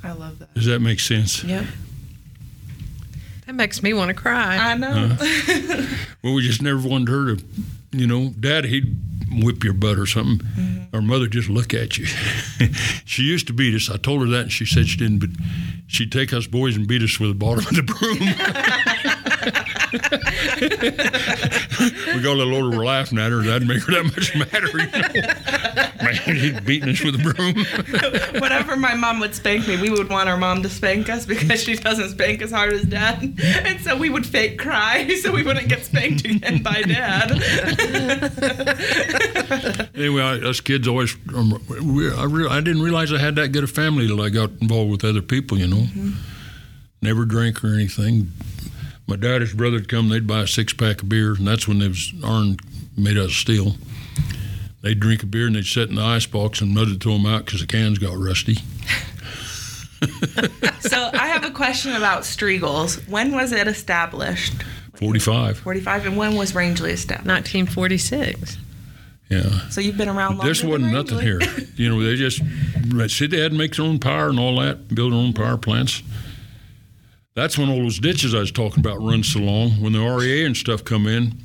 I 0.02 0.12
love 0.12 0.38
that. 0.38 0.54
Does 0.54 0.66
that 0.66 0.80
make 0.80 1.00
sense? 1.00 1.44
Yep. 1.44 1.66
That 3.46 3.54
makes 3.54 3.82
me 3.82 3.92
want 3.92 4.08
to 4.08 4.14
cry. 4.14 4.56
I 4.56 4.74
know. 4.74 5.16
Well, 6.22 6.34
we 6.34 6.42
just 6.42 6.60
never 6.60 6.86
wanted 6.86 7.08
her 7.08 7.36
to, 7.36 7.44
you 7.92 8.06
know, 8.06 8.28
Dad, 8.38 8.66
he'd 8.66 8.94
whip 9.42 9.64
your 9.64 9.72
butt 9.72 9.98
or 9.98 10.04
something. 10.04 10.46
Mm-hmm. 10.46 10.94
Our 10.94 11.00
mother 11.00 11.28
just 11.28 11.48
look 11.48 11.72
at 11.72 11.96
you. 11.96 12.04
she 13.06 13.22
used 13.22 13.46
to 13.46 13.54
beat 13.54 13.74
us. 13.74 13.88
I 13.90 13.96
told 13.96 14.20
her 14.20 14.26
that, 14.28 14.42
and 14.42 14.52
she 14.52 14.66
said 14.66 14.86
she 14.86 14.98
didn't, 14.98 15.20
but 15.20 15.30
she'd 15.86 16.12
take 16.12 16.34
us 16.34 16.46
boys 16.46 16.76
and 16.76 16.86
beat 16.86 17.02
us 17.02 17.18
with 17.18 17.30
the 17.30 17.34
bottom 17.34 17.64
of 17.66 17.74
the 17.74 17.82
broom. 17.82 18.18
we 22.14 22.22
got 22.22 22.34
a 22.34 22.38
little 22.38 22.54
older, 22.54 22.76
we're 22.76 22.84
laughing 22.84 23.18
at 23.18 23.30
her. 23.30 23.42
That'd 23.42 23.66
make 23.66 23.82
her 23.84 23.92
that 23.92 24.04
much 24.04 24.36
madder. 24.36 24.68
You 25.14 25.22
know? 25.22 26.04
Man, 26.04 26.36
he's 26.36 26.60
beating 26.60 26.90
us 26.90 27.02
with 27.02 27.14
a 27.14 27.18
broom. 27.18 27.54
Whenever 28.40 28.76
my 28.76 28.94
mom 28.94 29.20
would 29.20 29.34
spank 29.34 29.66
me, 29.66 29.80
we 29.80 29.90
would 29.90 30.08
want 30.08 30.28
our 30.28 30.36
mom 30.36 30.62
to 30.62 30.68
spank 30.68 31.08
us 31.08 31.26
because 31.26 31.62
she 31.62 31.76
doesn't 31.76 32.10
spank 32.10 32.42
as 32.42 32.50
hard 32.50 32.72
as 32.72 32.82
dad. 32.82 33.38
And 33.42 33.80
so 33.80 33.96
we 33.96 34.10
would 34.10 34.26
fake 34.26 34.58
cry 34.58 35.08
so 35.22 35.32
we 35.32 35.42
wouldn't 35.42 35.68
get 35.68 35.84
spanked 35.84 36.24
again 36.24 36.62
by 36.62 36.82
dad. 36.82 37.30
anyway, 39.94 40.22
I, 40.22 40.38
us 40.48 40.60
kids 40.60 40.88
always, 40.88 41.16
um, 41.34 41.62
we, 41.82 42.12
I, 42.12 42.24
re- 42.24 42.48
I 42.48 42.60
didn't 42.60 42.82
realize 42.82 43.12
I 43.12 43.18
had 43.18 43.36
that 43.36 43.48
good 43.48 43.64
a 43.64 43.66
family 43.66 44.06
till 44.06 44.20
I 44.20 44.28
got 44.28 44.50
involved 44.60 44.90
with 44.90 45.04
other 45.04 45.22
people, 45.22 45.58
you 45.58 45.68
know. 45.68 45.86
Never 47.02 47.24
drank 47.24 47.64
or 47.64 47.68
anything. 47.74 48.30
My 49.10 49.16
dad, 49.16 49.40
his 49.40 49.52
brother 49.52 49.74
would 49.76 49.88
come, 49.88 50.08
they'd 50.08 50.26
buy 50.26 50.42
a 50.42 50.46
six 50.46 50.72
pack 50.72 51.02
of 51.02 51.08
beer, 51.08 51.32
and 51.32 51.46
that's 51.46 51.66
when 51.66 51.80
they 51.80 51.88
was 51.88 52.14
iron 52.24 52.58
made 52.96 53.18
out 53.18 53.24
of 53.24 53.32
steel. 53.32 53.74
They'd 54.82 55.00
drink 55.00 55.24
a 55.24 55.26
beer 55.26 55.48
and 55.48 55.56
they'd 55.56 55.66
sit 55.66 55.88
in 55.90 55.96
the 55.96 56.02
ice 56.02 56.26
box 56.26 56.60
and 56.60 56.72
mother'd 56.72 57.02
throw 57.02 57.14
them 57.14 57.26
out 57.26 57.44
because 57.44 57.60
the 57.60 57.66
cans 57.66 57.98
got 57.98 58.16
rusty. 58.16 58.58
So 60.80 61.10
I 61.12 61.26
have 61.28 61.44
a 61.44 61.50
question 61.50 61.94
about 61.94 62.22
Striegels. 62.22 63.06
When 63.06 63.32
was 63.32 63.52
it 63.52 63.68
established? 63.68 64.54
45. 64.94 65.58
45. 65.58 66.06
And 66.06 66.16
when 66.16 66.36
was 66.36 66.52
Rangely 66.52 66.90
established? 66.90 67.28
1946. 67.28 68.56
Yeah. 69.28 69.68
So 69.68 69.80
you've 69.80 69.98
been 69.98 70.08
around 70.08 70.38
longer 70.38 70.48
This 70.48 70.64
wasn't 70.64 70.84
than 70.84 70.92
nothing 70.92 71.20
here. 71.20 71.40
You 71.76 71.90
know, 71.90 72.02
they 72.02 72.16
just 72.16 72.38
see 73.14 73.26
they 73.26 73.40
had 73.40 73.52
to 73.52 73.58
make 73.58 73.76
their 73.76 73.84
own 73.84 73.98
power 73.98 74.30
and 74.30 74.40
all 74.40 74.58
that, 74.60 74.88
build 74.88 75.12
their 75.12 75.18
own 75.18 75.32
power 75.32 75.56
plants. 75.56 76.02
That's 77.34 77.56
when 77.56 77.68
all 77.68 77.78
those 77.78 77.98
ditches 77.98 78.34
I 78.34 78.40
was 78.40 78.50
talking 78.52 78.80
about 78.80 79.00
run 79.00 79.22
so 79.22 79.38
long. 79.40 79.70
When 79.80 79.92
the 79.92 80.00
REA 80.00 80.44
and 80.44 80.56
stuff 80.56 80.84
come 80.84 81.06
in, 81.06 81.38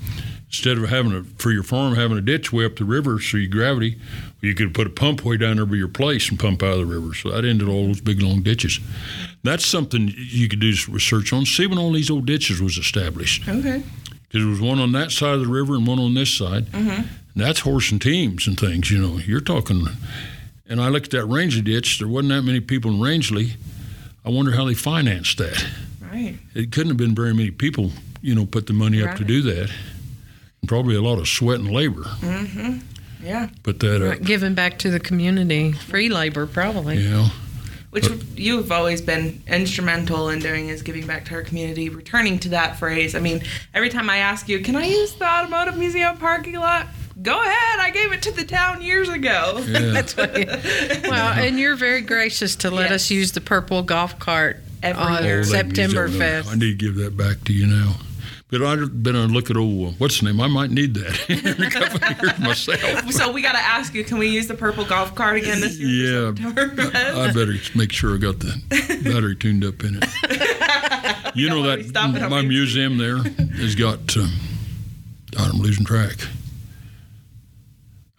instead 0.47 0.77
of 0.77 0.89
having 0.89 1.13
a 1.13 1.23
for 1.37 1.51
your 1.51 1.63
farm 1.63 1.95
having 1.95 2.17
a 2.17 2.21
ditch 2.21 2.51
way 2.51 2.65
up 2.65 2.75
the 2.77 2.85
river 2.85 3.19
so 3.19 3.37
you 3.37 3.47
gravity, 3.47 3.99
you 4.41 4.55
could 4.55 4.73
put 4.73 4.87
a 4.87 4.89
pump 4.89 5.23
way 5.23 5.37
down 5.37 5.57
there 5.57 5.65
by 5.65 5.75
your 5.75 5.87
place 5.87 6.29
and 6.29 6.39
pump 6.39 6.63
out 6.63 6.73
of 6.73 6.79
the 6.79 6.85
river. 6.85 7.13
So 7.13 7.29
that 7.31 7.45
ended 7.45 7.67
all 7.69 7.87
those 7.87 8.01
big 8.01 8.21
long 8.21 8.41
ditches. 8.41 8.79
That's 9.43 9.65
something 9.65 10.11
you 10.15 10.47
could 10.49 10.59
do 10.59 10.73
some 10.73 10.93
research 10.93 11.31
on. 11.33 11.45
See 11.45 11.67
when 11.67 11.77
all 11.77 11.91
these 11.91 12.09
old 12.09 12.25
ditches 12.25 12.61
was 12.61 12.77
established 12.77 13.47
Okay. 13.47 13.83
because 14.27 14.41
there 14.43 14.47
was 14.47 14.61
one 14.61 14.79
on 14.79 14.91
that 14.93 15.11
side 15.11 15.35
of 15.35 15.41
the 15.41 15.47
river 15.47 15.75
and 15.75 15.85
one 15.85 15.99
on 15.99 16.13
this 16.15 16.33
side. 16.33 16.65
Mm-hmm. 16.67 16.89
And 16.89 17.43
that's 17.43 17.59
horse 17.59 17.91
and 17.91 18.01
teams 18.01 18.47
and 18.47 18.59
things, 18.59 18.89
you 18.89 18.97
know. 18.99 19.17
You're 19.19 19.39
talking. 19.41 19.85
And 20.67 20.81
I 20.81 20.89
looked 20.89 21.13
at 21.13 21.21
that 21.21 21.27
Rangely 21.27 21.63
ditch. 21.63 21.99
There 21.99 22.07
wasn't 22.07 22.29
that 22.29 22.41
many 22.43 22.59
people 22.59 22.91
in 22.91 22.97
Rangely. 22.99 23.51
I 24.25 24.29
wonder 24.29 24.51
how 24.51 24.65
they 24.65 24.73
financed 24.73 25.37
that. 25.37 25.65
Right. 26.01 26.37
It 26.53 26.71
couldn't 26.71 26.89
have 26.89 26.97
been 26.97 27.13
very 27.15 27.33
many 27.33 27.51
people, 27.51 27.91
you 28.21 28.33
know, 28.35 28.45
put 28.45 28.67
the 28.67 28.73
money 28.73 29.03
up 29.03 29.15
to 29.17 29.23
do 29.23 29.41
that. 29.43 29.69
And 30.61 30.67
probably 30.69 30.95
a 30.95 31.01
lot 31.01 31.19
of 31.19 31.27
sweat 31.27 31.59
and 31.59 31.71
labor. 31.71 32.03
Mm-hmm. 32.03 32.79
Yeah. 33.23 33.49
Put 33.63 33.79
that 33.81 34.01
Right, 34.01 34.19
up. 34.19 34.25
giving 34.25 34.53
back 34.55 34.79
to 34.79 34.89
the 34.89 34.99
community, 34.99 35.71
free 35.73 36.09
labor 36.09 36.45
probably. 36.47 36.97
You 36.97 37.09
know. 37.09 37.27
Which 37.91 38.09
you've 38.35 38.71
always 38.73 39.01
been 39.01 39.41
instrumental 39.47 40.27
in 40.29 40.39
doing 40.39 40.67
is 40.67 40.81
giving 40.81 41.07
back 41.07 41.23
to 41.25 41.35
our 41.35 41.43
community, 41.43 41.87
returning 41.87 42.39
to 42.39 42.49
that 42.49 42.77
phrase. 42.77 43.15
I 43.15 43.19
mean, 43.19 43.41
every 43.73 43.89
time 43.89 44.09
I 44.09 44.17
ask 44.17 44.49
you, 44.49 44.59
can 44.59 44.75
I 44.75 44.85
use 44.85 45.13
the 45.15 45.25
Automotive 45.25 45.77
Museum 45.77 46.17
parking 46.17 46.55
lot? 46.55 46.87
Go 47.21 47.41
ahead. 47.41 47.79
I 47.79 47.91
gave 47.91 48.11
it 48.11 48.21
to 48.23 48.31
the 48.31 48.43
town 48.43 48.81
years 48.81 49.09
ago. 49.09 49.63
Yeah. 49.65 50.01
Well, 51.09 51.33
and 51.33 51.59
you're 51.59 51.75
very 51.75 52.01
gracious 52.01 52.55
to 52.57 52.71
let 52.71 52.91
us 52.91 53.09
use 53.09 53.31
the 53.31 53.41
purple 53.41 53.83
golf 53.83 54.17
cart 54.19 54.57
Every 54.83 55.01
on 55.01 55.23
year. 55.23 55.39
Oh, 55.39 55.43
they 55.43 55.61
can 55.61 55.69
use 55.69 55.75
that 55.75 55.75
September 55.75 56.07
one. 56.07 56.11
5th. 56.19 56.47
I 56.51 56.55
need 56.55 56.59
to 56.79 56.85
give 56.85 56.95
that 56.95 57.15
back 57.15 57.43
to 57.45 57.53
you 57.53 57.67
now. 57.67 57.93
But 58.51 58.61
I've 58.61 59.01
been 59.03 59.15
on 59.15 59.33
look 59.33 59.49
at 59.49 59.57
old, 59.57 59.99
what's 59.99 60.19
the 60.19 60.25
name? 60.25 60.39
I 60.39 60.47
might 60.47 60.69
need 60.71 60.93
that 60.95 61.29
in 61.57 61.63
a 61.63 61.69
couple 61.69 62.03
of 62.03 62.21
years 62.21 62.39
myself. 62.39 63.11
So 63.11 63.31
we 63.31 63.41
got 63.41 63.53
to 63.53 63.59
ask 63.59 63.93
you, 63.93 64.03
can 64.03 64.17
we 64.17 64.27
use 64.27 64.47
the 64.47 64.53
purple 64.53 64.85
golf 64.85 65.15
cart 65.15 65.37
again 65.37 65.59
this 65.61 65.79
year? 65.79 66.27
Yeah, 66.27 66.51
for 66.53 66.61
I 67.19 67.31
better 67.33 67.53
make 67.75 67.91
sure 67.91 68.13
I 68.13 68.17
got 68.17 68.39
the 68.39 69.01
battery 69.03 69.35
tuned 69.35 69.63
up 69.65 69.83
in 69.83 69.99
it. 70.01 70.05
You 71.35 71.49
know 71.49 71.59
wanna 71.59 71.77
be 71.77 71.83
stopping 71.89 72.21
that 72.21 72.29
my 72.29 72.43
museum 72.43 72.97
there 72.97 73.17
has 73.17 73.75
got. 73.75 74.15
Um, 74.15 74.31
God, 75.31 75.53
I'm 75.53 75.59
losing 75.59 75.83
track. 75.83 76.15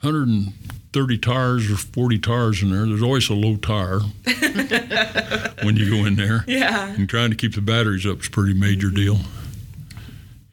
130 0.07 1.18
tires 1.18 1.70
or 1.70 1.76
40 1.76 2.18
tires 2.20 2.62
in 2.62 2.70
there. 2.70 2.86
There's 2.86 3.02
always 3.02 3.28
a 3.28 3.34
low 3.34 3.57
tire 3.57 4.00
when 5.62 5.76
you 5.76 5.90
go 5.90 6.04
in 6.07 6.14
there. 6.16 6.44
yeah. 6.46 6.88
And 6.94 7.09
trying 7.09 7.30
to 7.30 7.36
keep 7.36 7.54
the 7.54 7.61
batteries 7.61 8.07
up 8.07 8.20
is 8.20 8.28
a 8.28 8.30
pretty 8.30 8.54
major 8.54 8.90
deal. 8.90 9.18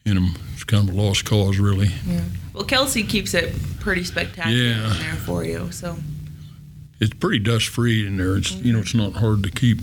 And 0.06 0.18
um, 0.18 0.36
it's 0.54 0.64
kind 0.64 0.89
of 0.89 0.95
a 0.95 0.97
lost 1.01 1.26
cause, 1.26 1.60
really. 1.60 1.89
Yeah. 2.08 2.22
Well, 2.54 2.66
Kelsey 2.66 3.04
keeps 3.04 3.34
it 3.34 3.54
pretty 3.80 4.04
spectacular 4.04 4.58
Yeah. 4.58 4.91
in 4.91 4.99
there 4.99 5.16
for 5.16 5.43
you. 5.43 5.72
So 5.72 5.97
It's 6.99 7.14
pretty 7.14 7.39
dust 7.39 7.68
free 7.68 8.06
in 8.08 8.18
there. 8.18 8.36
It's 8.38 8.51
you 8.54 8.74
know 8.74 8.80
it's 8.80 8.93
not 8.95 9.14
hard 9.14 9.43
to 9.43 9.51
keep. 9.51 9.80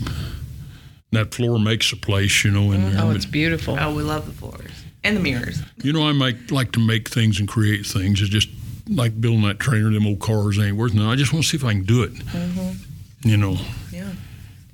That 1.11 1.33
floor 1.33 1.59
makes 1.59 1.91
a 1.91 1.97
place, 1.97 2.43
you 2.45 2.51
know, 2.51 2.71
in 2.71 2.91
there. 2.91 3.03
Oh, 3.03 3.11
it's 3.11 3.25
beautiful. 3.25 3.77
oh, 3.79 3.93
we 3.93 4.01
love 4.03 4.25
the 4.25 4.31
floors 4.31 4.71
and 5.03 5.17
the 5.17 5.21
mirrors. 5.21 5.61
You 5.83 5.91
know, 5.91 6.07
I 6.07 6.13
might 6.13 6.51
like 6.51 6.71
to 6.73 6.79
make 6.79 7.09
things 7.09 7.37
and 7.39 7.47
create 7.49 7.85
things. 7.85 8.21
It's 8.21 8.29
just 8.29 8.47
like 8.95 9.19
building 9.19 9.41
that 9.43 9.59
trainer. 9.59 9.89
Them 9.91 10.05
old 10.07 10.19
cars 10.19 10.59
ain't 10.59 10.77
worth 10.77 10.93
nothing. 10.93 11.09
I 11.09 11.15
just 11.15 11.33
want 11.33 11.43
to 11.45 11.49
see 11.49 11.57
if 11.57 11.63
I 11.65 11.73
can 11.73 11.83
do 11.83 12.03
it. 12.03 12.13
Mm-hmm. 12.13 13.29
You 13.29 13.37
know, 13.37 13.57
Yeah. 13.91 14.11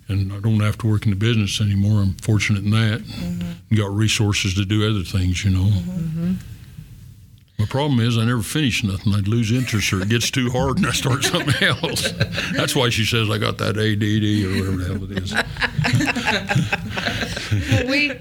and 0.07 0.32
I 0.34 0.39
don't 0.39 0.59
have 0.61 0.78
to 0.80 0.88
work 0.88 1.03
in 1.05 1.09
the 1.11 1.18
business 1.18 1.59
anymore. 1.61 2.01
I'm 2.01 2.13
fortunate 2.15 2.63
in 2.63 2.72
that. 2.72 3.01
And 3.22 3.43
got 3.78 3.93
resources 3.93 4.53
to 4.55 4.65
do 4.65 4.89
other 4.89 5.03
things. 5.03 5.43
You 5.43 5.51
know. 5.51 5.65
Mm-hmm. 5.70 6.34
My 7.60 7.66
problem 7.66 7.99
is 7.99 8.18
I 8.20 8.26
never 8.26 8.43
finish 8.43 8.84
nothing. 8.84 9.16
I'd 9.16 9.28
lose 9.28 9.51
interest 9.51 9.91
or 9.91 10.01
it 10.01 10.10
gets 10.10 10.30
too 10.30 10.51
hard 10.51 10.78
and 10.78 10.86
I 10.86 10.91
start 10.91 11.24
something 11.24 11.68
else. 11.68 12.12
That's 12.55 12.76
why 12.76 12.89
she 12.89 13.03
says 13.03 13.32
I 13.32 13.39
got 13.39 13.58
that 13.58 13.78
ADD 13.78 14.45
or 14.45 14.49
whatever 14.78 14.78
the 14.78 14.86
hell 14.86 15.03
it 15.10 15.18
is. 17.84 17.89
we 17.89 18.12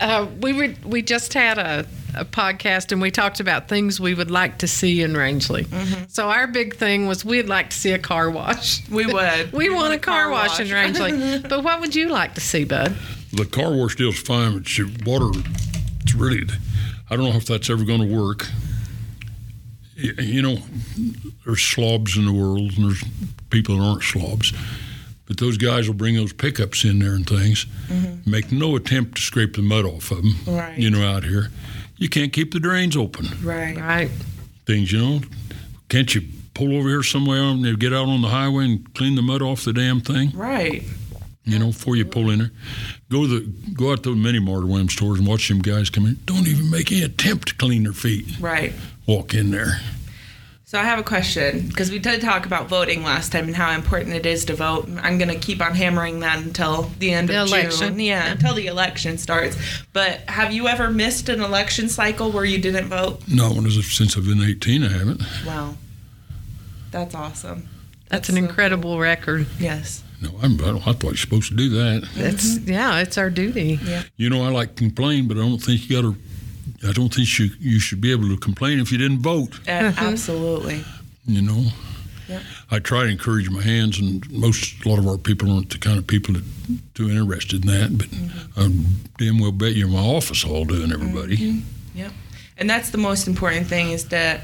uh, 0.00 0.26
we 0.40 0.52
were 0.52 0.74
we 0.84 1.02
just 1.02 1.34
had 1.34 1.56
a, 1.58 1.86
a 2.16 2.24
podcast 2.24 2.90
and 2.90 3.00
we 3.00 3.12
talked 3.12 3.38
about 3.38 3.68
things 3.68 4.00
we 4.00 4.12
would 4.12 4.30
like 4.30 4.58
to 4.58 4.66
see 4.66 5.02
in 5.02 5.12
Rangely. 5.12 5.68
So 6.10 6.28
our 6.28 6.48
big 6.48 6.74
thing 6.74 7.06
was 7.06 7.24
we'd 7.24 7.46
like 7.46 7.70
to 7.70 7.76
see 7.76 7.92
a 7.92 7.98
car 7.98 8.28
wash. 8.30 8.80
We 8.90 9.06
would. 9.06 9.52
We 9.52 9.70
want 9.70 9.94
a 9.94 9.98
car, 9.98 10.30
wash, 10.30 10.58
in 10.58 10.66
Rangely. 10.66 11.42
but 11.48 11.62
what 11.62 11.78
would 11.80 11.94
you 11.94 12.08
like 12.08 12.34
to 12.34 12.40
see, 12.40 12.64
Bud? 12.64 12.96
The 13.32 13.44
car 13.44 13.70
wash 13.72 13.94
deal's 13.94 14.18
fine, 14.18 14.58
but 14.58 14.76
your 14.76 14.88
water, 15.06 15.30
it's 16.02 16.12
really, 16.14 16.42
I 17.08 17.14
don't 17.14 17.26
know 17.26 17.36
if 17.36 17.46
that's 17.46 17.70
ever 17.70 17.84
going 17.84 18.00
to 18.00 18.06
work. 18.12 18.48
Y- 20.02 20.22
You 20.22 20.42
know, 20.42 20.58
there's 21.44 21.62
slobs 21.62 22.16
in 22.16 22.24
the 22.26 22.32
world, 22.32 22.72
and 22.76 22.86
there's 22.86 23.02
people 23.50 23.76
that 23.78 23.82
aren't 23.84 24.02
slobs. 24.02 24.52
But 25.26 25.36
those 25.38 25.56
guys 25.58 25.86
will 25.86 25.94
bring 25.94 26.16
those 26.16 26.32
pickups 26.32 26.84
in 26.84 26.98
there 26.98 27.12
and 27.14 27.26
things, 27.26 27.66
mm-hmm. 27.88 28.28
make 28.28 28.50
no 28.50 28.74
attempt 28.76 29.16
to 29.16 29.22
scrape 29.22 29.54
the 29.54 29.62
mud 29.62 29.84
off 29.84 30.10
of 30.10 30.22
them. 30.22 30.34
Right. 30.46 30.76
You 30.76 30.90
know, 30.90 31.06
out 31.08 31.22
here, 31.24 31.50
you 31.98 32.08
can't 32.08 32.32
keep 32.32 32.52
the 32.52 32.58
drains 32.60 32.96
open. 32.96 33.26
Right. 33.42 33.76
Right. 33.76 34.10
Things, 34.66 34.90
you 34.90 34.98
know, 34.98 35.20
can't 35.88 36.12
you 36.14 36.22
pull 36.54 36.74
over 36.76 36.88
here 36.88 37.02
somewhere 37.04 37.42
and 37.42 37.78
get 37.78 37.92
out 37.92 38.08
on 38.08 38.22
the 38.22 38.28
highway 38.28 38.64
and 38.64 38.92
clean 38.94 39.14
the 39.14 39.22
mud 39.22 39.40
off 39.42 39.64
the 39.64 39.72
damn 39.72 40.00
thing? 40.00 40.30
Right. 40.34 40.82
you 41.44 41.58
know, 41.58 41.66
before 41.68 41.94
you 41.96 42.04
pull 42.04 42.30
in 42.30 42.38
there. 42.40 42.50
Go 43.08 43.22
to 43.26 43.40
the 43.40 43.72
go 43.72 43.92
out 43.92 44.02
to 44.02 44.10
the 44.10 44.16
mini 44.16 44.38
mart 44.40 44.64
or 44.64 44.66
one 44.66 44.80
of 44.80 44.86
them 44.86 44.88
stores 44.90 45.18
and 45.20 45.28
watch 45.28 45.48
them 45.48 45.60
guys 45.60 45.90
come 45.90 46.06
in. 46.06 46.18
Don't 46.24 46.46
even 46.48 46.70
make 46.70 46.90
any 46.92 47.02
attempt 47.02 47.48
to 47.48 47.54
clean 47.54 47.84
their 47.84 47.92
feet. 47.92 48.26
Right. 48.40 48.72
Walk 49.10 49.34
in 49.34 49.50
there. 49.50 49.80
So 50.66 50.78
I 50.78 50.84
have 50.84 51.00
a 51.00 51.02
question 51.02 51.66
because 51.66 51.90
we 51.90 51.98
did 51.98 52.20
talk 52.20 52.46
about 52.46 52.68
voting 52.68 53.02
last 53.02 53.32
time 53.32 53.46
and 53.46 53.56
how 53.56 53.72
important 53.72 54.14
it 54.14 54.24
is 54.24 54.44
to 54.44 54.54
vote. 54.54 54.88
I'm 55.02 55.18
going 55.18 55.30
to 55.30 55.36
keep 55.36 55.60
on 55.60 55.74
hammering 55.74 56.20
that 56.20 56.38
until 56.38 56.82
the 57.00 57.10
end 57.10 57.28
The 57.28 57.42
of 57.42 57.48
election. 57.48 57.88
June. 57.88 57.98
Yeah, 57.98 58.30
until 58.30 58.54
the 58.54 58.68
election 58.68 59.18
starts. 59.18 59.56
But 59.92 60.20
have 60.28 60.52
you 60.52 60.68
ever 60.68 60.90
missed 60.90 61.28
an 61.28 61.40
election 61.40 61.88
cycle 61.88 62.30
where 62.30 62.44
you 62.44 62.58
didn't 62.58 62.86
vote? 62.86 63.20
No, 63.26 63.50
since 63.68 64.16
I've 64.16 64.26
been 64.26 64.40
18, 64.40 64.84
I 64.84 64.88
haven't. 64.90 65.22
Wow. 65.44 65.74
That's 66.92 67.16
awesome. 67.16 67.68
That's, 68.08 68.28
That's 68.28 68.28
an 68.28 68.36
so 68.36 68.42
incredible 68.42 69.00
record. 69.00 69.48
Yes. 69.58 70.04
No, 70.22 70.30
I'm, 70.40 70.54
I, 70.60 70.66
don't, 70.66 70.86
I 70.86 70.92
thought 70.92 71.02
you're 71.02 71.16
supposed 71.16 71.48
to 71.48 71.56
do 71.56 71.68
that. 71.70 72.08
It's 72.14 72.58
mm-hmm. 72.58 72.70
yeah, 72.70 73.00
it's 73.00 73.18
our 73.18 73.28
duty. 73.28 73.80
You 74.16 74.30
know, 74.30 74.44
I 74.44 74.50
like 74.50 74.76
complain, 74.76 75.26
but 75.26 75.36
I 75.36 75.40
don't 75.40 75.58
think 75.58 75.90
you 75.90 76.00
got 76.00 76.02
to. 76.02 76.16
I 76.86 76.92
don't 76.92 77.12
think 77.12 77.38
you 77.38 77.50
you 77.58 77.78
should 77.78 78.00
be 78.00 78.12
able 78.12 78.28
to 78.28 78.36
complain 78.36 78.80
if 78.80 78.90
you 78.90 78.98
didn't 78.98 79.20
vote. 79.20 79.60
A- 79.66 79.94
absolutely. 79.98 80.84
You 81.26 81.42
know. 81.42 81.66
Yep. 82.28 82.42
I 82.70 82.78
try 82.78 83.02
to 83.02 83.08
encourage 83.08 83.50
my 83.50 83.60
hands, 83.60 83.98
and 83.98 84.30
most 84.30 84.84
a 84.84 84.88
lot 84.88 84.98
of 84.98 85.06
our 85.08 85.18
people 85.18 85.50
aren't 85.50 85.70
the 85.70 85.78
kind 85.78 85.98
of 85.98 86.06
people 86.06 86.34
that 86.34 86.44
too 86.94 87.10
interested 87.10 87.64
in 87.64 87.70
that. 87.70 87.98
But 87.98 88.06
mm-hmm. 88.08 88.60
I 88.60 88.72
damn 89.18 89.40
well 89.40 89.52
bet 89.52 89.72
you're 89.72 89.88
in 89.88 89.92
my 89.94 90.00
office 90.00 90.44
all 90.44 90.64
doing 90.64 90.92
everybody. 90.92 91.36
Mm-hmm. 91.36 91.98
Yep. 91.98 92.12
And 92.56 92.70
that's 92.70 92.90
the 92.90 92.98
most 92.98 93.26
important 93.26 93.66
thing 93.66 93.90
is 93.90 94.08
that 94.08 94.42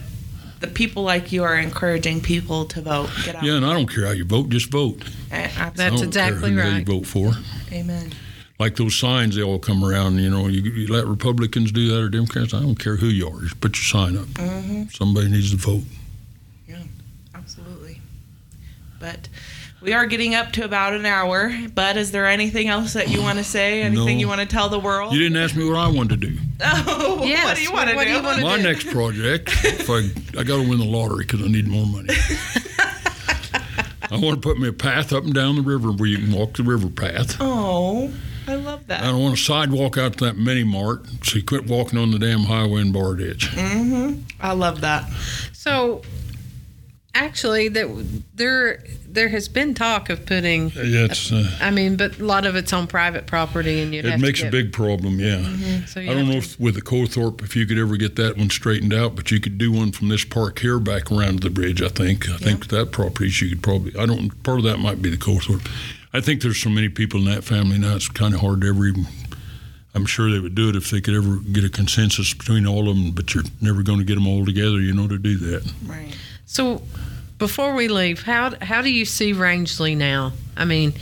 the 0.61 0.66
people 0.66 1.03
like 1.03 1.32
you 1.32 1.45
are 1.45 1.57
encouraging 1.57 2.20
people 2.20 2.64
to 2.66 2.80
vote. 2.80 3.11
Get 3.24 3.37
out. 3.37 3.43
Yeah, 3.45 3.57
and 3.57 3.66
I 3.66 3.72
don't 3.72 3.87
care 3.87 4.07
how 4.07 4.12
you 4.12 4.24
vote, 4.24 4.49
just 4.49 4.70
vote. 4.70 5.05
A- 5.30 5.34
absolutely. 5.34 5.76
That's 5.76 5.80
I 5.80 5.91
don't 5.91 6.05
exactly 6.05 6.55
care 6.55 6.62
who 6.64 6.70
right. 6.70 6.78
you 6.78 6.84
vote 6.84 7.07
for. 7.07 7.32
Amen. 7.72 8.12
Like 8.59 8.76
those 8.76 8.94
signs 8.94 9.36
they 9.36 9.42
all 9.42 9.59
come 9.59 9.84
around. 9.84 10.18
You 10.18 10.30
know, 10.30 10.46
you, 10.48 10.62
you 10.62 10.86
let 10.92 11.07
Republicans 11.07 11.72
do 11.72 11.88
that 11.88 12.00
or 12.02 12.09
Democrats. 12.09 12.54
I 12.54 12.61
don't 12.61 12.78
care 12.78 12.96
who 12.96 13.07
you 13.09 13.28
are. 13.28 13.40
Just 13.42 13.61
put 13.61 13.76
your 13.76 13.84
sign 13.84 14.16
up. 14.16 14.26
Mm-hmm. 14.26 14.84
Somebody 14.90 15.28
needs 15.30 15.50
to 15.50 15.57
vote. 15.57 15.82
Yeah, 16.66 16.78
absolutely. 17.34 18.00
But 18.98 19.28
we 19.82 19.92
are 19.92 20.07
getting 20.07 20.34
up 20.34 20.52
to 20.52 20.64
about 20.64 20.94
an 20.94 21.04
hour. 21.04 21.54
But 21.74 21.96
is 21.98 22.11
there 22.12 22.26
anything 22.26 22.68
else 22.68 22.94
that 22.94 23.09
you 23.11 23.20
want 23.20 23.36
to 23.38 23.44
say? 23.44 23.82
Anything 23.82 24.16
No. 24.16 24.20
you 24.20 24.28
want 24.28 24.40
to 24.40 24.46
tell 24.46 24.68
the 24.70 24.78
world? 24.80 25.12
You 25.12 25.18
didn't 25.20 25.36
ask 25.36 25.54
me 25.54 25.68
what 25.68 25.76
I 25.76 25.88
wanted 25.88 26.20
to 26.22 26.26
do. 26.28 26.38
Oh, 26.62 27.22
yes. 27.24 27.44
what 27.44 27.57
do 27.57 27.62
you 27.62 27.72
want 27.72 27.90
to 27.90 27.94
do? 27.96 28.04
do 28.04 28.11
you 28.11 28.22
wanna 28.22 28.42
My 28.42 28.57
do? 28.57 28.62
next 28.62 28.88
project, 28.88 29.50
if 29.64 29.88
I 29.90 29.98
I 30.38 30.44
got 30.44 30.62
to 30.62 30.68
win 30.68 30.78
the 30.78 30.84
lottery 30.86 31.24
because 31.24 31.42
I 31.42 31.48
need 31.48 31.66
more 31.68 31.86
money. 31.86 32.09
I 34.09 34.16
want 34.18 34.40
to 34.40 34.40
put 34.40 34.59
me 34.59 34.68
a 34.68 34.72
path 34.72 35.12
up 35.12 35.24
and 35.24 35.34
down 35.34 35.57
the 35.57 35.62
river 35.62 35.90
where 35.90 36.09
you 36.09 36.18
can 36.18 36.32
walk 36.32 36.54
the 36.54 36.62
river 36.62 36.88
path. 36.88 37.36
Oh, 37.40 38.12
I 38.49 38.55
love 38.55 38.86
that. 38.86 39.03
I 39.03 39.07
don't 39.07 39.20
want 39.22 39.34
a 39.34 39.42
sidewalk 39.42 39.99
out 39.99 40.18
to 40.18 40.24
that 40.26 40.36
mini 40.36 40.64
mart, 40.64 41.07
so 41.24 41.36
you 41.38 41.44
quit 41.44 41.66
walking 41.66 41.99
on 41.99 42.11
the 42.11 42.18
damn 42.18 42.40
highway 42.44 42.80
in 42.80 42.92
Bar 42.92 43.14
Ditch. 43.16 43.51
I 43.57 44.53
love 44.53 44.80
that. 44.82 45.11
So, 45.53 46.03
actually, 47.14 47.68
that 47.68 48.22
there 48.34 48.84
there 49.09 49.28
has 49.30 49.49
been 49.49 49.72
talk 49.74 50.11
of 50.11 50.26
putting. 50.26 50.68
Yeah, 50.70 51.07
it's, 51.07 51.32
uh, 51.32 51.57
I 51.61 51.70
mean, 51.70 51.97
but 51.97 52.18
a 52.18 52.24
lot 52.24 52.44
of 52.47 52.55
it's 52.55 52.72
on 52.72 52.86
private 52.86 53.26
property, 53.26 53.80
and 53.80 53.94
you'd 53.94 54.05
it 54.05 54.20
makes 54.20 54.40
to 54.40 54.49
a 54.49 54.51
big 54.51 54.72
problem, 54.72 55.18
yeah. 55.18 55.84
So 55.86 56.01
I 56.01 56.07
don't 56.07 56.26
know 56.26 56.32
to- 56.32 56.38
if 56.38 56.61
with 56.61 56.74
the 56.74 56.82
Cothorpe 56.82 57.42
if 57.42 57.57
you 57.57 57.66
could 57.66 57.78
ever 57.78 57.97
get 57.97 58.16
that 58.16 58.36
one 58.36 58.51
straightened 58.51 58.92
out, 58.92 59.16
but 59.16 59.30
you 59.30 59.40
could 59.40 59.59
do 59.59 59.72
one 59.72 59.90
from 59.92 60.09
this 60.09 60.24
park 60.24 60.59
here 60.61 60.78
back 60.78 61.11
around 61.11 61.40
the 61.40 61.51
bridge. 61.51 61.82
I 61.82 61.88
think. 61.88 62.28
I 62.28 62.36
think 62.36 62.68
that 62.68 62.92
property 62.92 63.32
you 63.40 63.49
could 63.49 63.62
probably. 63.62 63.97
I 63.99 64.07
don't. 64.07 64.40
Part 64.42 64.59
of 64.59 64.64
that 64.64 64.78
might 64.78 65.01
be 65.03 65.11
the 65.11 65.16
Cothorpe. 65.16 65.66
I 66.17 66.23
think 66.23 66.41
there's 66.41 66.59
so 66.59 66.71
many 66.71 66.89
people 66.89 67.21
in 67.21 67.27
that 67.27 67.45
family 67.45 67.77
now. 67.77 67.95
It's 67.95 68.09
kind 68.09 68.33
of 68.33 68.41
hard 68.41 68.62
to 68.62 68.69
ever 68.69 68.87
even. 68.87 69.07
I'm 69.95 70.07
sure 70.07 70.31
they 70.31 70.39
would 70.39 70.55
do 70.55 70.71
it 70.71 70.75
if 70.75 70.89
they 70.89 71.03
could 71.03 71.14
ever 71.14 71.37
get 71.37 71.62
a 71.62 71.69
consensus 71.69 72.33
between 72.33 72.67
all 72.67 72.89
of 72.89 72.97
them, 72.97 73.11
but 73.11 73.35
you're 73.35 73.45
never 73.61 73.83
going 73.83 73.99
to 73.99 74.05
get 74.05 74.14
them 74.14 74.27
all 74.27 74.47
together, 74.47 74.81
you 74.81 74.95
know, 74.95 75.07
to 75.09 75.19
do 75.19 75.37
that. 75.37 75.71
Right. 75.85 76.17
So, 76.47 76.81
before 77.37 77.75
we 77.75 77.89
leave, 77.89 78.23
how 78.23 78.55
how 78.62 78.81
do 78.81 78.91
you 78.91 79.05
see 79.05 79.35
Rangely 79.35 79.95
now? 79.95 80.33
I 80.57 80.64
mean, 80.64 80.95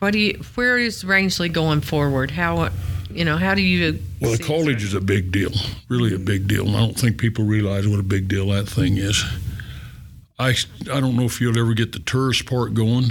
what 0.00 0.10
do 0.10 0.18
you? 0.18 0.42
Where 0.56 0.78
is 0.78 1.04
Rangely 1.04 1.52
going 1.52 1.80
forward? 1.80 2.32
How 2.32 2.70
you 3.08 3.24
know? 3.24 3.36
How 3.36 3.54
do 3.54 3.62
you? 3.62 4.00
Well, 4.20 4.32
the 4.32 4.42
college 4.42 4.82
is 4.82 4.94
a 4.94 5.00
big 5.00 5.30
deal, 5.30 5.52
really 5.88 6.12
a 6.12 6.18
big 6.18 6.48
deal. 6.48 6.66
And 6.66 6.74
I 6.74 6.80
don't 6.80 6.98
think 6.98 7.18
people 7.18 7.44
realize 7.44 7.86
what 7.86 8.00
a 8.00 8.04
big 8.04 8.26
deal 8.26 8.48
that 8.48 8.68
thing 8.68 8.96
is. 8.96 9.24
I, 10.40 10.54
I 10.92 11.00
don't 11.00 11.14
know 11.14 11.22
if 11.24 11.40
you'll 11.40 11.56
ever 11.56 11.72
get 11.72 11.92
the 11.92 12.00
tourist 12.00 12.46
part 12.46 12.74
going. 12.74 13.10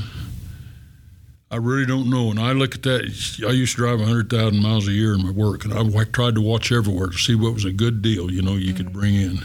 I 1.56 1.58
really 1.58 1.86
don't 1.86 2.10
know. 2.10 2.32
And 2.32 2.38
I 2.38 2.52
look 2.52 2.76
at 2.76 2.84
that. 2.84 3.04
I 3.48 3.52
used 3.52 3.78
to 3.78 3.78
drive 3.78 4.00
100,000 4.00 4.62
miles 4.62 4.90
a 4.90 4.92
year 4.92 5.14
in 5.14 5.24
my 5.24 5.32
work, 5.32 5.64
and 5.64 5.74
I, 5.74 6.04
tried 6.04 6.36
to 6.36 6.42
watch 6.42 6.70
everywhere 6.70 7.08
to 7.08 7.18
see 7.18 7.34
what 7.34 7.54
was 7.54 7.64
a 7.64 7.72
good 7.72 8.02
deal, 8.02 8.30
you 8.30 8.42
know, 8.42 8.56
you 8.56 8.74
could 8.74 8.88
mm-hmm. 8.88 9.00
bring 9.00 9.16
in. 9.16 9.40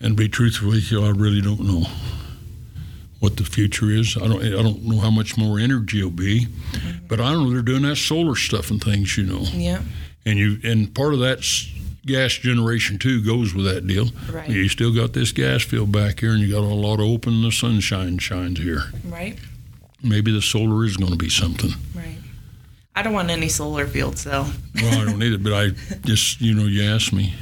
And 0.00 0.16
be 0.16 0.28
truthful 0.28 0.70
with 0.70 0.90
you, 0.90 1.04
I 1.04 1.10
really 1.10 1.40
don't 1.40 1.60
know 1.60 1.86
what 3.20 3.36
the 3.36 3.44
future 3.44 3.88
is. 3.88 4.16
I 4.16 4.26
don't, 4.26 4.42
I 4.42 4.50
don't 4.50 4.82
know 4.82 4.98
how 4.98 5.12
much 5.12 5.38
more 5.38 5.60
energy 5.60 6.02
will 6.02 6.10
be, 6.10 6.46
mm-hmm. 6.46 7.06
but 7.06 7.20
I 7.20 7.30
don't 7.30 7.44
know 7.44 7.50
they're 7.52 7.62
doing 7.62 7.82
that 7.82 7.96
solar 7.96 8.34
stuff 8.34 8.70
and 8.72 8.82
things, 8.82 9.16
you 9.16 9.26
know 9.26 9.42
Yeah. 9.52 9.82
and 10.26 10.40
you 10.40 10.58
and 10.64 10.92
part 10.92 11.14
of 11.14 11.20
that 11.20 11.44
gas 12.04 12.32
generation 12.32 12.98
too 12.98 13.24
goes 13.24 13.54
with 13.54 13.66
that 13.66 13.86
deal. 13.86 14.06
Right. 14.32 14.50
You 14.50 14.68
still 14.68 14.92
got 14.92 15.12
this 15.12 15.30
gas 15.30 15.62
field 15.62 15.92
back 15.92 16.18
here, 16.18 16.32
and 16.32 16.40
you 16.40 16.50
got 16.50 16.64
a 16.64 16.74
lot 16.74 16.94
of 16.94 17.06
open. 17.06 17.42
The 17.42 17.52
sunshine 17.52 18.18
shines 18.18 18.58
here. 18.58 18.90
Right. 19.04 19.38
Maybe 20.02 20.32
the 20.32 20.42
solar 20.42 20.84
is 20.84 20.96
going 20.96 21.10
to 21.12 21.18
be 21.18 21.28
something. 21.28 21.70
Right. 21.94 22.16
I 22.96 23.02
don't 23.02 23.12
want 23.12 23.30
any 23.30 23.48
solar 23.48 23.86
fields 23.86 24.24
though. 24.24 24.46
Well, 24.76 25.00
I 25.00 25.04
don't 25.04 25.18
need 25.18 25.32
it, 25.32 25.42
but 25.42 25.52
I 25.52 25.70
just 26.04 26.40
you 26.40 26.54
know 26.54 26.64
you 26.64 26.82
asked 26.84 27.12
me. 27.12 27.34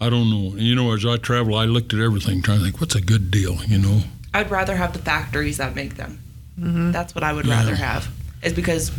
I 0.00 0.10
don't 0.10 0.28
know. 0.30 0.50
And 0.52 0.60
you 0.62 0.74
know, 0.74 0.92
as 0.92 1.04
I 1.06 1.16
travel, 1.16 1.54
I 1.56 1.64
looked 1.64 1.94
at 1.94 2.00
everything, 2.00 2.42
trying 2.42 2.58
to 2.58 2.64
think 2.64 2.80
what's 2.80 2.94
a 2.94 3.00
good 3.00 3.30
deal. 3.30 3.56
You 3.64 3.78
know, 3.78 4.00
I'd 4.34 4.50
rather 4.50 4.76
have 4.76 4.92
the 4.92 4.98
factories 4.98 5.56
that 5.56 5.74
make 5.74 5.96
them. 5.96 6.18
Mm-hmm. 6.60 6.92
That's 6.92 7.14
what 7.14 7.24
I 7.24 7.32
would 7.32 7.46
Yeah. 7.46 7.56
rather 7.58 7.74
have. 7.74 8.08
Is 8.42 8.52
because 8.52 8.90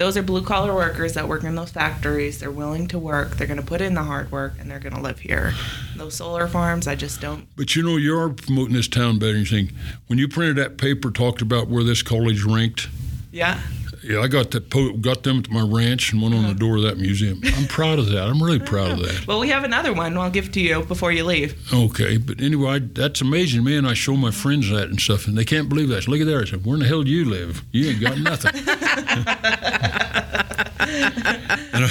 those 0.00 0.16
are 0.16 0.22
blue 0.22 0.40
collar 0.40 0.74
workers 0.74 1.12
that 1.12 1.28
work 1.28 1.44
in 1.44 1.54
those 1.54 1.70
factories. 1.70 2.40
They're 2.40 2.50
willing 2.50 2.88
to 2.88 2.98
work. 2.98 3.36
They're 3.36 3.46
going 3.46 3.60
to 3.60 3.66
put 3.66 3.82
in 3.82 3.92
the 3.92 4.02
hard 4.02 4.32
work, 4.32 4.54
and 4.58 4.70
they're 4.70 4.78
going 4.78 4.94
to 4.94 5.00
live 5.00 5.18
here. 5.20 5.52
Those 5.94 6.14
solar 6.14 6.48
farms, 6.48 6.88
I 6.88 6.94
just 6.94 7.20
don't. 7.20 7.46
but 7.54 7.76
you 7.76 7.82
know, 7.82 7.98
you 7.98 8.16
are 8.18 8.30
promoting 8.30 8.72
this 8.72 8.88
town 8.88 9.18
better. 9.18 9.36
You 9.36 9.44
think 9.44 9.72
when 10.06 10.18
you 10.18 10.26
printed 10.26 10.56
that 10.56 10.78
paper, 10.78 11.10
talked 11.10 11.42
about 11.42 11.68
where 11.68 11.84
this 11.84 12.00
college 12.00 12.44
ranked. 12.44 12.88
Yeah. 13.30 13.60
Yeah, 14.02 14.20
I 14.20 14.28
got 14.28 14.50
that. 14.52 14.70
Po- 14.70 14.94
got 14.94 15.24
them 15.24 15.40
at 15.40 15.50
my 15.50 15.62
ranch 15.62 16.12
and 16.12 16.22
went 16.22 16.34
on 16.34 16.42
the 16.42 16.50
uh-huh. 16.50 16.58
door 16.58 16.76
of 16.76 16.82
that 16.82 16.98
museum. 16.98 17.40
I'm 17.44 17.66
proud 17.66 17.98
of 17.98 18.06
that. 18.06 18.26
I'm 18.26 18.42
really 18.42 18.58
proud 18.58 18.92
of 18.92 18.98
that. 19.00 19.20
Well, 19.30 19.38
we 19.38 19.50
have 19.50 19.64
another 19.64 19.92
one. 19.92 20.16
I'll 20.16 20.30
give 20.30 20.46
it 20.46 20.52
to 20.54 20.60
you 20.60 20.82
before 20.82 21.12
you 21.12 21.24
leave. 21.24 21.54
Okay, 21.72 22.16
but 22.16 22.40
anyway, 22.40 22.70
I, 22.70 22.78
that's 22.80 23.20
amazing, 23.20 23.62
man. 23.62 23.86
I 23.86 23.94
show 23.94 24.16
my 24.16 24.30
friends 24.30 24.70
that 24.70 24.88
and 24.88 25.00
stuff, 25.00 25.28
and 25.28 25.38
they 25.38 25.44
can't 25.44 25.68
believe 25.68 25.88
that. 25.90 26.02
Said, 26.02 26.08
Look 26.08 26.20
at 26.20 26.26
there. 26.26 26.40
I 26.40 26.46
said, 26.46 26.64
Where 26.64 26.74
in 26.74 26.80
the 26.80 26.88
hell 26.88 27.02
do 27.02 27.10
you 27.10 27.26
live? 27.26 27.62
You 27.70 27.90
ain't 27.90 28.00
got 28.00 28.18
nothing. 28.18 28.52
and, 30.80 31.84
I, 31.84 31.90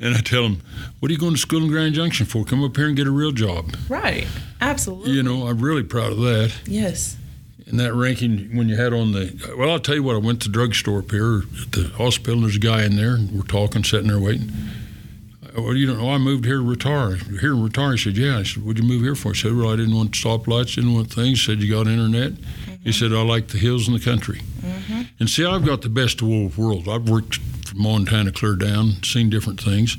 and 0.00 0.16
I 0.16 0.20
tell 0.20 0.42
them, 0.42 0.62
What 0.98 1.10
are 1.10 1.12
you 1.12 1.18
going 1.18 1.34
to 1.34 1.38
school 1.38 1.62
in 1.62 1.68
Grand 1.68 1.94
Junction 1.94 2.26
for? 2.26 2.44
Come 2.44 2.64
up 2.64 2.76
here 2.76 2.86
and 2.86 2.96
get 2.96 3.06
a 3.06 3.12
real 3.12 3.32
job. 3.32 3.76
Right. 3.88 4.26
Absolutely. 4.60 5.12
You 5.12 5.22
know, 5.22 5.46
I'm 5.46 5.60
really 5.60 5.84
proud 5.84 6.12
of 6.12 6.20
that. 6.20 6.52
Yes. 6.66 7.16
And 7.70 7.78
that 7.78 7.94
ranking, 7.94 8.56
when 8.56 8.68
you 8.68 8.76
had 8.76 8.92
on 8.92 9.12
the, 9.12 9.54
well, 9.56 9.70
I'll 9.70 9.78
tell 9.78 9.94
you 9.94 10.02
what, 10.02 10.16
I 10.16 10.18
went 10.18 10.42
to 10.42 10.48
the 10.48 10.52
drugstore 10.52 10.98
up 10.98 11.10
here 11.12 11.42
at 11.62 11.72
the 11.72 11.92
hospital, 11.96 12.34
and 12.34 12.42
there's 12.42 12.56
a 12.56 12.58
guy 12.58 12.84
in 12.84 12.96
there, 12.96 13.14
and 13.14 13.30
we're 13.30 13.42
talking, 13.42 13.84
sitting 13.84 14.08
there 14.08 14.18
waiting. 14.18 14.50
Well, 15.56 15.74
you 15.74 15.86
don't 15.86 15.98
know, 15.98 16.10
I 16.10 16.18
moved 16.18 16.44
here 16.44 16.56
to 16.56 16.68
retire. 16.68 17.16
Here 17.16 17.50
to 17.50 17.62
retire? 17.62 17.92
He 17.92 17.98
said, 17.98 18.16
Yeah. 18.16 18.38
I 18.38 18.42
said, 18.42 18.64
What'd 18.64 18.82
you 18.82 18.88
move 18.88 19.02
here 19.02 19.14
for? 19.14 19.30
I 19.30 19.34
said, 19.34 19.54
Well, 19.54 19.72
I 19.72 19.76
didn't 19.76 19.94
want 19.94 20.12
stoplights, 20.12 20.76
didn't 20.76 20.94
want 20.94 21.12
things. 21.12 21.44
He 21.44 21.52
said, 21.52 21.62
You 21.62 21.72
got 21.72 21.86
internet? 21.86 22.32
He 22.32 22.40
mm-hmm. 22.40 22.90
said, 22.90 23.12
I 23.12 23.22
like 23.22 23.48
the 23.48 23.58
hills 23.58 23.88
and 23.88 23.98
the 23.98 24.04
country. 24.04 24.40
Mm-hmm. 24.60 25.02
And 25.18 25.28
see, 25.28 25.44
I've 25.44 25.64
got 25.64 25.82
the 25.82 25.88
best 25.88 26.22
of 26.22 26.28
both 26.28 26.56
worlds. 26.56 26.88
I've 26.88 27.08
worked 27.08 27.36
from 27.36 27.82
Montana 27.82 28.32
clear 28.32 28.54
down, 28.54 29.02
seen 29.02 29.28
different 29.28 29.60
things. 29.60 29.96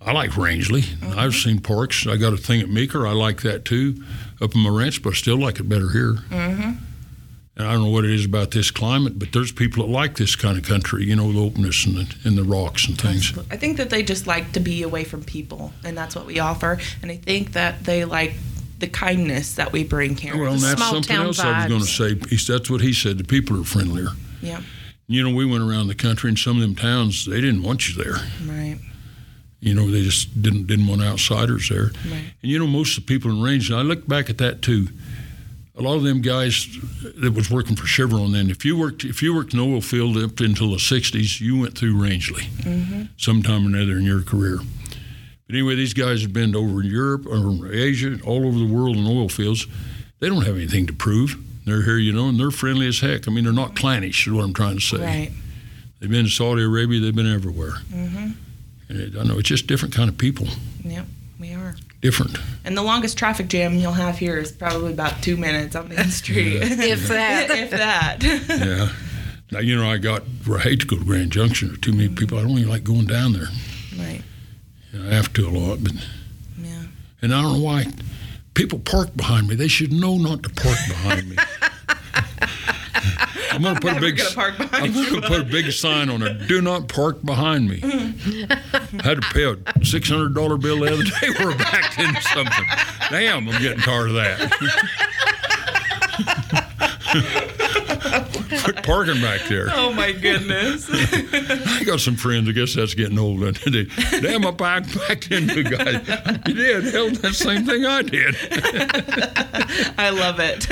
I 0.00 0.12
like 0.12 0.30
Rangely. 0.30 0.82
Mm-hmm. 0.82 1.18
I've 1.18 1.34
seen 1.34 1.58
parks. 1.60 2.06
I 2.06 2.16
got 2.16 2.32
a 2.32 2.36
thing 2.38 2.60
at 2.60 2.68
Meeker. 2.68 3.06
I 3.06 3.12
like 3.12 3.42
that 3.42 3.64
too, 3.64 4.02
up 4.40 4.54
in 4.54 4.60
my 4.60 4.70
ranch, 4.70 5.02
but 5.02 5.10
I 5.10 5.16
still 5.16 5.38
like 5.38 5.60
it 5.60 5.68
better 5.68 5.90
here. 5.90 6.12
Mm-hmm. 6.30 6.72
And 7.58 7.66
I 7.66 7.72
don't 7.72 7.84
know 7.84 7.90
what 7.90 8.04
it 8.04 8.10
is 8.10 8.26
about 8.26 8.50
this 8.50 8.70
climate, 8.70 9.18
but 9.18 9.32
there's 9.32 9.50
people 9.50 9.86
that 9.86 9.90
like 9.90 10.16
this 10.16 10.36
kind 10.36 10.58
of 10.58 10.64
country, 10.64 11.04
you 11.04 11.16
know, 11.16 11.32
the 11.32 11.40
openness 11.40 11.86
and 11.86 11.96
the, 11.96 12.16
and 12.28 12.36
the 12.36 12.44
rocks 12.44 12.86
and 12.86 13.00
things. 13.00 13.32
I 13.50 13.56
think 13.56 13.78
that 13.78 13.88
they 13.88 14.02
just 14.02 14.26
like 14.26 14.52
to 14.52 14.60
be 14.60 14.82
away 14.82 15.04
from 15.04 15.24
people, 15.24 15.72
and 15.82 15.96
that's 15.96 16.14
what 16.14 16.26
we 16.26 16.38
offer. 16.38 16.78
And 17.00 17.10
I 17.10 17.16
think 17.16 17.52
that 17.52 17.84
they 17.84 18.04
like 18.04 18.34
the 18.78 18.88
kindness 18.88 19.54
that 19.54 19.72
we 19.72 19.84
bring 19.84 20.16
here. 20.16 20.36
Well, 20.38 20.52
and 20.52 20.60
that's 20.60 20.86
something 20.86 21.16
else 21.16 21.38
I 21.40 21.60
was 21.60 21.66
going 21.66 21.80
to 21.80 21.86
say. 21.86 22.52
That's 22.52 22.68
what 22.68 22.82
he 22.82 22.92
said. 22.92 23.16
The 23.16 23.24
people 23.24 23.58
are 23.58 23.64
friendlier. 23.64 24.08
yeah. 24.42 24.60
You 25.08 25.22
know, 25.22 25.34
we 25.34 25.46
went 25.46 25.62
around 25.62 25.86
the 25.86 25.94
country, 25.94 26.28
and 26.28 26.38
some 26.38 26.56
of 26.56 26.62
them 26.62 26.74
towns 26.74 27.26
they 27.26 27.40
didn't 27.40 27.62
want 27.62 27.88
you 27.88 28.02
there. 28.02 28.16
Right. 28.44 28.76
You 29.60 29.74
know, 29.74 29.90
they 29.90 30.02
just 30.02 30.40
didn't 30.42 30.66
didn't 30.66 30.86
want 30.86 31.02
outsiders 31.02 31.68
there. 31.68 31.90
Right. 32.10 32.32
And 32.42 32.50
you 32.50 32.58
know, 32.58 32.66
most 32.66 32.98
of 32.98 33.06
the 33.06 33.12
people 33.14 33.30
in 33.30 33.42
range. 33.42 33.70
And 33.70 33.78
I 33.78 33.82
look 33.82 34.06
back 34.06 34.30
at 34.30 34.38
that 34.38 34.62
too. 34.62 34.88
A 35.78 35.82
lot 35.82 35.96
of 35.96 36.04
them 36.04 36.22
guys 36.22 36.66
that 37.20 37.34
was 37.34 37.50
working 37.50 37.76
for 37.76 37.86
Chevron 37.86 38.32
then, 38.32 38.48
if 38.48 38.64
you 38.64 38.78
worked 38.78 39.04
if 39.04 39.22
you 39.22 39.34
worked 39.34 39.52
in 39.52 39.60
oil 39.60 39.80
field 39.80 40.16
up 40.16 40.40
until 40.40 40.70
the 40.70 40.76
'60s, 40.76 41.40
you 41.40 41.60
went 41.60 41.76
through 41.76 41.96
Rangely 41.96 42.48
sometime 43.18 43.66
or 43.66 43.76
another 43.76 43.98
in 43.98 44.04
your 44.04 44.22
career. 44.22 44.60
But 45.46 45.54
anyway, 45.54 45.74
these 45.74 45.94
guys 45.94 46.22
have 46.22 46.32
been 46.32 46.56
over 46.56 46.80
in 46.80 46.88
Europe 46.88 47.26
or 47.26 47.70
Asia, 47.70 48.18
all 48.24 48.46
over 48.46 48.58
the 48.58 48.66
world 48.66 48.96
in 48.96 49.06
oil 49.06 49.28
fields. 49.28 49.66
They 50.18 50.28
don't 50.28 50.44
have 50.44 50.56
anything 50.56 50.86
to 50.86 50.92
prove. 50.92 51.36
They're 51.66 51.82
here, 51.82 51.98
you 51.98 52.12
know, 52.12 52.28
and 52.28 52.38
they're 52.38 52.50
friendly 52.50 52.88
as 52.88 53.00
heck. 53.00 53.28
I 53.28 53.30
mean, 53.30 53.44
they're 53.44 53.52
not 53.52 53.76
clannish, 53.76 54.26
is 54.26 54.32
what 54.32 54.44
I'm 54.44 54.54
trying 54.54 54.76
to 54.76 54.80
say. 54.80 55.04
Right. 55.04 55.30
They've 56.00 56.10
been 56.10 56.24
to 56.24 56.30
Saudi 56.30 56.62
Arabia. 56.62 57.00
They've 57.00 57.14
been 57.14 57.32
everywhere. 57.32 57.74
Mm-hmm. 57.92 58.30
And 58.88 59.00
it, 59.00 59.16
I 59.18 59.24
know 59.24 59.38
it's 59.38 59.48
just 59.48 59.66
different 59.66 59.94
kind 59.94 60.08
of 60.08 60.16
people. 60.18 60.46
Yep. 60.84 61.06
We 61.38 61.52
are. 61.52 61.74
Different. 62.00 62.38
And 62.64 62.76
the 62.76 62.82
longest 62.82 63.18
traffic 63.18 63.48
jam 63.48 63.74
you'll 63.74 63.92
have 63.92 64.18
here 64.18 64.38
is 64.38 64.52
probably 64.52 64.92
about 64.92 65.22
two 65.22 65.36
minutes 65.36 65.76
on 65.76 65.88
Main 65.88 66.10
Street. 66.10 66.62
If 66.62 67.08
that. 67.08 67.50
if 67.50 67.70
that. 67.70 68.22
Yeah. 68.22 68.88
Now 69.52 69.58
you 69.60 69.76
know 69.76 69.90
I 69.90 69.98
got. 69.98 70.22
I 70.52 70.58
hate 70.58 70.80
to 70.80 70.86
go 70.86 70.96
to 70.96 71.04
Grand 71.04 71.30
Junction. 71.30 71.68
There's 71.68 71.80
too 71.80 71.92
many 71.92 72.06
mm-hmm. 72.06 72.14
people. 72.16 72.38
I 72.38 72.42
don't 72.42 72.52
even 72.52 72.68
like 72.68 72.84
going 72.84 73.06
down 73.06 73.32
there. 73.34 73.48
right. 73.98 74.22
You 74.92 74.98
know, 75.00 75.10
I 75.10 75.14
have 75.14 75.32
to 75.34 75.46
a 75.46 75.50
lot, 75.50 75.82
but 75.82 75.92
Yeah. 76.58 76.82
and 77.22 77.34
I 77.34 77.42
don't 77.42 77.58
know 77.58 77.64
why 77.64 77.86
people 78.54 78.78
park 78.78 79.14
behind 79.14 79.48
me. 79.48 79.54
They 79.54 79.68
should 79.68 79.92
know 79.92 80.16
not 80.16 80.42
to 80.42 80.48
park 80.48 80.78
behind 80.88 81.30
me. 81.30 81.36
I'm 83.52 83.62
gonna 83.62 83.80
put 83.80 83.96
a 83.96 84.00
big. 84.00 84.18
park 84.34 84.56
behind 84.58 84.84
I'm 84.84 84.92
you. 84.94 85.10
gonna 85.10 85.26
put 85.28 85.40
a 85.40 85.44
big 85.44 85.70
sign 85.72 86.08
on 86.10 86.22
it. 86.22 86.46
Do 86.48 86.60
not 86.60 86.88
park 86.88 87.22
behind 87.24 87.68
me. 87.68 87.80
I 87.82 89.02
had 89.02 89.22
to 89.22 89.28
pay 89.32 89.44
a 89.44 89.56
six 89.84 90.08
hundred 90.08 90.34
dollar 90.34 90.56
bill 90.56 90.80
the 90.80 90.92
other 90.92 91.04
day. 91.04 91.30
We're 91.44 91.56
backed 91.56 91.98
into 91.98 92.20
something. 92.22 92.64
Damn, 93.10 93.48
I'm 93.48 93.62
getting 93.62 93.80
tired 93.80 94.08
of 94.10 94.14
that. 94.14 94.52
Quit 98.62 98.82
parking 98.84 99.20
back 99.20 99.48
there. 99.48 99.68
Oh 99.72 99.92
my 99.92 100.12
goodness. 100.12 100.88
I 100.92 101.82
got 101.84 102.00
some 102.00 102.16
friends. 102.16 102.48
I 102.48 102.52
guess 102.52 102.74
that's 102.74 102.94
getting 102.94 103.18
old. 103.18 103.40
They, 103.40 103.84
Damn, 104.20 104.46
I 104.46 104.50
backed 104.50 104.96
back 105.08 105.30
into 105.30 105.60
a 105.60 105.62
guy. 105.62 106.40
You 106.46 106.54
did. 106.54 106.84
Hell, 106.84 107.10
that 107.10 107.34
same 107.34 107.64
thing 107.64 107.84
I 107.84 108.02
did. 108.02 108.36
I 109.98 110.10
love 110.10 110.36
it. 110.40 110.66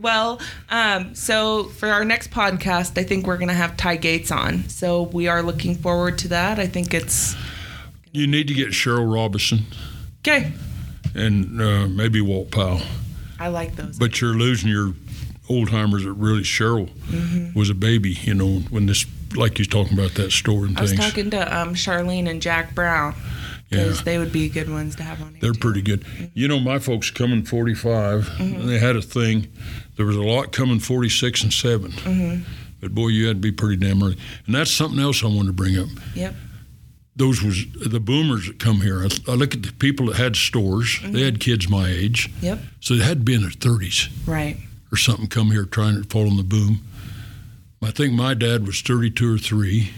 well, 0.00 0.40
um, 0.70 1.14
so 1.14 1.64
for 1.64 1.88
our 1.88 2.04
next 2.04 2.30
podcast, 2.30 2.98
I 2.98 3.04
think 3.04 3.26
we're 3.26 3.38
going 3.38 3.48
to 3.48 3.54
have 3.54 3.76
Ty 3.76 3.96
Gates 3.96 4.30
on. 4.30 4.68
So 4.68 5.02
we 5.02 5.28
are 5.28 5.42
looking 5.42 5.74
forward 5.74 6.18
to 6.18 6.28
that. 6.28 6.58
I 6.58 6.66
think 6.66 6.94
it's 6.94 7.34
You 8.12 8.26
need 8.26 8.48
to 8.48 8.54
get 8.54 8.68
Cheryl 8.68 9.12
Robinson 9.12 9.60
okay. 10.22 10.52
and 11.14 11.60
uh, 11.60 11.86
maybe 11.86 12.20
Walt 12.20 12.50
Powell. 12.50 12.80
I 13.40 13.48
like 13.48 13.76
those. 13.76 13.98
But 13.98 14.20
you're 14.20 14.34
losing 14.34 14.68
your 14.68 14.94
old 15.48 15.68
timers 15.70 16.04
that 16.04 16.12
really 16.12 16.42
Cheryl 16.42 16.88
Mm-hmm. 16.88 17.58
was 17.58 17.70
a 17.70 17.74
baby, 17.74 18.10
you 18.22 18.34
know, 18.34 18.60
when 18.70 18.86
this, 18.86 19.06
like 19.34 19.58
you're 19.58 19.66
talking 19.66 19.98
about 19.98 20.14
that 20.14 20.30
store 20.32 20.64
and 20.66 20.76
things. 20.76 20.92
I 20.92 20.94
was 20.96 21.06
talking 21.08 21.30
to 21.30 21.58
um, 21.58 21.74
Charlene 21.74 22.28
and 22.28 22.40
Jack 22.42 22.74
Brown 22.74 23.14
because 23.70 23.98
Yeah. 23.98 24.04
they 24.04 24.18
would 24.18 24.32
be 24.32 24.48
good 24.48 24.70
ones 24.70 24.94
to 24.96 25.02
have 25.02 25.20
on 25.22 25.30
here. 25.32 25.38
They're 25.40 25.52
too. 25.52 25.58
pretty 25.60 25.82
good. 25.82 26.04
You 26.34 26.48
know, 26.48 26.58
my 26.60 26.78
folks 26.78 27.10
coming 27.10 27.44
45, 27.44 28.24
Mm-hmm. 28.26 28.66
they 28.66 28.78
had 28.78 28.96
a 28.96 29.02
thing. 29.02 29.48
There 29.96 30.06
was 30.06 30.16
a 30.16 30.22
lot 30.22 30.52
coming 30.52 30.80
46 30.80 31.42
and 31.44 31.52
7. 31.52 31.90
Mm-hmm. 31.92 32.42
But 32.80 32.94
boy, 32.94 33.08
you 33.08 33.26
had 33.26 33.36
to 33.38 33.40
be 33.40 33.50
pretty 33.52 33.76
damn 33.76 34.02
early. 34.02 34.16
And 34.46 34.54
that's 34.54 34.70
something 34.70 35.00
else 35.00 35.24
I 35.24 35.26
wanted 35.26 35.46
to 35.48 35.52
bring 35.54 35.76
up. 35.78 35.88
Yep. 36.14 36.34
Those 37.16 37.42
was 37.42 37.64
the 37.74 37.98
boomers 37.98 38.46
that 38.46 38.60
come 38.60 38.80
here. 38.82 39.00
I, 39.02 39.08
I 39.32 39.34
look 39.34 39.52
at 39.52 39.64
the 39.64 39.72
people 39.72 40.06
that 40.06 40.16
had 40.16 40.36
stores. 40.36 41.00
They 41.04 41.22
had 41.24 41.40
kids 41.40 41.68
my 41.68 41.88
age, 41.88 42.30
Yep. 42.40 42.60
so 42.78 42.94
they 42.94 43.02
had 43.02 43.18
to 43.18 43.24
be 43.24 43.34
in 43.34 43.40
their 43.40 43.50
30s 43.50 44.08
Right. 44.24 44.56
Or 44.92 44.96
something. 44.96 45.26
Come 45.26 45.50
here 45.50 45.64
trying 45.64 46.02
to 46.02 46.08
fall 46.08 46.28
on 46.28 46.36
the 46.36 46.42
boom. 46.42 46.80
I 47.82 47.90
think 47.90 48.12
my 48.12 48.34
dad 48.34 48.66
was 48.66 48.80
32 48.80 49.34
or 49.34 49.38
three. 49.38 49.90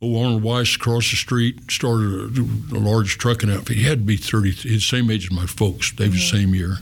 Oh, 0.00 0.22
Arnold 0.22 0.42
Weiss 0.42 0.76
across 0.76 1.10
the 1.10 1.16
street 1.16 1.70
started 1.70 2.38
a, 2.38 2.76
a 2.76 2.78
large 2.78 3.18
trucking 3.18 3.50
outfit. 3.50 3.76
He 3.76 3.84
had 3.84 4.00
to 4.00 4.04
be 4.04 4.16
30, 4.16 4.52
his 4.52 4.84
same 4.84 5.10
age 5.10 5.26
as 5.26 5.32
my 5.32 5.46
folks. 5.46 5.92
They 5.92 6.08
was 6.08 6.14
the 6.14 6.20
mm-hmm. 6.20 6.36
same 6.36 6.54
year. 6.54 6.76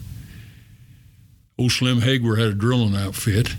Old 1.59 1.71
Slim 1.71 2.01
Hager 2.01 2.37
had 2.37 2.49
a 2.49 2.55
drilling 2.55 2.97
outfit. 2.97 3.55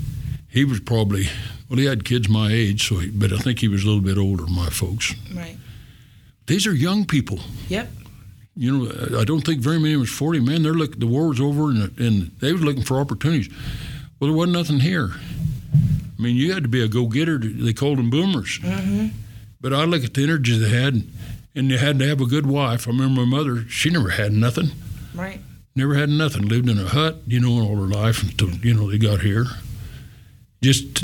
He 0.50 0.66
was 0.66 0.82
probably, 0.82 1.28
well, 1.70 1.80
he 1.80 1.86
had 1.86 2.04
kids 2.04 2.28
my 2.28 2.52
age, 2.52 2.88
so 2.88 2.98
he, 2.98 3.10
but 3.10 3.32
I 3.32 3.38
think 3.38 3.60
he 3.60 3.70
was 3.70 3.84
a 3.84 3.88
little 3.88 4.02
bit 4.02 4.18
older 4.18 4.44
than 4.44 4.54
my 4.54 4.70
folks. 4.70 5.16
Right. 5.34 5.58
These 6.48 6.68
are 6.68 6.74
young 6.74 7.06
people. 7.06 7.40
Yep. 7.70 7.90
You 8.58 8.78
know, 8.78 9.20
I 9.20 9.26
don't 9.26 9.42
think 9.42 9.62
very 9.62 9.80
many 9.80 9.96
was 9.98 10.10
40. 10.10 10.40
men. 10.40 10.64
they're 10.64 10.74
look, 10.74 10.98
the 10.98 11.08
war 11.08 11.28
was 11.28 11.42
over 11.42 11.70
and, 11.70 11.98
and 12.00 12.32
they 12.40 12.54
was 12.54 12.62
looking 12.62 12.84
for 12.84 13.00
opportunities. 13.00 13.50
Well, 14.20 14.30
there 14.30 14.38
wasn't 14.38 14.54
nothing 14.54 14.80
here. 14.80 15.12
I 16.18 16.22
mean, 16.22 16.38
you 16.38 16.54
had 16.54 16.64
to 16.64 16.70
be 16.70 16.82
a 16.82 16.88
go-getter. 16.88 17.38
They 17.38 17.74
called 17.74 17.98
them 17.98 18.10
boomers. 18.10 18.60
Mm-hmm. 18.60 19.08
But 19.60 19.74
I 19.74 19.84
look 19.84 20.04
at 20.06 20.14
the 20.14 20.24
energy 20.24 20.58
they 20.58 20.70
had, 20.70 21.04
and 21.54 21.70
they 21.70 21.78
had 21.78 22.00
to 22.00 22.08
have 22.08 22.22
a 22.22 22.26
good 22.26 22.46
wife. 22.46 22.88
I 22.88 22.92
remember 22.92 23.26
my 23.26 23.38
mother; 23.38 23.68
she 23.68 23.90
never 23.90 24.10
had 24.10 24.32
nothing. 24.32 24.72
Right. 25.14 25.42
Never 25.76 25.96
had 25.96 26.10
nothing. 26.10 26.48
Lived 26.48 26.70
in 26.70 26.80
a 26.80 26.88
hut, 26.88 27.18
you 27.28 27.40
know, 27.42 27.62
all 27.62 27.76
her 27.76 27.88
life 27.88 28.24
until 28.24 28.52
you 28.52 28.74
know 28.74 28.90
they 28.90 28.98
got 28.98 29.22
here. 29.22 29.46
Just, 30.62 31.04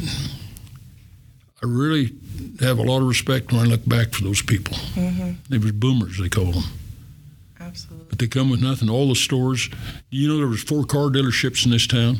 I 1.61 1.65
really 1.65 2.13
have 2.61 2.79
a 2.79 2.83
lot 2.83 3.01
of 3.01 3.07
respect 3.07 3.51
when 3.51 3.61
I 3.61 3.65
look 3.65 3.85
back 3.85 4.13
for 4.13 4.23
those 4.23 4.41
people. 4.41 4.75
Mm-hmm. 4.93 5.31
They 5.49 5.57
was 5.57 5.73
boomers, 5.73 6.17
they 6.17 6.29
call 6.29 6.51
them. 6.51 6.63
Absolutely. 7.71 8.05
But 8.09 8.19
they 8.19 8.27
come 8.27 8.49
with 8.49 8.61
nothing. 8.61 8.89
All 8.89 9.07
the 9.07 9.15
stores. 9.15 9.69
You 10.09 10.27
know, 10.27 10.37
there 10.37 10.47
was 10.47 10.61
four 10.61 10.83
car 10.85 11.09
dealerships 11.09 11.63
in 11.65 11.71
this 11.71 11.87
town. 11.87 12.17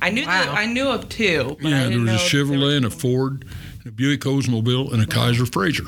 I 0.00 0.10
knew 0.10 0.26
Wow. 0.26 0.44
that 0.44 0.48
I 0.58 0.66
knew 0.66 0.88
of 0.88 1.08
two. 1.08 1.56
But 1.62 1.66
I 1.66 1.70
yeah, 1.70 1.78
there 1.80 1.88
didn't 1.90 2.00
was 2.02 2.10
a 2.10 2.12
know 2.12 2.22
if 2.24 2.30
there 2.32 2.44
Chevrolet 2.44 2.76
and 2.76 2.84
a 2.86 2.90
Ford, 2.90 3.44
and 3.78 3.86
a 3.86 3.90
Buick 3.92 4.20
Oldsmobile, 4.22 4.92
and 4.92 5.02
a 5.02 5.06
Kaiser 5.06 5.46
Frazer. 5.46 5.84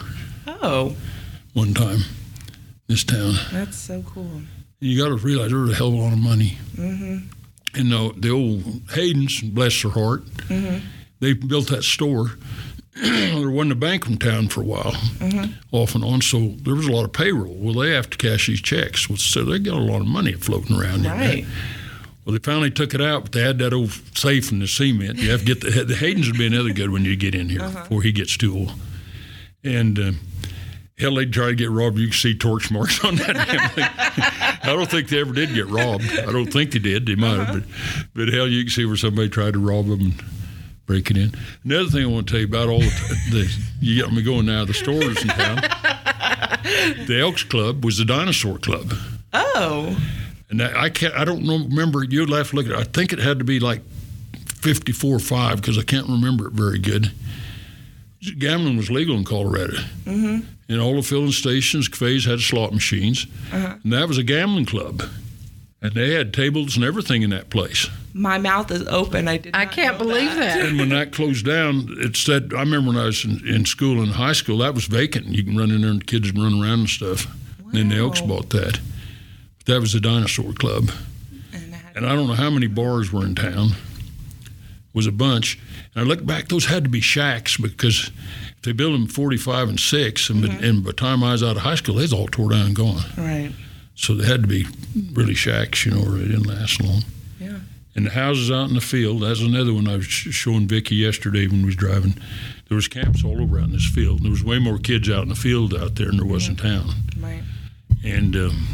Oh, 0.46 0.96
One 1.54 1.74
time, 1.74 1.96
in 1.98 2.04
this 2.88 3.04
town. 3.04 3.34
that's 3.52 3.76
so 3.76 4.02
cool. 4.02 4.24
And 4.30 4.46
you 4.80 4.96
got 5.02 5.08
to 5.08 5.16
realize 5.16 5.50
there 5.50 5.58
was 5.60 5.70
a 5.72 5.74
hell 5.74 5.88
of 5.88 5.94
a 5.94 5.96
lot 5.96 6.12
of 6.12 6.18
money. 6.18 6.56
Mm-hmm. 6.76 7.26
And 7.74 7.92
the, 7.92 8.12
the 8.16 8.30
old 8.30 8.62
Haydens, 8.86 9.42
bless 9.52 9.82
their 9.82 9.90
heart, 9.92 10.24
Mm-hmm. 10.48 10.86
they 11.20 11.32
built 11.34 11.68
that 11.68 11.82
store. 11.84 12.32
there 13.02 13.50
wasn't 13.50 13.72
a 13.72 13.76
bank 13.76 14.06
in 14.06 14.18
town 14.18 14.48
for 14.48 14.60
a 14.62 14.64
while, 14.64 14.92
Mm-hmm. 14.92 15.52
off 15.72 15.94
and 15.94 16.04
on. 16.04 16.20
So 16.22 16.48
there 16.62 16.74
was 16.74 16.86
a 16.86 16.92
lot 16.92 17.04
of 17.04 17.12
payroll. 17.12 17.54
Well, 17.54 17.74
they 17.74 17.90
have 17.92 18.10
to 18.10 18.18
cash 18.18 18.46
these 18.46 18.60
checks. 18.60 19.06
So 19.22 19.44
they 19.44 19.58
got 19.58 19.74
a 19.74 19.80
lot 19.80 20.00
of 20.00 20.06
money 20.06 20.32
floating 20.32 20.76
around. 20.78 21.04
in. 21.06 21.10
Right. 21.10 21.46
Well, 22.24 22.32
they 22.34 22.40
finally 22.42 22.70
took 22.70 22.92
it 22.94 23.00
out, 23.00 23.22
but 23.22 23.32
they 23.32 23.40
had 23.42 23.58
that 23.60 23.72
old 23.72 23.90
safe 24.14 24.52
in 24.52 24.58
the 24.58 24.66
cement. 24.68 25.18
You 25.18 25.30
have 25.30 25.40
to 25.40 25.46
get 25.46 25.60
the, 25.62 25.84
the 25.84 25.94
Hayden's 25.96 26.26
would 26.28 26.36
be 26.38 26.46
another 26.46 26.72
good 26.74 26.90
one 26.90 27.04
you 27.04 27.16
get 27.16 27.34
in 27.34 27.48
here 27.48 27.60
before 27.60 28.02
he 28.02 28.12
gets 28.12 28.36
too 28.36 28.54
old. 28.54 28.72
And 29.64 29.98
uh, 29.98 30.12
hell, 30.98 31.14
they'd 31.14 31.32
try 31.32 31.46
to 31.48 31.54
get 31.54 31.70
robbed. 31.70 31.98
You 31.98 32.08
can 32.08 32.14
see 32.16 32.36
torch 32.36 32.70
marks 32.70 33.02
on 33.04 33.16
that 33.16 33.32
damn 33.34 33.70
thing. 33.70 33.84
I 34.62 34.74
don't 34.76 34.90
think 34.90 35.08
they 35.08 35.20
ever 35.20 35.32
did 35.32 35.54
get 35.54 35.68
robbed. 35.68 36.04
I 36.18 36.30
don't 36.30 36.52
think 36.52 36.72
they 36.72 36.78
did. 36.80 37.06
They 37.06 37.14
might 37.14 37.38
have, 37.38 37.54
but, 37.54 37.62
but 38.14 38.28
hell, 38.34 38.46
you 38.46 38.64
can 38.64 38.70
see 38.70 38.84
where 38.84 38.96
somebody 38.96 39.28
tried 39.30 39.54
to 39.54 39.58
rob 39.58 39.86
them 39.86 40.00
and 40.00 40.22
break 40.88 41.10
it 41.12 41.16
in. 41.16 41.32
Another 41.62 41.88
thing 41.90 42.02
I 42.02 42.06
want 42.06 42.26
to 42.26 42.32
tell 42.32 42.40
you 42.40 42.46
about 42.46 42.68
all 42.68 42.80
the, 42.80 42.86
the 43.30 43.58
you 43.80 44.02
got 44.02 44.12
me 44.12 44.22
going 44.22 44.46
now. 44.46 44.64
The 44.64 44.74
stores 44.74 45.22
in 45.22 45.28
town. 45.28 45.60
The 47.06 47.20
Elks 47.20 47.44
Club 47.44 47.84
was 47.84 47.98
the 47.98 48.04
dinosaur 48.04 48.58
club. 48.58 48.92
Oh, 49.32 49.96
And 50.50 50.60
that, 50.60 50.74
I 50.76 50.90
can't. 50.90 51.14
I 51.14 51.24
don't 51.24 51.44
know, 51.44 51.58
remember. 51.58 52.02
You'd 52.02 52.30
have 52.30 52.50
to 52.50 52.56
look 52.56 52.66
at. 52.66 52.72
it. 52.72 52.78
I 52.78 52.84
think 52.84 53.12
it 53.12 53.18
had 53.18 53.38
to 53.38 53.44
be 53.44 53.60
like 53.60 53.82
fifty-four 54.46 55.18
five 55.20 55.60
because 55.60 55.78
I 55.78 55.82
can't 55.82 56.08
remember 56.08 56.48
it 56.48 56.54
very 56.54 56.78
good. 56.78 57.12
Gambling 58.38 58.76
was 58.76 58.90
legal 58.90 59.16
in 59.16 59.24
Colorado. 59.24 59.76
Mm-hmm. 60.04 60.40
And 60.70 60.80
all 60.80 60.96
the 60.96 61.02
filling 61.02 61.30
stations, 61.32 61.88
cafes 61.88 62.24
had 62.24 62.40
slot 62.40 62.72
machines, 62.72 63.26
uh-huh. 63.52 63.76
and 63.82 63.92
that 63.92 64.08
was 64.08 64.18
a 64.18 64.22
gambling 64.22 64.66
club. 64.66 65.02
And 65.80 65.92
they 65.92 66.14
had 66.14 66.34
tables 66.34 66.74
and 66.74 66.84
everything 66.84 67.22
in 67.22 67.30
that 67.30 67.50
place. 67.50 67.88
my 68.12 68.36
mouth 68.36 68.70
is 68.72 68.86
open. 68.88 69.28
I 69.28 69.36
did. 69.36 69.54
I 69.54 69.64
not 69.64 69.72
can't 69.72 69.98
know 69.98 70.06
believe 70.06 70.34
that. 70.34 70.60
And 70.60 70.78
when 70.78 70.88
that 70.88 71.12
closed 71.12 71.46
down, 71.46 71.86
it 71.98 72.16
said, 72.16 72.52
I 72.52 72.60
remember 72.60 72.88
when 72.88 72.98
I 72.98 73.06
was 73.06 73.24
in, 73.24 73.46
in 73.46 73.64
school 73.64 74.02
in 74.02 74.08
high 74.08 74.32
school, 74.32 74.58
that 74.58 74.74
was 74.74 74.86
vacant. 74.86 75.26
You 75.26 75.44
can 75.44 75.56
run 75.56 75.70
in 75.70 75.82
there 75.82 75.90
and 75.90 76.00
the 76.00 76.04
kids 76.04 76.32
can 76.32 76.42
run 76.42 76.60
around 76.60 76.80
and 76.80 76.88
stuff. 76.88 77.26
And 77.58 77.72
then 77.74 77.88
the 77.90 77.98
Elks 77.98 78.20
bought 78.20 78.50
that. 78.50 78.80
But 79.58 79.66
That 79.66 79.80
was 79.80 79.92
the 79.92 80.00
dinosaur 80.00 80.52
club. 80.52 80.90
And 81.52 81.74
I 81.74 81.80
and 81.94 82.06
I 82.06 82.14
don't 82.16 82.26
know 82.26 82.34
how 82.34 82.50
many 82.50 82.66
bars 82.66 83.12
were 83.12 83.24
in 83.24 83.34
town. 83.34 83.68
It 84.42 84.94
was 84.94 85.06
a 85.06 85.12
bunch. 85.12 85.60
And 85.94 86.04
I 86.04 86.08
look 86.08 86.24
back; 86.24 86.48
those 86.48 86.66
had 86.66 86.84
to 86.84 86.90
be 86.90 87.00
shacks 87.00 87.56
because 87.56 88.10
if 88.56 88.62
they 88.62 88.72
built 88.72 88.92
them 88.92 89.06
45 89.06 89.68
and 89.68 89.80
six, 89.80 90.28
and, 90.30 90.42
mm-hmm. 90.42 90.64
and 90.64 90.82
by 90.82 90.90
the 90.90 90.94
time 90.94 91.22
I 91.22 91.32
was 91.32 91.42
out 91.42 91.56
of 91.56 91.62
high 91.62 91.76
school, 91.76 91.96
they 91.96 92.02
was 92.02 92.12
all 92.12 92.26
tore 92.26 92.50
down 92.50 92.66
and 92.66 92.76
gone. 92.76 93.02
right. 93.16 93.52
So 93.98 94.14
they 94.14 94.26
had 94.26 94.42
to 94.42 94.48
be 94.48 94.64
really 95.12 95.34
shacks, 95.34 95.84
you 95.84 95.90
know, 95.90 96.00
or 96.00 96.12
they 96.12 96.28
didn't 96.28 96.46
last 96.46 96.80
long. 96.80 97.02
Yeah. 97.40 97.58
And 97.96 98.06
the 98.06 98.10
houses 98.10 98.48
out 98.48 98.68
in 98.68 98.76
the 98.76 98.80
field. 98.80 99.22
That's 99.22 99.40
another 99.40 99.74
one 99.74 99.88
I 99.88 99.96
was 99.96 100.06
showing 100.06 100.68
Vicky 100.68 100.94
yesterday 100.94 101.48
when 101.48 101.62
we 101.62 101.66
was 101.66 101.74
driving. 101.74 102.14
There 102.68 102.76
was 102.76 102.86
camps 102.86 103.24
all 103.24 103.42
over 103.42 103.58
out 103.58 103.64
in 103.64 103.72
this 103.72 103.90
field. 103.90 104.22
There 104.22 104.30
was 104.30 104.44
way 104.44 104.60
more 104.60 104.78
kids 104.78 105.10
out 105.10 105.24
in 105.24 105.30
the 105.30 105.34
field 105.34 105.74
out 105.74 105.96
there 105.96 106.06
than 106.06 106.18
there 106.18 106.26
was 106.26 106.46
in 106.46 106.54
town. 106.54 106.90
Right. 107.18 107.42
And 108.04 108.36
um, 108.36 108.68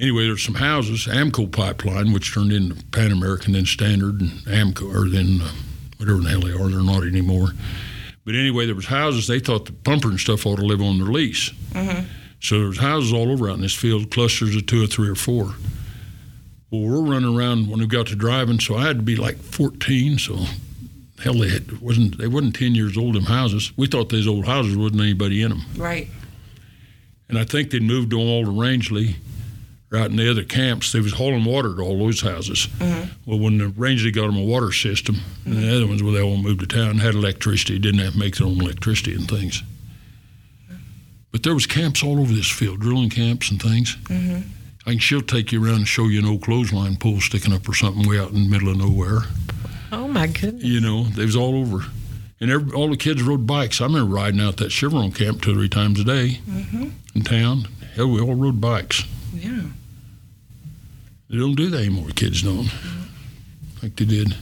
anyway, 0.00 0.26
there's 0.26 0.44
some 0.44 0.56
houses, 0.56 1.06
Amco 1.06 1.52
pipeline, 1.52 2.12
which 2.12 2.34
turned 2.34 2.50
into 2.50 2.84
Pan 2.86 3.12
American, 3.12 3.52
then 3.52 3.66
Standard, 3.66 4.20
and 4.20 4.30
Amco, 4.46 4.92
or 4.92 5.08
then 5.08 5.38
uh, 5.40 5.52
whatever 5.98 6.18
the 6.18 6.30
hell 6.30 6.40
they 6.40 6.50
are. 6.50 6.68
They're 6.68 6.82
not 6.82 7.04
anymore. 7.04 7.50
But 8.24 8.34
anyway, 8.34 8.66
there 8.66 8.74
was 8.74 8.86
houses. 8.86 9.28
They 9.28 9.38
thought 9.38 9.66
the 9.66 9.72
pumper 9.72 10.08
and 10.08 10.18
stuff 10.18 10.44
ought 10.46 10.56
to 10.56 10.66
live 10.66 10.82
on 10.82 10.98
their 10.98 11.06
lease. 11.06 11.52
So 12.40 12.58
there 12.58 12.68
was 12.68 12.78
houses 12.78 13.12
all 13.12 13.30
over 13.30 13.48
out 13.48 13.56
in 13.56 13.62
this 13.62 13.74
field, 13.74 14.10
clusters 14.10 14.54
of 14.54 14.66
two 14.66 14.84
or 14.84 14.86
three 14.86 15.08
or 15.08 15.14
four. 15.14 15.54
Well, 16.70 16.82
we're 16.82 17.12
running 17.12 17.36
around 17.36 17.68
when 17.68 17.80
we 17.80 17.86
got 17.86 18.08
to 18.08 18.16
driving, 18.16 18.60
so 18.60 18.76
I 18.76 18.86
had 18.86 18.96
to 18.98 19.02
be 19.02 19.16
like 19.16 19.38
14. 19.38 20.18
So 20.18 20.38
hell, 21.22 21.34
they 21.34 21.48
had, 21.48 21.80
wasn't 21.80 22.18
they 22.18 22.28
wasn't 22.28 22.56
10 22.56 22.74
years 22.74 22.96
old. 22.96 23.14
Them 23.14 23.24
houses. 23.24 23.72
We 23.76 23.86
thought 23.86 24.10
these 24.10 24.28
old 24.28 24.46
houses 24.46 24.76
wasn't 24.76 25.00
anybody 25.00 25.42
in 25.42 25.50
them. 25.50 25.62
Right. 25.76 26.08
And 27.28 27.38
I 27.38 27.44
think 27.44 27.70
they'd 27.70 27.82
moved 27.82 28.10
them 28.10 28.20
all 28.20 28.44
to 28.44 28.50
Rangely, 28.50 29.16
right 29.90 30.10
in 30.10 30.16
the 30.16 30.30
other 30.30 30.44
camps. 30.44 30.92
They 30.92 31.00
was 31.00 31.14
hauling 31.14 31.44
water 31.44 31.74
to 31.74 31.82
all 31.82 31.98
those 31.98 32.20
houses. 32.20 32.68
Mm-hmm. 32.78 33.30
Well, 33.30 33.38
when 33.38 33.58
the 33.58 33.66
Rangely 33.66 34.14
got 34.14 34.26
them 34.26 34.36
a 34.36 34.44
water 34.44 34.72
system, 34.72 35.16
and 35.44 35.56
the 35.56 35.74
other 35.74 35.86
ones, 35.86 36.02
well, 36.02 36.12
they 36.12 36.22
all 36.22 36.36
moved 36.36 36.60
to 36.60 36.66
town, 36.66 36.98
had 36.98 37.14
electricity, 37.14 37.78
didn't 37.78 38.00
have 38.00 38.12
to 38.14 38.18
make 38.18 38.36
their 38.36 38.46
own 38.46 38.60
electricity 38.60 39.14
and 39.14 39.28
things. 39.28 39.62
But 41.30 41.42
there 41.42 41.54
was 41.54 41.66
camps 41.66 42.02
all 42.02 42.20
over 42.20 42.32
this 42.32 42.50
field, 42.50 42.80
drilling 42.80 43.10
camps 43.10 43.50
and 43.50 43.60
things. 43.60 43.96
Mm-hmm. 44.04 44.48
I 44.86 44.90
can 44.92 44.98
she'll 44.98 45.20
take 45.20 45.52
you 45.52 45.62
around 45.62 45.76
and 45.76 45.88
show 45.88 46.06
you 46.06 46.18
an 46.18 46.24
old 46.24 46.42
clothesline 46.42 46.96
pole 46.96 47.20
sticking 47.20 47.52
up 47.52 47.68
or 47.68 47.74
something 47.74 48.08
way 48.08 48.18
out 48.18 48.30
in 48.30 48.44
the 48.44 48.48
middle 48.48 48.70
of 48.70 48.78
nowhere. 48.78 49.20
Oh 49.92 50.08
my 50.08 50.26
goodness. 50.26 50.64
You 50.64 50.80
know, 50.80 51.04
they 51.04 51.24
was 51.24 51.36
all 51.36 51.54
over. 51.56 51.84
And 52.40 52.50
every, 52.50 52.72
all 52.72 52.88
the 52.88 52.96
kids 52.96 53.22
rode 53.22 53.46
bikes. 53.46 53.80
I 53.80 53.84
remember 53.84 54.14
riding 54.14 54.40
out 54.40 54.56
that 54.58 54.70
Chevron 54.70 55.12
camp 55.12 55.42
two 55.42 55.52
or 55.52 55.54
three 55.54 55.68
times 55.68 56.00
a 56.00 56.04
day 56.04 56.40
mm-hmm. 56.48 56.88
in 57.14 57.22
town. 57.22 57.68
Hell, 57.94 58.08
we 58.10 58.20
all 58.20 58.34
rode 58.34 58.60
bikes. 58.60 59.04
Yeah. 59.34 59.62
They 61.28 61.36
don't 61.36 61.56
do 61.56 61.68
that 61.68 61.80
anymore. 61.80 62.08
Kids 62.10 62.42
don't. 62.42 62.64
Mm-hmm. 62.64 63.82
like 63.82 63.96
they 63.96 64.04
did. 64.04 64.34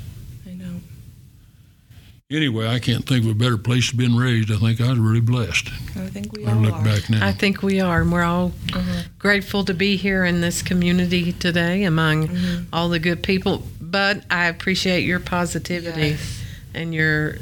I 2.29 2.35
know. 2.35 2.39
Anyway, 2.39 2.67
I 2.67 2.79
can't 2.79 3.07
think 3.07 3.25
of 3.25 3.31
a 3.31 3.35
better 3.35 3.57
place 3.57 3.91
to 3.91 3.97
been 3.97 4.17
raised. 4.17 4.51
I 4.51 4.57
think 4.57 4.81
I 4.81 4.91
was 4.91 4.99
really 4.99 5.21
blessed. 5.21 5.69
I 5.97 6.09
think 6.09 6.33
we 6.33 6.45
I 6.45 6.53
all 6.53 6.61
look 6.61 6.75
are. 6.75 6.85
back 6.85 7.09
now. 7.09 7.27
I 7.27 7.33
think 7.33 7.63
we 7.63 7.81
are, 7.81 8.01
and 8.01 8.13
we're 8.13 8.25
all 8.25 8.51
mm-hmm. 8.51 9.01
grateful 9.19 9.65
to 9.65 9.75
be 9.75 9.97
here 9.97 10.25
in 10.25 10.41
this 10.41 10.63
community 10.63 11.33
today 11.33 11.85
among 11.85 12.29
mm-hmm. 12.29 12.65
all 12.73 12.89
the 12.89 12.99
good 12.99 13.23
people. 13.23 13.63
But 13.81 14.25
I 14.31 14.47
appreciate 14.47 15.05
your 15.05 15.21
positivity 15.21 16.09
Yes. 16.09 16.43
and 16.75 16.93
your 16.95 17.39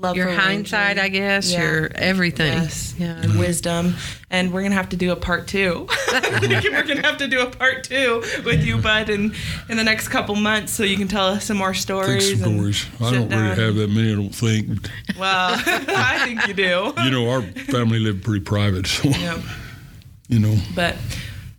Love 0.00 0.16
your 0.16 0.28
hindsight, 0.28 0.96
Ranger. 0.96 1.02
I 1.02 1.08
guess, 1.08 1.50
Yeah. 1.52 1.62
your 1.62 1.90
everything. 1.94 2.52
Yes, 2.52 2.94
Yeah. 2.96 3.16
and 3.20 3.36
wisdom, 3.36 3.96
and 4.30 4.52
we're 4.52 4.62
gonna 4.62 4.76
have 4.76 4.90
to 4.90 4.96
do 4.96 5.10
a 5.10 5.16
part 5.16 5.48
two. 5.48 5.88
we're 6.12 6.84
gonna 6.84 7.02
have 7.02 7.16
to 7.18 7.26
do 7.26 7.40
a 7.40 7.46
part 7.50 7.82
two 7.82 8.22
with 8.44 8.64
you, 8.64 8.76
Bud, 8.78 9.10
in 9.10 9.34
in 9.68 9.76
the 9.76 9.82
next 9.82 10.08
couple 10.08 10.36
months, 10.36 10.72
so 10.72 10.84
you 10.84 10.96
can 10.96 11.08
tell 11.08 11.26
us 11.26 11.46
some 11.46 11.56
more 11.56 11.74
stories. 11.74 12.30
some 12.40 12.52
stories. 12.54 12.86
I 13.00 13.10
don't 13.10 13.28
really 13.28 13.56
have 13.60 13.74
that 13.74 13.90
many. 13.90 14.12
I 14.12 14.14
don't 14.14 14.34
think. 14.34 14.88
Well, 15.18 15.60
I 15.66 16.20
think 16.24 16.46
you 16.46 16.54
do. 16.54 16.92
You 17.04 17.10
know, 17.10 17.28
our 17.30 17.42
family 17.42 17.98
lived 17.98 18.22
pretty 18.22 18.44
private, 18.44 18.86
so 18.86 19.08
Yeah. 19.08 19.38
you 20.28 20.38
know. 20.38 20.56
But 20.76 20.94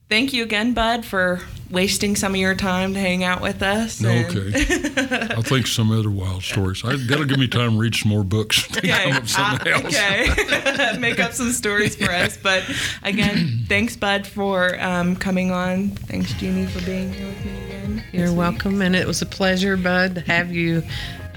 thank 0.10 0.32
you 0.32 0.44
again, 0.44 0.74
Bud, 0.74 1.04
for 1.04 1.42
wasting 1.72 2.16
some 2.16 2.34
of 2.34 2.40
your 2.40 2.56
time 2.56 2.94
to 2.94 3.00
hang 3.00 3.24
out 3.24 3.42
with 3.42 3.62
us. 3.62 4.00
and- 4.02 4.26
Okay. 4.36 5.30
I'll 5.36 5.42
think 5.44 5.68
some 5.68 5.92
other 5.92 6.10
wild 6.10 6.44
stories. 6.44 6.84
I, 6.84 6.96
that'll 6.96 7.26
give 7.26 7.38
me 7.40 7.48
time 7.48 7.74
to 7.74 7.78
read 7.80 7.96
some 7.96 8.10
more 8.10 8.24
books. 8.24 8.68
Okay. 8.78 9.12
up 9.12 9.24
uh, 9.38 9.58
else. 9.70 9.86
okay. 9.86 10.98
Make 11.00 11.20
up 11.20 11.34
some 11.34 11.52
stories 11.52 11.96
for 11.96 12.12
us. 12.12 12.38
But 12.38 12.64
again, 13.04 13.66
thanks, 13.68 13.96
Bud, 13.96 14.26
for 14.26 14.80
um, 14.82 15.16
coming 15.16 15.52
on. 15.52 15.90
Thanks, 15.90 16.34
Jeannie, 16.34 16.66
for 16.66 16.84
being 16.86 17.14
here 17.14 17.28
with 17.28 17.46
me 17.46 17.64
again. 17.66 18.04
You're 18.12 18.22
this 18.24 18.30
week. 18.32 18.38
welcome, 18.40 18.82
and 18.82 18.96
it 18.96 19.06
was 19.08 19.22
a 19.22 19.26
pleasure, 19.26 19.78
Bud, 19.78 20.16
to 20.16 20.22
have 20.22 20.52
you 20.52 20.84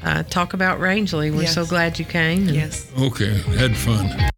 uh, 0.02 0.22
talk 0.24 0.54
about 0.54 0.78
Rangely. 0.80 1.34
We're 1.34 1.46
so 1.46 1.66
glad 1.66 1.98
you 1.98 2.04
came. 2.04 2.48
and 2.48 2.56
Yes. 2.56 2.90
Okay. 2.98 3.34
Had 3.56 3.76
fun. 3.76 4.30